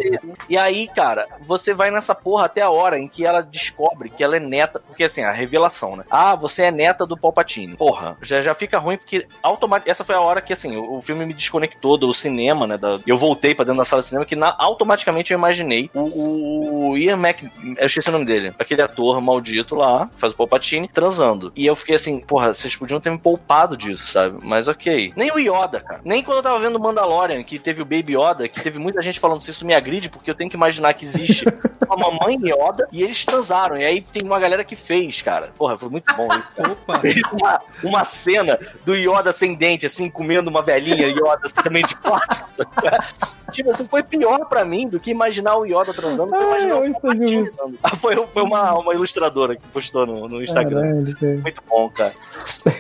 e 0.49 0.57
aí, 0.57 0.89
cara, 0.89 1.27
você 1.47 1.73
vai 1.75 1.91
nessa 1.91 2.15
porra 2.15 2.47
até 2.47 2.63
a 2.63 2.71
hora 2.71 2.99
em 2.99 3.09
que 3.09 3.25
ela 3.27 3.41
descobre 3.43 4.11
que 4.11 4.23
ela 4.23 4.37
é 4.37 4.41
neta. 4.41 4.81
Porque 4.81 5.05
assim, 5.05 5.23
a 5.23 5.33
revelação, 5.33 5.97
né? 5.97 6.05
Ah, 6.11 6.35
você 6.35 6.65
é 6.65 6.71
neta 6.71 7.07
do 7.07 7.17
Palpatine. 7.17 7.77
Porra, 7.77 8.17
já, 8.23 8.41
já 8.41 8.55
fica 8.55 8.79
ruim 8.79 8.97
porque 8.97 9.27
automaticamente. 9.43 9.91
Essa 9.93 10.05
foi 10.05 10.15
a 10.15 10.21
hora 10.21 10.41
que, 10.41 10.53
assim, 10.53 10.77
o, 10.77 10.97
o 10.97 11.03
filme 11.03 11.25
me 11.27 11.35
desconectou 11.35 11.97
do 11.99 12.13
cinema, 12.13 12.67
né? 12.67 12.77
da- 12.77 12.99
eu 13.07 13.17
voltei 13.17 13.55
pra 13.55 13.65
dentro 13.65 13.79
da 13.79 13.85
sala 13.85 14.03
de 14.03 14.09
cinema 14.09 14.25
que 14.25 14.37
na- 14.37 14.55
automaticamente 14.59 15.33
eu 15.33 15.39
imaginei 15.39 15.91
o, 15.95 16.01
o, 16.01 16.89
o 16.91 16.99
Ian 16.99 17.17
Mac. 17.17 17.43
Eu 17.43 17.87
esqueci 17.87 18.09
o 18.09 18.13
nome 18.13 18.25
dele. 18.25 18.55
Aquele 18.59 18.83
ator 18.83 19.21
maldito 19.21 19.75
lá, 19.75 20.07
que 20.09 20.21
faz 20.21 20.33
o 20.33 20.37
Palpatine, 20.37 20.89
transando. 20.89 21.53
E 21.57 21.67
eu 21.67 21.75
fiquei 21.77 21.97
assim, 21.97 22.21
porra, 22.21 22.53
vocês 22.55 22.75
podiam 22.77 23.01
ter 23.01 23.11
me 23.11 23.19
poupado 23.19 23.77
disso, 23.77 24.07
sabe? 24.13 24.39
Mas 24.43 24.69
ok. 24.69 25.13
Nem 25.17 25.31
o 25.31 25.39
Yoda, 25.39 25.81
cara. 25.81 26.01
Nem 26.05 26.23
quando 26.23 26.39
eu 26.39 26.43
tava 26.43 26.59
vendo 26.59 26.79
Mandalorian, 26.79 27.43
que 27.43 27.59
teve 27.59 27.83
o 27.83 27.85
Baby 27.85 28.17
Yoda, 28.17 28.49
que 28.49 28.61
teve 28.61 28.79
muita 28.79 29.01
gente 29.01 29.21
falando 29.21 29.41
se 29.41 29.51
isso 29.51 29.67
me 29.67 29.75
agride, 29.75 30.09
porque 30.09 30.31
eu 30.31 30.35
tenho 30.35 30.51
que 30.51 30.57
imaginar 30.57 30.95
que 30.95 31.05
existe 31.05 31.45
uma 31.87 31.97
mamãe 31.97 32.37
Yoda 32.43 32.89
e 32.93 33.03
eles 33.03 33.25
transaram. 33.25 33.77
E 33.77 33.85
aí 33.85 34.03
tem 34.03 34.23
uma 34.27 34.39
galera 34.39 34.65
que 34.65 34.77
fez, 34.77 35.23
cara. 35.23 35.53
Porra, 35.57 35.79
foi 35.79 35.89
muito 35.89 36.15
bom. 36.15 36.29
Opa! 36.59 36.99
Fez 37.01 37.21
uma, 37.33 37.61
uma 37.83 38.05
cena 38.05 38.59
do 38.85 38.95
Yoda 38.95 39.33
sem 39.33 39.55
dente, 39.55 39.87
assim, 39.87 40.11
comendo 40.11 40.51
uma 40.51 40.63
velhinha 40.63 41.07
Yoda 41.09 41.41
assim, 41.45 41.63
também 41.63 41.85
de 41.85 41.95
quatro. 41.97 42.45
tipo 43.53 43.71
assim, 43.71 43.87
foi 43.87 44.03
pior 44.03 44.47
pra 44.47 44.65
mim 44.65 44.89
do 44.89 44.99
que 44.99 45.11
imaginar 45.11 45.57
o 45.57 45.65
Yoda 45.65 45.95
transando 45.95 46.33
do 46.33 46.37
que 46.39 46.45
Ai, 46.45 46.65
imaginar 46.65 46.79
o 46.79 46.87
isso. 46.87 47.79
Ah, 47.83 47.97
Foi, 47.97 48.15
foi 48.33 48.43
uma, 48.43 48.73
uma 48.75 48.95
ilustradora 48.95 49.57
que 49.57 49.67
postou 49.69 50.07
no, 50.07 50.29
no 50.29 50.43
Instagram. 50.43 50.83
Caralho, 50.83 51.17
cara. 51.17 51.37
Muito 51.43 51.63
bom, 51.69 51.89
cara. 51.91 52.15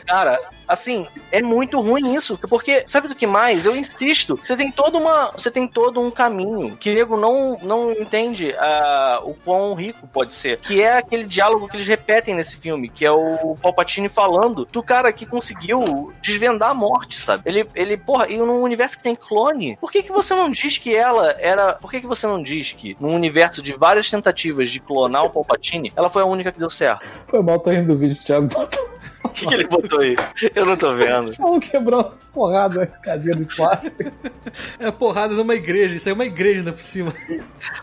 Cara, 0.06 0.40
Assim, 0.72 1.06
é 1.30 1.42
muito 1.42 1.78
ruim 1.80 2.14
isso. 2.14 2.38
Porque, 2.48 2.84
sabe 2.86 3.06
do 3.06 3.14
que 3.14 3.26
mais? 3.26 3.66
Eu 3.66 3.76
insisto, 3.76 4.36
você 4.42 4.56
tem 4.56 4.72
toda 4.72 4.96
uma. 4.96 5.30
Você 5.32 5.50
tem 5.50 5.68
todo 5.68 6.00
um 6.00 6.10
caminho 6.10 6.78
que 6.78 6.90
o 6.90 6.94
nego 6.94 7.14
não, 7.18 7.58
não 7.62 7.92
entende 7.92 8.54
ah, 8.58 9.20
o 9.22 9.34
quão 9.34 9.74
rico 9.74 10.06
pode 10.06 10.32
ser. 10.32 10.58
Que 10.60 10.80
é 10.80 10.96
aquele 10.96 11.24
diálogo 11.24 11.68
que 11.68 11.76
eles 11.76 11.86
repetem 11.86 12.34
nesse 12.34 12.56
filme, 12.56 12.88
que 12.88 13.04
é 13.04 13.12
o 13.12 13.54
Palpatine 13.60 14.08
falando 14.08 14.64
do 14.64 14.82
cara 14.82 15.12
que 15.12 15.26
conseguiu 15.26 16.10
desvendar 16.22 16.70
a 16.70 16.74
morte, 16.74 17.20
sabe? 17.20 17.42
Ele, 17.44 17.68
ele 17.74 17.98
porra, 17.98 18.28
e 18.30 18.38
num 18.38 18.62
universo 18.62 18.96
que 18.96 19.02
tem 19.02 19.14
clone, 19.14 19.76
por 19.78 19.92
que, 19.92 20.02
que 20.02 20.10
você 20.10 20.34
não 20.34 20.50
diz 20.50 20.78
que 20.78 20.96
ela 20.96 21.36
era. 21.38 21.74
Por 21.74 21.90
que, 21.90 22.00
que 22.00 22.06
você 22.06 22.26
não 22.26 22.42
diz 22.42 22.72
que 22.72 22.96
num 22.98 23.14
universo 23.14 23.60
de 23.60 23.74
várias 23.74 24.10
tentativas 24.10 24.70
de 24.70 24.80
clonar 24.80 25.26
o 25.26 25.30
Palpatine, 25.30 25.92
ela 25.94 26.08
foi 26.08 26.22
a 26.22 26.26
única 26.26 26.50
que 26.50 26.58
deu 26.58 26.70
certo? 26.70 27.06
Foi 27.26 27.42
mal, 27.42 27.58
tô 27.58 27.68
rindo 27.68 27.92
do 27.92 27.98
vídeo, 27.98 28.16
Thiago. 28.24 28.48
O 29.24 29.28
que, 29.28 29.46
que 29.46 29.54
ele 29.54 29.66
botou 29.66 30.00
aí? 30.00 30.16
Eu 30.54 30.66
não 30.66 30.76
tô 30.76 30.94
vendo. 30.94 31.32
Não 31.38 31.60
quebrou 31.60 32.00
uma 32.00 32.12
porrada 32.32 32.80
na 32.80 32.86
cadeira 32.86 33.38
de 33.38 33.54
plástico. 33.54 34.12
É 34.78 34.90
porrada 34.90 35.34
numa 35.34 35.54
igreja, 35.54 35.94
isso 35.94 36.08
aí 36.08 36.12
é 36.12 36.14
uma 36.14 36.24
igreja 36.24 36.60
ainda 36.60 36.72
por 36.72 36.80
cima. 36.80 37.12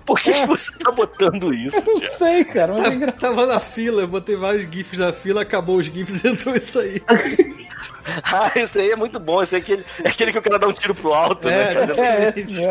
Por 0.06 0.20
que, 0.20 0.34
que 0.34 0.46
você 0.46 0.72
tá 0.80 0.92
botando 0.92 1.54
isso? 1.54 1.84
Não 1.86 2.02
sei, 2.18 2.44
cara, 2.44 2.74
mas 2.74 2.84
é 2.84 2.94
engraçado. 2.96 3.22
Tava 3.22 3.46
na 3.46 3.60
fila, 3.60 4.02
eu 4.02 4.08
botei 4.08 4.36
vários 4.36 4.64
GIFs 4.70 4.98
na 4.98 5.14
fila, 5.14 5.42
acabou 5.42 5.78
os 5.78 5.86
GIFs, 5.86 6.24
entrou 6.26 6.56
isso 6.56 6.80
aí. 6.80 7.02
Ah, 8.32 8.52
esse 8.56 8.80
aí 8.80 8.92
é 8.92 8.96
muito 8.96 9.20
bom. 9.20 9.42
Esse 9.42 9.56
é 9.56 9.60
aquele, 9.60 9.84
é 10.04 10.10
aquele 10.10 10.32
que 10.32 10.38
o 10.38 10.42
cara 10.42 10.60
dá 10.60 10.68
um 10.68 10.74
tiro 10.74 10.94
pro 10.94 11.14
alto, 11.14 11.48
né? 11.48 11.72
É, 11.72 11.74
cara? 11.74 12.06
É, 12.06 12.34
esse. 12.36 12.64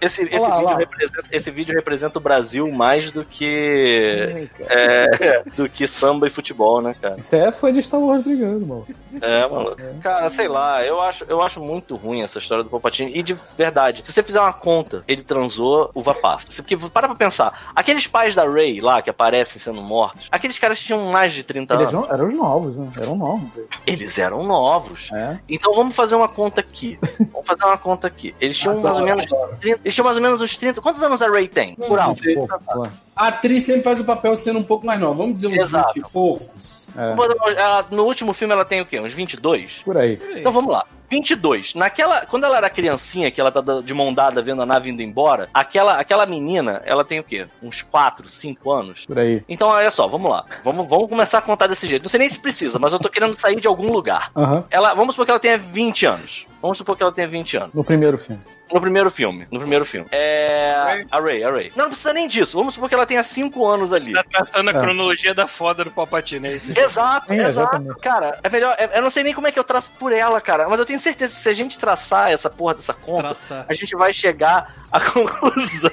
Esse, 0.00 0.22
esse, 0.24 0.38
lá, 0.38 0.56
vídeo 0.56 0.64
lá. 0.64 0.76
representa, 0.76 1.24
esse 1.32 1.50
vídeo 1.50 1.74
representa 1.74 2.18
o 2.18 2.22
Brasil 2.22 2.70
mais 2.70 3.10
do 3.10 3.24
que. 3.24 4.48
é, 4.60 5.42
do 5.56 5.68
que 5.68 5.86
samba 5.86 6.26
e 6.26 6.30
futebol, 6.30 6.80
né, 6.80 6.94
cara? 7.00 7.16
Isso 7.18 7.34
é 7.34 7.50
fã 7.52 7.72
de 7.72 7.82
Star 7.82 8.00
Wars 8.00 8.22
brigando, 8.22 8.66
mano. 8.66 8.86
É, 9.20 9.48
mano. 9.48 9.76
Cara, 10.02 10.30
sei 10.30 10.46
lá, 10.48 10.82
eu 10.84 11.00
acho, 11.00 11.24
eu 11.28 11.40
acho 11.40 11.60
muito 11.60 11.96
ruim 11.96 12.22
essa 12.22 12.38
história 12.38 12.62
do 12.62 12.70
Palpatine. 12.70 13.12
E 13.14 13.22
de 13.22 13.36
verdade, 13.56 14.02
se 14.04 14.12
você 14.12 14.22
fizer 14.22 14.40
uma 14.40 14.52
conta, 14.52 15.02
ele 15.08 15.22
transou 15.22 15.90
uva 15.94 16.14
passa. 16.14 16.46
Porque 16.56 16.76
para 16.76 17.08
pra 17.08 17.16
pensar, 17.16 17.72
aqueles 17.74 18.06
pais 18.06 18.34
da 18.34 18.48
Rey 18.48 18.80
lá 18.80 19.02
que 19.02 19.10
aparecem 19.10 19.60
sendo 19.60 19.80
mortos, 19.80 20.28
aqueles 20.30 20.58
caras 20.58 20.80
tinham 20.80 21.10
mais 21.10 21.32
de 21.32 21.42
30 21.42 21.74
Eles 21.74 21.88
anos. 21.88 22.08
eram, 22.08 22.14
eram 22.14 22.28
os 22.28 22.34
novos, 22.34 22.78
né? 22.78 22.90
Eram 23.00 23.16
novos. 23.16 23.56
aí. 23.56 23.64
Eles 23.86 24.18
eram 24.18 24.42
novos. 24.42 24.67
É. 25.12 25.38
Então 25.48 25.74
vamos 25.74 25.94
fazer 25.94 26.14
uma 26.14 26.28
conta 26.28 26.60
aqui. 26.60 26.98
Vamos 27.32 27.46
fazer 27.46 27.64
uma 27.64 27.78
conta 27.78 28.06
aqui. 28.06 28.34
Eles 28.40 28.56
tinham 28.58 28.80
mais 28.80 28.98
ou 28.98 29.04
menos 29.04 29.26
30, 29.60 29.80
eles 29.84 29.94
tinham 29.94 30.04
mais 30.04 30.16
ou 30.16 30.22
menos 30.22 30.40
uns 30.40 30.56
30. 30.56 30.80
Quantos 30.80 31.02
anos 31.02 31.20
a 31.22 31.28
Ray 31.28 31.48
tem? 31.48 31.74
Por 31.74 31.98
alto. 31.98 32.22
Pô, 32.34 32.46
pô, 32.46 32.86
A 33.16 33.28
atriz 33.28 33.64
sempre 33.64 33.82
faz 33.82 33.98
o 34.00 34.04
papel 34.04 34.36
sendo 34.36 34.58
um 34.58 34.64
pouco 34.64 34.86
mais 34.86 35.00
nova. 35.00 35.14
Vamos 35.14 35.34
dizer 35.34 35.48
uns 35.48 35.60
Exato. 35.60 35.94
20 35.94 36.04
e 36.06 36.10
poucos. 36.10 36.86
é, 36.96 37.12
Ela- 37.60 37.86
No 37.90 38.04
último 38.04 38.32
filme 38.32 38.52
ela 38.54 38.64
tem 38.64 38.80
o 38.80 38.86
quê? 38.86 39.00
Uns 39.00 39.12
22? 39.12 39.82
por 39.84 39.96
aí. 39.96 40.20
Então 40.36 40.52
vamos 40.52 40.70
lá. 40.72 40.84
22. 41.08 41.74
Naquela, 41.74 42.26
quando 42.26 42.44
ela 42.44 42.56
era 42.56 42.70
criancinha, 42.70 43.30
que 43.30 43.40
ela 43.40 43.50
tá 43.50 43.62
de 43.82 43.94
mão 43.94 44.12
dada 44.12 44.42
vendo 44.42 44.62
a 44.62 44.66
nave 44.66 44.90
indo 44.90 45.02
embora, 45.02 45.48
aquela, 45.52 45.94
aquela 45.94 46.26
menina, 46.26 46.82
ela 46.84 47.04
tem 47.04 47.18
o 47.18 47.24
quê? 47.24 47.46
Uns 47.62 47.82
4, 47.82 48.28
5 48.28 48.70
anos? 48.70 49.06
Por 49.06 49.18
aí. 49.18 49.42
Então, 49.48 49.68
olha 49.68 49.90
só, 49.90 50.06
vamos 50.06 50.30
lá. 50.30 50.44
Vamos, 50.62 50.86
vamos 50.88 51.08
começar 51.08 51.38
a 51.38 51.42
contar 51.42 51.66
desse 51.66 51.88
jeito. 51.88 52.02
Não 52.02 52.10
sei 52.10 52.18
nem 52.18 52.28
se 52.28 52.38
precisa, 52.38 52.78
mas 52.78 52.92
eu 52.92 52.98
tô 52.98 53.08
querendo 53.08 53.34
sair 53.34 53.60
de 53.60 53.68
algum 53.68 53.92
lugar. 53.92 54.30
Aham. 54.36 54.64
Ela, 54.70 54.94
vamos 54.94 55.14
supor 55.14 55.24
que 55.24 55.30
ela 55.30 55.40
tenha 55.40 55.58
20 55.58 56.06
anos. 56.06 56.46
Vamos 56.60 56.76
supor 56.78 56.96
que 56.96 57.02
ela 57.04 57.12
tenha 57.12 57.28
20 57.28 57.56
anos. 57.56 57.70
No 57.74 57.84
primeiro 57.84 58.18
filme. 58.18 58.42
No 58.72 58.80
primeiro 58.80 59.10
filme. 59.10 59.46
No 59.50 59.60
primeiro 59.60 59.84
filme. 59.84 60.08
É. 60.10 61.04
A 61.10 61.20
Ray, 61.20 61.44
a 61.44 61.50
Ray. 61.50 61.72
Não, 61.76 61.84
não 61.84 61.90
precisa 61.90 62.12
nem 62.12 62.26
disso. 62.26 62.56
Vamos 62.58 62.74
supor 62.74 62.88
que 62.88 62.94
ela 62.96 63.06
tenha 63.06 63.22
5 63.22 63.66
anos 63.66 63.92
ali. 63.92 64.12
Tá 64.12 64.24
traçando 64.24 64.68
a 64.70 64.72
É. 64.72 64.78
cronologia 64.80 65.32
da 65.34 65.46
foda 65.46 65.84
do 65.84 65.90
Palpatine, 65.90 66.48
é 66.48 66.52
isso? 66.56 66.72
Exato, 66.76 67.28
Sim, 67.28 67.34
exato. 67.34 67.48
exatamente. 67.48 68.00
Cara, 68.00 68.38
é 68.42 68.48
melhor. 68.50 68.74
é- 68.78 68.98
Eu 68.98 69.02
não 69.02 69.10
sei 69.10 69.22
nem 69.22 69.32
como 69.32 69.46
é 69.46 69.52
que 69.52 69.58
eu 69.58 69.64
traço 69.64 69.92
por 69.98 70.12
ela, 70.12 70.40
cara. 70.40 70.68
Mas 70.68 70.80
eu 70.80 70.86
tenho 70.86 70.98
certeza 70.98 71.34
que 71.34 71.40
se 71.40 71.48
a 71.48 71.52
gente 71.52 71.78
traçar 71.78 72.30
essa 72.30 72.50
porra 72.50 72.74
dessa 72.74 72.92
conta, 72.92 73.22
Traçar. 73.28 73.66
a 73.68 73.72
gente 73.74 73.94
vai 73.96 74.12
chegar 74.12 74.74
à 74.90 74.98
conclusão. 75.12 75.90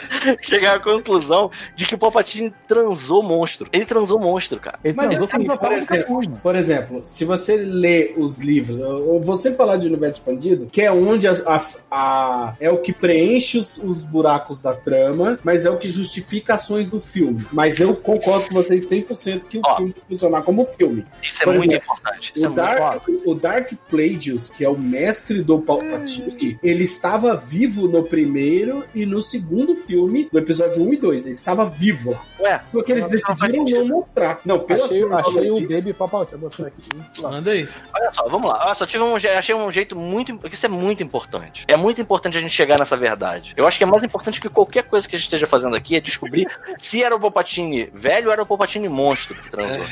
chegar 0.40 0.76
à 0.76 0.80
conclusão 0.80 1.50
de 1.74 1.86
que 1.86 1.94
o 1.94 1.98
Palpatine 1.98 2.52
transou 2.66 3.22
monstro. 3.22 3.68
Ele 3.72 3.84
transou 3.84 4.18
monstro, 4.18 4.58
cara. 4.60 4.78
Ele 4.84 4.94
Mas 4.94 5.08
transou 5.08 5.24
assim, 5.24 5.46
com 5.46 5.56
por 5.56 5.72
exemplo, 5.72 6.22
por 6.42 6.56
exemplo, 6.56 7.04
se 7.04 7.24
você 7.24 7.56
lê 7.56 8.14
os 8.16 8.36
livros, 8.38 8.78
vou 8.78 9.34
sempre 9.36 9.58
falar 9.58 9.76
de 9.76 9.86
universo 9.86 10.18
expandido, 10.20 10.66
que 10.66 10.82
é 10.82 10.90
onde 10.92 11.26
as, 11.28 11.46
as- 11.46 11.84
a, 11.90 12.54
é 12.60 12.70
o 12.70 12.78
que 12.78 12.92
preenche 12.92 13.58
os, 13.58 13.78
os 13.78 14.02
buracos 14.02 14.60
da 14.60 14.74
trama, 14.74 15.38
mas 15.44 15.64
é 15.64 15.70
o 15.70 15.78
que 15.78 15.88
justifica 15.88 16.54
ações 16.54 16.88
do 16.88 17.00
filme. 17.00 17.46
Mas 17.52 17.80
eu 17.80 17.94
concordo 17.96 18.48
com 18.48 18.54
vocês 18.54 18.86
100% 18.88 19.44
que 19.48 19.58
o 19.58 19.62
Ó. 19.64 19.76
filme 19.76 19.92
tem 19.92 20.02
que 20.02 20.08
funcionar 20.08 20.42
como 20.42 20.64
filme. 20.66 21.04
Isso 21.22 21.42
é 21.42 21.44
Por 21.44 21.54
muito 21.54 21.70
exemplo, 21.70 21.94
importante. 21.94 22.32
Isso 22.34 22.44
é 22.44 22.48
O 22.48 22.52
muito 22.52 22.62
Dark, 22.62 23.08
o 23.26 23.34
Dark 23.34 23.72
Plagueis, 23.88 24.48
que 24.50 24.64
é 24.64 24.68
o 24.68 24.78
mestre 24.78 25.42
do 25.42 25.60
Palpatine, 25.60 26.58
ele 26.62 26.84
estava 26.84 27.34
vivo 27.36 27.88
no 27.88 28.02
primeiro 28.04 28.84
e 28.94 29.04
no 29.06 29.20
segundo 29.22 29.74
filme, 29.86 30.28
no 30.32 30.38
episódio 30.38 30.82
1 30.82 30.92
e 30.92 30.96
2. 30.96 31.24
Ele 31.24 31.34
estava 31.34 31.64
vivo. 31.64 32.18
Ué, 32.40 32.60
Porque 32.70 32.92
eles 32.92 33.08
decidiram 33.08 33.64
não 33.64 33.86
mostrar. 33.86 34.40
Não, 34.44 34.58
pela 34.58 34.84
Achei, 34.84 35.04
achei 35.04 35.50
o 35.50 35.60
Baby 35.68 35.92
Papai. 35.92 36.22
Deixa 36.22 36.34
eu 36.34 36.38
botar 36.38 36.66
aqui. 36.66 37.22
Manda 37.22 37.50
aí. 37.50 37.68
Olha 37.94 38.12
só, 38.12 38.28
vamos 38.28 38.50
lá. 38.50 38.60
Olha 38.64 38.74
só, 38.74 38.86
tive 38.86 39.04
um, 39.04 39.14
achei 39.14 39.54
um 39.54 39.70
jeito 39.70 39.96
muito. 39.96 40.38
Isso 40.50 40.66
é 40.66 40.68
muito 40.68 41.02
importante. 41.02 41.64
É 41.68 41.76
muito 41.76 42.00
importante 42.00 42.36
a 42.36 42.40
gente 42.40 42.52
chegar 42.52 42.78
nessa 42.78 42.96
verdade. 42.96 43.54
Eu 43.56 43.66
acho 43.66 43.78
que 43.78 43.84
é 43.84 43.86
mais 43.86 44.02
importante 44.02 44.40
que 44.40 44.48
qualquer 44.48 44.84
coisa 44.84 45.08
que 45.08 45.16
a 45.16 45.18
gente 45.18 45.26
esteja 45.26 45.46
fazendo 45.46 45.76
aqui 45.76 45.96
é 45.96 46.00
descobrir 46.00 46.48
se 46.78 47.02
era 47.02 47.14
o 47.14 47.20
Palpatine 47.20 47.86
velho 47.92 48.26
ou 48.26 48.32
era 48.32 48.42
o 48.42 48.46
Palpatine 48.46 48.88
monstro 48.88 49.34
que 49.34 49.50
transou. 49.50 49.84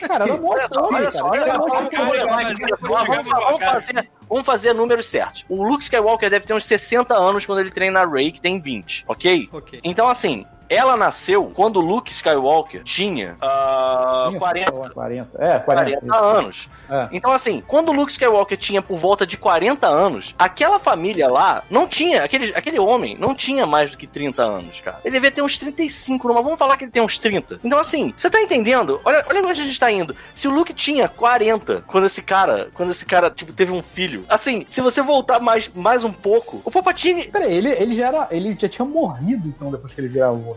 Cara, 0.00 0.26
Olha 0.42 0.68
só, 0.68 0.86
olha 0.86 1.12
só, 1.12 1.28
vamos 2.80 3.64
fazer, 3.64 4.08
vamos 4.28 4.46
fazer 4.46 4.72
números 4.72 5.06
certos. 5.06 5.44
O 5.48 5.62
Luke 5.62 5.82
Skywalker 5.82 6.30
deve 6.30 6.46
ter 6.46 6.54
uns 6.54 6.64
60 6.64 7.14
anos 7.14 7.44
quando 7.44 7.60
ele 7.60 7.70
treina 7.70 8.00
a 8.00 8.06
Rey, 8.06 8.32
que 8.32 8.40
tem 8.40 8.60
20, 8.60 9.04
ok? 9.08 9.35
Ok. 9.52 9.80
Então, 9.84 10.08
assim, 10.08 10.44
ela 10.68 10.96
nasceu 10.96 11.50
quando 11.54 11.76
o 11.76 11.80
Luke 11.80 12.10
Skywalker 12.10 12.82
tinha 12.82 13.36
ah, 13.40 14.30
40, 14.38 14.90
40. 14.90 15.44
É, 15.44 15.58
40. 15.58 16.00
40 16.00 16.16
anos. 16.16 16.68
É. 16.88 17.08
Então, 17.12 17.32
assim, 17.32 17.62
quando 17.66 17.88
o 17.88 17.92
Luke 17.92 18.12
Skywalker 18.12 18.56
tinha 18.56 18.80
por 18.80 18.96
volta 18.96 19.26
de 19.26 19.36
40 19.36 19.86
anos, 19.86 20.34
aquela 20.38 20.78
família 20.78 21.28
lá 21.28 21.62
não 21.70 21.86
tinha, 21.86 22.24
aquele, 22.24 22.52
aquele 22.54 22.78
homem 22.78 23.16
não 23.18 23.34
tinha 23.34 23.66
mais 23.66 23.90
do 23.90 23.96
que 23.96 24.06
30 24.06 24.42
anos, 24.42 24.80
cara. 24.80 25.00
Ele 25.04 25.14
devia 25.14 25.30
ter 25.30 25.42
uns 25.42 25.58
35, 25.58 26.28
mas 26.28 26.42
vamos 26.42 26.58
falar 26.58 26.76
que 26.76 26.84
ele 26.84 26.92
tem 26.92 27.02
uns 27.02 27.18
30. 27.18 27.60
Então, 27.64 27.78
assim, 27.78 28.14
você 28.16 28.30
tá 28.30 28.40
entendendo? 28.40 29.00
Olha, 29.04 29.24
olha 29.28 29.42
onde 29.42 29.60
a 29.60 29.64
gente 29.64 29.78
tá 29.78 29.90
indo. 29.90 30.14
Se 30.34 30.46
o 30.46 30.50
Luke 30.52 30.72
tinha 30.72 31.08
40 31.08 31.82
quando 31.86 32.06
esse 32.06 32.22
cara, 32.22 32.68
quando 32.74 32.90
esse 32.90 33.04
cara, 33.04 33.30
tipo, 33.30 33.52
teve 33.52 33.72
um 33.72 33.82
filho, 33.82 34.24
assim, 34.28 34.64
se 34.68 34.80
você 34.80 35.02
voltar 35.02 35.40
mais, 35.40 35.68
mais 35.74 36.04
um 36.04 36.12
pouco, 36.12 36.60
o 36.64 36.70
Palpatine, 36.70 37.26
Peraí, 37.36 37.52
ele, 37.52 37.68
ele 37.70 37.94
já 37.94 38.06
era. 38.06 38.28
Ele 38.30 38.56
já 38.58 38.68
tinha 38.68 38.86
morrido 38.86 39.48
então 39.48 39.70
depois 39.70 39.92
que 39.92 40.00
ele 40.00 40.08
gravou. 40.08 40.55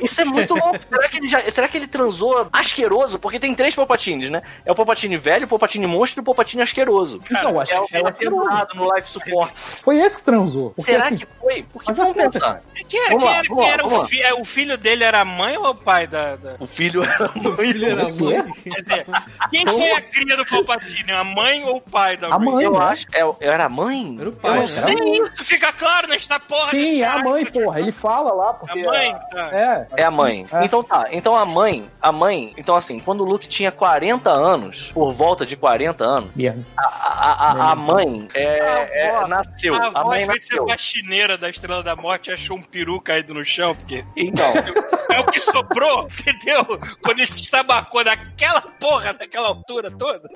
O 0.00 0.06
isso 0.20 0.30
é 0.30 0.32
muito 0.32 0.54
louco. 0.54 0.78
será 0.88 1.08
que 1.08 1.16
ele 1.18 1.26
já, 1.26 1.50
será 1.50 1.68
que 1.68 1.76
ele 1.76 1.86
transou 1.86 2.48
asqueroso? 2.52 3.18
Porque 3.18 3.38
tem 3.40 3.54
três 3.54 3.74
Palpatines, 3.74 4.30
né? 4.30 4.42
É 4.64 4.72
o 4.72 4.74
Palpatine 4.74 5.16
velho, 5.16 5.44
o 5.44 5.48
Palpatine 5.48 5.86
monstro 5.86 6.20
e 6.20 6.22
o 6.22 6.24
Palpatine 6.24 6.62
asqueroso. 6.62 7.20
Então, 7.30 7.58
acho 7.60 7.72
É 7.72 7.80
o 7.80 7.86
que 7.86 7.96
é 7.96 8.00
asqueroso. 8.08 8.42
pendurado 8.42 8.74
no 8.74 8.94
life 8.94 9.10
support. 9.10 9.52
Foi 9.54 9.98
esse 10.00 10.16
que 10.16 10.22
transou. 10.22 10.70
Porque, 10.70 10.90
Será 10.92 11.06
assim, 11.06 11.16
que 11.18 11.26
foi? 11.38 11.62
Porque 11.72 11.86
Mas 11.88 11.96
vamos 11.96 12.18
a 12.18 12.22
pensar. 12.22 12.60
Quem, 12.88 13.00
Vamos 13.08 13.24
quem 13.24 13.30
lá, 13.30 13.38
era, 13.38 13.48
vamos 13.48 13.48
quem 13.48 13.56
lá, 13.68 13.72
era 13.72 13.82
vamos 13.82 13.98
o, 13.98 14.06
fi- 14.06 14.22
é, 14.22 14.34
o 14.34 14.44
filho 14.44 14.78
dele 14.78 15.04
era 15.04 15.20
a 15.20 15.24
mãe 15.24 15.56
ou 15.56 15.68
o 15.70 15.74
pai 15.74 16.06
da. 16.06 16.36
da- 16.36 16.56
O 16.58 16.66
filho 16.66 17.02
era 17.04 17.30
mãe. 17.34 17.56
Filho 17.56 17.86
era 17.88 18.02
mãe. 18.04 18.52
Quer 18.64 18.82
dizer, 18.82 19.06
quem 19.50 19.66
foi 19.66 19.90
a 19.92 20.00
cria 20.00 20.36
do 20.36 20.44
Palpatine? 20.46 21.12
A 21.12 21.24
mãe 21.24 21.64
ou 21.64 21.76
o 21.76 21.80
pai 21.80 22.16
da 22.16 22.28
A 22.28 22.38
mãe, 22.38 22.64
Eu 22.64 22.72
né? 22.72 22.78
acho. 22.78 23.06
É, 23.12 23.20
era 23.46 23.64
a 23.66 23.68
mãe? 23.68 24.16
Era 24.18 24.28
o 24.28 24.32
Eu 24.32 24.36
pai, 24.36 24.54
não 24.54 24.60
né? 24.62 24.68
sei. 24.68 24.94
Isso 25.34 25.44
fica 25.44 25.72
claro 25.72 26.08
nesta 26.08 26.38
porra 26.40 26.70
Sim, 26.70 27.00
é 27.02 27.06
a 27.06 27.10
cara. 27.12 27.24
mãe, 27.24 27.44
porra. 27.46 27.80
Ele 27.80 27.92
fala 27.92 28.32
lá, 28.32 28.50
A 28.50 28.54
porque. 28.54 28.82
mãe? 28.82 29.12
Tá. 29.30 29.48
É. 29.52 29.86
É 29.98 30.04
a 30.04 30.09
mãe. 30.10 30.46
É. 30.52 30.64
Então 30.64 30.82
tá. 30.82 31.08
Então 31.10 31.34
a 31.36 31.44
mãe, 31.44 31.88
a 32.00 32.10
mãe, 32.12 32.52
então 32.56 32.74
assim, 32.74 32.98
quando 32.98 33.20
o 33.20 33.24
Luke 33.24 33.48
tinha 33.48 33.70
40 33.72 34.30
anos, 34.30 34.90
por 34.92 35.12
volta 35.12 35.44
de 35.46 35.56
40 35.56 36.04
anos, 36.04 36.30
Merda. 36.34 36.62
a, 36.76 36.84
a, 36.86 37.32
a, 37.32 37.72
a 37.72 37.74
mãe 37.76 38.28
é, 38.34 38.60
A 38.60 38.80
é- 38.90 39.16
avó- 39.16 39.28
nasceu. 39.28 39.74
A 39.74 39.78
A, 39.78 39.86
avó, 39.86 40.04
mãe 40.10 40.26
nasceu. 40.26 40.66
faxineira 40.68 41.36
da 41.38 41.48
Estrela 41.48 41.82
da 41.82 41.94
Morte, 41.96 42.30
achou 42.30 42.56
um 42.56 42.62
peru 42.62 43.00
caído 43.00 43.34
no 43.34 43.44
chão, 43.44 43.74
porque 43.74 44.04
Então, 44.16 44.52
é 45.12 45.20
o 45.20 45.26
que 45.26 45.40
sobrou, 45.40 46.08
entendeu? 46.20 46.64
Quando 47.02 47.18
ele 47.20 47.30
se 47.30 47.40
estabacou 47.42 48.04
naquela 48.04 48.60
porra, 48.60 49.12
daquela 49.14 49.48
altura 49.48 49.90
toda. 49.90 50.28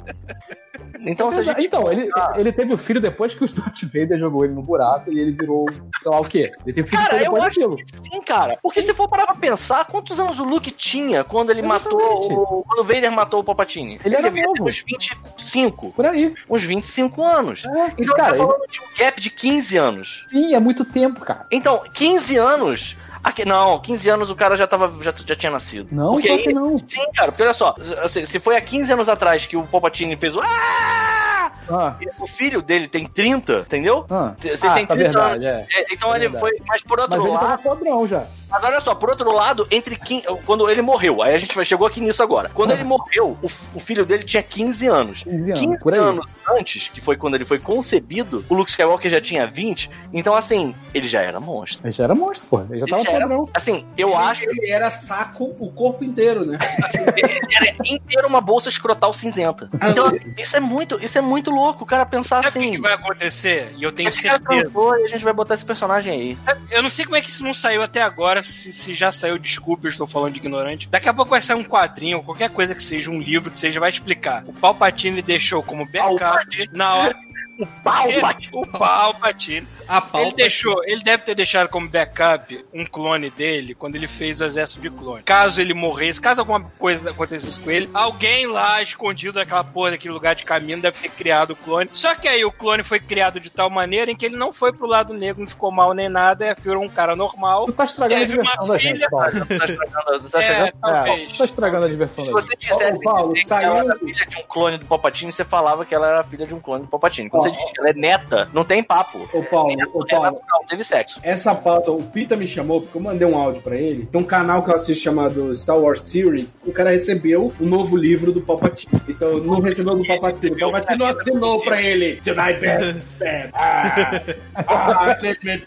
Então 1.06 1.30
se 1.30 1.40
a 1.40 1.42
gente 1.42 1.66
Então, 1.66 1.90
ele, 1.90 2.08
ele 2.36 2.52
teve 2.52 2.72
o 2.72 2.78
filho 2.78 3.00
depois 3.00 3.34
que 3.34 3.44
o 3.44 3.48
Darth 3.54 3.82
Vader 3.84 4.18
jogou 4.18 4.44
ele 4.44 4.54
no 4.54 4.62
buraco 4.62 5.12
e 5.12 5.18
ele 5.18 5.32
virou, 5.32 5.66
sei 6.00 6.10
lá 6.10 6.20
o 6.20 6.24
quê. 6.24 6.50
Ele 6.64 6.72
teve 6.74 6.88
filho 6.88 7.00
Cara, 7.02 7.10
só 7.12 7.16
eu 7.18 7.22
depois 7.24 7.42
acho 7.44 7.60
daquilo. 7.60 7.76
que 7.76 7.84
sim, 8.10 8.22
cara. 8.22 8.58
Porque 8.62 8.82
se 8.82 8.92
for 8.94 9.08
parar 9.08 9.26
pra 9.26 9.34
pensar, 9.36 9.84
quantos 9.86 10.18
anos 10.18 10.38
o 10.40 10.44
Luke 10.44 10.70
tinha 10.70 11.24
quando 11.24 11.50
ele 11.50 11.60
Exatamente. 11.60 11.84
matou 12.28 12.42
o. 12.60 12.62
Quando 12.64 12.80
o 12.80 12.84
Vader 12.84 13.12
matou 13.12 13.40
o 13.40 13.44
Palpatine? 13.44 13.98
Ele 14.04 14.14
era 14.14 14.24
devia 14.28 14.42
ter 14.44 14.48
novo. 14.58 14.64
uns 14.68 14.78
25. 14.86 15.92
Por 15.92 16.06
aí. 16.06 16.34
Uns 16.48 16.62
25 16.62 17.22
anos. 17.24 17.64
É, 17.64 17.92
Então 17.98 18.16
cara, 18.16 18.32
tá 18.32 18.36
falando 18.38 18.66
de 18.68 18.80
um 18.80 18.84
gap 18.98 19.20
de 19.20 19.30
15 19.30 19.76
anos. 19.76 20.26
sim, 20.28 20.54
é 20.54 20.60
muito 20.60 20.84
tempo, 20.84 21.20
cara. 21.20 21.46
Então, 21.50 21.82
15 21.92 22.36
anos. 22.36 22.96
Aqui, 23.24 23.44
não, 23.44 23.80
15 23.80 24.10
anos 24.10 24.28
o 24.30 24.36
cara 24.36 24.54
já, 24.56 24.66
tava, 24.66 24.90
já, 25.02 25.12
já 25.26 25.34
tinha 25.34 25.50
nascido. 25.50 25.88
Não, 25.90 26.12
porque 26.12 26.28
aí, 26.28 26.52
não. 26.52 26.76
Sim, 26.76 27.04
cara, 27.16 27.32
porque 27.32 27.42
olha 27.42 27.54
só, 27.54 27.74
se, 28.06 28.26
se 28.26 28.38
foi 28.38 28.54
há 28.56 28.60
15 28.60 28.92
anos 28.92 29.08
atrás 29.08 29.46
que 29.46 29.56
o 29.56 29.62
Palpatine 29.66 30.16
fez 30.16 30.36
o. 30.36 30.40
Ah! 30.40 31.52
Ah, 31.70 31.96
O 32.18 32.26
filho 32.26 32.60
dele 32.60 32.86
tem 32.86 33.06
30, 33.06 33.60
entendeu? 33.60 34.04
ah. 34.10 34.34
Você 34.38 34.66
Ah, 34.66 34.74
tem 34.74 34.84
tá 34.84 34.94
30 34.94 35.12
verdade, 35.12 35.46
anos. 35.46 35.66
é. 35.70 35.80
É, 35.80 35.86
Então 35.94 36.12
É 36.12 36.16
ele 36.18 36.28
verdade. 36.28 36.40
foi. 36.40 36.66
Mas 36.68 36.82
por 36.82 37.00
outro 37.00 37.16
Mas 37.16 37.24
ele 37.24 37.32
lado. 37.34 37.46
tava 37.46 37.62
podrão 37.62 38.06
já. 38.06 38.24
Mas 38.50 38.62
olha 38.62 38.80
só, 38.80 38.94
por 38.94 39.08
outro 39.10 39.32
lado, 39.32 39.66
entre 39.70 39.96
15, 39.96 40.26
quando 40.44 40.68
ele 40.68 40.82
morreu, 40.82 41.22
aí 41.22 41.34
a 41.34 41.38
gente 41.38 41.64
chegou 41.64 41.86
aqui 41.86 42.00
nisso 42.00 42.22
agora. 42.22 42.50
Quando 42.52 42.70
ele 42.72 42.84
morreu, 42.84 43.36
o, 43.42 43.46
o 43.46 43.80
filho 43.80 44.04
dele 44.04 44.22
tinha 44.24 44.42
15 44.42 44.86
anos. 44.86 45.22
15 45.24 45.36
anos, 45.52 45.60
15 45.60 45.78
por 45.78 45.94
aí. 45.94 45.98
anos 45.98 46.26
antes, 46.50 46.88
que 46.88 47.00
foi 47.00 47.16
quando 47.16 47.34
ele 47.34 47.44
foi 47.46 47.58
concebido, 47.58 48.44
o 48.48 48.54
Luke 48.54 48.70
Skywalker 48.70 49.10
já 49.10 49.20
tinha 49.20 49.46
20. 49.46 49.90
Então, 50.12 50.34
assim, 50.34 50.74
ele 50.92 51.08
já 51.08 51.22
era 51.22 51.40
monstro. 51.40 51.84
Ele 51.86 51.92
já 51.92 52.04
era 52.04 52.14
monstro, 52.14 52.46
pô. 52.48 52.60
Ele 52.60 52.80
já 52.80 52.84
Ele 52.84 52.90
tava 52.90 53.02
já 53.02 53.10
era- 53.14 53.26
podrão. 53.26 53.48
Assim, 53.54 53.84
eu 53.96 54.16
acho 54.16 54.42
que 54.42 54.60
Ele 54.60 54.70
era 54.70 54.90
saco 54.90 55.54
o 55.58 55.70
corpo 55.72 56.04
inteiro, 56.04 56.44
né? 56.44 56.58
ele 56.94 57.68
era 57.68 57.76
inteiro 57.86 58.26
uma 58.28 58.40
bolsa 58.40 58.68
escrotal 58.68 59.12
cinzenta. 59.12 59.68
Então, 59.74 60.12
isso 60.38 60.56
é 60.56 60.60
muito, 60.60 61.02
isso 61.04 61.18
é 61.18 61.20
muito 61.20 61.50
louco, 61.50 61.84
o 61.84 61.86
cara 61.86 62.04
pensar 62.06 62.36
Sabe 62.44 62.48
o 62.48 62.52
que 62.52 62.58
assim. 62.58 62.70
que 62.72 62.80
vai 62.80 62.92
acontecer? 62.94 63.74
E 63.76 63.82
eu 63.82 63.92
tenho 63.92 64.08
Esse 64.08 64.22
cara 64.22 64.38
certeza. 64.38 64.62
transou 64.62 64.96
e 64.98 65.04
a 65.04 65.08
gente 65.08 65.24
vai 65.24 65.32
botar 65.32 65.54
esse 65.54 65.64
personagem 65.64 66.12
aí. 66.12 66.38
Eu 66.70 66.82
não 66.82 66.90
sei 66.90 67.04
como 67.04 67.16
é 67.16 67.20
que 67.20 67.28
isso 67.28 67.42
não 67.42 67.54
saiu 67.54 67.82
até 67.82 68.02
agora, 68.02 68.42
se, 68.42 68.72
se 68.72 68.94
já 68.94 69.10
saiu, 69.12 69.38
desculpa, 69.38 69.86
eu 69.86 69.90
estou 69.90 70.06
falando 70.06 70.32
de 70.34 70.38
ignorante. 70.40 70.88
Daqui 70.88 71.08
a 71.08 71.14
pouco 71.14 71.30
vai 71.30 71.42
sair 71.42 71.56
um 71.56 71.64
quadrinho, 71.64 72.18
ou 72.18 72.22
qualquer 72.24 72.50
coisa 72.50 72.74
que 72.74 72.82
seja, 72.82 73.10
um 73.10 73.20
livro 73.20 73.50
que 73.50 73.58
seja, 73.58 73.80
vai 73.80 73.90
explicar. 73.90 74.44
O 74.46 74.52
Palpatine 74.52 75.22
deixou 75.22 75.62
como 75.62 75.84
backup 75.86 76.18
Palpatine. 76.20 76.68
na 76.72 76.94
hora. 76.94 77.16
O 77.58 77.66
Palpatine. 77.82 78.50
O 78.52 78.66
Palpatine. 78.66 79.68
A 79.86 80.00
pau. 80.00 80.20
Ele 80.22 80.32
deixou, 80.32 80.82
ele 80.84 81.02
deve 81.02 81.22
ter 81.24 81.34
deixado 81.34 81.68
como 81.68 81.88
backup 81.88 82.64
um 82.72 82.84
clone 82.86 83.30
dele 83.30 83.74
quando 83.74 83.96
ele 83.96 84.08
fez 84.08 84.40
o 84.40 84.44
exército 84.44 84.80
de 84.80 84.90
clone. 84.90 85.22
Caso 85.24 85.60
ele 85.60 85.74
morresse, 85.74 86.20
caso 86.20 86.40
alguma 86.40 86.60
coisa 86.78 87.10
acontecesse 87.10 87.60
com 87.60 87.70
ele, 87.70 87.88
alguém 87.92 88.46
lá 88.46 88.82
escondido 88.82 89.38
naquela 89.38 89.62
porra 89.62 89.92
daquele 89.92 90.14
lugar 90.14 90.34
de 90.34 90.44
caminho 90.44 90.80
deve 90.80 90.98
ter 90.98 91.10
criado 91.10 91.50
o 91.52 91.56
clone. 91.56 91.88
Só 91.92 92.14
que 92.14 92.26
aí 92.26 92.44
o 92.44 92.50
clone 92.52 92.82
foi 92.82 92.98
criado 92.98 93.38
de 93.38 93.50
tal 93.50 93.68
maneira 93.68 94.10
em 94.10 94.16
que 94.16 94.24
ele 94.26 94.36
não 94.36 94.52
foi 94.52 94.72
pro 94.72 94.86
lado 94.86 95.12
negro, 95.12 95.42
não 95.42 95.48
ficou 95.48 95.70
mal 95.70 95.92
nem 95.92 96.08
nada, 96.08 96.44
é 96.46 96.54
virou 96.54 96.82
um 96.82 96.88
cara 96.88 97.14
normal. 97.14 97.66
Tu 97.66 97.72
tá 97.72 97.84
estragando 97.84 98.22
a 98.22 98.26
Teve 98.26 98.40
uma 98.40 98.50
diversão 98.50 98.66
da 98.68 98.78
filha- 98.78 98.96
gente, 98.96 99.10
Paulo. 99.10 99.24
Tá 99.54 99.64
estragando, 99.64 100.30
tá 100.30 100.38
É, 100.38 100.42
chegando. 100.42 100.66
É, 100.66 100.72
talvez. 100.80 101.32
tu 101.32 101.38
tá 101.38 101.44
estragando 101.44 101.86
a 101.86 101.88
diversão 101.88 102.24
Se 102.24 102.32
da 102.32 102.40
gente. 102.40 102.48
você 102.48 102.56
dissesse 102.56 103.00
Paulo, 103.02 103.32
que 103.34 103.46
saiu- 103.46 103.66
ela 103.76 103.84
era 103.92 103.98
filha 103.98 104.26
de 104.26 104.36
um 104.38 104.42
clone 104.44 104.78
do 104.78 104.86
Palpatine, 104.86 105.32
você 105.32 105.44
falava 105.44 105.84
que 105.84 105.94
ela 105.94 106.06
era 106.08 106.24
filha 106.24 106.46
de 106.46 106.54
um 106.54 106.60
clone 106.60 106.84
do 106.84 106.88
Palpatine. 106.88 107.28
Você 107.44 107.50
diz 107.50 107.70
que 107.70 107.80
ela 107.80 107.90
é 107.90 107.94
neta, 107.94 108.48
não 108.52 108.64
tem 108.64 108.82
papo. 108.82 109.28
Ô, 109.32 109.42
Paulo, 109.42 109.74
Neto 109.76 109.90
ô, 109.94 110.02
é 110.02 110.10
Paulo, 110.10 110.24
natural, 110.24 110.64
teve 110.68 110.84
sexo. 110.84 111.20
essa 111.22 111.54
pauta, 111.54 111.90
o 111.90 112.02
Pita 112.02 112.36
me 112.36 112.46
chamou 112.46 112.82
porque 112.82 112.96
eu 112.96 113.02
mandei 113.02 113.26
um 113.26 113.36
áudio 113.36 113.62
pra 113.62 113.76
ele. 113.76 114.06
Tem 114.06 114.20
um 114.20 114.24
canal 114.24 114.62
que 114.62 114.70
eu 114.70 114.74
assisto 114.74 115.02
chamado 115.02 115.54
Star 115.54 115.78
Wars 115.78 116.02
Theory. 116.02 116.48
O 116.66 116.72
cara 116.72 116.90
recebeu 116.90 117.52
o 117.60 117.64
novo 117.64 117.96
livro 117.96 118.32
do 118.32 118.40
Palpatine. 118.40 118.92
Então, 119.08 119.30
não 119.32 119.60
recebeu 119.60 119.94
do 119.94 120.06
Palpatine. 120.06 120.52
O 120.52 120.58
Palpatine 120.58 120.98
não 120.98 121.06
assinou 121.06 121.60
pra 121.62 121.82
ele. 121.82 122.18
Jedi 122.22 122.54
Best 122.54 123.00
Fan. 123.18 123.50
Ah, 124.66 125.16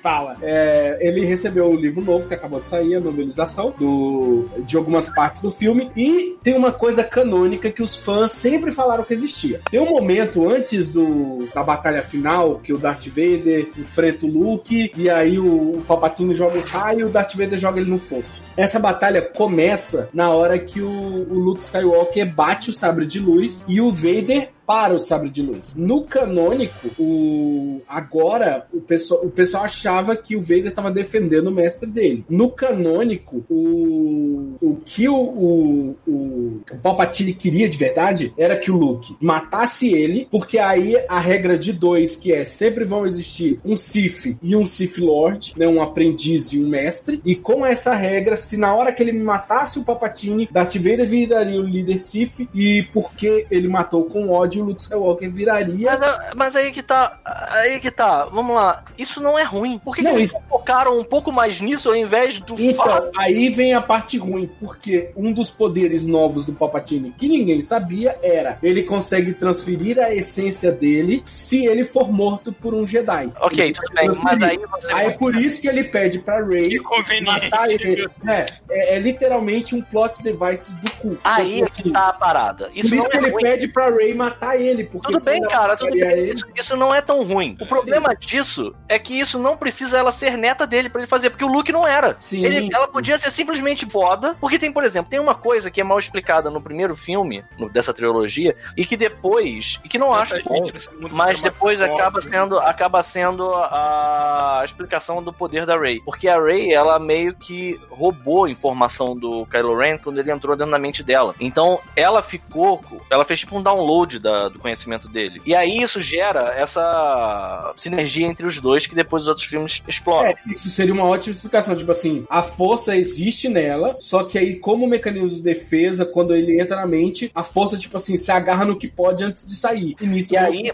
ah. 0.04 0.38
É, 0.42 0.98
ele 1.02 1.26
recebeu 1.26 1.70
o 1.70 1.76
livro 1.76 2.02
novo 2.02 2.28
que 2.28 2.34
acabou 2.34 2.60
de 2.60 2.68
sair, 2.68 2.96
a 2.96 3.00
novelização 3.00 3.74
do, 3.78 4.50
de 4.60 4.78
algumas 4.78 5.10
partes 5.10 5.42
do 5.42 5.52
filme. 5.52 5.92
E 5.96 6.38
tem 6.44 6.56
uma 6.56 6.72
coisa 6.72 7.04
canônica 7.04 7.70
que 7.70 7.82
os 7.82 7.96
fãs 7.96 8.32
sempre 8.32 8.72
falaram 8.72 9.04
que 9.04 9.14
existia. 9.14 9.62
Tem 9.70 9.80
um 9.80 9.90
momento 9.90 10.50
antes 10.50 10.92
do, 10.92 11.48
da 11.54 11.64
batalha 11.68 12.02
final 12.02 12.60
que 12.60 12.72
o 12.72 12.78
Darth 12.78 13.08
Vader 13.08 13.68
enfrenta 13.78 14.26
o 14.26 14.30
Luke 14.30 14.92
e 14.96 15.10
aí 15.10 15.38
o, 15.38 15.78
o 15.78 15.84
Palpatine 15.86 16.34
joga 16.34 16.58
os 16.58 16.68
raios 16.68 17.02
e 17.02 17.04
o 17.04 17.10
Darth 17.10 17.36
Vader 17.36 17.60
joga 17.60 17.82
ele 17.82 17.90
no 17.90 18.00
fosso. 18.00 18.42
Essa 18.56 18.80
batalha 18.80 19.22
começa 19.22 20.10
na 20.14 20.30
hora 20.30 20.58
que 20.58 20.82
o, 20.82 20.90
o 20.90 21.34
Luke 21.38 21.62
Skywalker 21.62 22.34
bate 22.34 22.70
o 22.70 22.74
sabre 22.74 23.06
de 23.06 23.20
luz 23.20 23.66
e 23.68 23.82
o 23.82 23.92
Vader 23.92 24.50
para 24.68 24.94
o 24.94 25.00
sabre 25.00 25.30
de 25.30 25.42
luz. 25.42 25.74
No 25.76 26.04
canônico, 26.04 26.90
o 27.00 27.82
agora 27.88 28.68
o 28.74 28.82
pessoal, 28.82 29.26
o 29.26 29.32
pessoal 29.32 29.64
achava 29.64 30.16
que 30.16 30.36
o 30.36 30.42
Vader 30.42 30.68
estava 30.68 30.92
defendendo 30.92 31.48
o 31.48 31.52
mestre 31.52 31.90
dele. 31.90 32.26
No 32.30 32.50
canônico, 32.50 33.46
o, 33.50 34.56
o 34.62 34.76
que 34.84 35.08
o, 35.08 35.16
o, 35.16 35.96
o, 36.06 36.62
Palpatine 36.84 37.34
queria 37.34 37.70
de 37.70 37.78
verdade 37.78 38.34
era 38.38 38.58
que 38.58 38.70
o 38.70 38.76
Luke 38.76 39.16
matasse 39.22 39.94
ele, 39.94 40.28
porque 40.30 40.60
aí 40.60 40.96
a 41.08 41.20
regra 41.20 41.58
de 41.58 41.72
dois, 41.72 42.18
que 42.18 42.34
é 42.34 42.44
sempre 42.44 42.84
vão 42.84 43.06
existir 43.06 43.60
um 43.64 43.76
Sith 43.76 44.38
e 44.42 44.56
um 44.56 44.66
Sith 44.66 44.98
Lord, 44.98 45.54
né, 45.58 45.68
um 45.68 45.82
aprendiz 45.82 46.52
e 46.52 46.60
um 46.62 46.68
mestre, 46.68 47.22
e 47.24 47.36
com 47.36 47.66
essa 47.66 47.96
regra, 47.96 48.36
se 48.36 48.58
na 48.58 48.76
hora 48.76 48.92
que 48.92 49.02
ele 49.02 49.14
matasse 49.14 49.80
o 49.80 49.86
Palpatine, 49.86 50.50
Darth 50.52 50.76
Vader 50.76 51.08
viraria 51.08 51.60
o 51.60 51.64
líder 51.64 52.00
Sith, 52.00 52.48
e 52.54 52.84
porque 52.92 53.46
ele 53.50 53.68
matou 53.68 54.06
com 54.06 54.30
ódio, 54.30 54.57
o 54.62 54.66
Luke 54.66 54.82
Skywalker 54.82 55.32
viraria 55.32 55.92
Mas, 55.92 56.02
ah, 56.02 56.32
mas 56.36 56.56
aí 56.56 56.72
que 56.72 56.82
tá. 56.84 57.18
Aí 57.52 57.80
que 57.80 57.92
tá. 57.92 58.26
Vamos 58.26 58.56
lá. 58.56 58.84
Isso 58.98 59.22
não 59.22 59.38
é 59.38 59.44
ruim. 59.44 59.80
Por 59.80 59.96
que, 59.96 60.02
Não, 60.02 60.12
que 60.12 60.18
eles 60.18 60.32
isso- 60.34 60.44
focaram 60.50 60.98
um 61.00 61.04
pouco 61.04 61.32
mais 61.32 61.60
nisso 61.62 61.90
ao 61.90 61.96
invés 61.96 62.40
do 62.40 62.56
Então, 62.60 62.86
fato? 62.86 63.12
aí 63.18 63.50
vem 63.50 63.74
a 63.74 63.82
parte 63.82 64.18
ruim, 64.18 64.50
porque 64.60 65.10
um 65.16 65.32
dos 65.32 65.50
poderes 65.50 66.06
novos 66.06 66.46
do 66.46 66.54
Palpatine 66.54 67.12
que 67.18 67.28
ninguém 67.28 67.62
sabia 67.62 68.18
era 68.22 68.58
ele 68.64 68.84
consegue 68.84 69.34
transferir 69.34 70.00
a 70.00 70.14
essência 70.14 70.72
dele 70.72 71.22
se 71.26 71.66
ele 71.66 71.84
for 71.84 72.12
morto 72.12 72.52
por 72.52 72.74
um 72.74 72.86
Jedi. 72.88 73.32
Ok, 73.40 73.64
Ele 73.66 73.74
tudo 73.74 73.94
bem. 73.94 74.08
Mas 74.24 74.42
aí 74.44 74.58
você. 74.58 74.94
Aí 74.94 75.08
é 75.08 75.12
por 75.12 75.36
isso 75.36 75.62
que 75.62 75.68
ele 75.68 75.84
pede 75.84 76.20
pra 76.20 76.44
Rey 76.44 76.80
matar 77.24 77.70
ele. 77.70 78.08
É, 78.28 78.46
é, 78.70 78.96
é 78.96 79.00
literalmente 79.00 79.76
um 79.76 79.82
plot 79.82 80.22
device 80.24 80.74
do 80.76 80.92
cu. 80.94 81.18
Aí 81.24 81.62
é 81.62 81.66
Porque, 81.66 81.84
que 81.84 81.92
tá 81.92 82.10
a 82.10 82.14
parada. 82.14 82.70
Isso 82.74 82.90
por 82.90 82.96
não 82.96 83.02
isso 83.02 83.10
que 83.12 83.18
é 83.18 83.22
ele 83.22 83.30
ruim. 83.32 83.44
pede 83.44 83.68
pra 83.68 83.90
Rey 83.90 84.14
matar 84.14 84.47
ele. 84.56 84.84
Porque 84.86 85.12
Tudo 85.12 85.24
bem, 85.24 85.42
cara, 85.42 85.76
tudo 85.76 85.92
bem. 85.92 86.02
ele- 86.02 86.30
Isso, 86.34 86.46
isso 86.56 86.78
não 86.78 86.94
é 86.94 87.02
tão 87.02 87.24
ruim. 87.24 87.58
O 87.60 87.66
problema 87.66 88.16
disso 88.16 88.74
é 88.88 88.98
que 89.00 89.20
isso 89.20 89.40
não 89.40 89.58
precisa 89.58 89.98
ela 89.98 90.12
ser 90.12 90.38
neta 90.38 90.66
dele 90.68 90.90
pra 90.90 91.02
ele 91.02 91.08
fazer, 91.10 91.30
porque 91.30 91.44
o 91.44 91.48
Luke 91.52 91.72
não 91.72 91.86
era. 91.88 92.16
Sim. 92.20 92.46
Ele- 92.46 92.70
ela 92.74 92.88
podia 92.88 93.18
ser 93.18 93.32
simplesmente 93.32 93.86
foda, 93.90 94.36
porque 94.40 94.60
tem, 94.60 94.72
por 94.72 94.84
exemplo, 94.84 95.10
tem 95.10 95.20
uma 95.20 95.36
coisa 95.36 95.70
que 95.72 95.82
é 95.82 95.84
mal 95.84 95.98
explicada 96.00 96.50
no 96.50 96.62
primeiro 96.62 96.96
filme 96.96 97.44
no- 97.58 97.70
dessa 97.70 97.94
trilogia 97.94 98.56
e 98.76 98.86
que 98.86 98.96
depois, 98.96 99.80
e 99.84 99.90
que 99.90 99.98
não 99.98 100.14
acho 100.14 100.42
bom, 100.44 100.70
mas 101.12 101.42
depois 101.42 101.82
acaba 101.82 102.22
sendo 102.22 102.60
acaba 102.60 103.02
sendo 103.04 103.52
a, 103.54 104.60
a 104.62 104.66
explicação 104.66 105.22
do 105.24 105.32
poder 105.34 105.66
da 105.66 105.78
Rey, 105.78 106.02
porque 106.06 106.28
a 106.28 106.40
Rey 106.40 106.74
ela 106.74 107.00
meio 107.00 107.34
que 107.36 107.80
roubou 107.90 108.46
a 108.46 108.50
informação 108.50 109.16
do 109.18 109.46
Kylo 109.48 109.76
Ren 109.78 109.98
quando 109.98 110.20
ele 110.20 110.32
entrou 110.32 110.56
dentro 110.56 110.72
da 110.72 110.80
mente 110.80 111.04
dela. 111.04 111.34
Então 111.40 111.80
ela 111.96 112.22
ficou, 112.22 112.84
ela 113.10 113.26
fez 113.26 113.40
tipo 113.40 113.58
um 113.58 113.62
download 113.64 114.20
da- 114.20 114.37
do 114.50 114.60
conhecimento 114.60 115.08
dele. 115.08 115.42
E 115.46 115.56
aí 115.56 115.82
isso 115.82 116.00
gera 116.00 116.54
essa 116.56 117.74
sinergia 117.76 118.26
entre 118.28 118.46
os 118.46 118.60
dois 118.60 118.86
que 118.86 118.96
depois 118.96 119.24
os 119.24 119.30
outros 119.30 119.48
filmes 119.48 119.84
exploram. 119.88 120.30
É, 120.30 120.36
isso 120.48 120.70
seria 120.70 120.94
uma 120.94 121.06
ótima 121.06 121.32
explicação. 121.32 121.76
Tipo 121.76 121.92
assim, 121.92 122.26
a 122.30 122.42
força 122.42 122.96
existe 122.96 123.50
nela, 123.50 123.96
só 124.00 124.24
que 124.24 124.38
aí, 124.38 124.56
como 124.56 124.88
mecanismo 124.88 125.30
de 125.30 125.42
defesa, 125.42 126.06
quando 126.06 126.34
ele 126.36 126.60
entra 126.62 126.78
na 126.78 126.88
mente, 126.88 127.32
a 127.34 127.44
força, 127.44 127.78
tipo 127.78 127.98
assim, 127.98 128.18
se 128.18 128.32
agarra 128.32 128.66
no 128.66 128.78
que 128.78 128.88
pode 128.88 129.24
antes 129.24 129.46
de 129.46 129.56
sair. 129.56 129.96
E 130.00 130.06
nisso 130.06 130.34
E 130.34 130.38
aí-. 130.38 130.72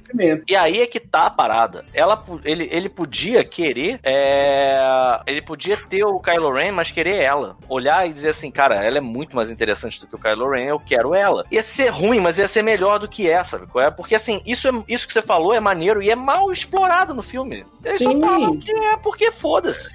E 0.48 0.56
aí 0.56 0.82
é 0.82 0.88
que 0.88 1.00
tá 1.00 1.26
a 1.26 1.30
parada. 1.30 1.86
Ela, 1.94 2.24
ele, 2.44 2.68
ele 2.72 2.90
podia 2.90 3.44
querer. 3.44 4.00
é, 4.04 4.84
ele 5.28 5.42
podia 5.42 5.78
ter 5.78 6.04
o 6.04 6.20
Kylo 6.20 6.52
Ren, 6.52 6.72
mas 6.72 6.92
querer 6.92 7.22
ela. 7.22 7.56
Olhar 7.68 8.08
e 8.08 8.14
dizer 8.14 8.30
assim, 8.30 8.52
cara, 8.52 8.76
ela 8.84 8.98
é 8.98 9.02
muito 9.02 9.36
mais 9.36 9.50
interessante 9.50 10.00
do 10.00 10.08
que 10.08 10.16
o 10.16 10.20
Kylo 10.20 10.50
Ren, 10.50 10.66
eu 10.66 10.80
quero 10.80 11.14
ela. 11.14 11.46
Ia 11.52 11.62
ser 11.62 11.90
ruim, 11.90 12.20
mas 12.20 12.38
ia 12.38 12.48
ser 12.48 12.62
melhor 12.64 13.00
do 13.00 13.08
que 13.08 13.30
essa, 13.30 13.53
sabe? 13.58 13.68
qual 13.72 13.86
é? 13.86 13.90
Porque 13.92 14.16
assim, 14.16 14.42
isso, 14.46 14.68
é, 14.68 14.72
isso 14.88 15.08
que 15.08 15.14
você 15.14 15.22
falou 15.22 15.54
é 15.54 15.60
maneiro 15.60 16.02
e 16.02 16.10
é 16.12 16.16
mal 16.16 16.52
explorado 16.52 17.14
no 17.14 17.22
filme. 17.24 17.66
Eles 17.84 18.00
só 18.02 18.12
Sim. 18.12 18.22
falam 18.22 18.58
que 18.58 18.72
é 18.72 18.98
porque 18.98 19.32
foda-se. 19.32 19.90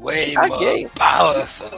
Way 0.00 0.34
more 0.34 0.88
powerful. 0.94 1.68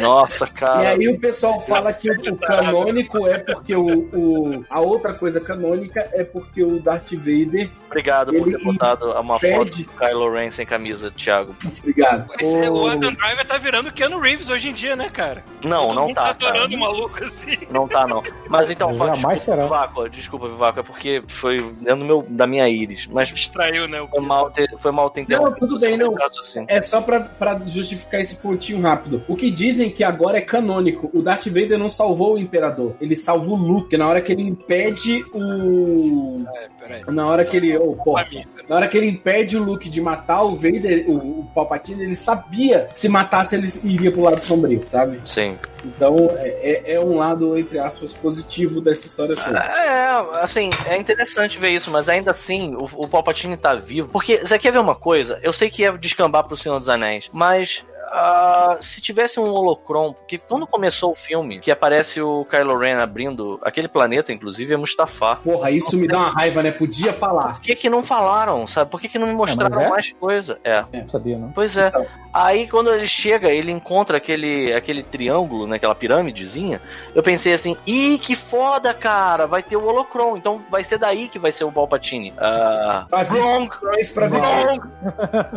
Nossa, 0.00 0.46
cara. 0.46 0.82
E 0.82 0.86
aí 0.86 1.08
o 1.08 1.18
pessoal 1.18 1.60
fala 1.60 1.92
que 1.92 2.10
o, 2.10 2.36
canônico 2.38 3.26
é 3.26 3.38
porque 3.38 3.74
o, 3.74 3.86
o- 4.12 4.64
A 4.70 4.80
outra 4.80 5.12
coisa 5.14 5.40
canônica 5.40 6.08
é 6.12 6.24
porque 6.24 6.62
o 6.62 6.78
Darth 6.80 7.12
Vader. 7.12 7.68
Obrigado 7.86 8.32
por 8.32 8.44
ter 8.50 8.62
botado 8.62 9.10
uma 9.12 9.38
foto 9.40 9.78
do 9.78 9.84
Kylo 9.84 10.32
Ren 10.32 10.50
sem 10.50 10.66
camisa, 10.66 11.10
Thiago. 11.10 11.54
Obrigado. 11.80 12.30
Esse- 12.40 12.68
o 12.68 12.74
O- 12.84 12.88
Adam 12.90 13.12
Driver 13.12 13.46
tá 13.46 13.58
virando 13.58 13.92
Keanu 13.92 14.18
Reeves 14.18 14.50
hoje 14.50 14.68
em 14.70 14.72
dia, 14.72 14.94
né, 14.96 15.08
cara? 15.10 15.44
Não, 15.62 15.86
Todo 15.88 15.94
não 15.94 16.02
mundo 16.06 16.14
tá. 16.14 16.22
tá 16.24 16.30
adorando 16.30 16.68
cara. 16.70 16.76
o 16.76 16.80
maluco 16.80 17.24
assim. 17.24 17.58
Não 17.70 17.88
tá, 17.88 18.06
não. 18.06 18.22
Mas 18.48 18.70
então, 18.70 18.88
Mas 18.90 18.98
fala, 18.98 19.14
jamais 19.16 19.38
desculpa, 19.40 19.62
será. 19.62 19.68
Desculpa, 20.08 20.48
Vivaco, 20.48 20.80
é 20.80 20.82
porque 20.82 21.22
foi 21.26 21.58
dentro 21.80 21.98
do 21.98 22.04
meu, 22.04 22.22
da 22.28 22.46
minha 22.46 22.68
íris. 22.68 23.06
Mas 23.06 23.28
Distraiu, 23.28 23.86
né? 23.86 24.00
o 24.00 24.08
foi 24.08 24.20
mal 24.20 24.50
ter, 24.50 24.74
foi 24.78 24.92
mal 24.92 25.10
ter 25.10 25.22
interrompido 25.22 25.66
tudo 25.66 25.80
bem, 25.80 25.96
não. 25.96 26.14
raciocínio. 26.14 26.66
É 26.70 26.80
só 26.80 27.00
pra, 27.00 27.20
pra 27.20 27.60
justificar 27.66 28.20
esse 28.20 28.36
pontinho 28.36 28.80
rápido. 28.80 29.22
O 29.28 29.36
que 29.36 29.50
dizem 29.50 29.90
que 29.90 30.02
agora 30.02 30.38
é 30.38 30.40
canônico. 30.40 31.10
O 31.12 31.22
Darth 31.22 31.46
Vader 31.46 31.78
não 31.78 31.88
salvou 31.88 32.34
o 32.34 32.38
Imperador. 32.38 32.94
Ele 33.00 33.16
salvou 33.16 33.56
o 33.56 33.60
Luke. 33.60 33.96
Na 33.96 34.08
hora 34.08 34.20
que 34.20 34.32
ele 34.32 34.42
impede 34.42 35.24
o, 35.32 36.44
É, 36.54 36.68
peraí. 36.86 37.02
Na 37.14 37.26
hora 37.26 37.44
que 37.44 37.56
ele. 37.56 37.76
Oh, 37.76 37.94
porra, 37.96 38.24
peraí. 38.24 38.44
na 38.68 38.76
hora 38.76 38.88
que 38.88 38.96
ele 38.96 39.06
impede 39.08 39.56
o 39.56 39.62
Luke 39.62 39.88
de 39.88 40.00
matar 40.00 40.42
o 40.42 40.54
Vader, 40.56 41.04
o, 41.08 41.40
o 41.40 41.50
Palpatine, 41.54 42.02
ele 42.02 42.16
sabia 42.16 42.88
que 42.92 42.98
se 42.98 43.08
matasse 43.08 43.54
ele 43.56 43.68
iria 43.84 44.10
pro 44.12 44.22
lado 44.22 44.42
sombrio, 44.42 44.82
sabe? 44.86 45.20
Sim. 45.24 45.56
Então 45.84 46.16
é, 46.38 46.82
é- 46.90 46.92
é 46.94 47.00
um 47.00 47.16
lado, 47.16 47.56
entre 47.56 47.78
aspas, 47.78 48.12
positivo 48.12 48.80
dessa 48.80 49.06
história 49.06 49.36
toda. 49.36 49.58
É, 49.58 50.42
assim, 50.42 50.70
é 50.86 50.96
interessante 50.96 51.58
ver 51.58 51.70
isso, 51.72 51.90
mas 51.90 52.08
ainda 52.08 52.30
assim, 52.32 52.74
o, 52.74 52.84
o 53.04 53.08
Palpatine 53.08 53.56
tá 53.56 53.74
vivo. 53.74 54.08
Porque, 54.08 54.38
você 54.38 54.58
quer 54.58 54.72
ver 54.72 54.78
uma 54.80 54.94
coisa? 54.94 55.38
Eu 55.42 55.52
sei 55.52 55.70
que 55.70 55.82
ia 55.82 55.92
descambar 55.92 56.44
pro 56.44 56.56
Senhor 56.56 56.78
dos 56.78 56.88
Anéis, 56.88 57.28
mas. 57.32 57.84
Ah, 58.06 58.76
se 58.80 59.00
tivesse 59.00 59.40
um 59.40 59.50
holocron, 59.52 60.12
porque 60.12 60.38
quando 60.38 60.66
começou 60.66 61.12
o 61.12 61.14
filme, 61.14 61.58
que 61.60 61.70
aparece 61.70 62.20
o 62.20 62.44
Kylo 62.44 62.76
Ren 62.78 62.98
abrindo 62.98 63.58
aquele 63.62 63.88
planeta, 63.88 64.32
inclusive, 64.32 64.74
é 64.74 64.76
Mustafar. 64.76 65.40
Porra, 65.40 65.70
isso 65.70 65.96
me 65.96 66.06
dá 66.06 66.18
uma 66.18 66.30
raiva, 66.30 66.62
né? 66.62 66.70
Podia 66.70 67.12
falar. 67.12 67.54
Por 67.54 67.62
que 67.62 67.74
que 67.74 67.90
não 67.90 68.02
falaram, 68.02 68.66
sabe? 68.66 68.90
Por 68.90 69.00
que 69.00 69.08
que 69.08 69.18
não 69.18 69.26
me 69.26 69.34
mostraram 69.34 69.80
é? 69.80 69.88
mais 69.88 70.12
coisa? 70.12 70.58
É. 70.62 70.84
Não 70.92 71.08
sabia, 71.08 71.38
não. 71.38 71.52
Pois 71.52 71.76
é. 71.76 71.88
Então. 71.88 72.06
Aí 72.36 72.68
quando 72.68 72.92
ele 72.92 73.06
chega, 73.08 73.50
ele 73.50 73.72
encontra 73.72 74.18
aquele, 74.18 74.70
aquele 74.74 75.02
triângulo, 75.02 75.66
né, 75.66 75.76
aquela 75.76 75.94
pirâmidezinha. 75.94 76.82
Eu 77.14 77.22
pensei 77.22 77.54
assim, 77.54 77.74
ih, 77.86 78.18
que 78.18 78.36
foda, 78.36 78.92
cara, 78.92 79.46
vai 79.46 79.62
ter 79.62 79.74
o 79.74 79.86
Holocron, 79.86 80.36
então 80.36 80.60
vai 80.70 80.84
ser 80.84 80.98
daí 80.98 81.28
que 81.28 81.38
vai 81.38 81.50
ser 81.50 81.64
o 81.64 81.72
Palpatine. 81.72 82.34
Ah, 82.36 83.06
Faz 83.08 83.30
wrong, 83.30 83.70
wrong, 83.80 84.80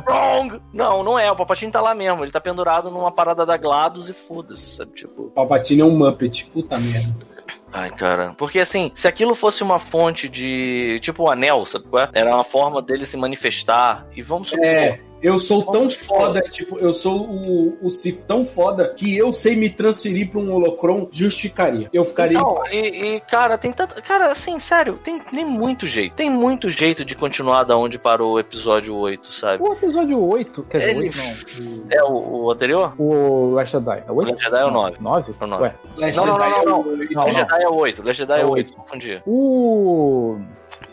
wrong. 0.08 0.62
Não, 0.74 1.04
não 1.04 1.20
é, 1.20 1.30
o 1.30 1.36
Palpatine 1.36 1.70
tá 1.70 1.82
lá 1.82 1.94
mesmo, 1.94 2.24
ele 2.24 2.32
tá 2.32 2.39
pendurado 2.40 2.90
numa 2.90 3.12
parada 3.12 3.46
da 3.46 3.58
GLaDOS 3.58 4.10
e 4.10 4.14
foda-se, 4.14 4.78
sabe, 4.78 4.92
tipo... 4.94 5.32
Palpatine 5.32 5.82
é 5.82 5.86
um 5.86 5.98
Muppet, 5.98 6.46
puta 6.46 6.80
merda. 6.80 7.30
Ai, 7.72 7.92
cara. 7.92 8.34
Porque 8.38 8.60
assim, 8.60 8.92
se 8.96 9.08
aquilo 9.08 9.36
fosse 9.36 9.64
uma 9.64 9.80
fonte 9.80 10.28
de. 10.28 11.00
Tipo 11.02 11.24
o 11.24 11.30
anel, 11.30 11.66
sabe 11.66 11.86
qual 11.86 12.04
é? 12.04 12.10
Era 12.14 12.34
uma 12.36 12.44
forma 12.44 12.82
dele 12.82 13.06
se 13.06 13.18
manifestar. 13.18 14.08
E 14.16 14.22
vamos 14.22 14.50
supor. 14.50 14.66
É, 14.66 15.00
eu 15.22 15.38
sou 15.40 15.64
tão 15.64 15.90
foda, 15.90 16.42
tipo, 16.42 16.78
eu 16.80 16.94
sou 16.94 17.28
o, 17.28 17.78
o 17.82 17.90
Sith 17.90 18.24
tão 18.26 18.44
foda 18.44 18.94
que 18.96 19.16
eu 19.16 19.32
sei 19.34 19.56
me 19.56 19.70
transferir 19.70 20.30
pra 20.30 20.40
um 20.40 20.54
holocron 20.54 21.08
justificaria. 21.12 21.90
Eu 21.94 22.04
ficaria. 22.06 22.38
Então, 22.38 22.62
e, 22.72 23.16
e, 23.16 23.20
cara, 23.22 23.58
tem 23.58 23.72
tanto. 23.72 24.02
Cara, 24.02 24.32
assim, 24.32 24.60
sério, 24.60 25.00
tem, 25.04 25.20
tem 25.20 25.46
muito 25.46 25.86
jeito. 25.86 26.16
Tem 26.16 26.30
muito 26.30 26.70
jeito 26.70 27.04
de 27.04 27.16
continuar 27.16 27.64
da 27.64 27.78
onde 27.78 27.98
parou 28.00 28.34
o 28.34 28.40
episódio 28.40 28.96
8, 28.96 29.32
sabe? 29.32 29.62
O 29.64 29.74
episódio 29.74 30.20
8, 30.24 30.64
quer 30.64 30.78
dizer, 30.80 30.92
Ele- 30.92 31.00
8 31.06 31.18
não. 31.18 31.80
É 32.00 32.04
o, 32.04 32.44
o 32.44 32.52
anterior? 32.52 32.94
O, 32.98 33.52
Last 33.54 33.72
Jedi. 33.74 34.04
É 34.08 34.12
o 34.12 34.16
8? 34.16 34.30
Last 34.32 34.44
Jedi 34.44 34.62
é 34.62 34.66
o 34.66 34.72
9. 34.72 34.98
9? 35.00 35.34
É 35.40 35.44
o 35.44 35.48
nove. 35.48 35.64
Ué. 35.64 35.76
Last 35.98 36.18
Não, 36.18 36.26
não, 36.26 36.38
não, 36.38 36.46
é 36.46 36.50
não, 36.66 36.84
Não, 36.84 37.24
Last. 37.24 37.36
Jedi 37.36 37.64
é 37.64 37.68
o 37.70 37.76
8. 37.76 38.04
Last 38.04 38.18
Jedi 38.20 38.40
é 38.40 38.42
É 38.42 38.46
o 38.46 38.50
o 38.50 38.52
8, 38.52 38.74
confundi. 38.74 39.22
O. 39.26 40.38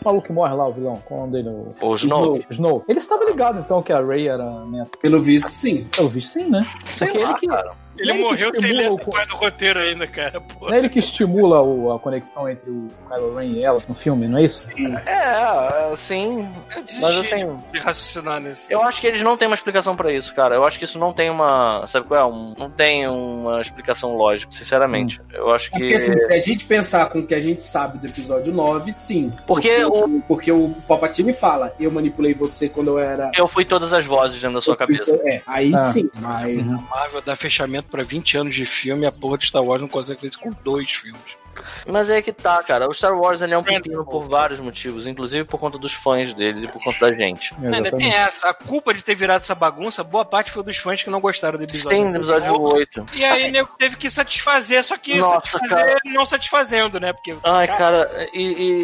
O 0.01 0.05
maluco 0.05 0.27
que 0.27 0.33
morre 0.33 0.53
lá, 0.53 0.67
o 0.67 0.73
vilão. 0.73 1.01
Qual 1.05 1.19
é 1.19 1.23
o 1.23 1.25
nome 1.27 1.43
dele? 1.43 1.55
O 1.81 1.95
Snoke. 1.95 2.45
Snow. 2.51 2.83
Ele 2.87 2.97
estava 2.99 3.23
ligado, 3.25 3.59
então, 3.59 3.81
que 3.81 3.93
a 3.93 4.01
Rey 4.17 4.27
era 4.27 4.65
neta. 4.65 4.97
Pelo 4.97 5.21
visto, 5.21 5.49
sim. 5.49 5.85
Pelo 5.95 6.09
visto, 6.09 6.31
sim, 6.39 6.49
né? 6.49 6.65
Sei 6.85 7.07
Porque 7.07 7.23
lá, 7.23 7.29
ele 7.29 7.39
que, 7.39 7.47
cara. 7.47 7.71
Ele 7.97 8.11
Ele 8.11 8.13
que 8.19 8.23
morreu 8.23 8.51
sem 8.59 8.71
ler 8.73 8.91
o 8.91 8.97
parte 8.97 9.29
do 9.29 9.35
roteiro 9.35 9.79
ainda, 9.79 10.07
cara. 10.07 10.39
Pô. 10.41 10.67
não 10.67 10.73
é 10.73 10.77
ele 10.79 10.89
que 10.89 10.99
estimula 10.99 11.61
o- 11.61 11.91
a 11.91 11.99
conexão 11.99 12.47
entre 12.49 12.69
o 12.69 12.89
Kylo 13.09 13.35
Ren 13.35 13.45
e 13.45 13.63
ela 13.63 13.81
no 13.87 13.95
filme, 13.95 14.27
não 14.27 14.37
é 14.37 14.43
isso? 14.45 14.67
É, 15.05 15.91
assim. 15.91 16.47
Eu 16.75 16.81
desisti 16.83 17.01
Mas 17.01 17.15
assim. 17.17 17.59
de 17.71 17.79
raciocinar 17.79 18.39
nesse. 18.41 18.71
Eu 18.71 18.81
acho 18.83 19.01
que 19.01 19.07
eles 19.07 19.21
não 19.21 19.37
têm 19.37 19.47
uma 19.47 19.55
explicação 19.55 19.95
pra 19.95 20.11
isso, 20.13 20.33
cara. 20.33 20.55
Eu 20.55 20.63
acho 20.65 20.77
que 20.77 20.85
isso 20.85 20.99
não 20.99 21.13
tem 21.13 21.29
uma. 21.29 21.85
Sabe 21.87 22.07
qual 22.07 22.19
é? 22.19 22.25
Um- 22.25 22.53
não 22.57 22.69
tem 22.69 23.07
uma 23.07 23.61
explicação 23.61 24.15
lógica, 24.15 24.51
sinceramente. 24.51 25.21
Eu 25.33 25.49
acho 25.51 25.69
Porque 25.71 25.87
que. 25.87 25.93
assim, 25.95 26.15
se 26.17 26.33
a 26.33 26.39
gente 26.39 26.65
pensar 26.65 27.07
com 27.09 27.19
o 27.19 27.27
que 27.27 27.33
a 27.35 27.39
gente 27.39 27.63
sabe 27.63 27.97
do 27.97 28.07
episódio 28.07 28.53
9, 28.53 28.91
sim. 28.93 29.31
Porque 29.45 29.83
o, 29.85 30.21
porque 30.27 30.51
o 30.51 30.69
Palpatine 30.87 31.33
fala, 31.33 31.73
eu 31.79 31.91
manipulei 31.91 32.33
você 32.33 32.69
quando 32.69 32.89
eu 32.91 32.99
era. 32.99 33.31
Eu 33.35 33.47
fui 33.47 33.65
todas 33.65 33.93
as 33.93 34.05
vozes 34.05 34.39
dentro 34.39 34.55
da 34.55 34.61
sua 34.61 34.73
eu 34.73 34.77
fui- 34.85 34.97
cabeça. 34.97 35.19
É, 35.25 35.41
aí 35.47 35.73
Ah. 35.75 35.81
sim, 35.81 36.09
mas. 36.15 36.65
Marvel 36.89 37.21
dá 37.21 37.35
fechamento 37.35 37.86
pra 37.87 38.03
20 38.03 38.37
anos 38.37 38.55
de 38.55 38.65
filme 38.65 39.05
a 39.05 39.11
porra 39.11 39.37
de 39.37 39.47
Star 39.47 39.63
Wars 39.63 39.81
não 39.81 39.89
consegue 39.89 40.19
fazer 40.19 40.29
isso 40.29 40.39
com 40.39 40.51
dois 40.63 40.91
filmes. 40.91 41.37
Mas 41.85 42.09
é 42.09 42.21
que 42.21 42.31
tá, 42.31 42.61
cara. 42.63 42.87
O 42.89 42.93
Star 42.93 43.17
Wars 43.17 43.41
ele 43.41 43.53
é 43.53 43.57
um 43.57 43.63
pepino 43.63 44.05
por 44.05 44.23
vários 44.27 44.59
motivos, 44.59 45.07
inclusive 45.07 45.45
por 45.45 45.59
conta 45.59 45.77
dos 45.77 45.93
fãs 45.93 46.33
deles 46.33 46.63
e 46.63 46.67
por 46.67 46.81
conta 46.81 47.09
da 47.09 47.15
gente. 47.15 47.53
Ainda 47.61 47.91
tem 47.91 48.13
essa. 48.13 48.49
A 48.49 48.53
culpa 48.53 48.93
de 48.93 49.03
ter 49.03 49.15
virado 49.15 49.41
essa 49.41 49.55
bagunça, 49.55 50.03
boa 50.03 50.25
parte 50.25 50.51
foi 50.51 50.63
dos 50.63 50.77
fãs 50.77 51.01
que 51.03 51.09
não 51.09 51.19
gostaram 51.19 51.57
do 51.57 51.63
episódio. 51.63 51.89
Tem 51.89 52.05
no 52.05 52.17
episódio 52.17 52.59
8. 52.61 53.05
E 53.13 53.23
aí, 53.23 53.51
nego 53.51 53.69
teve 53.77 53.95
que 53.97 54.09
satisfazer, 54.09 54.83
só 54.83 54.97
que 54.97 55.17
Nossa, 55.17 55.57
satisfazer 55.57 55.97
não 56.05 56.25
satisfazendo, 56.25 56.99
né? 56.99 57.13
Porque. 57.13 57.35
Ai, 57.43 57.67
cara, 57.67 58.27
e, 58.33 58.41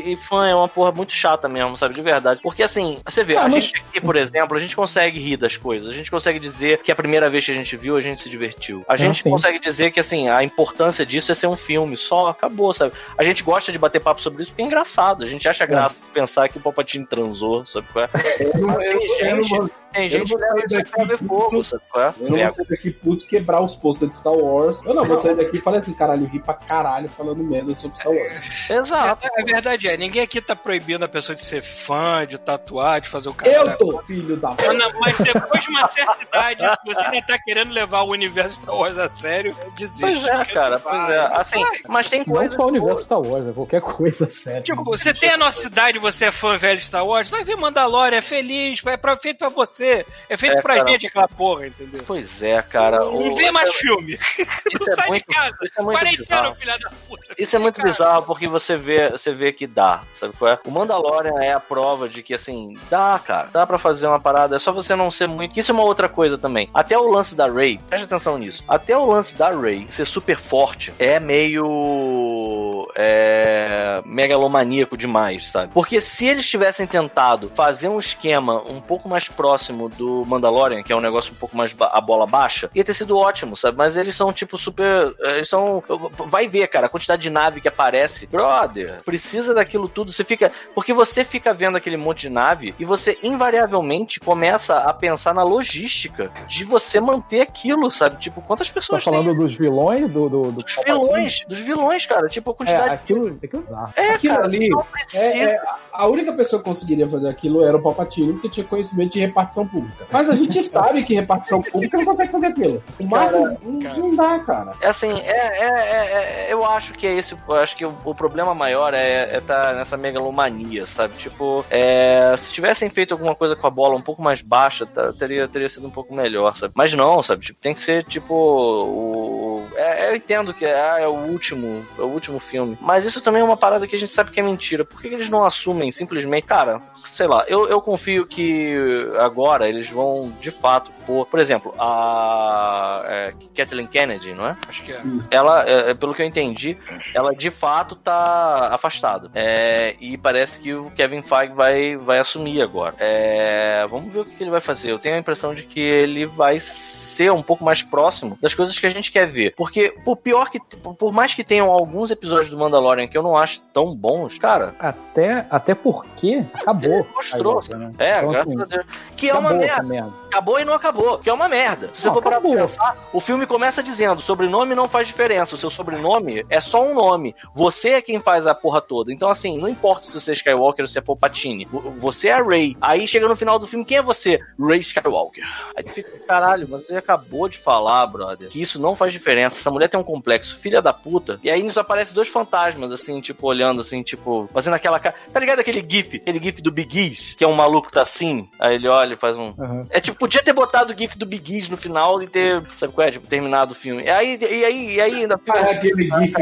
e- 0.09 0.13
e 0.13 0.15
fã 0.17 0.47
é 0.47 0.55
uma 0.55 0.67
porra 0.67 0.91
muito 0.91 1.13
chata 1.13 1.47
mesmo, 1.47 1.75
sabe? 1.77 1.93
De 1.93 2.01
verdade. 2.01 2.39
Porque 2.41 2.63
assim, 2.63 2.99
você 3.05 3.23
vê, 3.23 3.35
Ah, 3.37 3.41
a 3.45 3.49
mas- 3.49 3.65
gente 3.65 3.77
aqui, 3.77 4.01
por 4.01 4.15
exemplo, 4.15 4.57
a 4.57 4.59
gente 4.59 4.75
consegue 4.75 5.19
rir 5.19 5.37
das 5.37 5.57
coisas. 5.57 5.91
A 5.91 5.95
gente 5.95 6.09
consegue 6.11 6.39
dizer 6.39 6.79
que 6.79 6.91
a 6.91 6.95
primeira 6.95 7.29
vez 7.29 7.45
que 7.45 7.51
a 7.51 7.55
gente 7.55 7.75
viu, 7.77 7.95
a 7.97 8.01
gente 8.01 8.21
se 8.21 8.29
divertiu. 8.29 8.83
A 8.87 8.97
gente 8.97 9.23
sim. 9.23 9.29
consegue 9.29 9.59
dizer 9.59 9.91
que, 9.91 9.99
assim, 9.99 10.29
a 10.29 10.43
importância 10.43 11.05
disso 11.05 11.31
é 11.31 11.35
ser 11.35 11.47
um 11.47 11.55
filme 11.55 11.95
só, 11.97 12.27
acabou, 12.29 12.62
sabe? 12.71 12.93
A 13.17 13.23
gente 13.23 13.43
gosta 13.43 13.71
de 13.71 13.77
bater 13.77 13.99
papo 13.99 14.21
sobre 14.21 14.43
isso 14.43 14.51
porque 14.51 14.61
é 14.61 14.65
engraçado. 14.65 15.23
A 15.23 15.27
gente 15.27 15.47
acha 15.49 15.65
graça 15.65 15.95
pensar 16.13 16.47
que 16.47 16.57
o 16.57 16.61
Palpatine 16.61 17.05
transou, 17.05 17.65
sabe 17.65 17.87
qual 17.91 18.05
é? 18.05 18.09
Eu 18.39 18.61
não, 18.61 18.77
Tem 18.77 19.29
eu, 19.29 19.43
gente, 19.43 19.49
vou, 19.49 19.69
tem 19.93 20.09
gente 20.09 20.33
que 20.33 21.17
fogo, 21.17 21.49
puto. 21.49 21.63
sabe 21.63 21.83
qual 21.89 22.05
é? 22.05 22.13
eu 22.19 22.29
não 22.29 22.37
vou 22.39 22.53
sair 22.53 22.67
daqui 22.67 22.91
puto 22.91 23.27
quebrar 23.27 23.61
os 23.61 23.75
posters 23.75 24.11
de 24.11 24.17
Star 24.17 24.33
Wars. 24.33 24.81
Eu 24.83 24.93
não 24.93 25.05
vou 25.05 25.17
sair 25.17 25.35
daqui 25.35 25.57
e 25.57 25.61
falar 25.61 25.77
assim, 25.77 25.93
caralho, 25.93 26.25
ri 26.27 26.39
pra 26.39 26.53
caralho 26.53 27.09
falando 27.09 27.43
merda 27.43 27.73
sobre 27.75 27.97
Star 27.97 28.11
Wars. 28.13 28.69
Exato. 28.69 29.27
A 29.37 29.43
verdade 29.43 29.87
é, 29.87 29.97
ninguém 29.97 30.21
aqui 30.21 30.41
tá 30.41 30.55
proibindo 30.55 31.03
a 31.03 31.07
pessoa 31.07 31.35
de 31.35 31.43
ser 31.43 31.61
fã, 31.61 32.25
de 32.27 32.37
tatuar, 32.37 33.01
de 33.01 33.09
fazer 33.09 33.29
o 33.29 33.33
cara. 33.33 33.51
Eu 33.51 33.77
tô, 33.77 34.01
filho 34.05 34.37
da 34.37 34.49
Mas 34.49 34.77
não, 34.77 34.91
Mas 34.99 35.17
depois 35.17 35.63
de 35.63 35.69
uma 35.69 35.87
certa 35.87 36.17
idade, 36.23 36.61
se 36.61 36.85
você 36.85 37.01
ainda 37.05 37.27
tá 37.27 37.39
querendo 37.39 37.71
levar 37.71 38.01
o 38.01 38.11
universo 38.11 38.61
Star 38.61 38.75
Wars 38.75 38.97
a 38.97 39.09
sério, 39.09 39.55
desiste. 39.77 40.01
Pois 40.01 40.23
é, 40.27 40.45
cara, 40.45 40.79
pois 40.79 41.09
é. 41.09 41.19
Assim, 41.33 41.63
mas 41.87 42.09
tem 42.09 42.23
Não 42.25 42.35
coisas. 42.35 42.52
Só 42.53 42.63
o 42.63 42.67
universo 42.67 43.03
Star 43.03 43.19
Wars, 43.21 43.47
é 43.47 43.51
qualquer 43.51 43.81
coisa 43.81 44.29
séria. 44.29 44.61
Tipo, 44.61 44.83
você 44.83 45.13
tem 45.13 45.31
a 45.31 45.37
nossa 45.37 45.67
idade, 45.67 45.99
você 45.99 46.25
é 46.25 46.31
fã 46.31 46.57
velho 46.57 46.79
de 46.79 46.85
Star 46.85 47.05
Wars, 47.05 47.29
vai 47.29 47.43
ver 47.43 47.55
Mandalorian, 47.55 48.17
é 48.17 48.21
feliz, 48.21 48.81
é 48.85 48.97
pra, 48.97 49.15
feito 49.17 49.39
pra 49.39 49.49
você. 49.49 50.05
É 50.29 50.37
feito 50.37 50.59
É, 50.59 50.61
pra 50.61 50.75
cara. 50.77 50.89
gente 50.89 51.07
aquela 51.07 51.27
porra, 51.27 51.67
entendeu? 51.67 52.03
Pois 52.05 52.41
é, 52.43 52.61
cara. 52.61 52.99
Não 52.99 53.31
o- 53.31 53.35
vê 53.35 53.51
mais 53.51 53.73
filme. 53.75 54.13
Isso 54.37 54.79
Não 54.85 54.93
é 54.93 54.95
sai 54.95 55.07
muito, 55.09 55.27
de 55.27 55.35
casa. 55.35 55.55
é 55.63 55.83
Quarentena, 55.83 56.55
filha 56.55 56.77
da 56.77 56.89
puta. 57.07 57.32
Isso 57.37 57.55
é 57.55 57.59
muito 57.59 57.81
bizarro 57.81 58.23
porque 58.23 58.47
você 58.47 58.75
vê, 58.75 59.11
você 59.11 59.33
vê 59.33 59.51
que 59.51 59.67
dá, 59.67 60.01
sabe 60.15 60.33
qual 60.37 60.51
é? 60.51 60.59
O 60.65 60.71
Mandalorian 60.71 61.41
é 61.41 61.53
a 61.53 61.59
prova 61.59 62.07
de 62.07 62.23
que 62.23 62.33
assim, 62.33 62.73
dá, 62.89 63.19
cara. 63.23 63.49
Dá 63.51 63.65
pra 63.65 63.77
fazer 63.77 64.07
uma 64.07 64.19
parada, 64.19 64.55
é 64.55 64.59
só 64.59 64.71
você 64.71 64.95
não 64.95 65.11
ser 65.11 65.27
muito. 65.27 65.59
Isso 65.59 65.71
é 65.71 65.73
uma 65.73 65.83
outra 65.83 66.07
coisa 66.07 66.37
também. 66.37 66.69
Até 66.73 66.97
o 66.97 67.09
lance 67.09 67.35
da 67.35 67.47
Rey, 67.47 67.79
preste 67.89 68.05
atenção 68.05 68.37
nisso. 68.37 68.63
Até 68.67 68.97
o 68.97 69.05
lance 69.05 69.35
da 69.35 69.49
Rey 69.49 69.87
ser 69.89 70.05
super 70.05 70.37
forte 70.37 70.93
é 70.99 71.19
meio 71.19 72.87
é 72.95 74.01
megalomaníaco 74.05 74.97
demais, 74.97 75.51
sabe? 75.51 75.71
Porque 75.73 75.99
se 76.01 76.27
eles 76.27 76.47
tivessem 76.47 76.85
tentado 76.85 77.49
fazer 77.53 77.87
um 77.87 77.99
esquema 77.99 78.61
um 78.61 78.79
pouco 78.81 79.07
mais 79.07 79.27
próximo 79.27 79.89
do 79.89 80.23
Mandalorian, 80.25 80.83
que 80.83 80.91
é 80.91 80.95
um 80.95 81.01
negócio 81.01 81.33
um 81.33 81.35
pouco 81.35 81.55
mais 81.55 81.75
a 81.79 82.01
bola 82.01 82.25
baixa, 82.25 82.69
ia 82.73 82.83
ter 82.83 82.93
sido 82.93 83.17
ótimo, 83.17 83.55
sabe? 83.55 83.77
Mas 83.77 83.97
eles 83.97 84.15
são 84.15 84.31
tipo 84.31 84.57
super, 84.57 85.13
eles 85.27 85.49
são 85.49 85.83
vai 86.27 86.47
ver, 86.47 86.67
cara, 86.67 86.87
a 86.87 86.89
quantidade 86.89 87.22
de 87.23 87.29
nave 87.29 87.61
que 87.61 87.67
aparece. 87.67 88.25
Brother, 88.27 89.01
precisa 89.03 89.53
daquilo 89.53 89.87
tudo, 89.87 90.11
você 90.11 90.23
fica, 90.23 90.51
porque 90.75 90.93
você 90.93 91.23
fica 91.23 91.53
vendo 91.53 91.77
aquele 91.77 91.97
monte 91.97 92.21
de 92.21 92.29
nave 92.29 92.75
e 92.79 92.85
você 92.85 93.17
invariavelmente 93.23 94.19
começa 94.19 94.75
a 94.77 94.93
pensar 94.93 95.33
na 95.33 95.43
logística 95.43 96.31
de 96.47 96.63
você 96.63 96.99
manter 96.99 97.41
aquilo, 97.41 97.89
sabe? 97.89 98.19
Tipo, 98.19 98.41
quantas 98.41 98.67
Tá 98.67 98.73
pessoas 98.73 99.03
falando 99.03 99.27
tem? 99.29 99.35
dos 99.37 99.55
vilões, 99.55 100.11
do. 100.11 100.29
do, 100.29 100.51
do 100.51 100.63
Dos 100.63 100.75
vilões, 100.85 101.45
dos 101.47 101.59
vilões, 101.59 102.05
cara, 102.05 102.27
tipo 102.27 102.49
a 102.49 102.53
É, 102.53 102.55
quantidade 102.55 102.89
aquilo, 102.93 103.27
aquilo 103.41 103.61
é 103.61 103.65
bizarro. 103.65 103.93
é, 103.95 104.09
Aquilo 104.13 104.33
cara, 104.35 104.45
ali 104.47 104.69
não 104.69 104.83
precisa. 104.83 105.23
É, 105.23 105.39
é, 105.43 105.61
a 105.91 106.07
única 106.07 106.33
pessoa 106.33 106.61
que 106.61 106.67
conseguiria 106.67 107.07
fazer 107.07 107.29
aquilo 107.29 107.63
era 107.65 107.77
o 107.77 107.81
Palpatine, 107.81 108.33
porque 108.33 108.49
tinha 108.49 108.65
conhecimento 108.65 109.13
de 109.13 109.19
repartição 109.19 109.67
pública. 109.67 110.05
Mas 110.11 110.29
a 110.29 110.33
gente 110.33 110.61
sabe 110.63 111.03
que 111.03 111.13
repartição 111.13 111.61
pública 111.61 111.97
não 111.97 112.05
consegue 112.05 112.31
fazer 112.31 112.47
aquilo. 112.47 112.83
O 112.99 113.05
máximo 113.05 113.57
não, 113.63 113.79
cara. 113.79 113.97
não 113.97 114.15
dá, 114.15 114.39
cara. 114.39 114.71
É 114.81 114.87
assim, 114.87 115.11
é, 115.19 115.29
é, 115.29 115.65
é- 115.65 116.47
é- 116.49 116.53
eu 116.53 116.65
acho 116.65 116.93
que 116.93 117.05
é 117.05 117.12
esse, 117.17 117.33
eu 117.33 117.55
acho 117.55 117.75
que 117.75 117.85
o, 117.85 117.95
o 118.03 118.15
problema 118.15 118.53
maior 118.53 118.93
é, 118.93 119.35
é 119.35 119.41
tá 119.41 119.73
nessa 119.73 119.97
megalomania, 119.97 120.85
sabe? 120.85 121.15
Tipo, 121.17 121.65
é, 121.69 122.35
se 122.37 122.51
tivessem 122.51 122.89
feito 122.89 123.13
alguma 123.13 123.35
coisa 123.35 123.55
com 123.55 123.67
a 123.67 123.69
bola 123.69 123.95
um 123.95 124.01
pouco 124.01 124.21
mais 124.21 124.41
baixa, 124.41 124.85
tá- 124.85 125.13
teria, 125.13 125.47
teria 125.47 125.69
sido 125.69 125.87
um 125.87 125.91
pouco 125.91 126.13
melhor, 126.13 126.55
sabe? 126.55 126.73
Mas 126.75 126.93
não, 126.93 127.21
sabe? 127.21 127.45
Tipo, 127.45 127.59
tem 127.59 127.73
que 127.73 127.79
ser 127.79 128.03
tipo 128.03 128.33
o, 128.33 129.67
é, 129.75 130.09
eu 130.09 130.15
entendo 130.15 130.53
que 130.53 130.65
é, 130.65 131.01
é 131.01 131.07
o 131.07 131.13
último, 131.13 131.85
é 131.97 132.01
o 132.01 132.07
último 132.07 132.39
filme. 132.39 132.77
Mas 132.81 133.05
isso 133.05 133.21
também 133.21 133.41
é 133.41 133.45
uma 133.45 133.57
parada 133.57 133.87
que 133.87 133.95
a 133.95 133.99
gente 133.99 134.11
sabe 134.11 134.31
que 134.31 134.39
é 134.39 134.43
mentira. 134.43 134.85
Por 134.85 135.01
que, 135.01 135.09
que 135.09 135.15
eles 135.15 135.29
não 135.29 135.43
assumem 135.43 135.91
simplesmente, 135.91 136.45
cara, 136.45 136.81
sei 137.11 137.27
lá, 137.27 137.43
eu, 137.47 137.67
eu 137.67 137.81
confio 137.81 138.25
que 138.25 138.75
agora 139.19 139.67
eles 139.67 139.89
vão 139.89 140.31
de 140.39 140.51
fato 140.51 140.91
pôr, 141.05 141.25
por 141.25 141.39
exemplo, 141.39 141.73
a 141.79 143.03
é, 143.05 143.33
Kathleen 143.55 143.87
Kennedy, 143.87 144.33
não 144.33 144.47
é? 144.47 144.57
Acho 144.67 144.83
que 144.83 144.91
é. 144.91 145.01
ela, 145.31 145.67
é, 145.67 145.93
pelo 145.93 146.13
que 146.13 146.21
eu 146.21 146.25
entendi, 146.25 146.77
ela 147.13 147.33
de 147.35 147.49
fato 147.49 147.95
tá 147.95 148.69
afastada. 148.71 149.29
É, 149.33 149.95
e 149.99 150.17
parece 150.17 150.59
que 150.59 150.73
o 150.73 150.91
Kevin 150.91 151.21
Feige 151.21 151.53
vai, 151.53 151.95
vai 151.95 152.19
assumir 152.19 152.61
agora. 152.61 152.95
É, 152.99 153.85
vamos 153.89 154.13
ver 154.13 154.21
o 154.21 154.25
que 154.25 154.43
ele 154.43 154.51
vai 154.51 154.61
fazer. 154.61 154.91
Eu 154.91 154.99
tenho 154.99 155.15
a 155.15 155.19
impressão 155.19 155.53
de 155.53 155.63
que 155.63 155.79
ele 155.79 156.25
vai 156.25 156.59
ser 156.59 157.31
um 157.31 157.43
pouco 157.43 157.63
mais 157.63 157.81
próximo 157.83 158.37
das 158.41 158.53
coisas 158.53 158.77
que 158.79 158.85
a 158.85 158.89
gente 158.89 159.11
quer 159.11 159.27
ver. 159.27 159.53
Porque, 159.55 159.89
por 160.03 160.17
pior 160.17 160.49
que. 160.49 160.59
Por 160.59 161.11
mais 161.11 161.33
que 161.33 161.43
tenham 161.43 161.69
alguns 161.69 162.11
episódios 162.11 162.49
do 162.49 162.57
Mandalorian 162.57 163.07
que 163.07 163.17
eu 163.17 163.23
não 163.23 163.37
acho 163.37 163.61
tão 163.73 163.95
bons, 163.95 164.37
cara. 164.37 164.73
Até, 164.79 165.45
até 165.49 165.75
porque 165.75 166.43
acabou. 166.53 167.05
Mostrou. 167.13 167.61
Né? 167.69 167.91
É, 167.99 168.17
Então, 168.17 168.29
graças 168.29 168.53
assim, 168.53 168.61
a 168.61 168.65
Deus. 168.65 168.85
Que 169.15 169.29
é 169.29 169.35
uma 169.35 169.53
merda. 169.53 169.83
merda. 169.83 170.11
Acabou 170.27 170.59
e 170.59 170.65
não 170.65 170.73
acabou, 170.73 171.19
que 171.19 171.29
é 171.29 171.33
uma 171.33 171.47
merda. 171.47 171.89
Se 171.93 172.01
você 172.01 172.09
for 172.09 172.21
parar 172.21 172.41
pra 172.41 172.49
pensar, 172.49 172.97
o 173.13 173.19
filme 173.19 173.45
começa 173.45 173.83
dizendo: 173.83 174.21
sobrenome 174.21 174.73
não 174.73 174.89
faz 174.89 175.07
diferença, 175.07 175.55
o 175.55 175.57
seu 175.57 175.69
sobrenome 175.69 176.45
é 176.49 176.59
só 176.59 176.83
um 176.83 176.92
nome. 176.93 177.35
Você 177.53 177.89
é 177.89 178.01
quem 178.01 178.19
faz 178.19 178.45
a 178.47 178.53
porra 178.55 178.81
toda. 178.81 179.11
Então, 179.11 179.29
assim, 179.29 179.57
não 179.57 179.67
importa 179.67 180.05
se 180.05 180.13
você 180.19 180.31
é 180.31 180.33
Skywalker 180.33 180.83
ou 180.83 180.87
se 180.87 180.97
é 180.97 181.01
Palpatine, 181.01 181.65
vo- 181.65 181.91
você 181.97 182.29
é 182.29 182.33
a 182.33 182.43
Rey. 182.43 182.75
Aí 182.81 183.07
chega 183.07 183.27
no 183.27 183.35
final 183.35 183.57
do 183.59 183.67
filme, 183.67 183.85
quem 183.85 183.97
é 183.97 184.01
você? 184.01 184.39
Rey 184.59 184.79
Skywalker. 184.79 185.43
Aí 185.75 185.83
tu 185.83 185.91
fica, 185.91 186.11
caralho, 186.27 186.67
você 186.67 186.95
acabou 186.97 187.47
de 187.49 187.57
falar, 187.57 188.05
brother, 188.07 188.49
que 188.49 188.61
isso 188.61 188.79
não 188.79 188.95
faz 188.95 189.11
diferença. 189.11 189.57
Essa 189.59 189.71
mulher 189.71 189.89
tem 189.89 189.99
um 189.99 190.03
complexo, 190.03 190.57
filha 190.57 190.81
da 190.81 190.93
puta. 190.93 191.39
E 191.43 191.49
aí 191.49 191.61
nisso 191.63 191.79
aparece 191.79 192.13
dois 192.13 192.27
fantasmas, 192.27 192.91
assim, 192.91 193.19
tipo, 193.21 193.47
olhando, 193.47 193.81
assim, 193.81 194.01
tipo, 194.03 194.49
fazendo 194.53 194.73
aquela 194.75 194.99
cara. 194.99 195.15
Tá 195.31 195.39
ligado 195.39 195.59
aquele 195.59 195.85
GIF? 195.87 196.17
Aquele 196.17 196.39
GIF 196.41 196.61
do 196.61 196.71
Big 196.71 196.97
Ease, 196.99 197.35
que 197.35 197.43
é 197.43 197.47
um 197.47 197.53
maluco 197.55 197.87
que 197.87 197.93
tá 197.93 198.01
assim, 198.01 198.47
aí 198.59 198.75
ele 198.75 198.87
olha 198.87 199.13
e 199.13 199.17
faz 199.17 199.37
um. 199.37 199.53
Aham. 199.59 199.83
É 199.89 199.99
tipo, 199.99 200.17
podia 200.17 200.43
ter 200.43 200.53
botado 200.53 200.93
o 200.93 200.97
GIF 200.97 201.17
do 201.17 201.25
Big 201.25 201.55
Ease 201.55 201.69
no 201.71 201.77
final 201.77 202.21
e 202.21 202.27
ter, 202.27 202.61
sabe 202.69 202.93
qual 202.93 203.07
é? 203.07 203.11
Tipo, 203.11 203.27
terminado 203.27 203.71
o 203.71 203.75
filme. 203.75 204.03
E 204.03 204.09
aí, 204.09 204.37
e 204.41 204.65
aí, 204.65 204.95
e 204.95 205.01
aí 205.01 205.13
ainda 205.21 205.37
fica. 205.37 205.53
Ah, 205.59 205.71
aquele 205.71 206.03
gif 206.03 206.33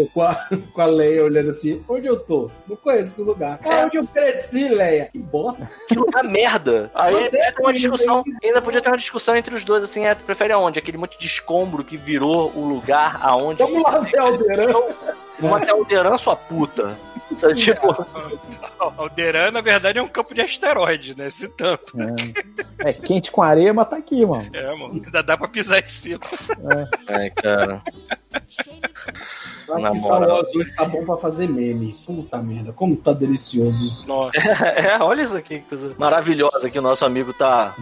eu- 0.00 0.06
com, 0.08 0.22
a, 0.22 0.34
com 0.72 0.80
a 0.82 0.86
Leia 0.86 1.24
olhando 1.24 1.50
assim, 1.50 1.82
onde 1.88 2.06
eu 2.06 2.18
tô? 2.18 2.50
Não 2.66 2.76
conheço 2.76 3.12
esse 3.12 3.22
lugar. 3.22 3.58
Ah, 3.64 3.84
onde 3.84 3.96
eu 3.98 4.06
cresci, 4.06 4.68
Leia? 4.68 5.06
Que 5.12 5.18
bosta. 5.18 5.68
Que 5.88 5.94
lugar 5.94 6.24
merda. 6.24 6.90
Aí 6.94 7.12
Você 7.14 7.40
uma 7.60 7.70
é 7.70 7.74
discussão, 7.74 8.24
ainda 8.42 8.60
podia 8.62 8.80
ter 8.80 8.88
uma 8.88 8.98
discussão 8.98 9.36
entre 9.36 9.54
os 9.54 9.64
dois, 9.64 9.82
assim, 9.82 10.04
é, 10.04 10.14
tu 10.14 10.24
prefere 10.24 10.52
aonde? 10.52 10.78
Aquele 10.78 10.98
monte 10.98 11.18
de 11.18 11.26
escombro 11.26 11.84
que 11.84 11.96
virou 11.96 12.52
o 12.54 12.66
lugar 12.66 13.18
aonde. 13.22 13.62
Vamos 13.62 13.82
lá, 13.82 14.00
Zé 14.00 14.18
Aldeirão. 14.18 14.88
Vamos 15.40 15.56
até 15.62 15.70
Alderan, 15.70 16.18
sua 16.18 16.34
puta. 16.34 16.98
Sabe, 17.38 17.54
tipo, 17.62 17.94
Alderan, 18.96 19.52
na 19.52 19.60
verdade, 19.60 20.00
é 20.00 20.02
um 20.02 20.08
campo 20.08 20.34
de 20.34 20.40
asteroide, 20.40 21.16
né? 21.16 21.30
Se 21.30 21.46
tanto. 21.46 21.92
É 22.78 22.92
quente 22.92 23.30
com 23.30 23.40
areia, 23.40 23.72
mas 23.72 23.88
tá 23.88 23.96
aqui, 23.98 24.26
mano. 24.26 24.50
É, 24.52 24.66
mano. 24.74 24.94
Ainda 24.94 25.22
dá 25.22 25.36
pra 25.36 25.46
pisar 25.46 25.78
em 25.78 25.88
cima. 25.88 26.18
ai, 27.06 27.30
cara. 27.30 27.82
Na 29.68 29.90
Acho 29.90 29.92
que 29.92 29.98
moral. 30.00 30.22
Star 30.22 30.28
Wars 30.28 30.54
hoje 30.56 30.74
tá 30.74 30.84
bom 30.84 31.04
pra 31.04 31.16
fazer 31.16 31.48
meme. 31.48 31.94
Puta 32.06 32.38
merda, 32.38 32.72
como 32.72 32.96
tá 32.96 33.12
delicioso. 33.12 34.06
Nossa. 34.06 34.38
É, 34.78 35.02
olha 35.02 35.22
isso 35.22 35.36
aqui, 35.36 35.60
que 35.60 35.68
coisa 35.68 35.92
maravilhosa 35.98 36.70
que 36.70 36.78
o 36.78 36.82
nosso 36.82 37.04
amigo 37.04 37.32
tá. 37.32 37.74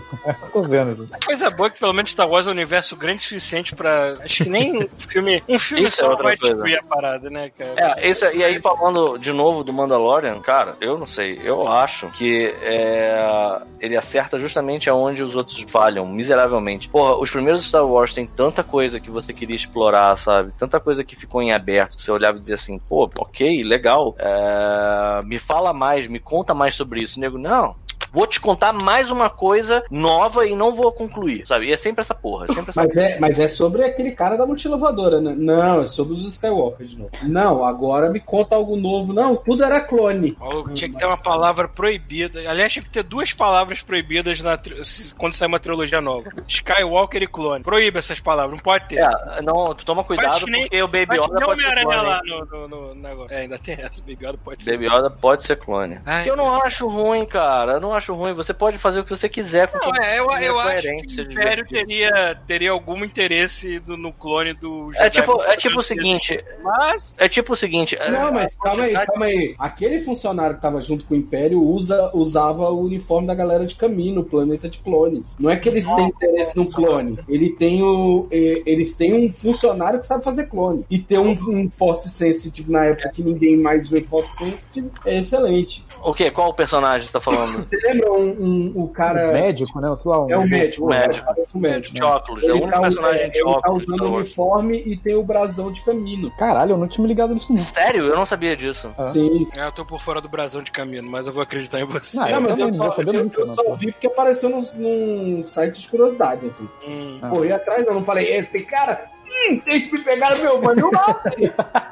Tô 0.52 0.62
vendo. 0.62 1.06
A 1.12 1.24
coisa 1.24 1.50
boa 1.50 1.68
é 1.68 1.70
que 1.70 1.78
pelo 1.78 1.92
menos 1.92 2.10
Star 2.10 2.28
Wars 2.28 2.46
é 2.46 2.50
um 2.50 2.52
universo 2.52 2.96
grande 2.96 3.20
o 3.22 3.22
suficiente 3.24 3.74
pra. 3.74 4.18
Acho 4.22 4.44
que 4.44 4.50
nem 4.50 4.84
um 4.84 4.88
filme. 4.98 5.42
Um 5.48 5.58
filme 5.58 5.84
Isso 5.84 6.00
é 6.00 6.04
só 6.04 6.10
outra 6.10 6.24
vai 6.24 6.36
coisa. 6.36 6.54
destruir 6.54 6.78
a 6.78 6.82
parada, 6.82 7.30
né, 7.30 7.50
cara? 7.50 7.74
É, 7.76 8.08
esse, 8.08 8.24
e 8.34 8.44
aí 8.44 8.60
falando 8.60 9.18
de 9.18 9.32
novo 9.32 9.62
do 9.64 9.72
Mandalorian, 9.72 10.40
cara, 10.40 10.76
eu 10.80 10.98
não 10.98 11.06
sei, 11.06 11.40
eu 11.42 11.68
acho 11.68 12.08
que 12.10 12.54
é, 12.62 13.60
ele 13.80 13.96
acerta 13.96 14.38
justamente 14.38 14.88
aonde 14.88 15.22
os 15.22 15.36
outros 15.36 15.64
falham, 15.68 16.06
miseravelmente. 16.06 16.88
Porra, 16.88 17.16
os 17.16 17.30
primeiros 17.30 17.66
Star 17.66 17.86
Wars 17.86 18.12
tem 18.14 18.26
tanta 18.26 18.62
coisa 18.62 19.00
que 19.00 19.10
você 19.10 19.32
queria 19.32 19.56
explorar, 19.56 20.16
sabe? 20.16 20.52
Tanta 20.58 20.80
coisa 20.80 21.04
que 21.04 21.16
ficou 21.16 21.42
em 21.42 21.52
aberto, 21.52 21.75
que 21.84 22.02
você 22.02 22.10
olhava 22.10 22.38
e 22.38 22.40
dizia 22.40 22.54
assim, 22.54 22.78
pô, 22.78 23.10
ok, 23.18 23.62
legal, 23.64 24.14
é, 24.18 25.22
me 25.24 25.38
fala 25.38 25.72
mais, 25.72 26.06
me 26.06 26.18
conta 26.18 26.54
mais 26.54 26.74
sobre 26.74 27.02
isso. 27.02 27.20
Nego, 27.20 27.38
não. 27.38 27.74
Vou 28.12 28.26
te 28.26 28.40
contar 28.40 28.72
mais 28.72 29.10
uma 29.10 29.28
coisa 29.30 29.84
nova 29.90 30.46
e 30.46 30.54
não 30.54 30.72
vou 30.74 30.92
concluir, 30.92 31.46
sabe? 31.46 31.66
E 31.66 31.72
é 31.72 31.76
sempre 31.76 32.00
essa 32.00 32.14
porra, 32.14 32.46
é 32.48 32.52
sempre 32.54 32.70
essa 32.70 32.82
Mas 32.84 32.96
é, 32.96 33.18
mas 33.18 33.38
é 33.40 33.48
sobre 33.48 33.84
aquele 33.84 34.12
cara 34.12 34.36
da 34.36 34.46
mochila 34.46 34.76
voadora, 34.76 35.20
né? 35.20 35.34
Não, 35.36 35.82
é 35.82 35.84
sobre 35.86 36.14
os 36.14 36.24
Skywalker 36.24 36.86
de 36.86 36.98
novo. 36.98 37.10
Não, 37.22 37.64
agora 37.64 38.08
me 38.10 38.20
conta 38.20 38.54
algo 38.56 38.76
novo. 38.76 39.12
Não, 39.12 39.36
tudo 39.36 39.64
era 39.64 39.80
clone. 39.80 40.36
Tinha 40.74 40.90
que 40.90 40.96
ter 40.96 41.06
uma 41.06 41.16
palavra 41.16 41.68
proibida. 41.68 42.40
Aliás, 42.48 42.72
tinha 42.72 42.82
que 42.82 42.90
ter 42.90 43.02
duas 43.02 43.32
palavras 43.32 43.82
proibidas 43.82 44.40
na 44.42 44.56
tri- 44.56 44.80
quando 45.18 45.34
sair 45.34 45.48
uma 45.48 45.58
trilogia 45.60 46.00
nova: 46.00 46.30
Skywalker 46.48 47.22
e 47.22 47.26
clone. 47.26 47.62
Proíbe 47.64 47.98
essas 47.98 48.20
palavras, 48.20 48.52
não 48.56 48.62
pode 48.62 48.88
ter. 48.88 48.98
É, 49.00 49.42
não, 49.42 49.74
tu 49.74 49.84
toma 49.84 50.04
cuidado 50.04 50.46
nem- 50.46 50.62
porque 50.62 50.82
o 50.82 50.88
Baby 50.88 51.16
Yoda 51.16 51.40
pode 51.40 51.62
ser 51.62 51.80
clone. 51.82 51.96
lá 51.96 52.20
no, 52.24 52.44
no, 52.46 52.68
no 52.68 52.94
negócio. 52.94 53.32
É, 53.34 53.40
ainda 53.42 53.58
tem 53.58 53.74
essa. 53.74 54.00
Baby 54.02 54.26
Yoda 54.26 54.38
pode 54.42 54.64
ser. 54.64 54.72
Baby 54.72 54.86
Yoda 54.86 55.10
pode 55.10 55.42
ser 55.44 55.56
clone. 55.56 55.98
Ai, 56.06 56.28
eu 56.28 56.36
não 56.36 56.60
acho 56.62 56.86
ruim, 56.88 57.24
cara. 57.24 57.74
Eu 57.74 57.80
não 57.80 57.94
acho 57.96 58.14
ruim. 58.14 58.32
Você 58.34 58.54
pode 58.54 58.78
fazer 58.78 59.00
o 59.00 59.04
que 59.04 59.10
você 59.10 59.28
quiser 59.28 59.70
com 59.70 59.78
Não, 59.78 59.94
é, 59.96 60.18
eu, 60.18 60.30
é 60.30 60.48
eu 60.48 60.58
acho 60.60 60.82
que 60.82 61.20
o 61.20 61.32
Império 61.32 61.66
teria, 61.66 62.38
teria 62.46 62.70
algum 62.70 63.04
interesse 63.04 63.82
no, 63.86 63.96
no 63.96 64.12
clone 64.12 64.54
do 64.54 64.90
É 64.94 65.04
Jedi 65.04 65.10
tipo, 65.10 65.42
é 65.42 65.56
tipo 65.56 65.78
o 65.78 65.82
seguinte. 65.82 66.44
Mas. 66.62 67.16
É 67.18 67.28
tipo 67.28 67.52
o 67.52 67.56
seguinte. 67.56 67.96
é, 67.98 68.10
Não, 68.10 68.32
mas 68.32 68.54
calma 68.54 68.84
aí, 68.84 68.94
calma 68.94 69.26
aí. 69.26 69.54
Aquele 69.58 70.00
funcionário 70.00 70.56
que 70.56 70.62
tava 70.62 70.80
junto 70.80 71.04
com 71.04 71.14
o 71.14 71.16
Império 71.16 71.62
usa, 71.62 72.10
usava 72.14 72.70
o 72.70 72.84
uniforme 72.84 73.26
da 73.26 73.34
galera 73.34 73.66
de 73.66 73.74
caminho 73.74 74.16
no 74.16 74.24
planeta 74.24 74.68
de 74.68 74.78
clones. 74.78 75.36
Não 75.38 75.50
é 75.50 75.56
que 75.56 75.68
eles 75.68 75.86
têm 75.86 76.08
interesse 76.08 76.56
no 76.56 76.70
clone. 76.70 77.18
Ele 77.28 77.50
tem 77.50 77.82
o, 77.82 78.26
eles 78.30 78.94
têm 78.94 79.14
um 79.14 79.30
funcionário 79.30 79.98
que 80.00 80.06
sabe 80.06 80.24
fazer 80.24 80.46
clone. 80.46 80.84
E 80.90 80.98
ter 80.98 81.18
um, 81.18 81.32
um 81.32 81.70
Force 81.70 82.08
Sensitive 82.08 82.70
na 82.70 82.86
época 82.86 83.10
que 83.10 83.22
ninguém 83.22 83.56
mais 83.56 83.88
vê 83.88 84.00
Force 84.00 84.36
Sensitive 84.36 84.90
é 85.04 85.18
excelente. 85.18 85.84
O 86.02 86.12
quê? 86.12 86.30
Qual 86.30 86.50
o 86.50 86.54
personagem 86.54 87.06
você 87.06 87.12
tá 87.12 87.20
falando? 87.20 87.64
Lembra 87.86 88.12
um, 88.12 88.28
um- 88.28 88.72
o 88.84 88.88
cara. 88.88 89.32
Médico, 89.32 89.80
né? 89.80 89.94
Sei 89.96 90.10
lá, 90.10 90.24
um... 90.24 90.30
É 90.30 90.38
um 90.38 90.48
médico, 90.48 90.84
Um 90.84 90.88
médico. 90.88 91.26
Parece 91.26 91.56
um 91.56 91.60
médico. 91.60 91.94
de 91.94 92.02
óculos. 92.02 92.42
É 92.44 92.46
o 92.52 92.56
único 92.56 92.70
tá, 92.70 92.80
personagem 92.80 93.24
é, 93.24 93.28
de 93.28 93.38
ele 93.38 93.44
tá 93.44 93.50
óculos. 93.58 93.82
usando 93.84 93.96
Star 93.96 94.08
o 94.08 94.12
Wars. 94.12 94.26
uniforme 94.26 94.82
e 94.86 94.96
tem 94.96 95.14
o 95.14 95.22
brasão 95.22 95.72
de 95.72 95.84
caminho. 95.84 96.30
Caralho, 96.36 96.72
eu 96.72 96.76
não 96.78 96.88
tinha 96.88 97.02
me 97.02 97.08
ligado 97.08 97.34
nisso 97.34 97.52
não. 97.52 97.60
Sério? 97.60 98.04
Eu 98.06 98.16
não 98.16 98.26
sabia 98.26 98.56
disso. 98.56 98.90
Ah. 98.98 99.08
Sim. 99.08 99.46
É, 99.56 99.66
eu 99.66 99.72
tô 99.72 99.84
por 99.84 100.00
fora 100.00 100.20
do 100.20 100.28
brasão 100.28 100.62
de 100.62 100.70
caminho, 100.70 101.02
mas 101.08 101.26
eu 101.26 101.32
vou 101.32 101.42
acreditar 101.42 101.80
em 101.80 101.84
você. 101.84 102.18
Ah, 102.18 102.26
Não, 102.28 102.34
eu 102.36 102.40
mas 102.40 102.58
eu 102.58 102.66
não 102.68 102.74
só, 102.74 102.84
vou 102.84 102.92
saber 102.92 103.14
eu, 103.14 103.24
nunca, 103.24 103.40
eu 103.40 103.46
né, 103.46 103.54
só 103.54 103.74
vi 103.74 103.92
porque 103.92 104.06
apareceu 104.06 104.48
num, 104.50 104.62
num 104.76 105.44
site 105.44 105.82
de 105.82 105.88
curiosidade, 105.88 106.46
assim. 106.46 106.68
Hum. 106.86 107.18
Ah. 107.22 107.28
Corri 107.28 107.52
atrás, 107.52 107.86
eu 107.86 107.94
não 107.94 108.02
falei, 108.04 108.34
esse 108.34 108.60
cara, 108.62 109.06
hum, 109.50 109.62
deixa 109.64 109.92
me 109.92 110.02
pegar 110.02 110.38
meu 110.38 110.60
manual. 110.60 111.20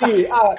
e, 0.09 0.27
ah, 0.31 0.55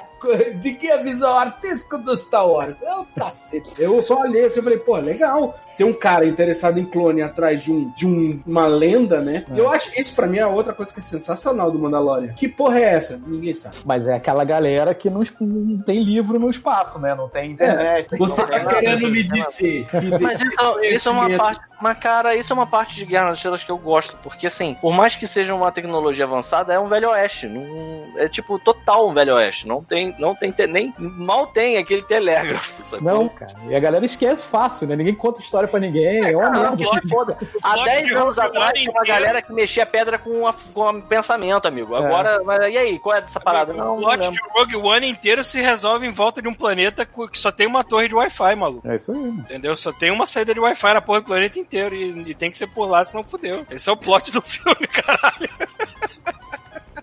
de 0.60 0.74
que 0.74 0.90
a 0.90 0.98
visão 0.98 1.38
artística 1.38 1.98
do 1.98 2.16
Star 2.16 2.48
Wars? 2.48 2.82
É 2.82 2.94
o 2.94 3.04
cacete. 3.16 3.74
Eu 3.78 4.00
só 4.02 4.20
olhei 4.20 4.44
assim 4.44 4.60
e 4.60 4.62
falei, 4.62 4.78
pô, 4.78 4.96
legal. 4.96 5.58
Tem 5.76 5.86
um 5.86 5.92
cara 5.92 6.24
interessado 6.26 6.78
em 6.78 6.84
clone 6.84 7.22
atrás 7.22 7.62
de, 7.62 7.72
um, 7.72 7.90
de 7.96 8.06
um- 8.06 8.40
uma 8.46 8.66
lenda, 8.66 9.20
né? 9.20 9.44
É. 9.54 9.60
Eu 9.60 9.70
acho 9.70 9.98
isso 9.98 10.14
pra 10.14 10.26
mim 10.26 10.38
é 10.38 10.46
outra 10.46 10.72
coisa 10.72 10.92
que 10.92 11.00
é 11.00 11.02
sensacional 11.02 11.70
do 11.70 11.78
Mandalorian. 11.78 12.32
Que 12.34 12.48
porra 12.48 12.78
é 12.78 12.84
essa? 12.94 13.20
Ninguém 13.26 13.52
sabe. 13.54 13.76
Mas 13.84 14.06
é 14.06 14.14
aquela 14.14 14.44
galera 14.44 14.94
que 14.94 15.10
não, 15.10 15.22
não 15.40 15.78
tem 15.78 16.02
livro 16.02 16.38
no 16.38 16.50
espaço, 16.50 16.98
né? 16.98 17.14
Não 17.14 17.28
tem 17.28 17.52
internet. 17.52 18.08
Você 18.16 18.44
tá 18.46 18.64
querendo 18.66 19.10
me 19.10 19.22
dizer 19.22 19.86
que 19.90 20.18
Mas 20.20 20.40
isso, 20.40 20.80
isso 20.82 21.08
é 21.08 21.12
uma 21.12 21.36
parte. 21.36 21.60
Mas, 21.80 21.98
cara, 21.98 22.34
isso 22.34 22.52
é 22.52 22.54
uma 22.54 22.66
parte 22.66 22.94
de 22.96 23.04
Guerra 23.04 23.26
nas 23.28 23.38
Estrelas 23.38 23.62
que 23.64 23.70
eu 23.70 23.78
gosto. 23.78 24.16
Porque, 24.22 24.46
assim, 24.46 24.76
por 24.80 24.92
mais 24.92 25.14
que 25.16 25.26
seja 25.28 25.54
uma 25.54 25.70
tecnologia 25.70 26.24
avançada, 26.24 26.72
é 26.72 26.78
um 26.78 26.88
velho 26.88 27.10
oeste. 27.10 27.46
Não, 27.46 28.04
é 28.16 28.28
tipo 28.28 28.58
total 28.58 29.08
um 29.08 29.12
velho 29.12 29.34
oeste. 29.34 29.66
Não 29.68 29.82
tem. 29.82 30.14
Não 30.18 30.34
tem. 30.34 30.50
te- 30.50 30.66
nem, 30.66 30.94
mal 30.98 31.46
tem 31.48 31.76
aquele 31.76 32.02
telégrafo, 32.02 32.82
sabe? 32.82 33.04
Não, 33.04 33.28
cara. 33.28 33.52
E 33.68 33.74
a 33.74 33.80
galera 33.80 34.04
esquece 34.04 34.44
fácil, 34.46 34.86
né? 34.88 34.96
Ninguém 34.96 35.14
conta 35.14 35.40
história 35.40 35.65
pra 35.66 35.80
ninguém. 35.80 36.24
É 36.24 36.36
uma 36.36 36.50
Não, 36.50 36.60
merda. 36.62 36.76
que 36.76 36.86
se 36.86 37.08
foda. 37.08 37.38
Há 37.62 37.72
plot 37.74 37.84
10 37.84 38.06
de 38.08 38.14
anos 38.14 38.38
atrás 38.38 38.72
tinha 38.78 38.90
uma 38.90 39.04
galera 39.04 39.42
que 39.42 39.52
mexia 39.52 39.86
pedra 39.86 40.18
com, 40.18 40.46
a, 40.46 40.54
com 40.74 40.88
a 40.88 40.94
pensamento, 41.00 41.66
amigo. 41.66 41.94
Agora, 41.94 42.42
mas 42.44 42.60
e 42.72 42.76
aí, 42.78 42.98
qual 42.98 43.16
é 43.16 43.20
dessa 43.20 43.40
parada? 43.40 43.72
Não, 43.72 43.96
o 43.96 44.00
não 44.00 44.08
plot 44.08 44.18
lembro. 44.20 44.32
de 44.32 44.40
Rogue 44.52 44.76
One 44.76 45.08
inteiro 45.08 45.44
se 45.44 45.60
resolve 45.60 46.06
em 46.06 46.10
volta 46.12 46.40
de 46.42 46.48
um 46.48 46.54
planeta 46.54 47.04
que 47.04 47.38
só 47.38 47.50
tem 47.50 47.66
uma 47.66 47.84
torre 47.84 48.08
de 48.08 48.14
Wi-Fi, 48.14 48.54
maluco. 48.56 48.88
É 48.88 48.96
isso 48.96 49.12
aí. 49.12 49.18
Entendeu? 49.18 49.76
Só 49.76 49.92
tem 49.92 50.10
uma 50.10 50.26
saída 50.26 50.52
de 50.54 50.60
Wi-Fi 50.60 50.94
na 50.94 51.00
porra 51.02 51.20
do 51.20 51.26
planeta 51.26 51.58
inteiro 51.58 51.94
e, 51.94 52.30
e 52.30 52.34
tem 52.34 52.50
que 52.50 52.58
ser 52.58 52.66
por 52.68 52.86
lá, 52.86 53.04
senão 53.04 53.22
fudeu. 53.24 53.66
Esse 53.70 53.88
é 53.88 53.92
o 53.92 53.96
plot 53.96 54.30
do 54.32 54.40
filme, 54.42 54.86
caralho. 54.86 55.48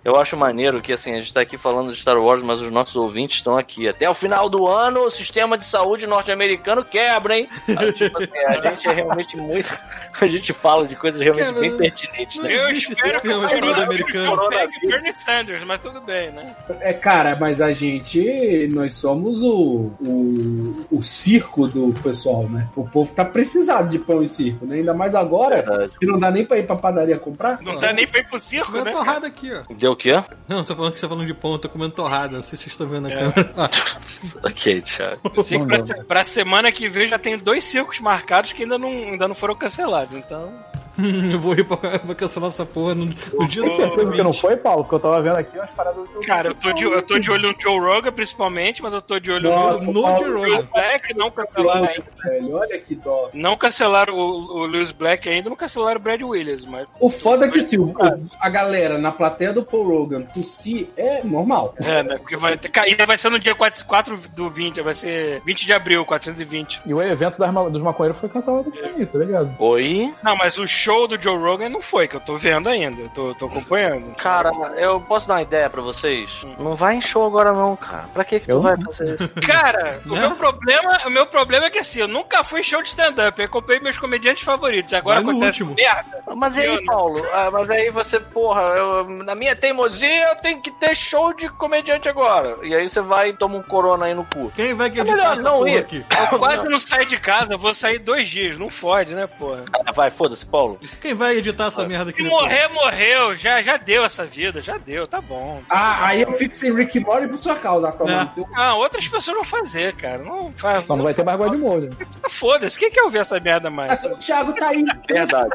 Eu 0.04 0.18
acho 0.18 0.36
maneiro 0.36 0.82
que, 0.82 0.92
assim, 0.92 1.14
a 1.14 1.16
gente 1.18 1.34
tá 1.34 1.42
aqui 1.42 1.58
falando 1.58 1.92
de 1.94 1.98
Star 2.00 2.18
Wars, 2.22 2.42
mas 2.42 2.62
os 2.62 2.70
nossos 2.70 2.96
ouvintes 2.96 3.38
estão 3.38 3.58
aqui. 3.58 3.88
Até 3.88 4.10
o 4.10 4.14
final 4.14 4.50
do 4.50 4.68
ano, 4.68 5.02
o 5.06 5.10
sistema 5.10 5.58
de 5.58 5.66
saúde 5.66 6.06
norte-americano 6.06 6.84
quebra, 6.84 7.38
hein? 7.38 7.48
Ah, 7.70 7.92
tipo 7.94 8.18
assim, 8.22 8.38
a 8.48 8.58
gente 8.70 8.88
é 8.90 8.92
realmente 8.94 9.38
muito. 9.38 9.78
A 10.22 10.28
gente 10.28 10.52
fala 10.52 10.86
de 10.86 10.96
coisas 10.98 11.22
realmente 11.22 11.46
Cara, 11.48 11.60
bem 11.62 11.70
não- 11.72 11.78
pertinentes, 11.78 12.38
né? 12.42 12.54
Eu 12.54 12.70
espero 12.72 13.22
que 13.22 13.28
o 13.30 13.32
de 13.32 13.48
saúde 13.48 13.60
Corona 13.62 13.84
americano. 13.84 14.50
pegue 14.50 14.88
Bernie 14.88 15.16
Sanders, 15.16 15.64
mas 15.64 15.80
tudo 15.82 16.02
bem, 16.02 16.32
né? 16.32 16.56
É, 16.82 16.92
cara, 16.94 17.38
mas 17.40 17.62
a 17.62 17.72
gente, 17.72 18.68
nós 18.72 18.96
somos 18.96 19.42
o, 19.42 19.90
o, 20.02 20.86
o 20.92 21.02
circo 21.02 21.68
do 21.68 21.94
pessoal, 22.02 22.44
né? 22.50 22.68
O 22.76 22.88
povo 22.88 23.14
tá 23.14 23.24
precisado 23.24 23.90
de 23.90 24.00
pão 24.00 24.22
e 24.22 24.28
circo, 24.28 24.66
né? 24.66 24.76
Ainda 24.76 24.94
mais 24.94 25.16
agora, 25.16 25.62
Verdade. 25.62 25.94
que 25.98 26.06
não 26.06 26.20
dá 26.20 26.30
nem 26.30 26.46
pra 26.46 26.58
ir 26.58 26.68
pra 26.68 26.76
padaria 26.76 27.18
comprar. 27.18 27.62
Não 27.62 27.78
dá 27.78 27.94
nem 27.94 28.06
pra 28.08 28.20
ir 28.20 28.28
pro 28.28 28.40
circo, 28.40 28.72
né? 28.84 28.92
torrada 28.92 29.28
aqui, 29.28 29.52
ó. 29.54 29.64
Deu 29.74 29.93
o 29.94 29.96
quê? 29.96 30.12
Não, 30.48 30.64
tô 30.64 30.76
falando 30.76 30.94
que 30.94 31.00
você 31.00 31.06
tá 31.06 31.10
falando 31.10 31.28
de 31.28 31.34
pão, 31.34 31.54
eu 31.54 31.60
tô 31.60 31.70
comendo 31.70 31.94
torrada. 31.94 32.34
Não 32.36 32.42
sei 32.42 32.58
se 32.58 32.64
vocês 32.64 32.74
estão 32.74 32.88
vendo 32.88 33.04
na 33.08 33.12
É. 33.14 33.32
câmera. 33.32 33.54
Ok, 34.44 34.82
Thiago. 34.82 35.30
Que 35.30 35.60
pra, 35.60 36.04
pra 36.06 36.26
semana 36.26 36.72
que 36.72 36.88
vem 36.88 37.08
já 37.08 37.20
tem 37.20 37.38
dois 37.38 37.64
circos 37.66 38.00
marcados 38.00 38.54
que 38.54 38.64
ainda 38.64 38.78
não, 38.78 38.90
ainda 38.90 39.28
não 39.28 39.36
foram 39.36 39.54
cancelados, 39.56 40.18
então. 40.18 40.54
eu 41.32 41.40
vou 41.40 41.54
ir 41.54 41.64
pra, 41.66 41.78
pra 42.00 42.16
cancelar 42.16 42.50
essa 42.50 42.66
porra 42.66 42.96
no, 42.96 43.06
no 43.06 43.48
dia 43.48 43.62
Tem 43.64 43.70
do 43.72 43.76
certeza 43.76 44.12
que 44.12 44.24
não 44.24 44.32
20. 44.32 44.42
foi, 44.42 44.58
Paulo? 44.58 44.84
Porque 44.84 44.96
eu 44.96 45.00
tava 45.00 45.22
vendo 45.22 45.38
aqui 45.38 45.58
umas 45.58 45.72
paradas 45.72 46.08
do 46.10 46.20
Cara, 46.22 46.50
eu 46.50 46.56
tô 46.56 46.72
de, 46.74 46.84
eu 46.84 47.02
tô 47.02 47.20
de 47.20 47.32
olho 47.32 47.52
no 47.52 47.56
Joe 47.62 47.80
Rogan, 47.80 48.12
principalmente, 48.12 48.82
mas 48.82 48.94
eu 48.94 49.02
tô 49.02 49.20
de 49.20 49.32
olho 49.32 49.50
Nossa, 49.50 49.86
no, 49.86 49.94
no 49.94 50.18
Joe 50.18 50.28
Rogan. 50.32 50.40
Lewis 50.42 50.66
Black, 50.66 51.14
não 51.16 51.32
cancelaram 51.32 51.88
ainda. 51.88 52.04
velho, 52.24 52.54
olha 52.56 52.80
que 52.80 52.96
dó. 52.96 53.30
Não 53.34 53.56
cancelaram 53.58 54.14
o, 54.14 54.60
o 54.62 54.66
Lewis 54.66 54.92
Black 54.92 55.28
ainda, 55.28 55.50
não 55.50 55.56
cancelaram 55.56 56.00
o 56.00 56.04
Brad 56.04 56.22
Williams, 56.22 56.66
mas. 56.66 56.88
O 57.00 57.10
foda 57.10 57.46
é 57.46 57.50
que 57.50 57.60
assim, 57.60 57.78
o- 57.78 57.94
a 58.40 58.50
galera 58.50 58.98
na 58.98 59.12
plateia 59.12 59.52
do 59.54 59.64
Paul 59.64 59.88
Rogan 59.88 60.22
tossir 60.34 60.88
é 60.98 61.24
normal. 61.24 61.74
É, 61.80 62.04
né? 62.04 62.18
Porque 62.18 62.36
vai 62.38 62.58
ter. 62.58 62.72
Vai 63.06 63.18
ser 63.18 63.30
no 63.30 63.40
dia 63.40 63.56
4, 63.56 63.86
4 63.86 64.18
do 64.36 64.50
20, 64.50 64.82
vai 64.82 64.94
ser 64.94 65.42
20 65.46 65.66
de 65.66 65.74
abril, 65.74 66.06
420. 66.06 66.82
E 66.86 66.94
o 66.94 67.02
evento 67.02 67.38
das 67.40 67.54
dos 67.72 67.82
maconheiros 67.82 68.20
foi 68.20 68.30
cancelado 68.30 68.72
também, 68.72 69.06
tá 69.06 69.20
ligado? 69.20 69.56
Oi? 69.60 70.14
Não, 70.24 70.36
mas 70.36 70.58
o 70.58 70.66
show 70.84 71.08
do 71.08 71.22
Joe 71.22 71.38
Rogan 71.38 71.70
não 71.70 71.82
foi, 71.82 72.08
que 72.08 72.16
eu 72.16 72.20
tô 72.20 72.36
vendo 72.36 72.68
ainda, 72.68 73.02
eu 73.02 73.10
tô, 73.10 73.34
tô 73.36 73.46
acompanhando. 73.46 74.16
Cara, 74.16 74.52
eu 74.78 75.00
posso 75.02 75.28
dar 75.28 75.36
uma 75.36 75.42
ideia 75.42 75.70
pra 75.70 75.82
vocês? 75.82 76.44
Não 76.60 76.76
vai 76.76 76.96
em 76.96 77.02
show 77.02 77.26
agora 77.26 77.54
não, 77.54 77.76
cara. 77.76 78.06
Pra 78.14 78.24
que 78.26 78.40
que 78.40 78.46
tu 78.48 78.52
Eu 78.52 78.62
vai 78.62 78.76
fazer 78.82 79.16
isso? 79.16 79.30
Cara, 79.48 80.02
o 80.06 80.10
meu 80.16 80.32
problema, 80.36 80.98
o 81.06 81.10
meu 81.10 81.26
problema 81.26 81.66
é 81.66 81.70
que 81.70 81.80
assim, 81.80 82.02
eu 82.02 82.08
nunca 82.08 82.44
fui 82.44 82.60
em 82.60 82.64
show 82.64 82.82
de 82.82 82.90
stand-up, 82.90 83.42
eu 83.42 83.50
comprei 83.50 83.80
meus 83.80 83.98
comediantes 83.98 84.44
favoritos. 84.44 84.94
Agora 84.94 85.16
Vai 85.22 85.24
no 85.24 85.30
acontece 85.32 85.64
último. 85.64 85.76
merda. 85.76 86.24
Mas 86.36 86.58
e 86.58 86.62
aí, 86.62 86.76
Eu. 86.76 86.86
Paulo? 86.86 87.22
Ah, 87.34 87.50
mas 87.52 87.70
aí 87.70 87.90
você, 87.90 88.20
porra, 88.20 88.62
eu- 88.62 89.06
na 89.24 89.36
minha 89.36 89.56
teimosia 89.56 90.30
eu 90.30 90.36
tenho 90.38 90.62
que 90.62 90.72
ter 90.72 90.96
show 90.96 91.34
de 91.34 91.48
comediante 91.50 92.10
agora. 92.10 92.58
E 92.64 92.74
aí 92.76 92.88
você 92.90 93.02
vai 93.02 93.30
e 93.30 93.34
toma 93.34 93.56
um 93.58 93.64
corona 93.64 94.06
aí 94.06 94.14
no 94.14 94.26
cu. 94.26 94.52
Quem 94.56 94.74
vai 94.74 94.90
que 94.90 95.00
É 95.00 95.04
melhor 95.04 95.38
não 95.38 95.58
porra 95.60 95.70
ir. 95.70 95.78
aqui? 95.78 96.06
Eu 96.32 96.40
quase 96.40 96.68
não 96.68 96.80
saio 96.80 97.06
de 97.06 97.18
casa, 97.18 97.54
eu 97.54 97.58
vou 97.58 97.74
sair 97.74 98.00
dois 98.00 98.28
dias, 98.28 98.58
não 98.60 98.70
fode, 98.70 99.14
né, 99.14 99.28
porra? 99.28 99.64
Ah, 99.86 99.92
vai, 99.94 100.10
foda-se, 100.12 100.46
Paulo. 100.46 100.73
Quem 101.02 101.14
vai 101.14 101.38
editar 101.38 101.68
essa 101.68 101.86
merda 101.88 102.10
aqui 102.12 102.22
Se 102.24 102.30
depois? 102.30 102.44
morrer, 102.44 102.68
morreu, 102.70 103.36
já, 103.36 103.62
já 103.62 103.78
deu 103.78 104.04
essa 104.04 104.26
vida, 104.26 104.62
já 104.62 104.78
deu, 104.78 105.08
tá 105.08 105.20
bom. 105.22 105.62
Ah, 105.70 106.08
aí 106.08 106.22
eu 106.22 106.32
fico 106.34 106.56
sem 106.56 106.74
Rick 106.74 107.00
Mori 107.00 107.28
por 107.28 107.38
sua 107.40 107.56
causa, 107.56 107.90
Aquaman. 107.90 108.30
É. 108.38 108.44
Ah, 108.56 108.76
outras 108.76 109.08
pessoas 109.08 109.36
vão 109.38 109.44
fazer, 109.46 109.96
cara. 109.96 110.20
Não 110.20 110.52
faz. 110.54 110.86
Só 110.86 110.96
não 110.96 111.04
vai 111.04 111.14
ter 111.14 111.24
mais 111.24 111.40
de 111.52 111.58
molho. 111.58 111.90
Foda-se, 112.30 112.78
quem 112.80 112.90
quer 112.92 113.04
ouvir 113.04 113.20
essa 113.20 113.40
merda 113.40 113.70
mais? 113.70 114.04
O 114.04 114.18
Thiago 114.18 114.54
tá 114.54 114.70
aí. 114.70 114.84
Verdade. 115.08 115.50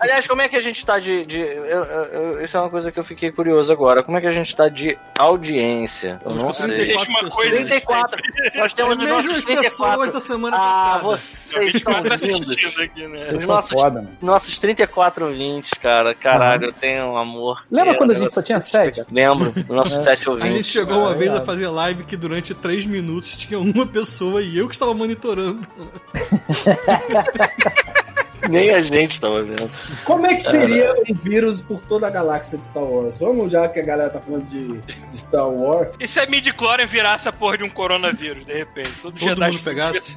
Aliás, 0.00 0.26
como 0.26 0.42
é 0.42 0.48
que 0.48 0.56
a 0.56 0.60
gente 0.60 0.84
tá 0.84 0.98
de. 0.98 1.24
de- 1.24 1.38
eu- 1.40 1.84
eu- 1.84 2.04
eu- 2.04 2.44
isso 2.44 2.56
é 2.56 2.60
uma 2.60 2.70
coisa 2.70 2.90
que 2.92 2.98
eu 2.98 3.04
fiquei 3.04 3.30
curioso 3.32 3.72
agora. 3.72 4.02
Como 4.02 4.16
é 4.18 4.20
que 4.20 4.26
a 4.26 4.30
gente 4.30 4.54
tá 4.54 4.68
de 4.68 4.96
audiência? 5.18 6.20
Eu 6.24 6.34
não 6.34 6.52
sei. 6.52 6.66
34 6.66 7.06
Deixa 7.06 7.20
uma 7.26 7.30
coisa- 7.30 7.56
34. 7.56 8.22
Nós 8.54 8.72
É 8.72 8.76
temos 8.76 8.96
os 8.96 9.08
nossos 9.08 9.30
as 9.30 9.36
pessoas 9.44 9.44
34. 9.44 10.12
da 10.12 10.20
semana 10.20 10.56
Ah, 10.56 10.60
passada. 10.60 11.02
vocês 11.04 11.82
são 11.82 11.92
tá 11.92 12.00
lindos. 12.00 12.12
assistindo 12.22 12.82
aqui, 12.82 13.06
né? 13.08 13.30
Os 13.34 13.46
nossos, 13.46 13.70
foda, 13.70 14.03
mano. 14.04 14.16
nossos 14.22 14.58
34 14.58 15.26
ouvintes, 15.26 15.70
cara. 15.74 16.14
Caralho, 16.14 16.66
eu 16.66 16.72
tenho 16.72 17.06
um 17.06 17.16
amor. 17.16 17.64
Lembra 17.70 17.92
que 17.92 17.98
quando 17.98 18.10
a 18.12 18.14
é- 18.14 18.18
gente 18.18 18.32
só 18.32 18.42
tinha 18.42 18.60
sete? 18.60 19.04
Lembro, 19.10 19.50
dos 19.50 19.66
nossos 19.66 20.04
sete 20.04 20.28
A 20.28 20.32
ouvintes. 20.32 20.56
gente 20.56 20.68
chegou 20.68 20.98
uma 21.00 21.12
Ah, 21.12 21.14
vez 21.14 21.32
é. 21.32 21.38
a 21.38 21.40
fazer 21.40 21.68
live 21.68 22.04
que 22.04 22.16
durante 22.16 22.54
3 22.54 22.86
minutos 22.86 23.34
tinha 23.36 23.58
uma 23.58 23.86
pessoa 23.86 24.42
e 24.42 24.56
eu 24.58 24.68
que 24.68 24.74
estava 24.74 24.94
monitorando. 24.94 25.60
Nem 28.50 28.70
a 28.70 28.80
gente 28.80 29.20
tava 29.20 29.42
vendo. 29.42 29.70
Como 30.04 30.26
é 30.26 30.34
que 30.34 30.42
seria 30.42 30.94
um 31.08 31.14
vírus 31.14 31.60
por 31.60 31.80
toda 31.80 32.06
a 32.06 32.10
galáxia 32.10 32.58
de 32.58 32.66
Star 32.66 32.82
Wars? 32.84 33.18
Vamos, 33.18 33.52
já 33.52 33.68
que 33.68 33.80
a 33.80 33.84
galera 33.84 34.10
tá 34.10 34.20
falando 34.20 34.44
de, 34.46 34.78
de 34.78 35.18
Star 35.18 35.48
Wars. 35.48 35.94
E 35.98 36.06
se 36.08 36.20
a 36.20 36.26
midi-chlorian 36.26 36.86
virar 36.86 37.14
essa 37.14 37.32
porra 37.32 37.58
de 37.58 37.64
um 37.64 37.70
coronavírus, 37.70 38.44
de 38.44 38.52
repente? 38.54 38.90
Todo, 39.02 39.18
Todo 39.18 39.40
mundo 39.44 39.58
pegasse. 39.60 40.16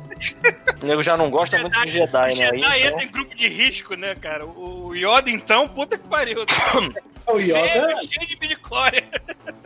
O 0.82 0.86
nego 0.86 1.02
já 1.02 1.16
não 1.18 1.30
gosta 1.30 1.58
muito 1.60 1.80
de 1.82 1.91
Jedi, 1.91 2.12
né? 2.14 2.22
Aí, 2.28 2.36
Jedi 2.36 2.58
então... 2.58 2.74
entra 2.74 3.04
em 3.04 3.12
grupo 3.12 3.36
de 3.36 3.48
risco, 3.48 3.95
né, 3.95 4.16
cara? 4.16 4.45
O 4.45 4.94
Yoda, 4.95 5.30
então, 5.30 5.68
puta 5.68 5.98
que 5.98 6.08
pariu. 6.08 6.45
O 7.30 7.40
Yoda 7.40 7.60
Cheio, 7.68 7.98
cheio 8.10 8.28
de 8.30 8.38
midi-chlorian. 8.40 9.04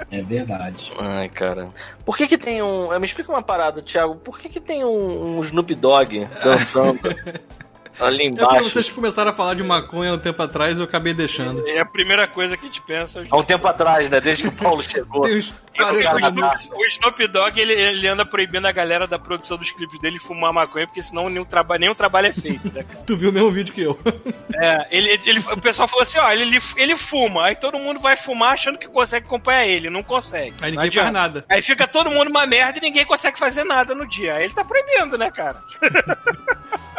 é 0.10 0.22
verdade. 0.24 0.92
Ai, 0.98 1.30
cara. 1.30 1.68
Por 2.04 2.18
que 2.18 2.28
que 2.28 2.36
tem 2.36 2.60
um... 2.60 2.92
eh, 2.92 2.98
Me 2.98 3.06
explica 3.06 3.32
uma 3.32 3.44
parada, 3.44 3.84
Thiago. 3.84 4.16
Por 4.16 4.40
que 4.40 4.50
que 4.50 4.60
tem 4.60 4.84
um, 4.84 5.38
um 5.38 5.44
Snoop 5.44 5.76
Dogg 5.76 6.28
dançando 6.44 7.00
ali 7.99 8.23
É 8.23 8.27
embaixo? 8.27 8.69
vocês 8.69 8.89
começaram 8.89 9.31
a 9.31 9.34
falar 9.34 9.53
de 9.55 9.63
maconha 9.63 10.11
há 10.11 10.13
um 10.15 10.19
tempo 10.19 10.41
atrás 10.41 10.77
e 10.77 10.80
eu 10.80 10.85
acabei 10.85 11.13
deixando. 11.13 11.68
É 11.68 11.80
a 11.80 11.85
primeira 11.85 12.27
coisa 12.27 12.55
que 12.57 12.63
a 12.65 12.68
gente 12.68 12.81
pensa. 12.81 13.26
Há 13.30 13.38
um 13.38 13.43
tempo 13.43 13.68
atrás, 13.68 14.09
né? 14.09 14.19
Desde 14.22 14.43
que 14.43 14.49
o 14.49 14.51
Paulo 14.51 14.81
chegou. 14.81 15.22
Tem 15.23 15.38
uns 15.38 15.49
O 15.49 15.53
40 15.77 16.03
Canadá. 16.03 16.31
minutos. 16.31 16.61
Snoop, 16.61 16.81
o 16.81 16.88
Snoop 16.88 17.27
Dogg, 17.27 17.59
ele, 17.59 17.73
ele 17.73 18.07
anda 18.07 18.26
proibindo 18.26 18.65
a 18.68 18.72
galera 18.72 19.07
da 19.07 19.18
produção 19.19 19.57
dos 19.57 19.72
clipes 19.72 19.99
dele 19.99 20.19
fumar 20.19 20.51
maconha, 20.53 20.85
porque 20.88 21.01
senão 21.01 21.30
nenhum, 21.30 21.45
traba, 21.45 21.77
nenhum 21.77 21.95
trabalho 21.95 22.27
é 22.27 22.34
feito, 22.34 22.65
né, 22.73 22.84
cara? 22.84 23.01
Tu 23.05 23.18
viu 23.18 23.30
o 23.30 23.34
mesmo 23.34 23.51
vídeo 23.51 23.73
que 23.73 23.81
eu. 23.81 23.97
É, 24.63 24.88
ele, 24.91 25.19
ele, 25.26 25.39
o 25.39 25.59
pessoal 25.59 25.88
falou 25.88 26.03
assim, 26.03 26.19
ó, 26.19 26.30
ele, 26.31 26.59
ele 26.76 26.95
fuma, 26.95 27.45
aí 27.47 27.55
todo 27.55 27.80
mundo 27.80 27.99
vai 27.99 28.15
fumar 28.15 28.53
achando 28.53 28.77
que 28.77 28.88
consegue 28.88 29.26
acompanhar 29.26 29.65
ele, 29.65 29.89
não 29.89 30.03
consegue. 30.03 30.53
Aí 30.61 30.72
Não 30.72 30.84
ninguém 30.84 30.91
faz 30.91 31.07
adianta. 31.07 31.11
nada. 31.11 31.45
Aí 31.49 31.61
fica 31.63 31.88
todo 31.88 32.11
mundo 32.11 32.27
uma 32.30 32.45
merda 32.45 32.77
e 32.77 32.81
ninguém 32.81 33.03
consegue 33.05 33.39
fazer 33.39 33.63
nada 33.63 33.95
no 33.95 34.05
dia. 34.07 34.35
Aí 34.35 34.43
ele 34.43 34.53
tá 34.53 34.63
proibindo, 34.63 35.18
né, 35.18 35.31
cara? 35.31 35.57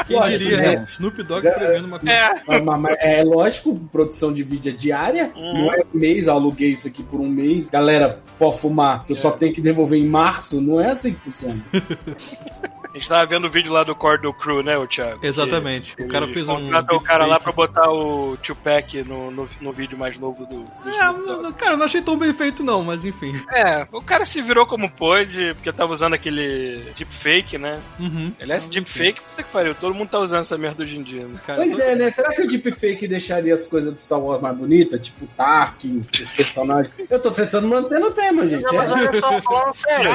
Quem 0.08 0.20
diria, 0.22 0.56
né? 0.56 0.86
Snoop 0.92 1.22
Dogg 1.22 1.42
prevendo. 1.50 1.86
É. 2.08 2.42
Mas- 2.46 2.62
mas- 2.64 2.80
mas 2.80 2.96
é 3.00 3.22
lógico, 3.24 3.74
produção 3.90 4.32
de 4.32 4.42
vídeo 4.42 4.70
é 4.72 4.74
diária, 4.76 5.32
Uhum. 5.36 5.64
não 5.66 5.72
é 5.72 5.82
mês, 5.92 6.26
eu 6.26 6.34
aluguei 6.34 6.70
isso 6.72 6.88
aqui 6.88 7.02
por 7.02 7.20
um 7.20 7.28
mês. 7.28 7.68
Galera, 7.70 8.18
pode 8.38 8.58
fumar, 8.58 9.04
eu 9.08 9.14
só 9.14 9.30
tenho 9.30 9.52
que 9.52 9.60
devolver 9.60 9.98
em 9.98 10.06
março, 10.06 10.60
não 10.60 10.80
é 10.80 10.90
assim 10.90 11.12
que 11.14 11.20
funciona. 11.22 11.60
A 12.92 12.98
gente 12.98 13.08
tava 13.08 13.24
vendo 13.24 13.46
o 13.46 13.50
vídeo 13.50 13.72
lá 13.72 13.82
do 13.82 13.94
Cordo 13.94 14.32
Crew, 14.34 14.62
né, 14.62 14.76
o 14.76 14.86
Thiago? 14.86 15.24
Exatamente. 15.24 15.96
Que 15.96 16.02
O 16.02 16.08
cara 16.08 16.28
fez 16.28 16.46
um. 16.46 16.70
o 16.70 17.00
cara 17.00 17.24
lá 17.24 17.40
pra 17.40 17.50
botar 17.50 17.90
o 17.90 18.36
Tupac 18.36 19.02
no, 19.02 19.30
no, 19.30 19.48
no 19.62 19.72
vídeo 19.72 19.96
mais 19.96 20.18
novo 20.18 20.44
do. 20.44 20.62
do 20.62 20.90
É, 20.90 21.52
cara, 21.54 21.72
eu 21.72 21.76
não 21.78 21.86
achei 21.86 22.02
tão 22.02 22.18
bem 22.18 22.34
feito, 22.34 22.62
não, 22.62 22.84
mas 22.84 23.06
enfim. 23.06 23.32
É, 23.50 23.86
o 23.90 24.02
cara 24.02 24.26
se 24.26 24.42
virou 24.42 24.66
como 24.66 24.90
pôde, 24.90 25.54
porque 25.54 25.72
tava 25.72 25.92
usando 25.92 26.12
aquele 26.12 26.82
deepfake, 26.96 27.56
né? 27.56 27.80
Uhum. 27.98 28.32
Aliás, 28.38 28.68
deepfake, 28.68 29.20
puta 29.22 29.42
que 29.42 29.50
pariu, 29.50 29.74
todo 29.74 29.94
mundo 29.94 30.10
tá 30.10 30.18
usando 30.18 30.42
essa 30.42 30.58
merda 30.58 30.82
hoje 30.82 30.98
em 30.98 31.02
dia, 31.02 31.26
né? 31.26 31.40
Cara, 31.46 31.60
Pois 31.62 31.78
é, 31.78 31.96
né? 31.96 32.10
Será 32.10 32.34
que 32.34 32.42
o 32.42 32.48
deepfake 32.48 33.08
deixaria 33.08 33.54
as 33.54 33.64
coisas 33.64 33.92
do 33.94 33.98
Star 34.00 34.20
Wars 34.20 34.42
mais 34.42 34.56
bonitas? 34.56 35.00
Tipo, 35.00 35.26
Tarkin, 35.34 36.04
os 36.22 36.30
personagens. 36.30 36.92
Eu 37.08 37.18
tô 37.20 37.30
tentando 37.30 37.66
manter 37.66 37.98
no 37.98 38.10
tema, 38.10 38.46
gente. 38.46 38.64
Não, 38.64 38.74
mas 38.74 38.90
É. 38.90 38.94
olha 38.94 39.20
só, 39.20 39.40
falando 39.40 39.76
sério. 39.76 40.10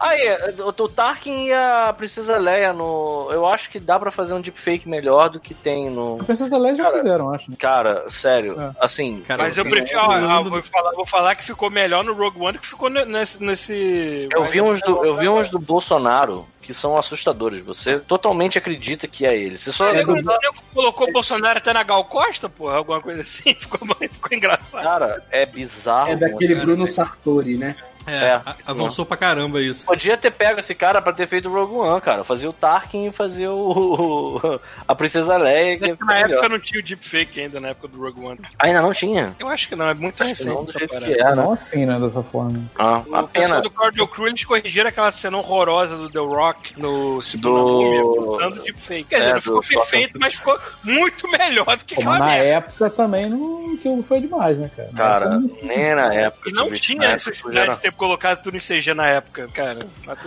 Aí, 0.00 0.20
o, 0.60 0.68
o 0.68 0.88
Tarkin 0.88 1.46
e 1.46 1.52
a 1.52 1.92
Princesa 1.96 2.19
Leia 2.38 2.72
no. 2.72 3.28
Eu 3.30 3.46
acho 3.46 3.70
que 3.70 3.78
dá 3.80 3.98
pra 3.98 4.10
fazer 4.10 4.34
um 4.34 4.40
deepfake 4.40 4.88
melhor 4.88 5.28
do 5.30 5.40
que 5.40 5.54
tem 5.54 5.88
no. 5.90 6.20
A 6.20 6.24
Princesa 6.24 6.58
Leia 6.58 6.76
já 6.76 6.84
Cara, 6.84 6.96
fizeram, 6.98 7.34
acho. 7.34 7.50
né? 7.50 7.56
Cara, 7.58 8.04
sério, 8.10 8.60
É. 8.60 8.70
assim. 8.80 9.22
Cara, 9.26 9.42
Mas 9.44 9.56
eu 9.56 9.64
prefiro. 9.64 9.98
ó, 10.00 10.12
Ando- 10.12 10.50
vou, 10.50 10.62
falar, 10.62 10.92
vou 10.92 11.06
falar 11.06 11.34
que 11.34 11.44
ficou 11.44 11.70
melhor 11.70 12.04
no 12.04 12.12
Rogue 12.14 12.40
One 12.40 12.52
do 12.52 12.58
que 12.58 12.66
ficou 12.68 12.90
ne- 12.90 13.04
nesse. 13.04 13.42
nesse 13.42 14.28
Eu 14.32 14.44
vi 14.44 14.60
uns 14.60 14.80
do, 14.82 15.04
eu 15.04 15.16
vi 15.16 15.28
uns 15.28 15.48
do 15.48 15.58
Bolsonaro 15.58 16.46
que 16.62 16.74
são 16.74 16.96
assustadores. 16.96 17.64
Você 17.64 17.98
totalmente 17.98 18.56
acredita 18.58 19.08
que 19.08 19.26
é 19.26 19.36
ele. 19.36 19.58
Você 19.58 19.72
só. 19.72 19.86
Você 19.92 20.04
não 20.04 20.52
colocou 20.74 21.08
o 21.08 21.12
Bolsonaro 21.12 21.58
até 21.58 21.72
na 21.72 21.82
Gal 21.82 22.04
Costa, 22.04 22.48
porra? 22.48 22.76
Alguma 22.76 23.00
coisa 23.00 23.22
assim? 23.22 23.54
Ficou, 23.58 23.80
ficou 23.96 24.36
engraçado. 24.36 24.82
Cara, 24.82 25.22
é 25.30 25.44
bizarro. 25.46 26.12
É 26.12 26.16
daquele 26.16 26.54
cara. 26.54 26.66
Bruno 26.66 26.86
Sartori, 26.86 27.56
né? 27.56 27.74
É, 28.06 28.12
É. 28.30 28.40
avançou 28.66 29.04
pra 29.04 29.16
caramba 29.16 29.60
isso. 29.60 29.84
Podia 29.84 30.16
ter 30.16 30.30
pego 30.30 30.58
esse 30.60 30.74
cara 30.74 31.02
pra 31.02 31.12
ter 31.12 31.26
feito 31.26 31.48
o 31.48 31.52
Rogue 31.52 31.74
One, 31.74 32.00
cara. 32.00 32.24
Fazer 32.24 32.48
o 32.48 32.52
Tarkin 32.52 33.06
e 33.08 33.12
fazer 33.12 33.48
o. 33.48 34.40
a 34.88 34.94
Princesa 34.94 35.36
Leia. 35.36 35.76
Que 35.78 36.04
Na 36.04 36.16
é 36.16 36.20
época 36.20 36.28
melhor. 36.28 36.48
não 36.50 36.58
tinha 36.58 36.80
o 36.80 36.82
deepfake 36.84 37.40
ainda, 37.40 37.60
na 37.60 37.68
época 37.68 37.88
do 37.88 37.98
Rogue 38.00 38.24
One. 38.24 38.40
Ainda 38.58 38.80
não 38.82 38.92
tinha. 38.92 39.34
Eu 39.38 39.48
acho 39.48 39.68
que 39.68 39.76
não, 39.76 39.88
é 39.88 39.94
muito 39.94 40.22
Acho 40.22 40.34
que 40.34 40.38
recente. 40.44 40.54
não, 40.54 40.64
do 40.64 40.70
essa 40.70 40.78
jeito 40.78 40.98
que 40.98 41.12
é, 41.14 41.24
né? 41.24 41.34
Não 41.34 41.52
assim, 41.52 41.86
né? 41.86 41.98
Dessa 42.00 42.22
forma. 42.22 42.62
Ah, 42.78 43.02
O 43.06 43.14
a 43.16 43.22
pessoal 43.22 43.28
pena. 43.28 43.60
do 43.60 43.70
Cordial 43.70 44.08
Crew, 44.08 44.28
eles 44.28 44.44
corrigiram 44.44 44.88
aquela 44.88 45.12
cena 45.12 45.36
horrorosa 45.36 45.96
do 45.96 46.10
The 46.10 46.18
Rock 46.20 46.80
no 46.80 47.20
segundo 47.22 47.54
Do- 47.54 47.66
Múmia, 47.80 48.04
usando 48.04 48.62
deepfake. 48.62 49.04
Quer 49.04 49.16
dizer, 49.18 49.30
É, 49.30 49.34
não 49.34 49.40
ficou 49.40 49.62
perfeito, 49.62 50.18
mas 50.18 50.34
ficou 50.34 50.58
muito 50.82 51.28
melhor 51.30 51.76
do 51.76 51.84
que 51.84 51.94
mas 52.02 52.18
na 52.18 52.26
merda. 52.26 52.44
época 52.44 52.90
também 52.90 53.28
não. 53.28 53.74
aquilo 53.74 54.02
foi 54.02 54.20
demais, 54.20 54.58
né, 54.58 54.70
cara? 54.76 54.90
Cara, 54.96 55.40
nem 55.62 55.94
na 55.94 56.12
época. 56.14 56.48
E 56.48 56.52
não 56.52 56.68
que 56.70 56.78
tinha 56.80 57.02
época, 57.04 57.12
necessidade 57.30 57.72
de 57.74 57.78
ter 57.80 57.89
colocado 57.92 58.42
tudo 58.42 58.56
em 58.56 58.60
CG 58.60 58.94
na 58.94 59.06
época, 59.08 59.48
cara. 59.54 59.78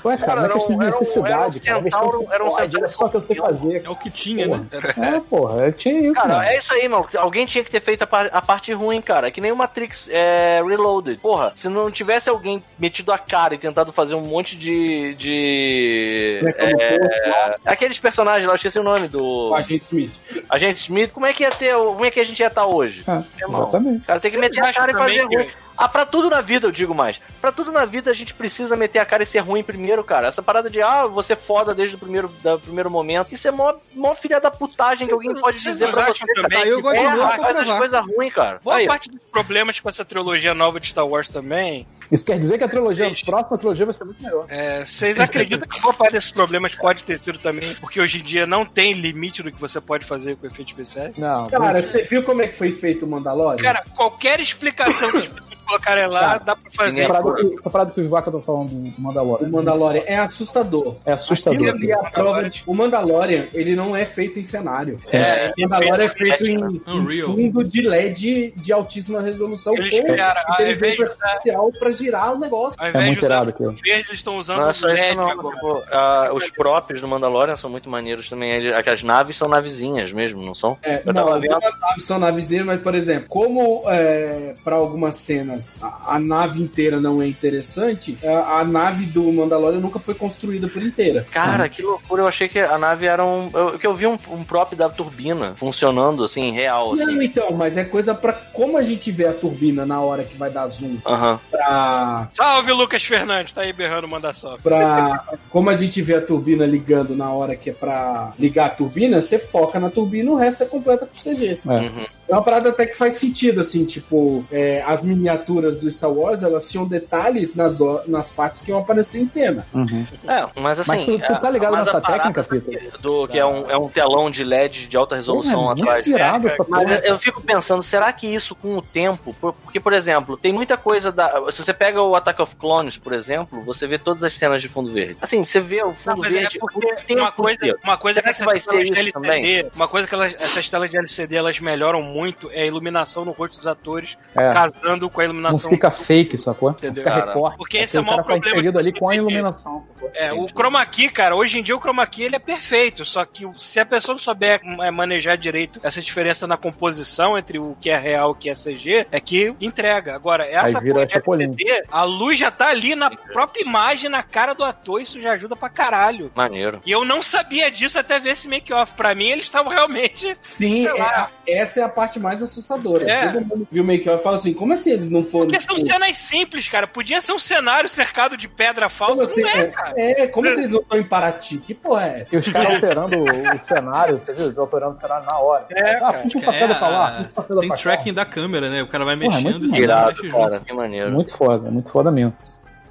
Ué, 0.05 0.17
cara, 0.17 0.35
não 0.35 0.41
é 0.41 0.45
Era 0.45 0.55
um- 0.55 0.57
questão 0.59 0.77
de 0.77 0.85
era 0.85 0.95
um- 0.95 0.99
necessidade, 0.99 1.61
era 1.65 1.77
um. 1.77 1.79
É 1.79 1.83
centauro- 1.83 2.27
era 2.31 2.43
um 2.45 2.51
centauro 2.51 2.85
é 2.85 2.87
só 2.87 3.05
o 3.05 3.09
que 3.09 3.17
eu 3.17 3.21
sei 3.21 3.35
fazer. 3.35 3.81
É 3.85 3.89
o 3.89 3.95
que 3.95 4.09
tinha, 4.09 4.47
né? 4.47 4.65
É, 4.97 5.19
porra, 5.19 5.71
tinha 5.71 5.99
isso, 5.99 6.13
Cara, 6.13 6.35
mano. 6.35 6.43
é 6.43 6.57
isso 6.57 6.73
aí, 6.73 6.87
mano. 6.87 7.07
Alguém 7.17 7.45
tinha 7.45 7.63
que 7.63 7.71
ter 7.71 7.81
feito 7.81 8.01
a, 8.03 8.07
par- 8.07 8.29
a 8.31 8.41
parte 8.41 8.71
ruim, 8.73 9.01
cara. 9.01 9.27
É 9.27 9.31
que 9.31 9.41
nem 9.41 9.51
o 9.51 9.55
Matrix 9.55 10.09
é, 10.11 10.61
Reloaded. 10.65 11.19
Porra, 11.19 11.53
se 11.55 11.67
não 11.69 11.89
tivesse 11.91 12.29
alguém 12.29 12.63
metido 12.77 13.11
a 13.11 13.17
cara 13.17 13.53
e 13.55 13.57
tentado 13.57 13.91
fazer 13.91 14.15
um 14.15 14.21
monte 14.21 14.55
de. 14.57 15.15
de. 15.15 16.39
Como 16.59 16.81
é, 16.81 17.55
aqueles 17.65 17.99
personagens 17.99 18.45
lá, 18.45 18.53
eu 18.53 18.55
esqueci 18.55 18.79
o 18.79 18.83
nome 18.83 19.07
do. 19.07 19.49
O 19.49 19.55
Agente 19.55 19.83
Smith. 19.85 20.13
Agente 20.49 20.79
Smith, 20.79 21.11
como 21.11 21.25
é 21.25 21.33
que 21.33 21.43
ia 21.43 21.49
ter. 21.49 21.75
o- 21.75 21.93
Como 21.93 22.05
é 22.05 22.11
que 22.11 22.19
a 22.19 22.23
gente 22.23 22.39
ia 22.39 22.47
estar 22.47 22.65
hoje? 22.65 23.03
É, 23.07 23.43
Irmão, 23.43 23.61
exatamente. 23.63 24.05
Cara, 24.05 24.19
tem 24.19 24.31
que 24.31 24.37
meter 24.37 24.63
a 24.63 24.73
cara 24.73 24.91
e 24.91 24.95
fazer 24.95 25.21
ruim. 25.25 25.47
Ah, 25.77 25.87
pra 25.89 26.05
tudo 26.05 26.29
na 26.29 26.41
vida, 26.41 26.67
eu 26.67 26.71
digo 26.71 26.93
mais. 26.93 27.19
Pra 27.41 27.51
tudo 27.51 27.71
na 27.71 27.85
vida 27.85 28.11
a 28.11 28.13
gente 28.13 28.33
precisa 28.33 28.75
meter 28.75 28.99
a 28.99 29.05
cara 29.05 29.23
e 29.23 29.25
ser 29.25 29.39
ruim 29.39 29.63
primeiro, 29.63 30.03
cara. 30.03 30.27
Essa 30.27 30.41
parada 30.41 30.69
de, 30.69 30.81
ah, 30.81 31.05
você 31.05 31.33
é 31.33 31.35
foda 31.35 31.73
desde 31.73 31.95
o 31.95 31.99
primeiro, 31.99 32.27
da, 32.43 32.57
primeiro 32.57 32.89
momento. 32.89 33.33
Isso 33.33 33.47
é 33.47 33.51
mó, 33.51 33.73
mó 33.93 34.13
filha 34.15 34.39
da 34.39 34.51
putagem 34.51 35.07
que 35.07 35.13
alguém 35.13 35.33
pode 35.33 35.61
dizer 35.61 35.89
pra 35.91 36.07
você. 36.07 36.25
também 36.33 36.49
cara. 36.49 36.67
Eu 36.67 36.81
gosto 36.81 36.99
de 36.99 37.17
Faz 37.17 37.35
provar. 37.35 37.77
coisas 37.79 38.05
ruins, 38.05 38.33
cara. 38.33 38.59
Boa 38.63 38.77
Aí, 38.77 38.87
parte 38.87 39.09
dos 39.09 39.19
problemas 39.31 39.79
com 39.79 39.89
essa 39.89 40.05
trilogia 40.05 40.53
nova 40.53 40.79
de 40.79 40.87
Star 40.87 41.07
Wars 41.07 41.27
também. 41.29 41.87
Isso 42.11 42.25
quer 42.25 42.39
dizer 42.39 42.57
que 42.57 42.63
a 42.63 42.67
trilogia, 42.69 43.07
a 43.07 43.25
próxima 43.25 43.57
trilogia 43.57 43.85
vai 43.85 43.93
ser 43.93 44.03
muito 44.05 44.23
melhor. 44.23 44.45
é, 44.49 44.85
vocês 44.85 45.19
acreditam 45.19 45.67
que 45.67 45.81
boa 45.81 45.93
parte 45.93 46.13
desses 46.13 46.31
problemas 46.31 46.75
pode 46.75 47.03
ter 47.03 47.17
sido 47.19 47.39
também 47.39 47.73
porque 47.75 47.99
hoje 47.99 48.19
em 48.19 48.23
dia 48.23 48.45
não 48.45 48.65
tem 48.65 48.93
limite 48.93 49.41
do 49.43 49.51
que 49.51 49.59
você 49.59 49.79
pode 49.81 50.05
fazer 50.05 50.35
com 50.35 50.47
efeitos 50.47 50.73
especiais? 50.73 51.17
Não, 51.17 51.47
Cara, 51.49 51.81
você 51.81 52.03
viu 52.03 52.23
como 52.23 52.41
é 52.41 52.47
que 52.47 52.57
foi 52.57 52.71
feito 52.71 53.05
o 53.05 53.07
Mandalorian? 53.07 53.63
Cara, 53.63 53.83
qualquer 53.95 54.39
explicação 54.39 55.11
que 55.11 55.17
as 55.17 55.27
pessoas 55.27 55.53
colocarem 55.65 56.07
lá, 56.07 56.19
Cara, 56.19 56.37
dá 56.39 56.55
pra 56.55 56.71
fazer. 56.71 57.01
essa 57.01 57.13
parada, 57.13 57.35
que, 57.35 57.55
essa 57.55 57.69
parada 57.69 57.91
que 57.91 58.01
os 58.01 58.07
vacas 58.07 58.33
estão 58.33 58.41
falando 58.41 58.69
do 58.69 59.01
Mandalorian. 59.01 59.47
O 59.47 59.51
Mandalorian 59.51 60.03
é 60.05 60.17
assustador. 60.17 60.95
É 61.05 61.13
assustador. 61.13 61.59
Aquilo 61.59 61.77
ali 61.77 61.91
é 61.91 61.95
a 61.95 62.11
prova 62.11 62.49
de... 62.49 62.63
O 62.65 62.73
Mandalorian, 62.73 63.45
ele 63.53 63.75
não 63.75 63.95
é 63.95 64.05
feito 64.05 64.39
em 64.39 64.45
cenário. 64.45 64.99
É, 65.11 65.53
o 65.57 65.61
Mandalorian 65.61 66.05
é 66.05 66.09
feito 66.09 66.45
em, 66.45 66.65
em 66.65 67.21
fundo 67.21 67.63
de 67.63 67.81
LED 67.81 68.53
de 68.55 68.73
altíssima 68.73 69.21
resolução 69.21 69.73
Eles 69.75 69.99
criaram, 69.99 70.41
ao 70.47 70.61
invés 70.61 70.77
de 70.77 71.03
inteligência 71.03 71.17
artificial 71.21 71.71
pra 71.79 71.91
girar 72.03 72.33
o 72.33 72.39
negócio. 72.39 72.75
Ao 72.79 72.87
É 72.87 73.05
muito 73.05 73.23
irado 73.25 73.49
aquilo. 73.49 73.71
verde, 73.71 74.07
eles 74.09 74.19
estão 74.19 74.37
usando 74.37 74.59
Não 74.59 74.67
é 74.67 74.71
isso, 74.71 74.85
LED 74.85 75.15
não. 75.15 75.29
agora. 75.29 75.55
Tipo, 75.55 75.83
ah, 75.91 76.29
os 76.33 76.49
próprios 76.49 77.01
do 77.01 77.07
Mandalorian 77.07 77.55
são 77.55 77.69
muito 77.69 77.89
maneiros 77.89 78.29
também. 78.29 78.51
Ele- 78.51 78.73
As 78.73 79.03
naves 79.03 79.37
são 79.37 79.47
navezinhas 79.47 80.11
mesmo, 80.11 80.41
não 80.43 80.53
são? 80.53 80.77
É, 80.83 80.97
Eu 81.05 81.13
não, 81.13 81.13
tava 81.13 81.39
vendo. 81.39 81.53
algumas 81.53 81.79
naves 81.79 82.03
são 82.05 82.19
navezinhas, 82.19 82.65
mas, 82.65 82.81
por 82.81 82.93
exemplo, 82.95 83.25
como 83.29 83.83
é, 83.87 84.53
para 84.63 84.75
algumas 84.75 85.15
cenas 85.17 85.79
a, 85.81 86.15
a 86.15 86.19
nave 86.19 86.61
inteira 86.61 86.99
não 86.99 87.21
é 87.21 87.27
interessante, 87.27 88.17
a, 88.23 88.59
a 88.59 88.63
nave 88.63 89.05
do 89.05 89.31
Mandalorian 89.31 89.79
nunca 89.79 89.99
foi 89.99 90.13
construída 90.13 90.67
por 90.67 90.81
inteira. 90.83 91.25
Cara, 91.31 91.67
que 91.69 91.81
loucura. 91.81 92.21
Eu 92.23 92.27
achei 92.27 92.47
que 92.49 92.59
a 92.59 92.77
nave 92.77 93.05
era 93.05 93.23
um. 93.23 93.49
Eu, 93.53 93.79
que 93.79 93.87
eu 93.87 93.93
vi 93.93 94.05
um, 94.07 94.17
um 94.29 94.43
prop 94.43 94.75
da 94.75 94.89
turbina 94.89 95.53
funcionando 95.55 96.23
assim, 96.23 96.51
real, 96.51 96.95
Não, 96.95 97.03
assim. 97.03 97.23
então, 97.23 97.51
mas 97.51 97.77
é 97.77 97.83
coisa 97.83 98.13
pra 98.13 98.33
como 98.33 98.77
a 98.77 98.83
gente 98.83 99.11
vê 99.11 99.25
a 99.27 99.33
turbina 99.33 99.85
na 99.85 100.01
hora 100.01 100.23
que 100.23 100.37
vai 100.37 100.49
dar 100.49 100.67
zoom 100.67 100.97
Aham. 101.05 101.39
pra. 101.49 101.82
Salve, 102.29 102.71
Lucas 102.71 103.03
Fernandes, 103.03 103.53
tá 103.53 103.61
aí 103.61 103.73
berrando, 103.73 104.07
manda 104.07 104.33
só. 104.33 104.57
pra 104.57 105.23
como 105.49 105.69
a 105.69 105.73
gente 105.73 106.01
vê 106.01 106.15
a 106.15 106.21
turbina 106.21 106.65
ligando 106.65 107.15
na 107.15 107.31
hora 107.31 107.55
que 107.55 107.69
é 107.69 107.73
pra 107.73 108.33
ligar 108.39 108.67
a 108.67 108.69
turbina, 108.69 109.21
você 109.21 109.37
foca 109.37 109.79
na 109.79 109.89
turbina 109.89 110.31
o 110.31 110.35
resto 110.35 110.63
é 110.63 110.65
completa 110.65 111.05
com 111.05 111.15
CG. 111.15 111.59
É. 111.65 111.69
Uhum. 111.69 112.05
É 112.33 112.37
uma 112.37 112.43
parada 112.43 112.69
até 112.69 112.85
que 112.85 112.95
faz 112.97 113.13
sentido, 113.15 113.61
assim, 113.61 113.85
tipo, 113.85 114.43
é, 114.51 114.83
as 114.87 115.03
miniaturas 115.03 115.79
do 115.79 115.89
Star 115.91 116.11
Wars, 116.11 116.41
elas 116.41 116.67
tinham 116.69 116.85
detalhes 116.87 117.53
nas, 117.55 117.77
nas 118.07 118.31
partes 118.31 118.61
que 118.61 118.71
iam 118.71 118.79
aparecer 118.79 119.21
em 119.21 119.25
cena. 119.27 119.65
Uhum. 119.73 120.05
É, 120.27 120.47
mas 120.59 120.79
assim. 120.79 120.91
Mas 120.95 121.05
tu, 121.05 121.19
tu 121.35 121.41
tá 121.41 121.49
ligado 121.49 121.75
nessa 121.75 122.01
técnica, 122.01 122.43
Peter? 122.43 122.91
Do, 122.99 123.27
que 123.27 123.37
é 123.37 123.45
um, 123.45 123.69
é 123.69 123.77
um 123.77 123.87
telão 123.87 124.31
de 124.31 124.43
LED 124.43 124.87
de 124.87 124.97
alta 124.97 125.15
resolução 125.15 125.61
Porra, 125.61 125.69
é 125.77 125.81
atrás. 125.83 126.07
Irado 126.07 126.47
essa 126.47 126.65
Mas 126.67 126.89
eu- 126.91 126.97
eu 126.99 127.19
fico 127.19 127.39
pensando, 127.41 127.83
será 127.83 128.11
que 128.11 128.25
isso 128.27 128.55
com 128.55 128.77
o 128.77 128.81
tempo, 128.81 129.35
por- 129.39 129.53
porque, 129.53 129.79
por 129.79 129.93
exemplo, 129.93 130.35
tem 130.35 130.51
muita 130.51 130.75
coisa 130.75 131.11
da. 131.11 131.31
Se 131.51 131.63
você 131.63 131.73
pega 131.73 132.01
o 132.01 132.15
Attack 132.15 132.41
of 132.41 132.55
Clones, 132.55 132.97
por 132.97 133.13
exemplo, 133.13 133.61
você 133.63 133.85
vê 133.85 133.99
todas 133.99 134.23
as 134.23 134.33
cenas 134.33 134.59
de 134.61 134.67
fundo 134.67 134.91
verde. 134.91 135.17
Assim, 135.21 135.43
você 135.43 135.59
vê 135.59 135.83
o 135.83 135.87
Não, 135.87 135.93
fundo 135.93 136.17
mas 136.19 136.33
é 136.33 136.37
verde 136.39 136.57
porque 136.57 136.79
o 136.79 136.95
tempo 137.05 137.21
uma 137.21 137.31
coisa, 137.31 137.59
uma 137.83 137.97
coisa 137.97 138.19
Será 138.21 138.33
que, 138.33 138.39
que 138.39 138.45
vai 138.45 138.59
ser 138.59 138.81
isso 138.83 139.03
de 139.03 139.11
também? 139.11 139.69
uma 139.75 139.87
coisa 139.87 140.07
que 140.07 140.15
elas, 140.15 140.33
essas 140.39 140.67
telas 140.67 140.89
de 140.89 140.97
LCD 140.97 141.35
elas 141.35 141.59
melhoram 141.59 142.01
muito 142.01 142.22
é 142.51 142.61
a 142.61 142.65
iluminação 142.65 143.25
no 143.25 143.31
rosto 143.31 143.57
dos 143.57 143.67
atores, 143.67 144.17
É. 144.35 144.51
casando 144.53 145.09
com 145.09 145.21
a 145.21 145.23
Não 145.23 145.31
iluminação. 145.33 145.69
fica 145.69 145.91
fake, 145.91 146.37
sacou? 146.37 146.69
Não 146.69 146.77
Entendeu, 146.77 147.03
fica 147.03 147.25
recorte. 147.25 147.57
Porque 147.57 147.77
esse 147.77 147.97
é 147.97 147.99
o 147.99 148.03
maior 148.03 148.17
tá 148.17 148.23
problema 148.23 148.61
que 148.61 148.77
ali 148.77 148.93
com 148.99 149.09
a 149.09 149.15
iluminação. 149.15 149.85
sacou? 149.93 150.11
É, 150.13 150.31
o 150.33 150.47
chroma 150.47 150.85
key, 150.85 151.09
cara, 151.09 151.35
hoje 151.35 151.59
em 151.59 151.63
dia 151.63 151.75
o 151.75 151.79
chroma 151.79 152.05
key 152.07 152.23
ele 152.23 152.35
é 152.35 152.39
perfeito, 152.39 153.05
só 153.05 153.25
que 153.25 153.47
se 153.57 153.79
a 153.79 153.85
pessoa 153.85 154.13
não 154.13 154.19
souber 154.19 154.61
é, 154.81 154.91
manejar 154.91 155.37
direito 155.37 155.79
essa 155.83 156.01
diferença 156.01 156.45
na 156.47 156.57
composição 156.57 157.37
entre 157.37 157.57
o 157.59 157.75
que 157.79 157.89
é 157.89 157.97
real 157.97 158.29
e 158.29 158.31
o 158.31 158.35
que 158.35 158.49
é 158.49 158.53
CG, 158.55 159.07
é 159.11 159.19
que 159.19 159.55
entrega. 159.59 160.13
Agora, 160.15 160.45
essa. 160.45 160.79
LCD, 160.83 161.83
a 161.91 162.03
luz 162.03 162.37
já 162.39 162.51
tá 162.51 162.67
ali 162.69 162.95
na 162.95 163.09
própria 163.09 163.61
imagem, 163.61 164.09
na 164.09 164.21
cara 164.23 164.53
do 164.53 164.63
ator, 164.63 165.01
isso 165.01 165.19
já 165.21 165.31
ajuda 165.33 165.55
pra 165.55 165.69
caralho. 165.69 166.31
Maneiro. 166.35 166.81
E 166.85 166.91
eu 166.91 167.05
não 167.05 167.21
sabia 167.21 167.69
disso 167.71 167.97
até 167.97 168.19
ver 168.19 168.31
esse 168.31 168.47
make-off. 168.47 168.93
Pra 168.93 169.15
mim, 169.15 169.27
eles 169.29 169.43
estavam 169.43 169.71
realmente. 169.71 170.35
Sim, 170.43 170.85
é- 170.87 171.27
essa 171.59 171.79
é 171.79 171.83
a 171.83 171.89
parte 171.89 172.02
mais 172.19 172.41
assustadora. 172.41 173.09
É. 173.09 173.31
Todo 173.31 173.45
mundo 173.45 173.67
viu 173.71 173.83
o 173.83 173.85
make-off 173.85 174.19
e 174.19 174.23
fala 174.23 174.37
assim, 174.37 174.53
como 174.53 174.73
assim 174.73 174.91
eles 174.91 175.09
não 175.09 175.23
foram... 175.23 175.47
Porque 175.47 175.61
são 175.61 175.75
tipo, 175.75 175.87
cenas 175.87 176.17
simples, 176.17 176.67
cara. 176.67 176.87
Podia 176.87 177.21
ser 177.21 177.33
um 177.33 177.39
cenário 177.39 177.89
cercado 177.89 178.37
de 178.37 178.47
pedra 178.47 178.89
falsa. 178.89 179.15
como 179.15 179.27
assim, 179.27 179.41
Não 179.41 179.49
é, 179.49 179.59
é, 179.59 179.67
cara. 179.67 179.93
é, 179.95 180.27
como 180.27 180.47
vocês 180.47 180.71
não 180.71 180.81
estão 180.81 180.99
em 180.99 181.03
Paraty? 181.03 181.57
Que 181.57 181.73
porra 181.73 182.05
é? 182.07 182.25
E 182.31 182.37
os 182.37 182.47
caras 182.47 182.75
alterando 182.75 183.17
o, 183.19 183.23
o 183.23 183.63
cenário, 183.63 184.17
você 184.17 184.33
viu? 184.33 184.53
Alterando 184.57 184.95
o 184.95 184.99
cenário 184.99 185.25
na 185.25 185.37
hora. 185.37 185.65
É, 185.71 185.95
ah, 185.95 185.99
cara. 185.99 186.17
puxa 186.19 186.37
o 186.37 186.41
papel 186.41 186.67
puxa 186.67 187.21
o 187.21 187.33
papel 187.33 187.55
da 187.55 187.61
tem 187.61 187.71
tracking 187.71 188.13
da 188.13 188.25
câmera, 188.25 188.69
né? 188.69 188.81
O 188.83 188.87
cara 188.87 189.05
vai 189.05 189.17
Porra, 189.17 189.37
é 189.37 189.41
mexendo 189.41 189.59
muito 189.59 189.65
e 189.65 189.67
o 189.67 189.69
cenário 189.69 189.85
Irado, 189.85 190.07
mexe 190.07 190.31
cara. 190.31 190.55
junto. 190.55 190.65
Que 190.65 190.73
maneiro. 190.73 191.11
Muito 191.11 191.37
foda, 191.37 191.71
muito 191.71 191.91
foda 191.91 192.11
mesmo. 192.11 192.33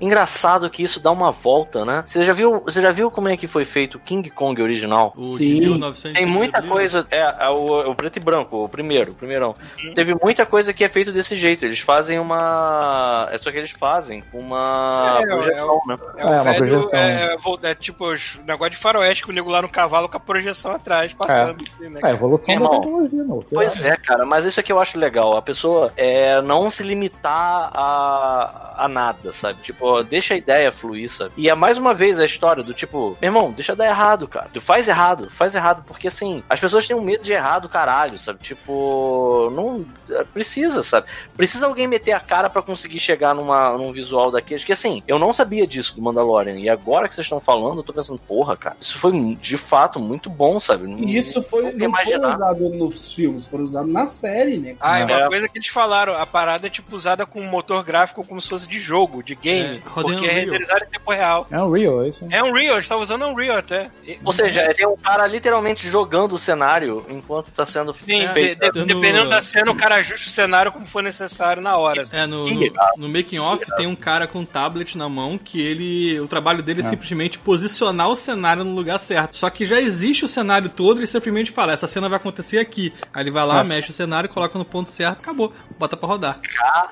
Engraçado 0.02 0.68
que 0.68 0.82
isso 0.82 0.98
dá 1.00 1.10
uma 1.12 1.30
volta, 1.30 1.84
né? 1.84 2.02
Você 2.04 2.24
já 2.24 2.32
viu, 2.32 2.60
você 2.60 2.80
já 2.82 2.90
viu 2.90 3.08
como 3.10 3.28
é 3.28 3.36
que 3.36 3.46
foi 3.46 3.64
feito 3.64 3.94
o 3.94 4.00
King 4.00 4.28
Kong 4.30 4.60
original? 4.60 5.12
O 5.16 5.28
Sim. 5.28 5.46
de 5.54 5.60
1900 5.60 6.18
Tem 6.18 6.26
muita 6.26 6.60
coisa. 6.60 7.06
É, 7.10 7.20
é 7.40 7.48
o, 7.48 7.90
o 7.90 7.94
preto 7.94 8.16
e 8.16 8.20
branco, 8.20 8.64
o 8.64 8.68
primeiro, 8.68 9.12
o 9.12 9.14
primeirão. 9.14 9.54
Teve 9.94 10.14
muita 10.20 10.44
coisa 10.44 10.72
que 10.72 10.82
é 10.84 10.88
feito 10.88 11.12
desse 11.12 11.36
jeito. 11.36 11.64
Eles 11.64 11.78
fazem 11.78 12.18
uma. 12.18 13.28
É 13.30 13.38
só 13.38 13.50
que 13.52 13.58
eles 13.58 13.70
fazem 13.70 14.24
uma 14.32 15.18
É, 15.22 15.26
projeção, 15.26 15.80
né? 15.86 15.98
É, 16.16 16.24
o 16.26 16.28
É, 16.28 16.32
uma 16.40 16.42
velho, 16.42 16.56
projeção. 16.56 16.98
é, 16.98 17.36
vol- 17.36 17.60
é 17.62 17.74
tipo 17.74 18.04
os 18.12 18.38
negócio 18.44 18.72
de 18.72 18.76
faroeste 18.78 19.24
com 19.24 19.30
o 19.30 19.34
nego 19.34 19.50
lá 19.50 19.62
no 19.62 19.68
cavalo 19.68 20.08
com 20.08 20.16
a 20.16 20.20
projeção 20.20 20.72
atrás, 20.72 21.12
passando. 21.14 21.62
assim, 21.62 21.88
né, 21.88 22.00
É, 22.02 22.10
evolução 22.10 22.54
da 22.60 22.68
tecnologia, 22.70 23.24
meu. 23.24 23.44
Pois 23.52 23.84
é, 23.84 23.96
cara, 23.96 24.26
mas 24.26 24.44
isso 24.44 24.58
aqui 24.58 24.72
eu 24.72 24.80
acho 24.80 24.98
legal. 24.98 25.36
A 25.36 25.42
pessoa 25.42 25.92
é, 25.96 26.42
não 26.42 26.68
se 26.70 26.82
limitar 26.82 27.70
a, 27.72 28.74
a 28.84 28.88
nada, 28.88 29.30
sabe? 29.32 29.60
Tipo, 29.62 29.91
deixa 30.00 30.34
a 30.34 30.36
ideia 30.36 30.70
fluir, 30.70 31.10
sabe? 31.10 31.32
E 31.36 31.48
é 31.48 31.54
mais 31.54 31.76
uma 31.76 31.92
vez 31.92 32.18
a 32.20 32.24
história 32.24 32.62
do 32.62 32.72
tipo, 32.72 33.16
meu 33.20 33.28
irmão, 33.28 33.50
deixa 33.50 33.74
dar 33.74 33.86
errado, 33.86 34.28
cara. 34.28 34.48
Tu 34.52 34.60
faz 34.60 34.88
errado, 34.88 35.28
faz 35.30 35.54
errado, 35.54 35.82
porque 35.86 36.06
assim, 36.08 36.42
as 36.48 36.60
pessoas 36.60 36.86
têm 36.86 36.96
um 36.96 37.02
medo 37.02 37.24
de 37.24 37.32
errar 37.32 37.58
do 37.58 37.68
caralho, 37.68 38.18
sabe? 38.18 38.38
Tipo, 38.40 39.50
não 39.54 39.84
é, 40.10 40.24
precisa, 40.24 40.82
sabe? 40.82 41.06
Precisa 41.36 41.66
alguém 41.66 41.86
meter 41.88 42.12
a 42.12 42.20
cara 42.20 42.48
pra 42.48 42.62
conseguir 42.62 43.00
chegar 43.00 43.34
numa, 43.34 43.76
num 43.76 43.92
visual 43.92 44.30
daqueles. 44.30 44.64
Que 44.64 44.72
assim, 44.72 45.02
eu 45.08 45.18
não 45.18 45.32
sabia 45.32 45.66
disso 45.66 45.96
do 45.96 46.02
Mandalorian. 46.02 46.56
E 46.58 46.68
agora 46.68 47.08
que 47.08 47.14
vocês 47.14 47.24
estão 47.24 47.40
falando, 47.40 47.78
eu 47.78 47.82
tô 47.82 47.92
pensando, 47.92 48.18
porra, 48.20 48.56
cara, 48.56 48.76
isso 48.80 48.98
foi 48.98 49.12
de 49.40 49.56
fato 49.56 49.98
muito 49.98 50.30
bom, 50.30 50.60
sabe? 50.60 50.88
E 51.04 51.16
isso 51.16 51.42
foi, 51.42 51.62
não 51.64 51.70
foi 51.72 51.82
imaginar. 51.82 52.36
usado 52.36 52.68
nos 52.70 53.14
filmes, 53.14 53.46
foi 53.46 53.60
usado 53.62 53.88
na 53.88 54.06
série, 54.06 54.58
né? 54.58 54.76
Ah, 54.80 55.00
é 55.00 55.04
uma 55.04 55.12
É. 55.22 55.28
coisa 55.28 55.48
que 55.48 55.58
eles 55.58 55.68
falaram. 55.68 56.14
A 56.14 56.26
parada 56.26 56.66
é 56.66 56.70
tipo 56.70 56.94
usada 56.94 57.26
com 57.26 57.40
um 57.40 57.48
motor 57.48 57.82
gráfico 57.84 58.24
como 58.24 58.40
se 58.40 58.48
fosse 58.48 58.68
de 58.68 58.80
jogo, 58.80 59.22
de 59.22 59.34
game. 59.34 59.81
É, 59.84 59.88
rodando 59.88 60.14
porque 60.14 60.26
é 60.26 60.30
Unreal. 60.30 60.44
renderizado 60.44 60.84
em 60.84 60.88
tempo 60.90 61.10
real. 61.12 61.46
É 61.50 61.58
um 61.62 61.70
real, 61.70 62.02
é 62.04 62.08
isso. 62.08 62.26
É 62.30 62.42
Unreal, 62.42 62.74
eles 62.74 62.84
estavam 62.84 63.02
usando 63.02 63.26
Unreal 63.26 63.58
até. 63.58 63.88
E- 64.06 64.18
Ou 64.24 64.32
seja, 64.32 64.62
tem 64.74 64.86
um 64.86 64.96
cara 64.96 65.26
literalmente 65.26 65.88
jogando 65.88 66.32
o 66.34 66.38
cenário 66.38 67.04
enquanto 67.08 67.50
tá 67.50 67.64
sendo 67.66 67.92
Sim, 67.96 68.20
de- 68.26 68.28
feito. 68.32 68.60
de- 68.60 68.72
Dando- 68.72 68.86
dependendo 68.86 69.28
da 69.30 69.42
cena, 69.42 69.70
o 69.70 69.76
cara 69.76 69.96
ajusta 69.96 70.28
o 70.28 70.30
cenário 70.32 70.72
como 70.72 70.86
for 70.86 71.02
necessário 71.02 71.62
na 71.62 71.76
hora. 71.76 72.02
assim. 72.02 72.16
É, 72.18 72.26
no, 72.26 72.48
no, 72.48 72.60
no 72.98 73.08
making 73.08 73.38
off 73.38 73.64
tem 73.76 73.86
um 73.86 73.94
cara 73.96 74.26
com 74.26 74.40
um 74.40 74.44
tablet 74.44 74.96
na 74.96 75.08
mão 75.08 75.36
que 75.38 75.60
ele. 75.60 76.18
O 76.20 76.28
trabalho 76.28 76.62
dele 76.62 76.82
é, 76.82 76.84
É. 76.84 76.88
simplesmente 76.88 77.38
posicionar 77.38 78.08
o 78.08 78.16
cenário 78.16 78.64
no 78.64 78.74
lugar 78.74 78.98
certo. 78.98 79.36
Só 79.36 79.48
que 79.50 79.64
já 79.64 79.80
existe 79.80 80.24
o 80.24 80.28
cenário 80.28 80.68
todo, 80.68 80.98
ele 80.98 81.06
simplesmente 81.06 81.50
fala, 81.50 81.72
essa 81.72 81.86
cena 81.86 82.08
vai 82.08 82.16
acontecer 82.16 82.58
aqui. 82.58 82.92
Aí 83.12 83.22
ele 83.22 83.30
vai 83.30 83.44
lá, 83.46 83.60
É. 83.60 83.64
mexe 83.64 83.90
o 83.90 83.92
cenário, 83.92 84.28
coloca 84.28 84.58
no 84.58 84.64
ponto 84.64 84.90
certo, 84.90 85.20
acabou. 85.20 85.52
Bota 85.78 85.96
pra 85.96 86.08
rodar. 86.08 86.40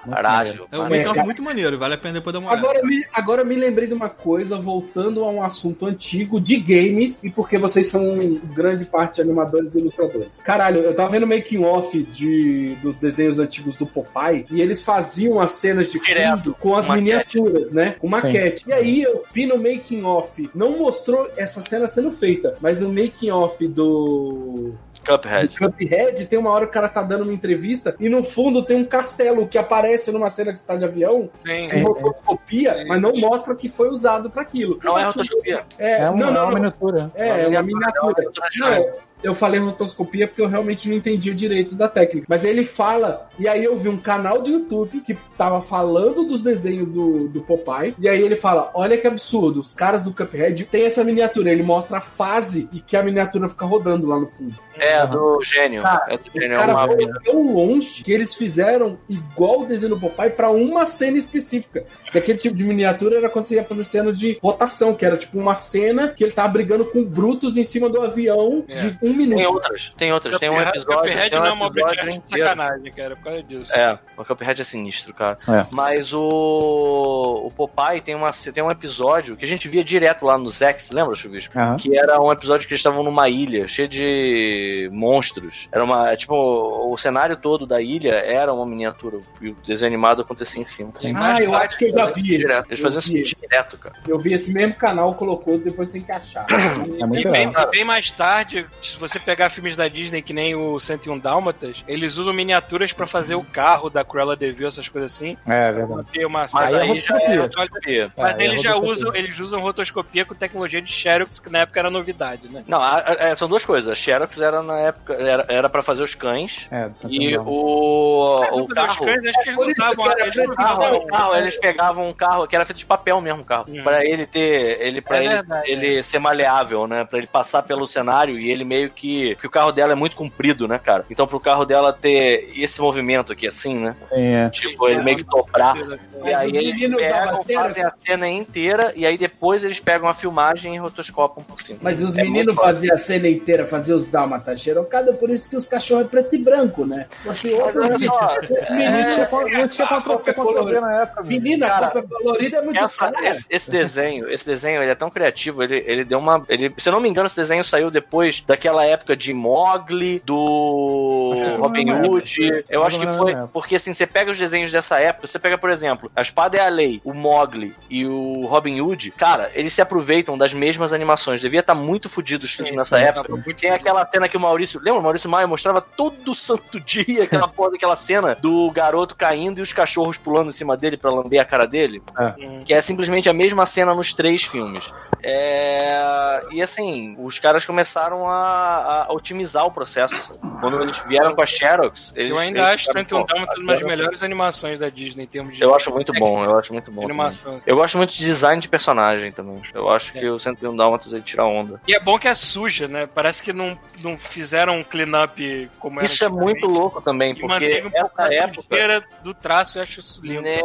Caralho. 0.08 0.68
É 0.70 0.78
um 0.78 0.86
É, 0.86 0.88
making 0.88 1.04
off 1.06 1.14
cara. 1.14 1.24
muito 1.24 1.42
maneiro, 1.42 1.78
vale 1.78 1.94
a 1.94 1.98
pena 1.98 2.14
depois 2.14 2.32
dar 2.32 2.38
uma 2.40 2.50
olhada. 2.52 2.66
Agora, 2.70 2.86
me, 2.86 3.06
agora 3.12 3.44
me 3.44 3.54
lembrei 3.56 3.86
de 3.86 3.94
uma 3.94 4.08
coisa, 4.08 4.56
voltando 4.58 5.24
a 5.24 5.30
um 5.30 5.42
assunto 5.42 5.86
antigo 5.86 6.40
de 6.40 6.56
games, 6.56 7.20
e 7.22 7.30
porque 7.30 7.58
vocês 7.58 7.88
são 7.88 8.40
grande 8.54 8.84
parte 8.84 9.16
de 9.16 9.22
animadores 9.22 9.74
e 9.74 9.78
ilustradores. 9.78 10.38
Caralho, 10.40 10.80
eu 10.80 10.94
tava 10.94 11.10
vendo 11.10 11.26
making 11.26 11.64
off 11.64 12.02
de 12.02 12.76
dos 12.82 12.98
desenhos 12.98 13.38
antigos 13.38 13.76
do 13.76 13.86
Popeye, 13.86 14.46
e 14.50 14.60
eles 14.60 14.84
faziam 14.84 15.40
as 15.40 15.52
cenas 15.52 15.90
de 15.90 15.98
fundo 15.98 16.56
com 16.60 16.76
as 16.76 16.88
maquete. 16.88 17.04
miniaturas, 17.04 17.72
né? 17.72 17.96
Com 17.98 18.08
maquete. 18.08 18.64
E 18.66 18.72
aí 18.72 19.02
eu 19.02 19.22
vi 19.32 19.46
no 19.46 19.56
making 19.56 20.04
off, 20.04 20.48
não 20.54 20.78
mostrou 20.78 21.30
essa 21.36 21.60
cena 21.60 21.86
sendo 21.86 22.10
feita, 22.10 22.56
mas 22.60 22.78
no 22.78 22.88
making 22.88 23.30
off 23.30 23.66
do 23.66 24.72
Cuphead. 25.04 25.58
Cuphead, 25.58 26.26
tem 26.26 26.38
uma 26.38 26.50
hora 26.50 26.64
que 26.66 26.70
o 26.70 26.74
cara 26.74 26.88
tá 26.88 27.02
dando 27.02 27.22
uma 27.22 27.32
entrevista 27.32 27.94
e 27.98 28.08
no 28.08 28.22
fundo 28.22 28.64
tem 28.64 28.76
um 28.76 28.84
castelo 28.84 29.46
que 29.46 29.58
aparece 29.58 30.10
numa 30.12 30.28
cena 30.28 30.52
que 30.52 30.58
está 30.58 30.76
de 30.76 30.84
avião, 30.84 31.30
Sim. 31.38 31.68
com 31.70 31.92
rotoscopia, 31.92 32.84
mas 32.86 33.00
não 33.00 33.12
mostra 33.16 33.54
que 33.54 33.68
foi 33.68 33.88
usado 33.88 34.30
para 34.30 34.42
aquilo. 34.42 34.78
Não 34.82 34.98
é 34.98 35.04
rotoscopia. 35.04 35.64
É, 35.78 36.00
É, 36.00 36.10
não, 36.10 36.28
é 36.28 36.42
uma 36.42 36.54
miniatura. 36.54 37.10
É, 37.14 37.42
é 37.42 37.48
uma 37.48 37.62
miniatura. 37.62 38.24
Não, 38.58 38.92
eu 39.22 39.34
falei 39.34 39.60
rotoscopia 39.60 40.26
porque 40.26 40.42
eu 40.42 40.48
realmente 40.48 40.88
não 40.88 40.96
entendi 40.96 41.30
o 41.30 41.34
direito 41.34 41.74
da 41.74 41.88
técnica. 41.88 42.26
Mas 42.28 42.44
ele 42.44 42.64
fala, 42.64 43.28
e 43.38 43.48
aí 43.48 43.64
eu 43.64 43.76
vi 43.78 43.88
um 43.88 43.96
canal 43.98 44.40
do 44.42 44.50
YouTube 44.50 45.00
que 45.00 45.16
tava 45.36 45.60
falando 45.60 46.24
dos 46.24 46.42
desenhos 46.42 46.90
do, 46.90 47.28
do 47.28 47.40
Popeye, 47.40 47.94
e 47.98 48.08
aí 48.08 48.20
ele 48.22 48.36
fala: 48.36 48.70
Olha 48.74 48.96
que 48.96 49.06
absurdo, 49.06 49.60
os 49.60 49.74
caras 49.74 50.04
do 50.04 50.12
Cuphead 50.12 50.64
tem 50.64 50.84
essa 50.84 51.02
miniatura. 51.04 51.50
Ele 51.50 51.62
mostra 51.62 51.98
a 51.98 52.00
fase 52.00 52.68
e 52.72 52.80
que 52.80 52.96
a 52.96 53.02
miniatura 53.02 53.48
fica 53.48 53.64
rodando 53.64 54.06
lá 54.06 54.18
no 54.18 54.26
fundo. 54.26 54.54
É, 54.76 55.06
do 55.06 55.38
gênio. 55.44 55.82
Cara, 55.82 56.06
é 56.08 56.16
do 56.16 56.22
Os 56.34 56.40
gênio. 56.40 56.54
É 56.54 56.56
caras 56.58 56.80
foram 56.86 57.12
tão 57.24 57.52
longe 57.52 58.02
que 58.02 58.12
eles 58.12 58.34
fizeram 58.34 58.98
igual 59.08 59.60
o 59.62 59.66
desenho 59.66 59.94
do 59.94 60.00
Popeye 60.00 60.30
pra 60.30 60.50
uma 60.50 60.86
cena 60.86 61.18
específica. 61.18 61.84
Que 62.10 62.18
aquele 62.18 62.38
tipo 62.38 62.56
de 62.56 62.64
miniatura 62.64 63.16
era 63.16 63.28
quando 63.28 63.44
você 63.44 63.56
ia 63.56 63.64
fazer 63.64 63.84
cena 63.84 64.12
de 64.12 64.38
rotação, 64.42 64.94
que 64.94 65.04
era 65.04 65.16
tipo 65.16 65.38
uma 65.38 65.54
cena 65.54 66.08
que 66.08 66.24
ele 66.24 66.32
tava 66.32 66.48
brigando 66.48 66.84
com 66.86 67.04
brutos 67.04 67.56
em 67.56 67.64
cima 67.64 67.88
do 67.88 68.00
avião 68.00 68.64
É. 68.68 68.74
de 68.76 68.98
um 69.02 69.09
Tem 69.16 69.26
minuto. 69.26 69.52
outras, 69.54 69.94
tem 69.96 70.12
outras. 70.12 70.38
Tem 70.38 70.50
um 70.50 70.60
episódio. 70.60 71.00
Cuphead 71.12 71.30
tem 71.30 71.38
um 71.38 71.42
não 71.42 71.48
é 71.48 71.52
uma 71.52 71.66
inteiro. 71.66 72.20
sacanagem, 72.28 72.92
cara, 72.92 73.16
por 73.16 73.24
causa 73.24 73.42
disso. 73.42 73.74
É, 73.74 73.98
o 74.16 74.24
Cuphead 74.24 74.60
é 74.60 74.64
sinistro, 74.64 75.12
cara. 75.14 75.36
É. 75.48 75.64
Mas 75.72 76.12
o, 76.12 77.46
o 77.46 77.50
Popeye 77.50 78.00
tem, 78.00 78.14
uma, 78.14 78.30
tem 78.32 78.62
um 78.62 78.70
episódio 78.70 79.36
que 79.36 79.44
a 79.44 79.48
gente 79.48 79.68
via 79.68 79.84
direto 79.84 80.24
lá 80.26 80.36
no 80.38 80.50
Zex, 80.50 80.90
lembra, 80.90 81.14
Chubisco? 81.16 81.58
Aham. 81.58 81.76
Que 81.76 81.98
era 81.98 82.20
um 82.20 82.30
episódio 82.32 82.66
que 82.66 82.72
eles 82.74 82.80
estavam 82.80 83.02
numa 83.02 83.28
ilha 83.28 83.66
cheia 83.68 83.88
de 83.88 84.88
monstros. 84.92 85.68
Era 85.72 85.84
uma. 85.84 86.16
Tipo, 86.16 86.34
o 86.34 86.96
cenário 86.96 87.36
todo 87.36 87.66
da 87.66 87.80
ilha 87.80 88.12
era 88.14 88.52
uma 88.52 88.66
miniatura. 88.66 89.18
E 89.40 89.48
o 89.50 89.56
desenho 89.66 89.88
animado 89.88 90.22
acontecia 90.22 90.60
em 90.60 90.64
cima. 90.64 90.92
Tem 90.92 91.14
Ah, 91.16 91.40
eu 91.40 91.54
acho 91.54 91.76
que 91.78 91.86
eu 91.86 91.90
já 91.90 92.06
vi. 92.06 92.20
Direto. 92.22 92.66
Eles 92.68 92.80
faziam 92.80 92.98
assim 92.98 93.22
direto, 93.22 93.76
cara. 93.78 93.94
Eu 94.06 94.18
vi 94.18 94.32
esse 94.34 94.52
mesmo 94.52 94.74
canal, 94.74 95.14
colocou, 95.14 95.58
depois 95.58 95.90
tem 95.90 96.00
que 96.02 96.12
achar. 96.12 96.46
É 96.50 97.06
muito 97.06 97.28
E 97.28 97.30
bem, 97.30 97.52
bem 97.70 97.84
mais 97.84 98.10
tarde, 98.10 98.66
você 99.00 99.18
pegar 99.18 99.50
filmes 99.50 99.74
da 99.76 99.88
Disney 99.88 100.22
que 100.22 100.32
nem 100.32 100.54
o 100.54 100.78
101 100.78 101.18
Dálmatas, 101.18 101.82
eles 101.88 102.16
usam 102.16 102.32
miniaturas 102.32 102.92
pra 102.92 103.06
fazer 103.06 103.34
o 103.34 103.42
carro 103.44 103.90
da 103.90 104.04
Cruella 104.04 104.36
de 104.36 104.50
Vil, 104.52 104.68
essas 104.68 104.88
coisas 104.88 105.12
assim. 105.14 105.36
É, 105.46 105.72
verdade. 105.72 106.06
Ter 106.12 106.24
uma 106.26 106.40
Mas 106.40 106.54
Aí 106.54 106.74
é 106.74 106.80
aí, 106.82 106.98
já 107.00 107.16
é 107.20 107.36
rotoscopia. 107.36 108.12
Mas 108.16 108.34
É, 108.38 108.44
eles 108.44 108.60
é 108.60 108.62
já 108.62 108.76
usam, 108.76 109.14
eles 109.14 109.38
usam 109.40 109.60
rotoscopia 109.60 110.24
com 110.24 110.34
tecnologia 110.34 110.80
de 110.82 110.92
Xerox, 110.92 111.38
que 111.38 111.50
na 111.50 111.60
época 111.60 111.80
era 111.80 111.90
novidade, 111.90 112.48
né? 112.48 112.62
Não, 112.68 112.80
a- 112.82 112.98
a- 112.98 113.16
é, 113.28 113.34
são 113.34 113.48
duas 113.48 113.64
coisas. 113.64 113.90
A 113.90 113.94
Xerox 113.94 114.40
era 114.40 114.62
na 114.62 114.78
época. 114.80 115.14
Era, 115.14 115.44
era 115.48 115.68
pra 115.68 115.82
fazer 115.82 116.02
os 116.02 116.14
cães. 116.14 116.68
É, 116.70 116.90
E 117.08 117.36
o, 117.36 117.42
o 117.42 118.64
Os 118.66 118.72
carro. 118.74 119.04
cães, 119.04 119.18
acho 119.26 119.42
que 119.42 119.48
eles 119.50 119.58
usavam. 119.78 120.12
Eles 120.18 120.36
e 120.36 120.48
carro, 120.56 120.96
o 120.96 121.06
carro, 121.06 121.34
eles 121.36 121.56
pegavam 121.58 122.08
um 122.08 122.12
carro 122.12 122.46
que 122.46 122.54
era 122.56 122.64
feito 122.64 122.78
de 122.78 122.86
papel 122.86 123.20
mesmo, 123.20 123.42
o 123.42 123.44
carro. 123.44 123.64
Hum. 123.68 123.82
Pra 123.82 124.04
ele 124.04 124.26
ter. 124.26 124.80
Ele, 124.80 125.00
pra 125.00 125.18
É 125.18 125.20
ele, 125.24 125.28
verdade, 125.34 125.70
ele 125.70 126.02
ser 126.02 126.18
maleável, 126.18 126.86
né? 126.86 127.04
Pra 127.04 127.18
ele 127.18 127.26
passar 127.26 127.62
pelo 127.62 127.86
cenário 127.86 128.38
e 128.38 128.50
ele 128.50 128.64
meio 128.64 128.89
que. 128.90 129.32
Porque 129.34 129.46
o 129.46 129.50
carro 129.50 129.72
dela 129.72 129.92
é 129.92 129.96
muito 129.96 130.16
comprido, 130.16 130.66
né, 130.68 130.78
cara? 130.78 131.04
Então 131.10 131.26
pro 131.26 131.40
carro 131.40 131.64
dela 131.64 131.92
ter 131.92 132.48
esse 132.56 132.80
movimento 132.80 133.32
aqui, 133.32 133.46
assim, 133.46 133.78
né? 133.78 133.96
Sim, 134.08 134.26
é. 134.26 134.50
Tipo, 134.50 134.88
ele 134.88 135.02
meio 135.02 135.18
que 135.18 135.24
dobrar. 135.24 135.76
E 135.76 135.98
Mas 136.22 136.34
aí 136.34 136.56
eles 136.56 136.96
pegam, 136.96 137.42
fazem 137.42 137.84
a 137.84 137.90
cena 137.92 138.28
inteira 138.28 138.92
e 138.96 139.06
aí 139.06 139.16
depois 139.16 139.64
eles 139.64 139.80
pegam 139.80 140.08
a 140.08 140.14
filmagem 140.14 140.74
e 140.74 140.78
rotoscopam 140.78 141.42
por 141.44 141.60
cima. 141.60 141.78
Mas 141.82 142.02
os 142.02 142.16
É 142.16 142.22
meninos 142.22 142.54
faziam 142.56 142.94
a 142.94 142.98
cena 142.98 143.28
inteira, 143.28 143.64
faziam 143.66 143.96
os 143.96 144.06
dálmatas 144.06 144.60
xerocada, 144.60 145.12
por 145.12 145.30
isso 145.30 145.48
que 145.48 145.56
os 145.56 145.66
cachorros 145.66 146.06
é 146.06 146.08
preto 146.08 146.34
e 146.34 146.38
branco, 146.38 146.84
né? 146.84 147.06
Fosse 147.22 147.50
Mas 147.52 147.60
outro 147.60 147.82
olha 147.84 147.96
vídeo. 147.96 148.10
só, 148.10 148.36
Não 148.40 149.08
tinha, 149.08 149.26
con- 149.26 149.48
não 149.48 149.68
tinha 149.68 149.86
Ctrl 149.86 150.16
C, 150.18 150.30
é 150.30 150.32
Ctrl 150.34 150.64
V 150.64 150.80
na 150.80 151.02
época. 151.02 151.22
Menina, 151.22 151.66
Cara, 151.66 151.86
a 151.86 151.90
cópia 151.90 152.18
colorida 152.18 152.56
é 152.58 152.62
muito 152.62 152.78
Essa- 152.78 152.98
cara. 152.98 153.28
esse, 153.30 153.46
esse 153.50 153.70
desenho, 153.70 154.30
esse 154.30 154.46
desenho, 154.46 154.82
ele 154.82 154.90
é 154.90 154.94
tão 154.94 155.10
criativo, 155.10 155.62
ele, 155.62 155.82
ele 155.86 156.04
deu 156.04 156.18
uma. 156.18 156.44
Ele, 156.48 156.72
se 156.76 156.88
eu 156.88 156.92
não 156.92 157.00
me 157.00 157.08
engano, 157.08 157.26
esse 157.26 157.36
desenho 157.36 157.64
saiu 157.64 157.90
depois 157.90 158.42
daquela 158.46 158.79
época 158.84 159.16
de 159.16 159.32
Mogli, 159.32 160.22
do 160.24 161.34
Robin 161.58 161.90
Hood. 161.92 162.64
Eu 162.68 162.84
acho 162.84 162.98
que 162.98 163.06
foi. 163.06 163.34
Porque 163.52 163.76
assim, 163.76 163.92
você 163.92 164.06
pega 164.06 164.30
os 164.30 164.38
desenhos 164.38 164.72
dessa 164.72 164.98
época, 164.98 165.26
você 165.26 165.38
pega, 165.38 165.58
por 165.58 165.70
exemplo, 165.70 166.10
A 166.14 166.22
Espada 166.22 166.56
é 166.56 166.60
a 166.60 166.68
Lei, 166.68 167.00
o 167.04 167.12
Mogli 167.12 167.74
e 167.88 168.06
o 168.06 168.46
Robin 168.46 168.80
Hood, 168.80 169.10
cara, 169.12 169.50
eles 169.54 169.72
se 169.72 169.82
aproveitam 169.82 170.36
das 170.36 170.52
mesmas 170.52 170.92
animações. 170.92 171.40
Devia 171.40 171.60
estar 171.60 171.74
muito 171.74 172.08
fudido 172.08 172.44
os 172.44 172.54
filmes 172.54 172.74
nessa 172.74 172.98
época. 172.98 173.42
Tem 173.54 173.70
aquela 173.70 174.06
cena 174.06 174.28
que 174.28 174.36
o 174.36 174.40
Maurício. 174.40 174.80
Lembra? 174.80 175.00
O 175.00 175.02
Maurício 175.02 175.30
Maia 175.30 175.46
mostrava 175.46 175.80
todo 175.80 176.34
santo 176.34 176.78
dia 176.80 177.24
aquela 177.24 177.48
porra 177.48 177.72
daquela 177.72 177.96
cena 177.96 178.34
do 178.34 178.70
garoto 178.70 179.14
caindo 179.14 179.58
e 179.58 179.62
os 179.62 179.72
cachorros 179.72 180.16
pulando 180.16 180.48
em 180.48 180.52
cima 180.52 180.76
dele 180.76 180.96
pra 180.96 181.10
lamber 181.10 181.40
a 181.40 181.44
cara 181.44 181.66
dele. 181.66 182.02
Hum. 182.38 182.60
Que 182.64 182.74
é 182.74 182.80
simplesmente 182.80 183.28
a 183.28 183.32
mesma 183.32 183.66
cena 183.66 183.94
nos 183.94 184.12
três 184.12 184.42
filmes. 184.42 184.90
É... 185.22 186.42
E 186.50 186.62
assim, 186.62 187.16
os 187.18 187.38
caras 187.38 187.64
começaram 187.64 188.28
a, 188.28 188.69
a 188.76 189.12
otimizar 189.12 189.64
o 189.66 189.70
processo. 189.70 190.38
Quando 190.60 190.82
eles 190.82 190.98
vieram 191.06 191.34
com 191.34 191.42
a 191.42 191.46
Xerox, 191.46 192.12
eles. 192.16 192.30
Eu 192.32 192.38
ainda 192.38 192.58
eles 192.60 192.68
acho 192.70 192.86
ficaram, 192.86 193.00
101 193.00 193.20
pô, 193.20 193.26
Dálmatas 193.34 193.58
uma 193.58 193.72
das 193.74 193.82
melhores 193.82 194.22
animações 194.22 194.78
da 194.78 194.88
Disney 194.88 195.24
em 195.24 195.26
termos 195.26 195.56
de 195.56 195.62
Eu 195.62 195.74
acho 195.74 195.90
muito 195.92 196.12
bom, 196.12 196.44
eu 196.44 196.56
acho 196.58 196.72
muito 196.72 196.90
bom. 196.90 197.02
também. 197.02 197.10
animação. 197.10 197.60
Eu 197.66 197.76
gosto 197.76 197.96
muito 197.98 198.12
de 198.12 198.18
design 198.18 198.60
de 198.60 198.68
personagem 198.68 199.30
também. 199.32 199.62
Eu 199.74 199.88
acho 199.90 200.16
É. 200.16 200.20
que 200.20 200.28
o 200.28 200.38
101 200.38 200.76
Dálmatas 200.76 201.12
ele 201.12 201.22
tira 201.22 201.44
onda. 201.44 201.80
E 201.86 201.94
é 201.94 202.00
bom 202.00 202.18
que 202.18 202.28
é 202.28 202.34
suja, 202.34 202.86
né? 202.88 203.06
Parece 203.12 203.42
que 203.42 203.52
não, 203.52 203.78
não 204.02 204.16
fizeram 204.18 204.74
um 204.78 204.84
clean-up 204.84 205.70
como 205.78 206.00
era 206.00 206.06
Isso 206.06 206.24
é 206.24 206.28
muito 206.28 206.66
louco 206.66 207.00
também, 207.00 207.32
E 207.32 207.40
porque 207.40 207.82
um 207.84 207.90
essa 207.94 208.32
época. 208.34 209.04
do 209.22 209.32
traço, 209.34 209.78
eu 209.78 209.82
acho 209.82 210.00
isso 210.00 210.20
lindo. 210.22 210.42
Né... 210.42 210.60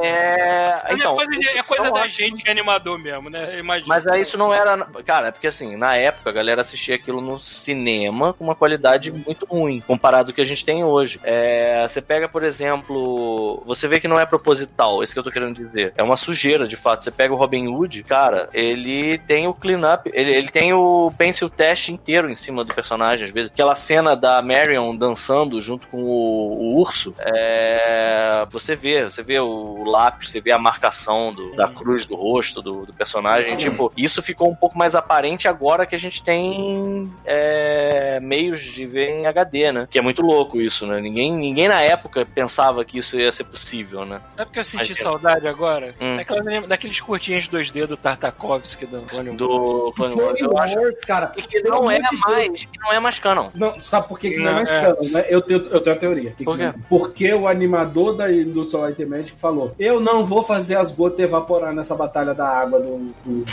Mas 0.84 1.00
Então, 1.00 1.14
é 1.14 1.16
coisa, 1.26 1.40
de- 1.40 1.48
é 1.50 1.64
coisa 1.64 1.92
da 1.92 2.00
acho 2.02 2.10
gente 2.16 2.42
que 2.44 2.48
é 2.50 2.52
animador 2.52 2.98
mesmo, 3.00 3.30
né? 3.30 3.60
Imagina. 3.60 3.88
Mas 3.88 4.08
aí 4.08 4.22
isso 4.22 4.38
não 4.38 4.54
era. 4.54 4.78
Cara, 5.06 5.28
é 5.28 5.32
porque 5.32 5.48
assim, 5.48 5.76
na 5.76 5.96
época 5.96 6.30
a 6.30 6.34
galera 6.34 6.62
assistia 6.62 6.96
aquilo 6.96 7.22
no 7.22 7.40
cinema 7.40 7.95
com 8.38 8.44
uma 8.44 8.56
qualidade 8.56 9.12
muito 9.12 9.46
ruim, 9.46 9.82
comparado 9.86 10.30
ao 10.30 10.34
que 10.36 10.42
a 10.42 10.46
gente 10.46 10.66
tem 10.66 10.84
hoje. 10.84 11.20
É, 11.24 11.86
você 11.88 12.02
pega, 12.02 12.28
por 12.28 12.44
exemplo. 12.44 13.62
Você 13.66 13.88
vê 13.88 14.00
que 14.00 14.08
não 14.08 14.20
é 14.20 14.26
proposital, 14.26 15.02
isso 15.04 15.14
que 15.14 15.20
eu 15.20 15.24
tô 15.24 15.32
querendo 15.32 15.56
dizer. 15.56 15.94
É 15.98 16.04
uma 16.04 16.16
sujeira, 16.16 16.68
de 16.68 16.76
fato. 16.76 17.04
Você 17.04 17.12
pega 17.12 17.34
o 17.34 17.38
Robin 17.38 17.68
Hood, 17.68 18.04
cara, 18.04 18.50
ele 18.54 19.18
tem 19.20 19.48
o 19.48 19.54
clean-up, 19.54 20.10
ele, 20.14 20.32
ele 20.36 20.50
tem 20.50 20.74
o 20.74 21.12
pencil 21.18 21.50
test 21.50 21.90
inteiro 21.90 22.30
em 22.30 22.36
cima 22.36 22.64
do 22.64 22.74
personagem, 22.74 23.26
às 23.26 23.32
vezes. 23.34 23.52
Aquela 23.52 23.76
cena 23.76 24.16
da 24.16 24.42
Marion 24.42 24.96
dançando 24.96 25.60
junto 25.62 25.88
com 25.88 25.98
o, 26.04 26.74
o 26.76 26.80
urso, 26.82 27.14
é, 27.20 28.46
você 28.50 28.76
vê, 28.76 29.04
você 29.04 29.22
vê 29.24 29.40
o 29.40 29.84
lápis, 29.86 30.30
você 30.32 30.40
vê 30.42 30.52
a 30.52 30.60
marcação 30.60 31.34
do- 31.34 31.56
da 31.56 31.68
cruz 31.68 32.06
do 32.06 32.16
rosto 32.16 32.62
do, 32.62 32.86
do 32.86 32.94
personagem. 32.94 33.56
Tipo, 33.58 33.92
isso 33.98 34.22
ficou 34.22 34.50
um 34.50 34.56
pouco 34.56 34.78
mais 34.78 34.96
aparente 34.96 35.48
agora 35.48 35.86
que 35.86 35.96
a 35.96 36.00
gente 36.00 36.24
tem 36.24 37.12
é, 37.26 37.75
meios 38.22 38.62
de 38.62 38.86
ver 38.86 39.10
em 39.10 39.26
HD, 39.28 39.72
né? 39.72 39.88
Que 39.90 40.00
é 40.00 40.02
muito 40.02 40.22
louco 40.22 40.60
isso, 40.62 40.86
né? 40.88 41.00
Ninguém, 41.02 41.32
ninguém 41.34 41.68
na 41.68 41.82
época 41.82 42.26
pensava 42.26 42.84
que 42.86 42.98
isso 43.00 43.20
ia 43.20 43.32
ser 43.32 43.44
possível, 43.46 44.06
né? 44.06 44.22
Sabe 44.36 44.52
que 44.52 44.60
eu 44.60 44.64
senti 44.66 44.90
Mas- 44.90 44.98
saudade 45.00 45.48
agora? 45.48 45.94
Hum. 46.00 46.18
Daquelas- 46.18 46.68
daqueles 46.68 47.00
curtinhos 47.00 47.48
2D 47.48 47.88
do 47.88 47.98
Tartakovsky 47.98 48.86
do 48.86 49.02
Clone 49.02 49.30
Wars. 49.30 49.38
Do 49.40 49.94
Clone 49.96 50.16
Wars, 50.16 50.40
eu 50.40 50.58
acho 50.58 50.80
Wars, 50.80 50.96
cara. 51.06 51.28
que 51.28 51.62
não 51.62 51.90
é 51.92 52.00
mais, 52.28 52.66
que 52.66 52.80
não 52.80 52.94
é 52.94 53.00
mais 53.00 53.20
canon. 53.20 53.50
Não, 53.56 53.80
sabe 53.80 54.08
por 54.08 54.20
que, 54.20 54.32
que 54.32 54.38
não, 54.38 54.52
Não, 54.54 54.60
é 54.60 54.62
é. 54.64 54.82
canon, 54.82 55.10
né? 55.12 55.26
Eu 55.30 55.42
tenho, 55.42 55.60
eu 55.68 55.82
tenho 55.82 55.96
a 55.96 56.00
teoria. 56.00 56.32
Que 56.32 56.44
Por 56.44 56.58
que 56.58 56.64
quê? 56.66 56.72
não 56.74 56.80
é? 56.80 56.86
Porque 56.90 57.34
o 57.34 57.48
animador 57.48 58.16
da 58.16 58.26
Light 58.26 59.02
and 59.04 59.08
Magic 59.08 59.34
falou: 59.40 59.72
Eu 59.80 60.00
não 60.00 60.26
vou 60.26 60.44
fazer 60.44 60.76
as 60.76 60.92
gotas 60.92 61.20
evaporar 61.20 61.74
nessa 61.74 61.96
batalha 61.96 62.34
da 62.34 62.48
água 62.48 62.80
do. 62.80 62.98
do... 63.26 63.46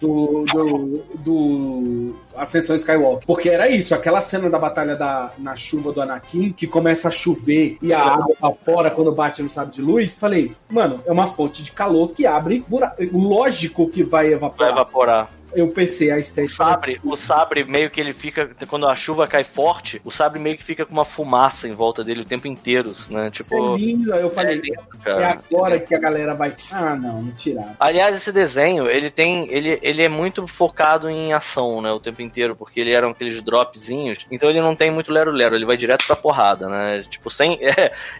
Do, 0.00 0.44
do, 0.44 1.04
do 1.18 2.16
Ascensão 2.38 2.76
Skywalker. 2.76 3.26
Porque 3.26 3.48
era 3.48 3.68
isso, 3.68 3.94
aquela 3.94 4.20
cena 4.20 4.50
da 4.50 4.58
batalha 4.58 4.94
da, 4.94 5.32
na 5.38 5.56
chuva 5.56 5.92
do 5.92 6.02
Anakin, 6.02 6.52
que 6.52 6.66
começa 6.66 7.08
a 7.08 7.10
chover 7.10 7.78
e 7.80 7.92
a 7.92 8.00
água 8.00 8.34
evapora 8.36 8.90
quando 8.90 9.12
bate 9.12 9.42
no 9.42 9.48
sábio 9.48 9.72
de 9.72 9.82
luz. 9.82 10.18
Falei, 10.18 10.52
mano, 10.68 11.02
é 11.06 11.12
uma 11.12 11.26
fonte 11.26 11.62
de 11.62 11.72
calor 11.72 12.10
que 12.10 12.26
abre 12.26 12.64
buraco. 12.68 12.96
Lógico 13.12 13.88
que 13.88 14.02
vai 14.02 14.28
Vai 14.68 14.80
evaporar. 14.82 15.30
Eu 15.54 15.68
pensei 15.68 16.10
a 16.10 16.16
O 16.16 16.18
estética. 16.18 16.54
sabre, 16.54 17.00
o 17.04 17.16
sabre 17.16 17.64
meio 17.64 17.90
que 17.90 18.00
ele 18.00 18.12
fica. 18.12 18.50
Quando 18.68 18.86
a 18.88 18.94
chuva 18.94 19.26
cai 19.26 19.44
forte, 19.44 20.00
o 20.04 20.10
sabre 20.10 20.38
meio 20.38 20.56
que 20.56 20.64
fica 20.64 20.84
com 20.84 20.92
uma 20.92 21.04
fumaça 21.04 21.68
em 21.68 21.74
volta 21.74 22.02
dele 22.04 22.22
o 22.22 22.24
tempo 22.24 22.46
inteiro, 22.46 22.92
né? 23.10 23.28
É 23.28 23.30
Tipo. 23.30 23.76
lindo. 23.76 24.12
Aí 24.12 24.20
eu 24.22 24.30
falei, 24.30 24.56
lindo, 24.56 24.80
é 25.00 25.04
cara. 25.04 25.30
agora 25.30 25.78
que 25.80 25.94
a 25.94 25.98
galera 25.98 26.34
vai. 26.34 26.54
Ah, 26.72 26.94
não, 26.96 27.22
não 27.22 27.32
tirar. 27.32 27.74
Aliás, 27.78 28.14
esse 28.16 28.32
desenho, 28.32 28.88
ele 28.88 29.10
tem. 29.10 29.48
Ele, 29.52 29.78
ele 29.82 30.04
é 30.04 30.08
muito 30.08 30.46
focado 30.46 31.08
em 31.08 31.32
ação, 31.32 31.80
né? 31.80 31.90
O 31.92 32.00
tempo 32.00 32.20
inteiro, 32.22 32.54
porque 32.56 32.80
ele 32.80 32.94
eram 32.94 33.10
aqueles 33.10 33.40
dropzinhos. 33.42 34.26
Então 34.30 34.48
ele 34.48 34.60
não 34.60 34.74
tem 34.76 34.90
muito 34.90 35.12
lero-lero, 35.12 35.54
ele 35.54 35.66
vai 35.66 35.76
direto 35.76 36.06
pra 36.06 36.16
porrada, 36.16 36.68
né? 36.68 37.04
Tipo, 37.08 37.30
sem. 37.30 37.58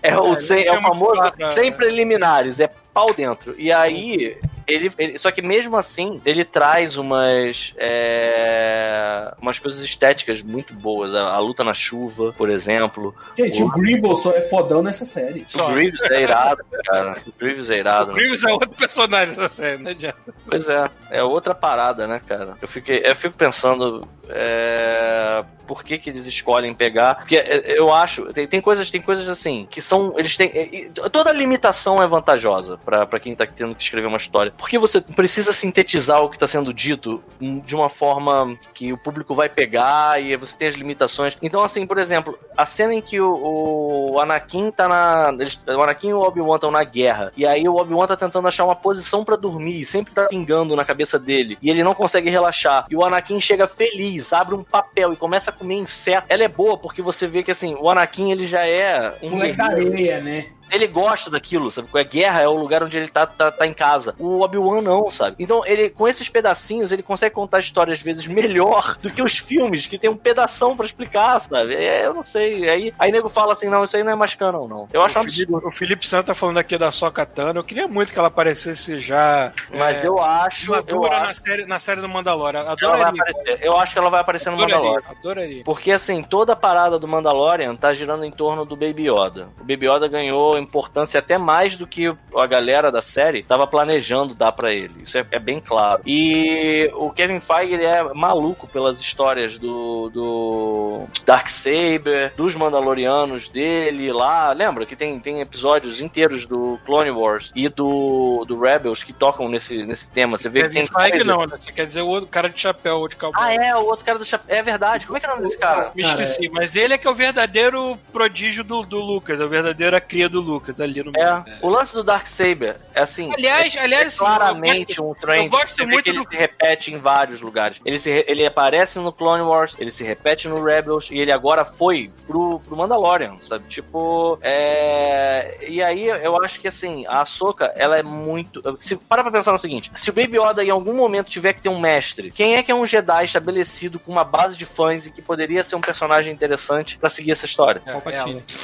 É, 0.02 0.10
é 0.10 0.18
o, 0.18 0.26
ele 0.26 0.36
sem, 0.36 0.64
é 0.66 0.70
o 0.70 0.74
muito 0.74 0.86
famoso 0.88 1.20
sem 1.48 1.72
preliminares, 1.72 2.60
é 2.60 2.68
pau 2.98 3.14
dentro. 3.14 3.54
E 3.56 3.72
aí. 3.72 4.36
Ele, 4.66 4.92
ele- 4.98 5.16
só 5.16 5.30
que 5.30 5.40
mesmo 5.40 5.78
assim, 5.78 6.20
ele 6.26 6.44
traz 6.44 6.98
umas. 6.98 7.72
é, 7.78 9.32
umas 9.40 9.58
coisas 9.58 9.80
estéticas 9.80 10.42
muito 10.42 10.74
boas. 10.74 11.14
A, 11.14 11.22
a 11.22 11.38
luta 11.38 11.64
na 11.64 11.72
chuva, 11.72 12.34
por 12.36 12.50
exemplo. 12.50 13.14
Gente, 13.34 13.62
o 13.62 13.70
Gribble 13.70 14.14
só 14.14 14.30
é 14.32 14.42
fodão 14.42 14.82
nessa 14.82 15.06
série. 15.06 15.46
O 15.54 15.72
Grievous 15.72 16.00
é 16.10 16.20
irado, 16.22 16.62
cara. 16.84 17.14
O 17.26 17.38
Grievous 17.38 17.70
é 17.70 17.78
irado. 17.78 18.10
O 18.10 18.14
Grievous 18.14 18.44
é 18.44 18.52
outro 18.52 18.68
personagem 18.68 19.34
dessa 19.34 19.48
série, 19.48 19.82
não 19.82 19.90
adianta. 19.90 20.34
Pois 20.46 20.68
é, 20.68 20.84
é 21.10 21.22
outra 21.22 21.54
parada, 21.54 22.06
né, 22.06 22.20
cara? 22.26 22.56
Eu, 22.60 22.68
fiquei, 22.68 23.02
eu 23.04 23.16
fico 23.16 23.36
pensando 23.36 24.06
é, 24.28 25.44
por 25.66 25.82
que, 25.82 25.96
que 25.98 26.10
eles 26.10 26.26
escolhem 26.26 26.74
pegar. 26.74 27.16
Porque 27.16 27.36
é, 27.36 27.78
eu 27.78 27.92
acho, 27.92 28.32
tem, 28.34 28.46
tem 28.46 28.60
coisas, 28.60 28.90
tem 28.90 29.00
coisas 29.00 29.28
assim, 29.30 29.66
que 29.70 29.80
são. 29.80 30.14
Eles 30.18 30.36
têm. 30.36 30.50
é, 30.54 30.90
toda 31.10 31.32
limitação 31.32 32.02
é 32.02 32.06
vantajosa 32.06 32.76
pra 32.89 33.05
pra 33.06 33.20
quem 33.20 33.35
tá 33.35 33.47
tendo 33.47 33.74
que 33.74 33.82
escrever 33.82 34.06
uma 34.09 34.16
história. 34.16 34.51
Porque 34.56 34.78
você 34.78 34.98
precisa 35.01 35.52
sintetizar 35.52 36.23
o 36.23 36.31
que 36.31 36.39
tá 36.39 36.47
sendo 36.47 36.73
dito 36.73 37.23
de 37.39 37.74
uma 37.77 37.90
forma 37.90 38.56
que 38.73 38.93
o 38.94 38.97
público 38.97 39.35
vai 39.35 39.47
pegar 39.48 40.23
e 40.23 40.35
você 40.36 40.56
tem 40.56 40.69
as 40.69 40.74
limitações. 40.74 41.36
Então, 41.43 41.62
assim, 41.62 41.86
por 41.86 41.98
exemplo, 41.98 42.39
a 42.56 42.65
cena 42.65 42.94
em 42.94 43.02
que 43.02 43.20
o, 43.20 44.12
o 44.15 44.20
Anakin 44.20 44.70
tá 44.70 44.89
na. 44.89 45.31
eles- 45.39 45.60
o 45.66 45.82
Anakin 45.82 46.09
e 46.09 46.15
o 46.15 46.23
Obi-Wan 46.23 46.55
estão 46.55 46.70
na 46.70 46.82
guerra. 46.82 47.31
E 47.36 47.47
aí 47.47 47.69
o 47.69 47.74
Obi-Wan 47.77 48.06
tá 48.06 48.16
tentando 48.16 48.48
achar 48.48 48.65
uma 48.65 48.74
posição 48.77 49.23
pra 49.23 49.36
dormir. 49.36 49.85
Sempre 49.85 50.15
tá 50.15 50.24
pingando 50.27 50.74
na 50.74 50.85
cabeça 50.85 51.19
dele. 51.19 51.59
E 51.60 51.69
ele 51.69 51.85
não 51.85 51.94
consegue 51.94 52.31
relaxar. 52.31 52.86
E 52.90 52.97
o 52.97 53.05
Anakin 53.05 53.39
chega 53.40 53.69
feliz, 53.69 54.32
abre 54.32 54.55
um 54.55 54.62
papel 54.62 55.12
e 55.12 55.16
começa 55.16 55.51
a 55.51 55.52
comer 55.55 55.74
inseto. 55.77 56.27
Ela 56.31 56.44
é 56.44 56.48
boa 56.48 56.78
porque 56.78 57.02
você 57.02 57.27
vê 57.27 57.43
que 57.43 57.51
assim, 57.51 57.74
o 57.78 57.90
Anakin 57.90 58.32
ele 58.32 58.47
já 58.47 58.66
é 58.66 59.15
um 59.23 59.31
Moleque 59.31 59.56
da 59.56 59.66
areia, 59.66 60.20
né? 60.20 60.47
Ele 60.70 60.86
gosta 60.86 61.31
daquilo, 61.31 61.70
sabe? 61.70 61.89
A 61.95 62.03
guerra 62.03 62.43
é 62.43 62.49
o 62.49 62.57
lugar 62.57 62.82
onde 62.82 62.97
ele 62.97 63.09
tá, 63.09 63.27
tá, 63.27 63.51
tá 63.51 63.66
em 63.66 63.73
casa. 63.73 64.15
O 64.19 64.45
Obi-Wan 64.45 64.82
não, 64.82 65.11
sabe? 65.11 65.36
Então, 65.39 65.65
ele, 65.65 65.90
com 65.90 66.09
esses 66.09 66.28
pedacinhos, 66.28 66.93
ele 66.93 67.03
consegue 67.03 67.35
contar 67.35 67.61
histórias, 67.61 67.99
às 67.99 68.05
vezes, 68.05 68.27
melhor 68.27 68.97
do 69.03 69.11
que 69.11 69.23
os 69.23 69.39
filmes, 69.39 69.86
que 69.86 69.99
tem 69.99 70.11
um 70.11 70.16
pedação 70.16 70.77
pra 70.77 70.86
explicar, 70.86 71.40
sabe? 71.40 71.74
É, 71.74 72.07
eu 72.07 72.15
não 72.15 72.23
sei. 72.23 72.69
Aí, 72.69 72.93
aí 72.99 73.12
nego 73.12 73.28
fala 73.28 73.53
assim, 73.53 73.69
não, 73.69 73.85
isso 73.85 73.97
aí 73.97 74.05
não 74.05 74.12
é 74.12 74.16
mais 74.16 74.35
canon, 74.35 74.69
não. 74.69 74.89
Eu 74.93 75.03
acho 75.03 75.19
o, 75.19 75.23
Felipe, 75.23 75.43
absurdo. 75.43 75.69
o 75.69 75.73
Felipe 75.73 76.07
Santos 76.07 76.27
tá 76.27 76.35
falando 76.35 76.59
aqui 76.59 76.77
da 76.77 76.93
Soca 76.93 77.24
Tano. 77.24 77.61
Eu 77.61 77.65
queria 77.65 77.89
muito 77.89 78.12
que 78.12 78.19
ela 78.19 78.28
aparecesse 78.28 78.99
já. 78.99 79.53
Mas 79.77 80.05
é, 80.05 80.09
eu 80.09 80.20
acho, 80.20 80.73
eu 80.86 81.01
na 81.01 81.16
acho 81.23 81.40
série, 81.40 81.66
na 81.66 81.81
série 81.81 82.01
do 82.01 82.09
Mandalorian. 82.09 82.61
Adoraria. 82.61 83.23
Eu 83.61 83.78
acho 83.78 83.93
que 83.93 83.99
ela 83.99 84.11
vai 84.11 84.20
aparecer 84.20 84.51
no 84.51 84.57
Adoraria. 84.57 84.77
Mandalorian. 84.77 85.19
Adoraria. 85.19 85.65
Porque 85.65 85.93
assim, 85.93 86.23
toda 86.23 86.53
a 86.53 86.57
parada 86.57 86.99
do 86.99 87.09
Mandalorian 87.09 87.74
tá 87.77 87.93
girando 87.93 88.24
em 88.24 88.31
torno 88.31 88.65
do 88.65 88.77
Baby 88.77 89.09
Yoda. 89.11 89.49
O 89.59 89.65
Baby 89.65 89.86
Yoda 89.86 90.09
ganhou 90.09 90.57
importância 90.59 91.18
até 91.18 91.39
mais 91.39 91.76
do 91.76 91.86
que 91.86 92.12
a 92.36 92.47
galera 92.47 92.90
da 92.90 93.02
série 93.02 93.43
tava 93.43 93.66
planejando 93.66 94.35
dar 94.35 94.52
pra 94.52 94.72
ele. 94.72 95.02
Isso 95.02 95.18
é, 95.18 95.26
é 95.30 95.39
bem 95.39 95.60
claro. 95.60 96.01
E 96.06 96.90
o 96.94 97.10
Kevin 97.10 97.40
Feige 97.40 97.74
ele 97.74 97.85
é 97.85 98.02
maluco 98.14 98.66
pelas 98.66 99.01
histórias 99.01 99.59
do, 99.59 100.10
do 100.10 101.06
Darksaber, 101.24 102.32
dos 102.36 102.55
Mandalorianos 102.56 103.48
dele 103.48 104.12
lá. 104.12 104.52
Lembra 104.52 104.85
que 104.86 104.97
tem, 104.97 105.18
tem 105.18 105.40
episódios 105.40 106.01
inteiros 106.01 106.47
do 106.47 106.78
Clone 106.85 107.10
Wars 107.10 107.52
e 107.55 107.68
do, 107.68 108.44
do 108.47 108.60
Rebels 108.60 109.02
que 109.02 109.12
tocam 109.12 109.48
nesse, 109.48 109.85
nesse 109.85 110.09
tema. 110.10 110.36
Você 110.36 110.48
vê 110.48 110.62
que 110.62 110.68
Kevin 110.68 110.86
tem 110.86 111.01
Feige 111.01 111.10
coisa- 111.24 111.24
não, 111.32 111.47
né? 111.47 111.56
Você 111.59 111.72
quer 111.72 111.86
dizer 111.86 112.02
o 112.02 112.09
outro 112.09 112.28
cara 112.28 112.48
de 112.48 112.60
chapéu, 112.60 113.06
de 113.09 113.16
cowboy. 113.16 113.40
Ah, 113.43 113.52
é, 113.55 113.74
o 113.76 113.85
outro 113.85 114.05
cara 114.05 114.18
do 114.18 114.24
chapéu. 114.24 114.56
É 114.56 114.62
verdade. 114.62 115.06
Como 115.06 115.16
é 115.16 115.20
que 115.20 115.26
é 115.26 115.28
o 115.28 115.32
nome 115.32 115.44
desse 115.44 115.59
cara? 115.59 115.93
Me 115.94 116.02
Cara, 116.02 116.22
esqueci, 116.22 116.48
mas 116.51 116.74
ele 116.76 116.94
é 116.94 116.98
que 116.98 117.06
é 117.06 117.10
o 117.10 117.14
verdadeiro 117.14 117.98
prodígio 118.12 118.64
do, 118.64 118.82
do 118.82 118.98
Lucas, 118.98 119.40
é 119.40 119.44
o 119.44 119.48
verdadeiro 119.48 119.98
cria 120.01 120.28
do 120.28 120.40
Lucas 120.48 120.80
ali 120.80 121.02
no 121.02 121.12
meio. 121.12 121.24
É. 121.26 121.44
O 121.62 121.68
lance 121.68 121.92
do 121.92 122.02
Darksaber 122.02 122.76
é 122.94 123.02
assim. 123.02 123.32
Aliás, 123.32 123.74
é, 123.74 123.78
aliás, 123.80 124.14
é 124.14 124.16
claramente 124.18 124.98
eu 124.98 125.10
um 125.10 125.14
trend. 125.14 125.44
eu 125.44 125.50
gosto 125.50 125.86
muito 125.86 126.02
que 126.04 126.10
ele 126.10 126.18
do- 126.24 126.28
se 126.28 126.36
repete 126.36 126.92
em 126.92 126.98
vários 126.98 127.40
lugares. 127.40 127.80
Ele, 127.84 127.98
se 127.98 128.10
re- 128.12 128.24
ele 128.26 128.46
aparece 128.46 128.98
no 128.98 129.12
Clone 129.12 129.42
Wars, 129.42 129.76
ele 129.78 129.90
se 129.90 130.02
repete 130.04 130.48
no 130.48 130.62
Rebels 130.64 131.08
e 131.10 131.18
ele 131.18 131.30
agora 131.32 131.64
foi 131.64 132.10
pro, 132.26 132.60
pro 132.60 132.76
Mandalorian, 132.76 133.32
sabe? 133.46 133.64
Tipo, 133.68 134.38
é... 134.42 135.58
E 135.68 135.82
aí 135.82 136.06
eu 136.06 136.42
acho 136.44 136.60
que 136.60 136.68
assim, 136.68 137.04
a 137.06 137.20
Ahsoka, 137.22 137.72
ela 137.76 137.96
é 137.98 138.02
muito... 138.02 138.62
Se, 138.80 138.96
para 138.96 139.22
pra 139.22 139.30
pensar 139.32 139.52
no 139.52 139.58
seguinte, 139.58 139.90
se 139.94 140.10
o 140.10 140.12
Baby 140.12 140.38
Yoda 140.38 140.64
em 140.64 140.70
algum 140.70 140.94
momento 140.94 141.28
tiver 141.30 141.52
que 141.52 141.60
ter 141.62 141.68
um 141.68 141.78
mestre, 141.78 142.30
quem 142.30 142.56
é 142.56 142.62
que 142.62 142.70
é 142.70 142.74
um 142.74 142.86
Jedi 142.86 143.24
estabelecido 143.24 143.98
com 143.98 144.10
uma 144.12 144.24
base 144.24 144.56
de 144.56 144.64
fãs 144.64 145.06
e 145.06 145.10
que 145.10 145.20
poderia 145.22 145.62
ser 145.62 145.76
um 145.76 145.80
personagem 145.80 146.32
interessante 146.32 146.96
pra 146.98 147.10
seguir 147.10 147.32
essa 147.32 147.46
história? 147.46 147.82
É. 147.86 147.92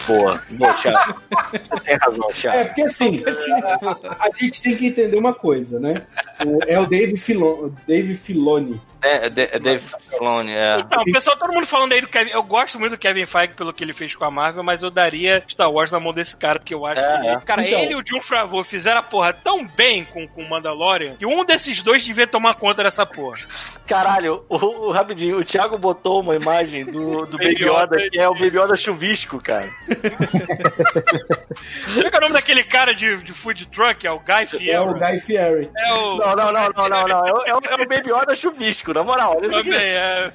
Boa, 0.07 0.43
boa, 0.51 0.73
Thiago. 0.75 1.23
Você 1.75 1.81
tem 1.85 1.97
razão, 2.01 2.27
Thiago. 2.29 2.59
É, 2.59 2.65
porque 2.65 2.83
assim, 2.83 3.17
a, 3.27 4.25
a 4.27 4.31
gente 4.39 4.63
tem 4.63 4.77
que 4.77 4.87
entender 4.87 5.17
uma 5.17 5.35
coisa, 5.35 5.79
né? 5.81 5.95
O- 6.45 6.59
é 6.67 6.79
o 6.81 6.87
Dave, 6.87 7.17
Filo, 7.17 7.75
Dave 7.87 8.15
Filoni. 8.15 8.81
É, 9.03 9.27
é, 9.27 9.33
é 9.57 9.59
Dave 9.59 9.85
Filoni, 10.11 10.53
é. 10.53 10.77
Então, 10.81 11.05
pessoal, 11.05 11.37
todo 11.37 11.53
mundo 11.53 11.67
falando 11.67 11.93
aí 11.93 12.01
do 12.01 12.09
Kevin. 12.09 12.31
Eu 12.31 12.43
gosto 12.43 12.79
muito 12.79 12.93
do 12.93 12.99
Kevin 12.99 13.27
Feige 13.27 13.53
pelo 13.55 13.73
que 13.73 13.85
ele 13.85 13.93
fez 13.93 14.15
com 14.15 14.25
a 14.25 14.31
Marvel, 14.31 14.63
mas 14.63 14.83
eu 14.83 14.91
daria 14.91 15.43
Star 15.49 15.71
Wars 15.71 15.91
na 15.91 16.01
mão 16.01 16.13
desse 16.15 16.35
cara, 16.37 16.59
porque 16.59 16.73
eu 16.75 16.87
acho 16.87 17.01
É, 17.01 17.21
que. 17.21 17.27
é. 17.29 17.41
Cara, 17.41 17.67
Então. 17.67 17.81
ele 17.81 17.93
e 17.93 17.97
o 17.97 18.03
John 18.03 18.23
Favreau 18.23 18.65
fizeram 18.65 19.01
a 19.01 19.03
porra 19.03 19.33
tão 19.33 19.67
bem 19.67 20.05
com 20.07 20.27
com 20.27 20.43
o 20.43 20.49
Mandalorian 20.49 21.17
que 21.17 21.27
um 21.27 21.45
desses 21.45 21.83
dois 21.83 22.03
devia 22.03 22.27
tomar 22.27 22.55
conta 22.55 22.83
dessa 22.83 23.05
porra. 23.05 23.39
Caralho, 23.87 24.45
o, 24.49 24.57
o- 24.57 24.91
rapidinho, 24.91 25.39
o 25.39 25.45
Thiago 25.45 25.77
botou 25.77 26.21
uma 26.21 26.35
imagem 26.35 26.85
do, 26.87 27.27
do 27.27 27.37
Baby 27.37 27.63
Yoda. 27.65 27.97
que 28.11 28.19
é 28.19 28.27
o 28.27 28.33
Baby 28.35 28.59
Yoda 28.59 28.75
chuvisco, 28.75 29.39
cara. 29.43 29.69
Como 31.85 32.07
é 32.07 32.11
que 32.11 32.17
é 32.17 32.19
o 32.19 32.23
nome 32.23 32.35
daquele 32.35 32.65
cara 32.65 32.95
de, 32.95 33.17
de 33.19 33.33
food 33.33 33.67
truck? 33.67 34.07
É 34.07 34.11
o 34.11 34.19
Guy 34.19 34.33
É 34.35 34.45
o 34.45 34.47
Fieri. 34.49 34.99
Guy 34.99 35.21
Fieri. 35.21 35.71
É 35.77 35.93
o. 35.95 36.17
Não, 36.17 36.37
não, 36.37 36.53
não, 36.53 36.69
não, 36.71 36.89
não, 36.89 37.07
não. 37.07 37.27
É, 37.27 37.33
o- 37.33 37.43
é 37.47 37.55
o, 37.55 37.61
é 37.83 37.87
Baby 37.87 38.11
Yoda 38.13 38.35
chuvisco, 38.35 38.93
na 38.93 39.03
moral, 39.03 39.37
olha. 39.39 39.51
Também, 39.51 39.77
é. 39.91 40.33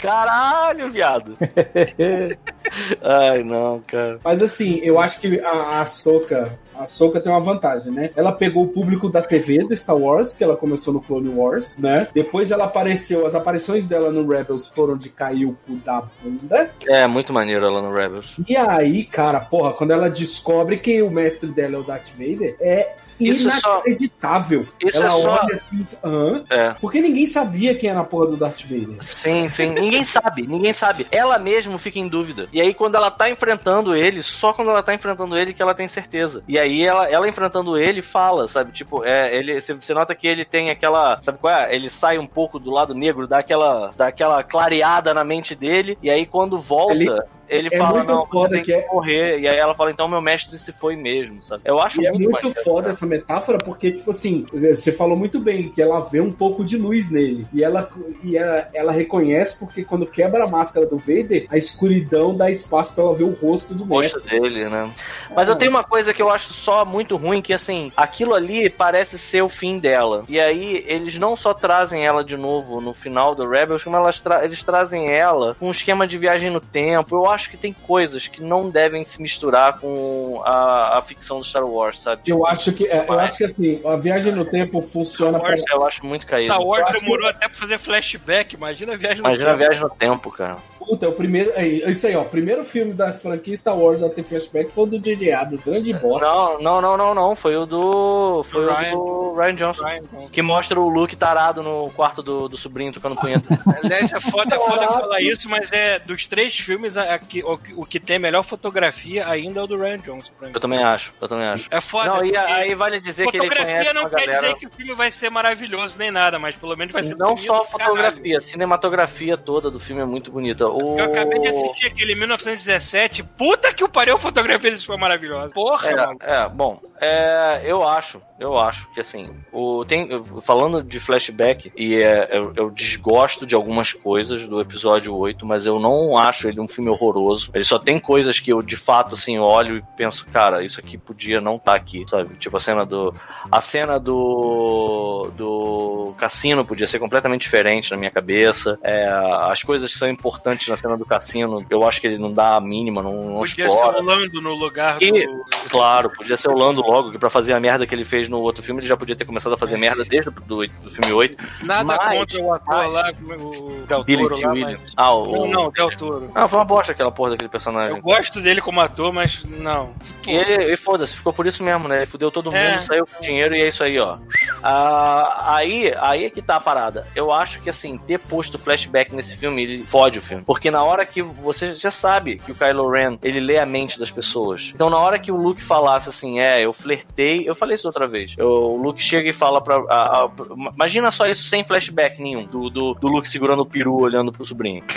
Caralho, 0.00 0.90
viado. 0.90 1.36
Ai, 3.02 3.42
não, 3.42 3.80
cara. 3.80 4.20
Mas 4.22 4.42
assim, 4.42 4.78
eu 4.82 5.00
acho 5.00 5.20
que 5.20 5.40
a, 5.44 5.80
a 5.80 5.86
Soca, 5.86 6.58
a 6.78 6.86
Soca 6.86 7.20
tem 7.20 7.32
uma 7.32 7.40
vantagem, 7.40 7.92
né? 7.92 8.10
Ela 8.14 8.32
pegou 8.32 8.64
o 8.64 8.68
público 8.68 9.08
da 9.08 9.22
TV 9.22 9.64
do 9.64 9.76
Star 9.76 9.96
Wars, 9.96 10.36
que 10.36 10.44
ela 10.44 10.56
começou 10.56 10.92
no 10.92 11.00
Clone 11.00 11.30
Wars, 11.34 11.76
né? 11.76 12.08
Depois 12.12 12.50
ela 12.50 12.64
apareceu, 12.64 13.26
as 13.26 13.34
aparições 13.34 13.88
dela 13.88 14.12
no 14.12 14.26
Rebels 14.26 14.68
foram 14.68 14.96
de 14.96 15.08
cair 15.08 15.46
o 15.46 15.56
cu 15.66 15.76
da 15.76 16.02
bunda. 16.22 16.70
É, 16.86 17.06
muito 17.06 17.32
maneiro 17.32 17.64
ela 17.64 17.82
no 17.82 17.92
Rebels. 17.92 18.36
E 18.46 18.56
aí, 18.56 19.04
cara, 19.04 19.40
porra, 19.40 19.72
quando 19.72 19.92
ela 19.92 20.10
descobre 20.10 20.78
que 20.78 21.02
o 21.02 21.10
mestre 21.10 21.50
dela 21.50 21.76
é 21.76 21.78
o 21.78 21.82
Darth 21.82 22.10
Vader, 22.10 22.56
é 22.60 22.94
Isso 23.20 23.48
é 23.48 23.52
só- 23.52 23.74
inacreditável. 23.86 24.66
isso 24.84 24.98
ela 24.98 25.06
é 25.06 25.10
só- 25.10 25.30
olha 25.42 25.54
assim, 25.54 25.86
hã? 26.04 26.44
É. 26.50 26.70
Porque 26.80 27.00
ninguém 27.00 27.26
sabia 27.26 27.74
quem 27.74 27.90
era 27.90 28.00
a 28.00 28.04
porra 28.04 28.26
do 28.28 28.36
Darth 28.36 28.62
Vader. 28.62 28.96
Sim, 29.00 29.48
sim. 29.48 29.70
Ninguém 29.70 30.04
sabe, 30.04 30.46
ninguém 30.46 30.72
sabe. 30.72 31.06
Ela 31.10 31.38
mesmo 31.38 31.78
fica 31.78 31.98
em 31.98 32.08
dúvida. 32.08 32.46
E 32.52 32.60
aí, 32.60 32.72
quando 32.74 32.94
ela 32.96 33.10
tá 33.10 33.28
enfrentando 33.30 33.94
ele, 33.94 34.22
só 34.22 34.52
quando 34.52 34.70
ela 34.70 34.82
tá 34.82 34.94
enfrentando 34.94 35.36
ele 35.36 35.52
que 35.52 35.62
ela 35.62 35.74
tem 35.74 35.88
certeza. 35.88 36.42
E 36.48 36.58
aí, 36.58 36.84
ela, 36.84 37.04
ela 37.08 37.28
enfrentando 37.28 37.76
ele, 37.78 38.02
fala, 38.02 38.46
sabe? 38.48 38.72
Tipo, 38.72 39.06
é, 39.06 39.34
ele, 39.36 39.60
você- 39.60 39.74
você 39.74 39.92
nota 39.94 40.14
que 40.14 40.26
ele 40.26 40.44
tem 40.44 40.70
aquela. 40.70 41.18
Sabe 41.22 41.38
qual 41.38 41.52
é? 41.54 41.74
Ele 41.74 41.90
sai 41.90 42.18
um 42.18 42.26
pouco 42.26 42.58
do 42.58 42.70
lado 42.70 42.94
negro, 42.94 43.26
dá 43.26 43.38
aquela, 43.38 43.90
dá 43.96 44.08
aquela 44.08 44.42
clareada 44.42 45.12
na 45.14 45.24
mente 45.24 45.54
dele. 45.54 45.98
E 46.02 46.10
aí, 46.10 46.24
quando 46.26 46.58
volta. 46.58 46.94
Ele- 46.94 47.08
Ele 47.48 47.68
é 47.72 47.78
fala, 47.78 48.02
não, 48.04 48.26
você 48.26 48.48
tem 48.48 48.58
que 48.62 48.64
que 48.66 48.72
é- 48.74 48.86
morrer. 48.92 49.40
E 49.40 49.48
aí 49.48 49.56
ela 49.56 49.74
fala, 49.74 49.90
então 49.90 50.06
meu 50.08 50.20
mestre 50.20 50.58
se 50.58 50.72
foi 50.72 50.96
mesmo, 50.96 51.42
sabe? 51.42 51.62
Eu 51.64 51.78
acho 51.80 52.00
E 52.00 52.06
é 52.06 52.10
muito, 52.10 52.24
muito 52.24 52.42
maneiro, 52.44 52.62
foda 52.64 52.80
cara. 52.82 52.90
essa 52.94 53.06
metáfora, 53.06 53.58
porque, 53.58 53.92
tipo 53.92 54.10
assim, 54.10 54.44
você 54.52 54.92
falou 54.92 55.16
muito 55.16 55.38
bem 55.40 55.70
que 55.70 55.80
ela 55.80 56.00
vê 56.00 56.20
um 56.20 56.32
pouco 56.32 56.64
de 56.64 56.76
luz 56.76 57.10
nele. 57.10 57.46
E 57.52 57.62
ela, 57.64 57.88
e 58.22 58.36
ela, 58.36 58.68
ela 58.74 58.92
reconhece 58.92 59.56
porque 59.58 59.84
quando 59.84 60.06
quebra 60.06 60.44
a 60.44 60.48
máscara 60.48 60.86
do 60.86 60.98
Vader, 60.98 61.46
a 61.50 61.56
escuridão 61.56 62.34
dá 62.34 62.50
espaço 62.50 62.94
pra 62.94 63.04
ela 63.04 63.14
ver 63.14 63.24
o 63.24 63.30
rosto 63.32 63.74
do 63.74 63.86
mestre. 63.86 64.22
dele, 64.28 64.68
né? 64.68 64.90
Mas 65.34 65.48
eu 65.48 65.56
tenho 65.56 65.70
uma 65.70 65.84
coisa 65.84 66.12
que 66.12 66.20
eu 66.20 66.30
acho 66.30 66.52
só 66.52 66.84
muito 66.84 67.16
ruim, 67.16 67.40
que 67.40 67.52
assim, 67.54 67.92
aquilo 67.96 68.34
ali 68.34 68.68
parece 68.68 69.18
ser 69.18 69.42
o 69.42 69.48
fim 69.48 69.78
dela. 69.78 70.24
E 70.28 70.38
aí, 70.40 70.84
eles 70.86 71.18
não 71.18 71.36
só 71.36 71.54
trazem 71.54 72.04
ela 72.04 72.24
de 72.24 72.36
novo 72.36 72.80
no 72.80 72.92
final 72.92 73.34
do 73.34 73.48
Rebels, 73.48 73.82
como 73.82 73.96
elas 73.96 74.20
tra- 74.20 74.44
eles 74.44 74.62
trazem 74.64 75.08
ela 75.10 75.56
com 75.58 75.68
um 75.68 75.70
esquema 75.70 76.06
de 76.06 76.18
viagem 76.18 76.50
no 76.50 76.60
tempo. 76.60 77.14
Eu 77.16 77.26
acho 77.30 77.37
que 77.46 77.56
tem 77.56 77.72
coisas 77.72 78.26
que 78.26 78.42
não 78.42 78.70
devem 78.70 79.04
se 79.04 79.20
misturar 79.20 79.78
com 79.78 80.42
a, 80.44 80.98
a 80.98 81.02
ficção 81.02 81.38
do 81.38 81.44
Star 81.44 81.64
Wars, 81.64 82.00
sabe? 82.00 82.22
Eu 82.26 82.46
acho 82.46 82.72
que, 82.72 82.86
é, 82.86 83.04
eu 83.08 83.18
acho 83.20 83.38
que 83.38 83.44
assim, 83.44 83.80
a 83.84 83.96
viagem 83.96 84.32
no 84.32 84.44
tempo 84.44 84.80
funciona 84.82 85.38
Star 85.38 85.50
Wars 85.50 85.62
eu 85.70 85.86
acho 85.86 86.06
muito 86.06 86.26
caído. 86.26 86.52
Star 86.52 86.62
Wars 86.62 86.86
acho 86.86 87.00
demorou 87.00 87.28
até 87.28 87.48
pra 87.48 87.56
fazer 87.56 87.78
flashback, 87.78 88.54
imagina 88.54 88.94
a 88.94 88.96
viagem 88.96 89.22
no 89.22 89.28
Imagina 89.28 89.48
a 89.50 89.52
tempo. 89.52 89.64
viagem 89.64 89.82
no 89.82 89.90
tempo, 89.90 90.30
cara. 90.30 90.56
Puta, 90.88 91.06
é 91.06 91.08
o 91.08 91.12
primeiro. 91.12 91.52
É 91.54 91.66
isso 91.66 92.06
aí, 92.06 92.16
ó. 92.16 92.22
O 92.22 92.24
primeiro 92.28 92.64
filme 92.64 92.92
da 92.94 93.12
franquia 93.12 93.56
Star 93.56 93.76
Wars 93.76 94.02
a 94.02 94.08
ter 94.08 94.22
flashback 94.22 94.70
foi 94.72 94.84
o 94.84 94.86
do 94.86 94.98
J.J. 94.98 95.32
Abrams, 95.32 95.64
grande 95.64 95.92
bosta. 95.92 96.26
Não, 96.26 96.58
não, 96.60 96.80
não, 96.80 96.96
não, 96.96 97.14
não. 97.14 97.36
Foi 97.36 97.56
o 97.56 97.66
do. 97.66 98.42
Foi 98.44 98.64
o 98.64 98.74
Ryan. 98.74 98.90
do 98.92 99.34
Ryan 99.34 99.54
Johnson. 99.54 99.84
Ryan 99.84 100.02
Johnson. 100.02 100.26
Que 100.32 100.42
mostra 100.42 100.80
o 100.80 100.88
Luke 100.88 101.14
tarado 101.16 101.62
no 101.62 101.90
quarto 101.90 102.22
do, 102.22 102.48
do 102.48 102.56
sobrinho 102.56 102.92
tocando 102.92 103.16
punheta. 103.20 103.48
Aliás, 103.82 104.12
é 104.12 104.20
foda, 104.20 104.54
é 104.54 104.58
foda 104.58 104.86
falar 104.86 105.20
isso, 105.20 105.48
mas 105.48 105.70
é 105.72 105.98
dos 105.98 106.26
três 106.26 106.56
filmes, 106.58 106.96
a, 106.96 107.14
a 107.14 107.18
que- 107.18 107.42
o, 107.44 107.58
que- 107.58 107.74
o 107.76 107.84
que 107.84 108.00
tem 108.00 108.16
a 108.16 108.20
melhor 108.20 108.42
fotografia 108.42 109.28
ainda 109.28 109.60
é 109.60 109.62
o 109.62 109.66
do 109.66 109.76
Ryan 109.76 109.98
Johnson. 109.98 110.32
Pra 110.38 110.48
mim. 110.48 110.54
eu 110.54 110.60
também 110.60 110.82
acho, 110.82 111.12
eu 111.20 111.28
também 111.28 111.46
acho. 111.48 111.68
É 111.70 111.80
foda. 111.80 112.08
Não, 112.10 112.24
e 112.24 112.36
aí 112.36 112.74
vale 112.74 113.00
dizer 113.00 113.26
que 113.26 113.36
ele 113.36 113.44
fotografia 113.48 113.76
conhece 113.78 113.92
não 113.94 114.02
uma 114.02 114.10
quer 114.10 114.26
galera. 114.26 114.42
dizer 114.42 114.54
que 114.58 114.66
o 114.66 114.70
filme 114.70 114.94
vai 114.94 115.10
ser 115.10 115.30
maravilhoso 115.30 115.96
nem 115.98 116.10
nada, 116.10 116.38
mas 116.38 116.56
pelo 116.56 116.74
menos 116.76 116.92
vai 116.92 117.02
ser 117.02 117.14
Não 117.16 117.34
bonito 117.34 117.46
só 117.46 117.62
a 117.62 117.64
fotografia, 117.66 118.38
a 118.38 118.42
cinematografia 118.42 119.36
toda 119.36 119.70
do 119.70 119.78
filme 119.80 120.00
é 120.02 120.04
muito 120.06 120.30
bonita. 120.30 120.66
O... 120.78 120.98
Eu 120.98 121.04
acabei 121.04 121.40
de 121.40 121.48
assistir 121.48 121.86
aquele 121.86 122.14
1917. 122.14 123.22
Puta 123.22 123.72
que 123.72 123.84
o 123.84 123.88
pariu, 123.88 124.16
a 124.16 124.18
fotografia 124.18 124.70
desse 124.70 124.86
foi 124.86 124.96
maravilhosa. 124.96 125.52
Porra, 125.54 125.90
mano. 125.90 126.18
É, 126.20 126.36
é, 126.36 126.48
bom, 126.48 126.80
é, 127.00 127.62
eu 127.64 127.86
acho, 127.86 128.20
eu 128.40 128.58
acho 128.58 128.92
que 128.92 129.00
assim, 129.00 129.30
o, 129.52 129.84
tem, 129.84 130.08
falando 130.42 130.82
de 130.82 130.98
flashback, 130.98 131.72
e 131.76 131.94
é, 131.96 132.36
eu, 132.36 132.52
eu 132.56 132.70
desgosto 132.70 133.46
de 133.46 133.54
algumas 133.54 133.92
coisas 133.92 134.46
do 134.48 134.60
episódio 134.60 135.14
8, 135.14 135.46
mas 135.46 135.64
eu 135.66 135.78
não 135.78 136.16
acho 136.18 136.48
ele 136.48 136.60
um 136.60 136.66
filme 136.66 136.90
horroroso. 136.90 137.50
Ele 137.54 137.64
só 137.64 137.78
tem 137.78 137.98
coisas 137.98 138.40
que 138.40 138.52
eu 138.52 138.62
de 138.62 138.76
fato 138.76 139.14
assim 139.14 139.38
olho 139.38 139.76
e 139.76 139.82
penso, 139.96 140.26
cara, 140.26 140.64
isso 140.64 140.80
aqui 140.80 140.98
podia 140.98 141.40
não 141.40 141.56
estar 141.56 141.74
aqui, 141.74 142.04
sabe? 142.08 142.34
Tipo 142.34 142.56
a 142.56 142.60
cena 142.60 142.84
do. 142.84 143.14
A 143.50 143.60
cena 143.60 143.98
do. 143.98 145.30
do 145.36 146.14
cassino 146.18 146.64
podia 146.64 146.86
ser 146.86 146.98
completamente 146.98 147.42
diferente 147.42 147.90
na 147.90 147.96
minha 147.96 148.10
cabeça. 148.10 148.78
É, 148.82 149.06
as 149.42 149.62
coisas 149.62 149.92
que 149.92 149.98
são 149.98 150.08
importantes 150.08 150.57
na 150.66 150.76
cena 150.76 150.96
do 150.96 151.04
cassino, 151.04 151.64
eu 151.70 151.86
acho 151.86 152.00
que 152.00 152.06
ele 152.06 152.18
não 152.18 152.32
dá 152.32 152.56
a 152.56 152.60
mínima, 152.60 153.02
não, 153.02 153.12
não 153.20 153.38
Podia 153.40 153.66
explora. 153.66 153.92
ser 153.92 154.02
o 154.02 154.04
Lando 154.04 154.40
no 154.40 154.54
lugar 154.54 154.98
E- 155.00 155.10
do. 155.26 155.44
Claro, 155.68 156.10
podia 156.16 156.36
ser 156.36 156.48
o 156.48 156.56
Lando 156.56 156.80
logo, 156.80 157.10
que 157.10 157.18
pra 157.18 157.28
fazer 157.30 157.52
a 157.52 157.60
merda 157.60 157.86
que 157.86 157.94
ele 157.94 158.04
fez 158.04 158.28
no 158.28 158.38
outro 158.40 158.62
filme, 158.62 158.80
ele 158.80 158.88
já 158.88 158.96
podia 158.96 159.14
ter 159.16 159.24
começado 159.24 159.52
a 159.52 159.58
fazer 159.58 159.76
merda 159.76 160.04
desde 160.04 160.30
o 160.30 160.32
do, 160.32 160.66
do 160.66 160.90
filme 160.90 161.12
8. 161.12 161.36
Nada 161.62 161.84
Mas- 161.84 162.18
contra 162.18 162.42
o 162.42 162.52
ator 162.52 162.74
mas- 162.74 162.92
lá, 162.92 163.12
o 163.36 163.86
Del 163.86 164.04
Billy 164.04 164.22
Toro 164.28 164.40
lá, 164.40 164.52
Williams. 164.52 164.80
mas... 164.82 164.92
Ah, 164.96 165.14
o... 165.14 165.32
Não, 165.32 165.46
não, 165.64 165.70
Del 165.70 165.96
Toro. 165.96 166.30
Ah, 166.34 166.48
foi 166.48 166.58
uma 166.58 166.64
bosta 166.64 166.92
aquela 166.92 167.12
porra 167.12 167.30
daquele 167.30 167.48
personagem. 167.50 167.96
Eu 167.96 168.02
gosto 168.02 168.40
dele 168.40 168.60
como 168.60 168.80
ator, 168.80 169.12
mas 169.12 169.44
não. 169.44 169.90
E 170.26 170.30
ele, 170.30 170.72
e 170.72 170.76
foda-se, 170.76 171.16
ficou 171.16 171.32
por 171.32 171.46
isso 171.46 171.62
mesmo, 171.62 171.86
né? 171.88 171.98
Ele 171.98 172.06
fudeu 172.06 172.30
todo 172.30 172.46
mundo, 172.50 172.56
É. 172.58 172.80
saiu 172.80 173.06
com 173.06 173.20
dinheiro 173.20 173.54
e 173.54 173.62
é 173.62 173.68
isso 173.68 173.82
aí, 173.84 173.98
ó. 174.00 174.18
Ah, 174.62 175.54
aí, 175.56 175.92
aí 175.98 176.24
é 176.24 176.30
que 176.30 176.42
tá 176.42 176.56
a 176.56 176.60
parada. 176.60 177.06
Eu 177.14 177.32
acho 177.32 177.60
que, 177.60 177.70
assim, 177.70 177.96
ter 177.98 178.18
posto 178.18 178.58
flashback 178.58 179.14
nesse 179.14 179.36
filme, 179.36 179.62
ele 179.62 179.82
fode 179.84 180.18
o 180.18 180.22
filme. 180.22 180.44
Porque 180.48 180.70
na 180.70 180.82
hora 180.82 181.04
que 181.04 181.20
você 181.22 181.74
já 181.74 181.90
sabe 181.90 182.38
que 182.38 182.50
o 182.50 182.54
Kylo 182.54 182.90
Ren, 182.90 183.18
ele 183.22 183.38
lê 183.38 183.58
a 183.58 183.66
mente 183.66 183.98
das 184.00 184.10
pessoas. 184.10 184.72
Então, 184.74 184.88
na 184.88 184.96
hora 184.98 185.18
que 185.18 185.30
o 185.30 185.36
Luke 185.36 185.62
falasse 185.62 186.08
assim, 186.08 186.40
é, 186.40 186.64
eu 186.64 186.72
flertei, 186.72 187.46
eu 187.48 187.54
falei 187.54 187.74
isso 187.74 187.86
outra 187.86 188.06
vez. 188.08 188.34
Eu- 188.38 188.48
o 188.48 188.76
Luke 188.82 189.02
chega 189.02 189.28
e 189.28 189.32
fala 189.34 189.60
pra. 189.60 189.76
a- 189.90 190.24
a- 190.24 190.30
imagina 190.74 191.10
só 191.10 191.26
isso 191.26 191.42
sem 191.44 191.62
flashback 191.62 192.20
nenhum, 192.22 192.44
do, 192.46 192.70
do, 192.70 192.94
do 192.94 193.08
Luke 193.08 193.28
segurando 193.28 193.60
o 193.60 193.66
peru 193.66 193.94
olhando 194.00 194.32
pro 194.32 194.44
sobrinho. 194.44 194.82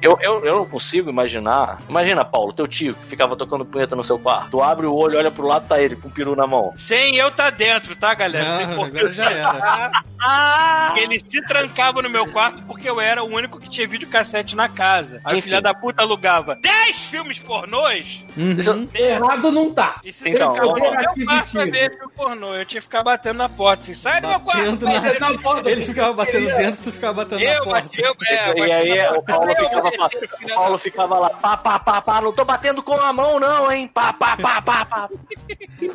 Eu, 0.00 0.18
eu, 0.20 0.44
eu 0.44 0.56
não 0.56 0.66
consigo 0.66 1.08
imaginar. 1.08 1.78
Imagina, 1.88 2.24
Paulo, 2.24 2.52
teu 2.52 2.66
tio 2.68 2.94
que 2.94 3.06
ficava 3.06 3.36
tocando 3.36 3.64
punheta 3.64 3.96
no 3.96 4.04
seu 4.04 4.18
quarto. 4.18 4.50
Tu 4.50 4.62
abre 4.62 4.86
o 4.86 4.94
olho, 4.94 5.16
olha 5.18 5.30
pro 5.30 5.46
lado, 5.46 5.66
tá 5.66 5.80
ele 5.80 5.96
com 5.96 6.08
o 6.08 6.10
peru 6.10 6.36
na 6.36 6.46
mão. 6.46 6.72
Sem 6.76 7.16
eu 7.16 7.30
tá 7.30 7.48
dentro, 7.48 7.96
tá, 7.96 8.12
galera? 8.14 8.50
Ah, 8.52 8.56
Sem 8.56 8.66
porque 8.74 8.98
agora 8.98 9.12
já 9.12 9.30
era. 9.30 9.90
Ele 10.96 11.18
se 11.20 11.42
trancava 11.46 12.00
no 12.02 12.08
meu 12.08 12.26
quarto 12.32 12.62
porque 12.64 12.88
eu 12.88 13.00
era 13.00 13.22
o 13.22 13.26
único 13.28 13.58
que 13.60 13.68
tinha 13.68 13.86
videocassete 13.86 14.56
na 14.56 14.63
casa. 14.68 15.20
Aí 15.24 15.38
o 15.38 15.42
filho 15.42 15.60
da 15.60 15.74
puta 15.74 16.02
alugava 16.02 16.56
10 16.56 16.96
filmes 17.08 17.38
pornôs. 17.38 18.22
Eu- 18.36 18.74
Uhum. 18.74 18.88
Errado 18.94 19.50
não 19.52 19.72
tá. 19.72 20.00
E 20.04 20.12
se 20.12 20.28
Então, 20.28 20.54
vamos- 20.54 20.80
meu 20.80 20.90
quarto 20.92 21.50
pra 21.52 21.64
ver 21.66 21.90
filme 21.96 22.12
pornô. 22.16 22.54
Eu 22.54 22.64
tinha 22.64 22.80
que 22.80 22.86
ficar 22.86 23.02
batendo 23.02 23.36
na 23.38 23.48
porta. 23.48 23.82
Assim, 23.82 23.94
sai 23.94 24.20
do 24.20 24.28
meu 24.28 24.40
quarto. 24.40 24.84
Na- 24.84 25.38
porta 25.38 25.70
Ele 25.70 25.84
ficava 25.84 26.12
batendo 26.12 26.46
queria- 26.46 26.54
dentro, 26.56 26.82
tu 26.84 26.92
ficava 26.92 27.12
batendo 27.24 27.44
na 27.44 27.50
Eu 27.52 27.64
porta. 27.64 27.82
bati, 27.82 28.02
eu, 28.02 28.14
é, 28.28 28.58
E 28.58 28.72
aí 28.72 29.02
na 29.02 29.10
o 29.10 29.14
porta. 29.22 29.32
Paulo 29.32 29.50
Eu, 29.50 29.56
ficava, 29.56 29.88
eu, 29.88 30.00
lá- 30.00 30.54
Paulo 30.54 30.78
ficava 30.78 31.18
lá, 31.18 31.30
pá, 31.30 31.56
pá, 31.56 31.78
pá, 31.78 32.02
pá, 32.02 32.20
não 32.20 32.32
tô 32.32 32.44
batendo 32.44 32.82
com 32.82 32.94
a 32.94 33.12
mão 33.12 33.38
não, 33.40 33.70
hein, 33.70 33.86
pá, 33.88 34.12
pá, 34.12 34.36
pá, 34.36 34.62
pá, 34.62 34.84
pá. 34.84 35.08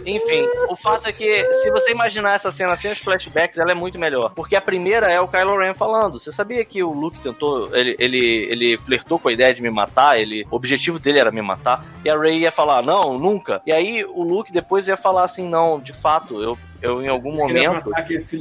Enfim, 0.05 0.47
o 0.69 0.75
fato 0.75 1.07
é 1.07 1.11
que 1.13 1.53
se 1.53 1.71
você 1.71 1.91
imaginar 1.91 2.35
essa 2.35 2.51
cena 2.51 2.75
sem 2.75 2.91
os 2.91 2.99
flashbacks, 2.99 3.57
ela 3.57 3.71
é 3.71 3.75
muito 3.75 3.97
melhor. 3.99 4.31
Porque 4.35 4.55
a 4.55 4.61
primeira 4.61 5.07
é 5.11 5.19
o 5.19 5.27
Kylo 5.27 5.57
Ren 5.57 5.73
falando, 5.73 6.19
você 6.19 6.31
sabia 6.31 6.63
que 6.65 6.83
o 6.83 6.91
Luke 6.91 7.19
tentou, 7.19 7.75
ele, 7.75 7.95
ele, 7.99 8.47
ele 8.49 8.58
flertou 8.77 9.19
com 9.19 9.29
a 9.29 9.33
ideia 9.33 9.53
de 9.53 9.61
me 9.61 9.69
matar, 9.69 10.19
ele, 10.19 10.45
o 10.51 10.55
objetivo 10.55 10.99
dele 10.99 11.19
era 11.19 11.31
me 11.31 11.41
matar, 11.41 11.85
e 12.03 12.09
a 12.09 12.17
Rey 12.17 12.39
ia 12.39 12.51
falar, 12.51 12.83
não, 12.83 13.17
nunca. 13.17 13.61
E 13.65 13.71
aí 13.71 14.03
o 14.05 14.23
Luke 14.23 14.51
depois 14.51 14.87
ia 14.87 14.97
falar 14.97 15.23
assim, 15.23 15.47
não, 15.47 15.79
de 15.79 15.93
fato, 15.93 16.41
eu, 16.41 16.57
eu 16.81 17.01
em 17.01 17.07
algum 17.07 17.33
momento... 17.33 17.91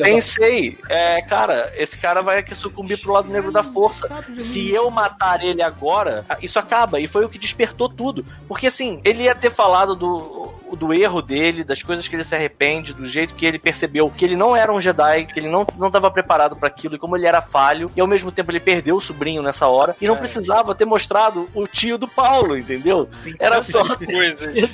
Pensei, 0.03 0.79
é, 0.89 1.23
cara, 1.23 1.71
esse 1.77 1.97
cara 1.99 2.23
vai 2.23 2.45
sucumbir 2.55 3.01
pro 3.01 3.13
lado 3.13 3.29
negro 3.29 3.53
da 3.53 3.63
força. 3.63 4.25
Se 4.37 4.71
eu 4.71 4.91
matar 4.91 5.43
ele 5.43 5.63
agora, 5.63 6.25
isso 6.41 6.59
acaba. 6.59 7.01
E 7.01 7.07
foi 7.07 7.25
o 7.25 7.29
que 7.29 7.39
despertou 7.39 7.89
tudo. 7.89 8.25
Porque 8.47 8.67
assim, 8.67 9.01
ele 9.05 9.25
ia 9.25 9.35
ter 9.35 9.51
falado 9.51 9.95
do, 9.95 10.53
do 10.77 10.93
erro 10.93 11.23
dele, 11.23 11.65
das 11.65 11.83
coisas 11.83 12.07
que 12.07 12.17
ele 12.17 12.25
se 12.25 12.35
arrepende, 12.35 12.93
do 12.93 13.05
jeito 13.05 13.35
que 13.35 13.47
ele 13.47 13.59
percebeu 13.59 14.11
que 14.11 14.25
ele 14.25 14.37
não 14.37 14.57
era 14.57 14.73
um 14.73 14.81
Jedi, 14.81 15.27
que 15.27 15.39
ele 15.39 15.49
não 15.49 15.67
não 15.77 15.89
estava 15.89 16.11
preparado 16.11 16.57
para 16.57 16.69
aquilo, 16.69 16.97
e 16.97 16.99
como 16.99 17.17
ele 17.17 17.27
era 17.27 17.41
falho, 17.41 17.91
e 17.97 18.01
ao 18.01 18.07
mesmo 18.07 18.33
tempo 18.33 18.51
ele 18.51 18.61
perdeu 18.61 18.97
o 18.97 19.01
sobrinho 19.01 19.43
nessa 19.43 19.67
hora, 19.67 19.97
e 20.01 20.07
não 20.07 20.17
precisava 20.17 20.75
ter 20.75 20.85
mostrado 20.85 21.49
o 21.55 21.67
tio 21.67 21.99
do 21.99 22.09
Paulo, 22.09 22.57
entendeu? 22.57 23.09
Era 23.39 23.61
só. 23.61 23.85
coisas. 23.97 24.71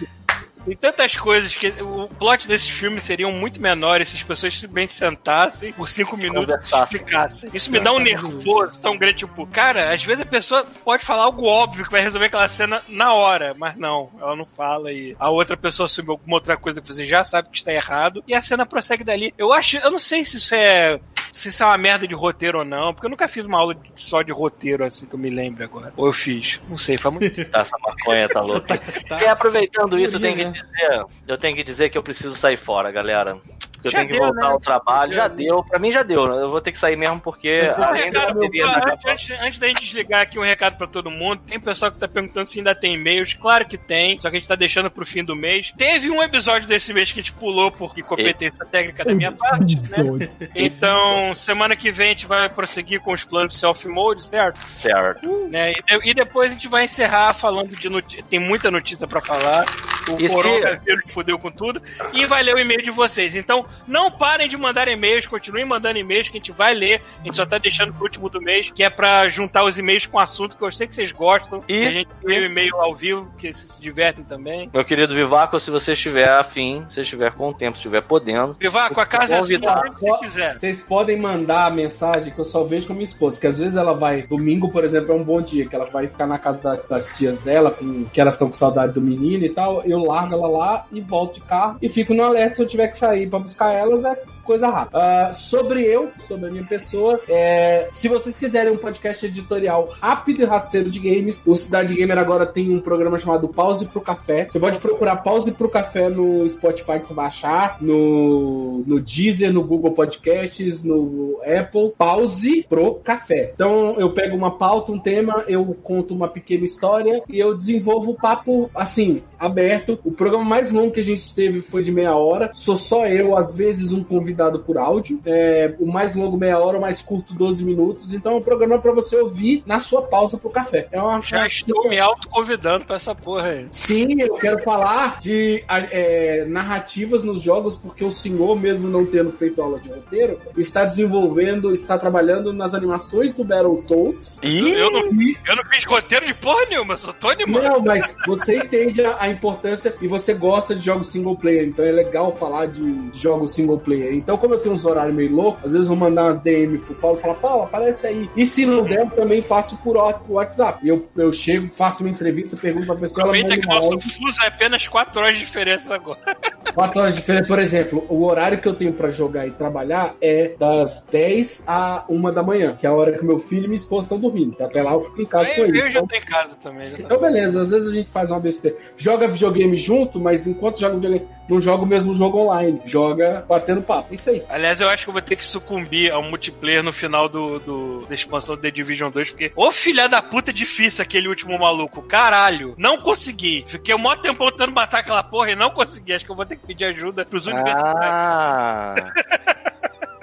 Tem 0.64 0.76
tantas 0.76 1.16
coisas 1.16 1.54
que 1.54 1.68
o 1.82 2.08
plot 2.08 2.48
desses 2.48 2.68
filmes 2.68 3.02
seriam 3.02 3.30
muito 3.32 3.60
menores 3.60 4.08
se 4.08 4.16
as 4.16 4.22
pessoas 4.22 4.54
simplesmente 4.54 4.94
sentassem 4.94 5.72
por 5.72 5.88
cinco 5.88 6.16
minutos 6.16 6.70
e 6.70 6.74
explicassem. 6.74 7.50
Isso 7.52 7.70
me 7.70 7.80
dá 7.80 7.92
um 7.92 7.98
nervoso 7.98 8.80
tão 8.80 8.96
grande, 8.96 9.18
tipo, 9.18 9.46
cara, 9.46 9.92
às 9.92 10.02
vezes 10.02 10.22
a 10.22 10.26
pessoa 10.26 10.66
pode 10.84 11.04
falar 11.04 11.24
algo 11.24 11.44
óbvio 11.46 11.84
que 11.84 11.90
vai 11.90 12.02
resolver 12.02 12.26
aquela 12.26 12.48
cena 12.48 12.82
na 12.88 13.12
hora, 13.12 13.54
mas 13.56 13.76
não, 13.76 14.10
ela 14.18 14.34
não 14.34 14.46
fala 14.56 14.90
e 14.92 15.14
a 15.18 15.30
outra 15.30 15.56
pessoa 15.56 15.86
assume 15.86 16.10
alguma 16.10 16.36
outra 16.36 16.56
coisa 16.56 16.80
que 16.80 16.88
você 16.88 17.04
já 17.04 17.22
sabe 17.24 17.50
que 17.50 17.58
está 17.58 17.72
errado 17.72 18.22
e 18.26 18.34
a 18.34 18.40
cena 18.40 18.64
prossegue 18.64 19.04
dali. 19.04 19.34
Eu 19.36 19.52
acho, 19.52 19.76
eu 19.76 19.90
não 19.90 19.98
sei 19.98 20.24
se 20.24 20.36
isso 20.38 20.54
é 20.54 20.98
se 21.34 21.48
isso 21.48 21.64
é 21.64 21.66
uma 21.66 21.76
merda 21.76 22.06
de 22.06 22.14
roteiro 22.14 22.58
ou 22.58 22.64
não, 22.64 22.94
porque 22.94 23.06
eu 23.06 23.10
nunca 23.10 23.26
fiz 23.26 23.44
uma 23.44 23.58
aula 23.58 23.76
só 23.96 24.22
de 24.22 24.30
roteiro 24.30 24.84
assim 24.84 25.04
que 25.04 25.14
eu 25.14 25.18
me 25.18 25.28
lembre 25.28 25.64
agora. 25.64 25.92
Ou 25.96 26.06
eu 26.06 26.12
fiz, 26.12 26.60
não 26.68 26.78
sei, 26.78 26.96
faz 26.96 27.12
muito. 27.12 27.44
Tá, 27.46 27.60
essa 27.62 27.76
maconha 27.78 28.28
tá 28.28 28.38
louca. 28.40 28.78
Tá. 29.08 29.20
E 29.20 29.26
aproveitando 29.26 29.98
isso, 29.98 30.20
tenho 30.20 30.36
que 30.36 30.44
né? 30.44 30.53
Dizer, 30.54 31.04
eu 31.26 31.38
tenho 31.38 31.56
que 31.56 31.64
dizer 31.64 31.90
que 31.90 31.98
eu 31.98 32.02
preciso 32.02 32.34
sair 32.34 32.56
fora, 32.56 32.90
galera. 32.90 33.38
Eu 33.84 33.90
Já 33.90 33.98
tenho 33.98 34.10
que 34.10 34.16
deu, 34.18 34.24
voltar 34.26 34.40
né? 34.40 34.52
ao 34.52 34.60
trabalho. 34.60 35.12
Já 35.12 35.28
deu, 35.28 35.62
pra 35.62 35.78
mim 35.78 35.92
já 35.92 36.02
deu. 36.02 36.26
né? 36.26 36.42
Eu 36.42 36.50
vou 36.50 36.60
ter 36.60 36.72
que 36.72 36.78
sair 36.78 36.96
mesmo 36.96 37.20
porque 37.20 37.58
Um 37.78 37.82
além 37.82 38.10
da 38.10 38.20
recado, 38.20 38.40
antes, 38.42 39.10
antes, 39.10 39.30
antes 39.40 39.58
da 39.58 39.68
gente 39.68 39.82
desligar 39.84 40.22
aqui, 40.22 40.38
um 40.38 40.42
recado 40.42 40.76
pra 40.76 40.86
todo 40.86 41.10
mundo. 41.10 41.42
Tem 41.46 41.60
pessoal 41.60 41.92
que 41.92 41.98
tá 41.98 42.08
perguntando 42.08 42.46
se 42.48 42.58
ainda 42.58 42.74
tem 42.74 42.94
e-mails. 42.94 43.34
Claro 43.34 43.66
que 43.66 43.76
tem, 43.78 44.16
só 44.18 44.30
que 44.30 44.36
a 44.36 44.38
gente 44.38 44.48
tá 44.48 44.54
deixando 44.54 44.90
pro 44.90 45.04
fim 45.06 45.22
do 45.24 45.36
mês. 45.36 45.72
Teve 45.76 46.10
um 46.10 46.22
episódio 46.22 46.66
desse 46.68 46.92
mês 46.92 47.12
que 47.12 47.20
a 47.20 47.22
gente 47.22 47.32
pulou 47.32 47.70
por 47.70 47.92
incompetência 47.98 48.64
técnica 48.66 49.04
da 49.04 49.14
minha 49.14 49.32
parte, 49.32 49.76
né? 49.90 50.28
Então, 50.54 51.34
semana 51.34 51.76
que 51.76 51.90
vem 51.90 52.06
a 52.06 52.10
gente 52.10 52.26
vai 52.26 52.48
prosseguir 52.48 53.00
com 53.00 53.12
os 53.12 53.24
planos 53.24 53.54
de 53.54 53.60
self-mode, 53.60 54.22
certo? 54.24 54.58
certo. 54.60 55.48
Né? 55.48 55.72
E, 55.72 56.10
e 56.10 56.14
depois 56.14 56.50
a 56.50 56.54
gente 56.54 56.68
vai 56.68 56.84
encerrar 56.84 57.34
falando 57.34 57.76
de 57.76 57.88
notícia. 57.88 58.24
Tem 58.28 58.38
muita 58.38 58.70
notícia 58.70 59.06
pra 59.06 59.20
falar. 59.20 59.66
O 60.08 60.16
E 60.20 60.28
se- 60.28 60.34
coronavírus 60.34 61.12
fudeu 61.12 61.38
com 61.38 61.50
tudo. 61.50 61.82
E 62.12 62.26
vai 62.26 62.42
ler 62.42 62.54
o 62.54 62.58
e-mail 62.58 62.82
de 62.82 62.90
vocês. 62.90 63.34
Então, 63.34 63.66
não 63.86 64.10
parem 64.10 64.48
de 64.48 64.56
mandar 64.56 64.88
e-mails, 64.88 65.26
continuem 65.26 65.64
mandando 65.64 65.98
e-mails 65.98 66.28
que 66.28 66.36
a 66.36 66.40
gente 66.40 66.52
vai 66.52 66.74
ler. 66.74 67.02
A 67.20 67.24
gente 67.24 67.36
só 67.36 67.44
tá 67.46 67.58
deixando 67.58 67.92
pro 67.92 68.04
último 68.04 68.28
do 68.28 68.40
mês, 68.40 68.70
que 68.70 68.82
é 68.82 68.90
pra 68.90 69.28
juntar 69.28 69.64
os 69.64 69.78
e-mails 69.78 70.06
com 70.06 70.16
o 70.16 70.20
assunto 70.20 70.56
que 70.56 70.62
eu 70.64 70.72
sei 70.72 70.86
que 70.86 70.94
vocês 70.94 71.12
gostam. 71.12 71.62
E- 71.68 71.84
a 71.86 71.90
gente 71.90 72.08
lê 72.22 72.38
o 72.40 72.44
e-mail 72.46 72.76
ao 72.76 72.94
vivo, 72.94 73.30
que 73.38 73.52
vocês 73.52 73.72
se 73.72 73.80
divertem 73.80 74.24
também. 74.24 74.70
Meu 74.72 74.84
querido 74.84 75.14
Vivaco, 75.14 75.58
se 75.60 75.70
você 75.70 75.92
estiver 75.92 76.28
afim, 76.28 76.84
se 76.90 77.00
estiver 77.00 77.32
com 77.32 77.52
tempo, 77.52 77.72
se 77.72 77.78
estiver 77.80 78.02
podendo, 78.02 78.56
Vivaco, 78.58 79.00
a 79.00 79.06
casa 79.06 79.34
é 79.34 79.38
sua, 79.38 79.42
Convidar. 79.42 79.82
onde 79.86 80.00
você 80.00 80.18
quiser. 80.18 80.58
Vocês 80.58 80.80
podem 80.82 81.18
mandar 81.18 81.66
a 81.66 81.70
mensagem 81.70 82.32
que 82.32 82.38
eu 82.38 82.44
só 82.44 82.62
vejo 82.64 82.86
com 82.86 82.92
a 82.92 82.96
minha 82.96 83.04
esposa, 83.04 83.40
que 83.40 83.46
às 83.46 83.58
vezes 83.58 83.76
ela 83.76 83.92
vai, 83.94 84.22
domingo, 84.22 84.70
por 84.70 84.84
exemplo, 84.84 85.12
é 85.12 85.14
um 85.14 85.22
bom 85.24 85.40
dia, 85.40 85.66
que 85.68 85.74
ela 85.74 85.84
vai 85.86 86.06
ficar 86.08 86.26
na 86.26 86.38
casa 86.38 86.62
da- 86.62 86.82
das 86.96 87.16
tias 87.16 87.38
dela, 87.38 87.70
com, 87.70 88.04
que 88.06 88.20
elas 88.20 88.34
estão 88.34 88.48
com 88.48 88.54
saudade 88.54 88.92
do 88.92 89.00
menino 89.00 89.44
e 89.44 89.48
tal, 89.48 89.82
eu 89.84 89.98
largo 90.04 90.34
ela 90.34 90.48
lá 90.48 90.86
e 90.92 91.00
volto 91.00 91.34
de 91.34 91.40
carro 91.42 91.76
e 91.80 91.88
fico 91.88 92.14
no 92.14 92.22
alerta 92.22 92.56
se 92.56 92.62
eu 92.62 92.68
tiver 92.68 92.88
que 92.88 92.98
sair 92.98 93.28
pra 93.28 93.38
buscar 93.38 93.63
elas 93.72 94.04
é 94.04 94.14
coisa 94.44 94.68
rápida. 94.68 94.98
Ah, 94.98 95.32
sobre 95.32 95.82
eu, 95.82 96.10
sobre 96.28 96.48
a 96.48 96.50
minha 96.50 96.64
pessoa, 96.64 97.18
é, 97.28 97.88
se 97.90 98.08
vocês 98.08 98.38
quiserem 98.38 98.72
um 98.72 98.76
podcast 98.76 99.26
editorial 99.26 99.88
rápido 100.00 100.42
e 100.42 100.44
rasteiro 100.44 100.90
de 100.90 100.98
games, 100.98 101.42
o 101.46 101.56
Cidade 101.56 101.94
Gamer 101.94 102.18
agora 102.18 102.46
tem 102.46 102.70
um 102.70 102.80
programa 102.80 103.18
chamado 103.18 103.48
Pause 103.48 103.86
pro 103.86 104.00
Café. 104.00 104.46
Você 104.48 104.60
pode 104.60 104.78
procurar 104.78 105.16
Pause 105.16 105.52
pro 105.52 105.68
Café 105.68 106.08
no 106.08 106.48
Spotify 106.48 107.00
que 107.00 107.08
você 107.08 107.14
vai 107.14 107.26
achar, 107.26 107.78
no, 107.80 108.84
no 108.86 109.00
Deezer, 109.00 109.52
no 109.52 109.64
Google 109.64 109.92
Podcasts, 109.92 110.84
no 110.84 111.40
Apple. 111.42 111.92
Pause 111.96 112.66
pro 112.68 112.96
Café. 112.96 113.52
Então 113.54 113.94
eu 113.98 114.12
pego 114.12 114.36
uma 114.36 114.56
pauta, 114.56 114.92
um 114.92 114.98
tema, 114.98 115.44
eu 115.48 115.64
conto 115.82 116.14
uma 116.14 116.28
pequena 116.28 116.64
história 116.64 117.22
e 117.28 117.38
eu 117.38 117.56
desenvolvo 117.56 118.12
o 118.12 118.14
papo 118.14 118.70
assim, 118.74 119.22
aberto. 119.38 119.98
O 120.04 120.12
programa 120.12 120.44
mais 120.44 120.70
longo 120.70 120.92
que 120.92 121.00
a 121.00 121.04
gente 121.04 121.34
teve 121.34 121.60
foi 121.60 121.82
de 121.82 121.90
meia 121.90 122.14
hora. 122.14 122.50
Sou 122.52 122.76
só 122.76 123.06
eu, 123.06 123.36
às 123.36 123.53
vezes 123.56 123.92
um 123.92 124.02
convidado 124.02 124.60
por 124.60 124.78
áudio. 124.78 125.20
É, 125.24 125.74
o 125.78 125.86
mais 125.86 126.14
longo 126.14 126.36
meia 126.36 126.58
hora, 126.58 126.78
o 126.78 126.80
mais 126.80 127.02
curto 127.02 127.34
12 127.34 127.64
minutos. 127.64 128.14
Então 128.14 128.32
é 128.32 128.36
um 128.36 128.42
programa 128.42 128.78
para 128.78 128.92
você 128.92 129.16
ouvir 129.16 129.62
na 129.66 129.80
sua 129.80 130.02
pausa 130.02 130.38
pro 130.38 130.50
café. 130.50 130.88
É 130.90 131.00
uma 131.00 131.20
Já 131.20 131.46
estou 131.46 131.88
me 131.88 131.98
autoconvidando 131.98 132.84
pra 132.84 132.96
essa 132.96 133.14
porra 133.14 133.48
aí. 133.48 133.66
Sim, 133.70 134.20
eu 134.20 134.34
quero 134.36 134.60
falar 134.62 135.18
de 135.18 135.64
é, 135.68 136.44
narrativas 136.46 137.22
nos 137.22 137.42
jogos, 137.42 137.76
porque 137.76 138.04
o 138.04 138.10
senhor, 138.10 138.58
mesmo 138.58 138.88
não 138.88 139.04
tendo 139.04 139.32
feito 139.32 139.60
aula 139.60 139.78
de 139.78 139.88
roteiro, 139.88 140.38
está 140.56 140.84
desenvolvendo, 140.84 141.72
está 141.72 141.98
trabalhando 141.98 142.52
nas 142.52 142.74
animações 142.74 143.34
do 143.34 143.44
Battletoads. 143.44 144.38
Eu 144.42 144.90
não, 144.90 145.00
eu 145.00 145.56
não 145.56 145.64
fiz 145.70 145.84
roteiro 145.84 146.26
de 146.26 146.34
porra 146.34 146.66
nenhuma, 146.68 146.96
sou 146.96 147.12
Tony 147.12 147.46
Mano. 147.46 147.68
Não, 147.68 147.80
mas 147.80 148.16
você 148.26 148.56
entende 148.56 149.04
a, 149.04 149.16
a 149.20 149.28
importância 149.28 149.94
e 150.00 150.08
você 150.08 150.34
gosta 150.34 150.74
de 150.74 150.84
jogos 150.84 151.08
single 151.08 151.36
player, 151.36 151.66
então 151.66 151.84
é 151.84 151.92
legal 151.92 152.32
falar 152.32 152.66
de 152.66 153.10
jogos 153.12 153.33
single 153.46 153.78
player. 153.78 154.14
Então, 154.14 154.36
como 154.36 154.54
eu 154.54 154.58
tenho 154.58 154.74
uns 154.74 154.84
horários 154.84 155.14
meio 155.14 155.32
loucos, 155.34 155.64
às 155.66 155.72
vezes 155.72 155.88
eu 155.88 155.94
vou 155.96 156.08
mandar 156.08 156.24
umas 156.24 156.40
DM 156.40 156.78
pro 156.78 156.94
Paulo 156.94 157.18
e 157.18 157.20
falar, 157.20 157.34
Paulo, 157.34 157.62
aparece 157.64 158.06
aí. 158.06 158.28
E 158.36 158.46
se 158.46 158.64
não 158.66 158.82
der, 158.82 159.00
eu 159.00 159.10
também 159.10 159.40
faço 159.42 159.76
por 159.78 159.96
WhatsApp. 160.28 160.86
Eu, 160.86 161.06
eu 161.16 161.32
chego, 161.32 161.68
faço 161.68 162.02
uma 162.02 162.10
entrevista, 162.10 162.56
pergunto 162.56 162.86
pra 162.86 162.96
pessoa, 162.96 163.22
Aproveita 163.24 163.58
que 163.58 163.66
nosso 163.66 163.92
áudio. 163.92 164.10
fuso 164.14 164.42
é 164.42 164.46
apenas 164.46 164.86
4 164.88 165.20
horas 165.20 165.34
de 165.38 165.44
diferença 165.44 165.94
agora. 165.94 166.18
Quatro 166.74 167.00
horas 167.00 167.14
de 167.14 167.20
diferença, 167.20 167.46
por 167.46 167.58
exemplo, 167.60 168.04
o 168.08 168.24
horário 168.24 168.58
que 168.60 168.66
eu 168.66 168.74
tenho 168.74 168.92
pra 168.92 169.08
jogar 169.08 169.46
e 169.46 169.52
trabalhar 169.52 170.16
é 170.20 170.54
das 170.58 171.06
10 171.10 171.64
a 171.68 172.04
1 172.08 172.32
da 172.32 172.42
manhã, 172.42 172.74
que 172.76 172.84
é 172.84 172.88
a 172.88 172.92
hora 172.92 173.16
que 173.16 173.24
meu 173.24 173.38
filho 173.38 173.64
e 173.64 173.68
minha 173.68 173.76
esposa 173.76 174.06
estão 174.06 174.18
dormindo. 174.18 174.56
Até 174.60 174.82
lá 174.82 174.92
eu 174.92 175.00
fico 175.00 175.22
em 175.22 175.26
casa 175.26 175.50
com 175.54 175.60
Eu, 175.60 175.66
ele. 175.68 175.80
eu 175.80 175.90
já 175.90 175.98
Então, 176.00 176.08
tô 176.08 176.16
em 176.16 176.20
casa 176.20 176.56
também. 176.60 176.88
já 176.88 176.98
então, 176.98 177.20
beleza, 177.20 177.62
às 177.62 177.70
vezes 177.70 177.88
a 177.90 177.92
gente 177.92 178.10
faz 178.10 178.30
uma 178.32 178.40
besteira. 178.40 178.76
Joga 178.96 179.28
videogame 179.28 179.76
junto, 179.76 180.18
mas 180.18 180.48
enquanto 180.48 180.80
joga 180.80 180.94
videogame, 180.96 181.24
não 181.48 181.60
joga 181.60 181.82
o 181.82 181.86
mesmo 181.86 182.14
jogo 182.14 182.38
online. 182.38 182.80
Joga 182.86 183.44
batendo 183.48 183.82
papo. 183.82 184.08
É 184.12 184.14
Isso 184.14 184.30
aí. 184.30 184.42
Aliás, 184.48 184.80
eu 184.80 184.88
acho 184.88 185.04
que 185.04 185.10
eu 185.10 185.12
vou 185.12 185.22
ter 185.22 185.36
que 185.36 185.44
sucumbir 185.44 186.10
ao 186.12 186.22
multiplayer 186.22 186.82
no 186.82 186.92
final 186.92 187.28
do, 187.28 187.58
do- 187.60 188.06
da 188.06 188.14
expansão 188.14 188.56
do 188.56 188.62
The 188.62 188.70
Division 188.70 189.10
2, 189.10 189.30
porque, 189.30 189.52
ô 189.54 189.70
filha 189.70 190.08
da 190.08 190.22
puta, 190.22 190.50
é 190.50 190.54
difícil 190.54 191.02
aquele 191.02 191.28
último 191.28 191.58
maluco. 191.58 192.02
Caralho, 192.02 192.74
não 192.78 192.96
consegui. 192.96 193.64
Fiquei 193.66 193.94
um 193.94 193.98
maior 193.98 194.16
tempo 194.20 194.50
tentando 194.50 194.72
matar 194.72 195.00
aquela 195.00 195.22
porra 195.22 195.50
e 195.50 195.56
não 195.56 195.70
consegui. 195.70 196.12
Acho 196.14 196.24
que 196.24 196.30
eu 196.30 196.36
vou 196.36 196.46
ter 196.46 196.56
que 196.56 196.66
pedir 196.66 196.84
ajuda 196.86 197.24
pros 197.24 197.46
universitários. 197.46 197.94
Ah. 198.02 198.94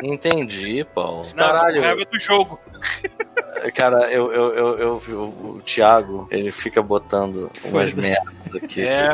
Entendi, 0.03 0.83
Paulo. 0.95 1.27
Não, 1.35 1.45
Caralho, 1.45 1.81
raiva 1.81 2.03
do 2.11 2.19
jogo. 2.19 2.59
cara, 3.75 4.11
eu, 4.11 4.31
eu, 4.33 4.53
eu, 4.55 4.77
eu 4.79 4.97
vi 4.97 5.13
o, 5.13 5.23
o 5.25 5.61
Thiago, 5.63 6.27
ele 6.31 6.51
fica 6.51 6.81
botando 6.81 7.51
umas 7.65 7.93
merdas 7.93 8.33
aqui. 8.57 8.81
É, 8.81 9.07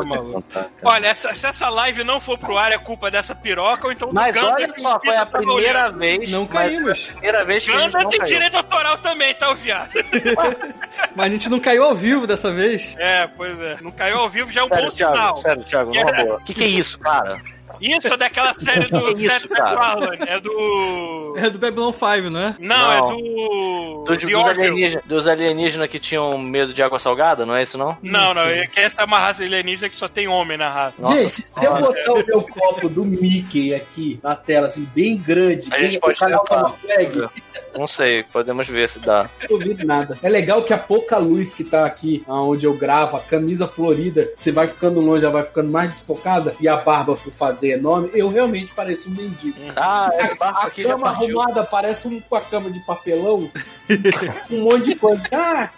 cara. 0.54 0.70
Olha, 0.84 1.08
essa- 1.08 1.34
se 1.34 1.46
essa 1.48 1.70
live 1.70 2.04
não 2.04 2.20
for 2.20 2.38
pro 2.38 2.58
ar, 2.58 2.72
é 2.72 2.78
culpa 2.78 3.10
dessa 3.12 3.34
piroca 3.36 3.86
ou 3.88 3.92
então 3.94 4.10
do 4.10 4.14
Mas 4.14 4.34
Ganda 4.36 4.54
olha 4.54 4.74
que 4.74 4.82
só, 4.82 5.00
foi 5.00 5.16
a 5.16 5.26
primeira 5.26 5.80
olhando. 5.86 5.98
vez. 6.00 6.32
Não 6.32 6.42
mas 6.44 6.52
caímos. 6.52 7.00
foi 7.06 7.10
a 7.10 7.14
primeira 7.14 7.46
vez 7.46 7.64
que 7.66 7.72
a 7.72 7.74
gente 7.80 7.84
Ganda 7.92 8.04
não 8.04 8.10
tem 8.10 8.20
caiu. 8.20 8.34
direito 8.34 8.58
autoral 8.58 8.98
também, 9.00 9.34
tá, 9.36 9.50
o 9.52 9.56
viado? 9.56 9.90
Mas 11.16 11.26
a 11.26 11.30
gente 11.30 11.50
não 11.50 11.60
caiu 11.60 11.84
ao 11.84 11.96
vivo 11.96 12.26
dessa 12.28 12.52
vez. 12.52 12.96
É, 12.98 13.28
pois 13.28 13.60
é. 13.60 13.78
Não 13.82 13.92
caiu 13.92 14.18
ao 14.20 14.30
vivo 14.30 14.52
já 14.52 14.62
é 14.62 14.64
um 14.64 14.68
Sério, 14.70 14.84
bom 14.86 14.92
sinal. 14.92 15.14
Thiago, 15.14 15.38
sério, 15.40 15.64
Thiago, 15.64 15.94
numa 15.94 16.10
era- 16.10 16.24
boa. 16.26 16.36
O 16.38 16.44
que, 16.44 16.54
que 16.54 16.64
é 16.64 16.68
isso, 16.68 17.00
cara? 17.00 17.40
Isso 17.82 18.14
é 18.14 18.18
daquela 18.18 18.54
série 18.54 18.90
do 18.90 19.02
cara? 19.02 19.12
McFarlane. 19.12 20.18
É 20.28 20.40
do. 20.40 21.36
É 21.38 21.50
do 21.50 21.60
Babylon 21.60 21.92
5, 21.94 22.30
não 22.30 22.40
é? 22.40 22.56
Não, 22.60 22.78
Não. 22.78 22.94
é 22.94 23.00
do. 23.00 24.04
Dos, 24.08 24.24
Orville. 24.24 24.36
alienígenas, 24.36 25.06
dos 25.06 25.28
alienígenas 25.28 25.90
que 25.90 26.00
tinham 26.00 26.38
medo 26.38 26.74
de 26.74 26.82
água 26.82 26.98
salgada, 26.98 27.46
não 27.46 27.56
é 27.56 27.64
isso 27.64 27.78
não? 27.78 27.98
Não, 28.02 28.34
não, 28.34 28.44
é 28.44 28.66
que 28.68 28.80
essa 28.80 29.02
é 29.02 29.06
uma 29.06 29.20
raça 29.20 29.44
alienígena 29.44 29.90
que 29.90 29.98
só 29.98 30.08
tem 30.08 30.28
homem 30.28 30.58
na 30.58 30.70
raça. 30.72 30.98
Nossa 31.02 31.18
gente, 31.18 31.50
se 31.50 31.66
eu 31.66 31.76
botar 31.78 32.14
o 32.14 32.26
meu 32.26 32.42
copo 32.44 32.88
do 32.88 33.04
Mickey 33.04 33.74
aqui 33.76 34.18
na 34.24 34.36
tela, 34.36 34.68
assim, 34.68 34.88
bem 34.96 35.18
grande, 35.18 35.68
A 35.72 35.80
gente 35.80 36.00
pode 36.00 36.18
o 36.18 36.20
canal 36.20 36.78
tentar. 36.82 37.32
Não 37.78 37.86
sei, 37.88 38.24
podemos 38.24 38.68
ver 38.68 38.88
se 38.90 39.00
dá. 39.00 39.30
não 39.50 39.60
duvido 39.60 39.86
nada. 39.86 40.18
É 40.24 40.30
legal 40.30 40.64
que 40.64 40.74
a 40.74 40.78
pouca 40.78 41.18
luz 41.18 41.54
que 41.54 41.64
tá 41.64 41.86
aqui, 41.86 42.24
onde 42.28 42.66
eu 42.66 42.74
gravo, 42.74 43.18
a 43.18 43.20
camisa 43.20 43.68
florida, 43.68 44.32
você 44.34 44.52
vai 44.52 44.68
ficando 44.68 45.00
longe, 45.02 45.24
ela 45.24 45.34
vai 45.34 45.44
ficando 45.44 45.70
mais 45.70 45.90
desfocada, 45.92 46.56
e 46.62 46.68
a 46.68 46.78
barba 46.78 47.16
por 47.16 47.34
fazer 47.34 47.57
enorme, 47.64 48.10
eu 48.14 48.30
realmente 48.30 48.72
pareço 48.74 49.10
um 49.10 49.14
mendigo. 49.14 49.58
Ah, 49.76 50.10
esse 50.20 50.36
barco 50.36 50.60
A 50.60 50.68
aqui 50.68 50.84
já 50.84 50.90
cama 50.90 51.10
arrumada 51.10 51.64
parece 51.64 52.08
um, 52.08 52.20
com 52.22 52.36
a 52.36 52.42
cama 52.42 52.70
de 52.70 52.80
papelão. 52.86 53.50
um 54.52 54.62
monte 54.64 54.84
de 54.84 54.96
coisa. 54.96 55.24
Ah, 55.32 55.70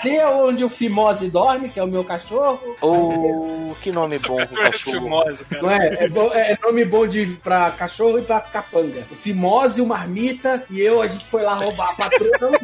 ali 0.00 0.16
é 0.16 0.26
onde 0.28 0.64
o 0.64 0.68
Fimose 0.68 1.30
dorme, 1.30 1.68
que 1.68 1.80
é 1.80 1.84
o 1.84 1.86
meu 1.88 2.04
cachorro. 2.04 2.60
Oh, 2.80 3.74
que 3.80 3.90
nome 3.90 4.18
bom 4.18 4.36
pro 4.46 4.60
É 4.60 4.70
cachorro. 4.70 5.24
cara. 5.48 5.62
Não 5.62 5.70
é? 5.70 5.88
É, 6.04 6.08
bo- 6.08 6.32
é 6.32 6.58
nome 6.62 6.84
bom 6.84 7.06
de, 7.06 7.26
pra 7.42 7.70
cachorro 7.70 8.18
e 8.18 8.22
pra 8.22 8.40
capanga. 8.40 9.04
O 9.10 9.14
Fimose, 9.14 9.80
o 9.80 9.86
Marmita 9.86 10.64
e 10.70 10.80
eu, 10.80 11.00
a 11.00 11.06
gente 11.06 11.24
foi 11.24 11.42
lá 11.42 11.54
roubar 11.54 11.90
a 11.90 11.94
patroa. 11.94 12.60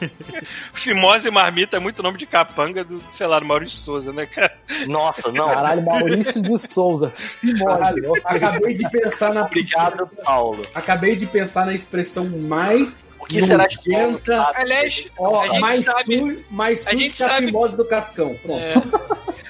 Fimose 0.72 1.28
e 1.28 1.30
Marmita 1.30 1.76
é 1.76 1.80
muito 1.80 2.02
nome 2.02 2.18
de 2.18 2.26
capanga 2.26 2.84
do, 2.84 3.00
sei 3.08 3.26
lá, 3.26 3.38
do 3.38 3.46
Maurício 3.46 3.78
Souza, 3.78 4.12
né, 4.12 4.26
cara? 4.26 4.52
Nossa, 4.86 5.30
não. 5.32 5.48
Caralho, 5.48 5.82
Maurício 5.84 6.40
de 6.42 6.58
Souza. 6.58 7.10
Fimose. 7.10 7.64
Caralho, 7.64 8.05
acabei 8.24 8.74
de 8.74 8.88
pensar 8.90 9.32
na 9.34 9.44
Obrigado, 9.44 10.06
Paulo. 10.24 10.64
Acabei 10.74 11.16
de 11.16 11.26
pensar 11.26 11.66
na 11.66 11.74
expressão 11.74 12.26
mais 12.28 12.98
O 13.18 13.24
que 13.26 13.40
será 13.42 13.66
de 13.66 13.76
nojenta, 13.88 14.52
Aliás, 14.54 15.06
ó, 15.18 15.40
a 15.40 15.46
gente 15.48 15.60
mais, 15.60 15.84
sabe. 15.84 16.18
su, 16.18 16.44
mais 16.50 16.86
a 16.86 16.90
sujo 16.90 17.02
gente 17.02 17.16
que 17.16 17.22
a 17.22 17.28
sabe- 17.28 17.46
do 17.76 17.84
Cascão. 17.84 18.36
Pronto. 18.42 18.60
É. 18.60 18.74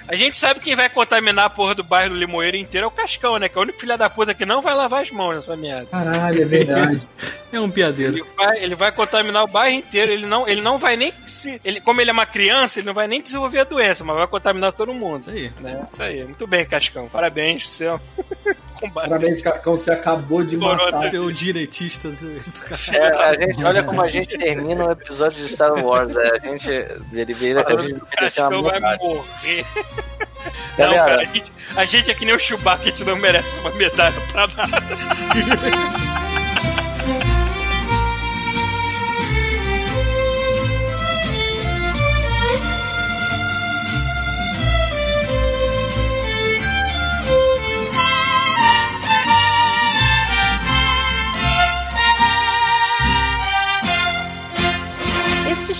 A 0.08 0.14
gente 0.14 0.36
sabe 0.36 0.60
quem 0.60 0.76
vai 0.76 0.88
contaminar 0.88 1.46
a 1.46 1.50
porra 1.50 1.74
do 1.74 1.82
bairro 1.82 2.10
do 2.10 2.16
Limoeiro 2.16 2.56
inteiro 2.56 2.84
é 2.84 2.88
o 2.88 2.92
Cascão, 2.92 3.38
né? 3.38 3.48
Que 3.48 3.56
é 3.56 3.60
o 3.60 3.62
único 3.62 3.80
filho 3.80 3.98
da 3.98 4.08
puta 4.08 4.34
que 4.34 4.46
não 4.46 4.62
vai 4.62 4.74
lavar 4.74 5.02
as 5.02 5.10
mãos 5.10 5.34
nessa 5.34 5.56
merda. 5.56 5.86
Caralho, 5.86 6.42
é 6.42 6.44
verdade. 6.44 7.08
É 7.52 7.60
um 7.60 7.70
piadeiro. 7.70 8.18
Ele 8.18 8.24
vai, 8.36 8.64
ele 8.64 8.74
vai 8.74 8.92
contaminar 8.92 9.44
o 9.44 9.46
bairro 9.46 9.76
inteiro. 9.76 10.12
Ele 10.12 10.26
não, 10.26 10.46
ele 10.48 10.60
não 10.60 10.78
vai 10.78 10.96
nem 10.96 11.12
se. 11.26 11.60
Ele, 11.64 11.80
como 11.80 12.00
ele 12.00 12.10
é 12.10 12.12
uma 12.12 12.26
criança, 12.26 12.80
ele 12.80 12.86
não 12.86 12.92
vai 12.92 13.06
nem 13.06 13.22
desenvolver 13.22 13.60
a 13.60 13.64
doença, 13.64 14.04
mas 14.04 14.16
vai 14.16 14.26
contaminar 14.26 14.72
todo 14.72 14.92
mundo. 14.92 15.20
Isso 15.20 15.30
aí. 15.30 15.52
Né? 15.60 15.86
Isso 15.90 16.02
aí. 16.02 16.24
Muito 16.24 16.46
bem, 16.46 16.66
Cascão. 16.66 17.08
Parabéns, 17.08 17.70
seu. 17.70 18.00
Combate. 18.76 19.08
Parabéns, 19.08 19.40
Cascão, 19.40 19.74
você 19.74 19.90
acabou 19.90 20.44
de 20.44 20.58
Coroa 20.58 20.90
matar. 20.90 21.08
Seu 21.08 21.32
direitista. 21.32 22.08
É, 22.92 23.08
a 23.08 23.32
gente, 23.32 23.64
olha 23.64 23.82
como 23.82 24.02
a 24.02 24.08
gente 24.08 24.36
termina 24.36 24.88
o 24.88 24.90
episódio 24.92 25.42
de 25.42 25.50
Star 25.50 25.72
Wars. 25.82 26.14
É, 26.14 26.36
a 26.36 26.38
gente, 26.38 26.68
ele 27.12 27.32
veio, 27.32 27.58
a 27.58 27.80
gente 27.80 28.00
vai 28.38 28.98
morrer. 28.98 29.64
Não, 30.78 30.94
Galera. 30.94 31.04
cara, 31.06 31.22
a 31.22 31.24
gente, 31.24 31.52
a 31.74 31.84
gente 31.84 32.10
é 32.10 32.14
que 32.14 32.24
nem 32.24 32.34
o 32.34 32.38
Chewbacca, 32.38 32.82
a 32.82 32.86
gente 32.86 33.04
não 33.04 33.16
merece 33.16 33.58
uma 33.60 33.70
medalha 33.70 34.20
pra 34.32 34.46
nada. 34.46 34.86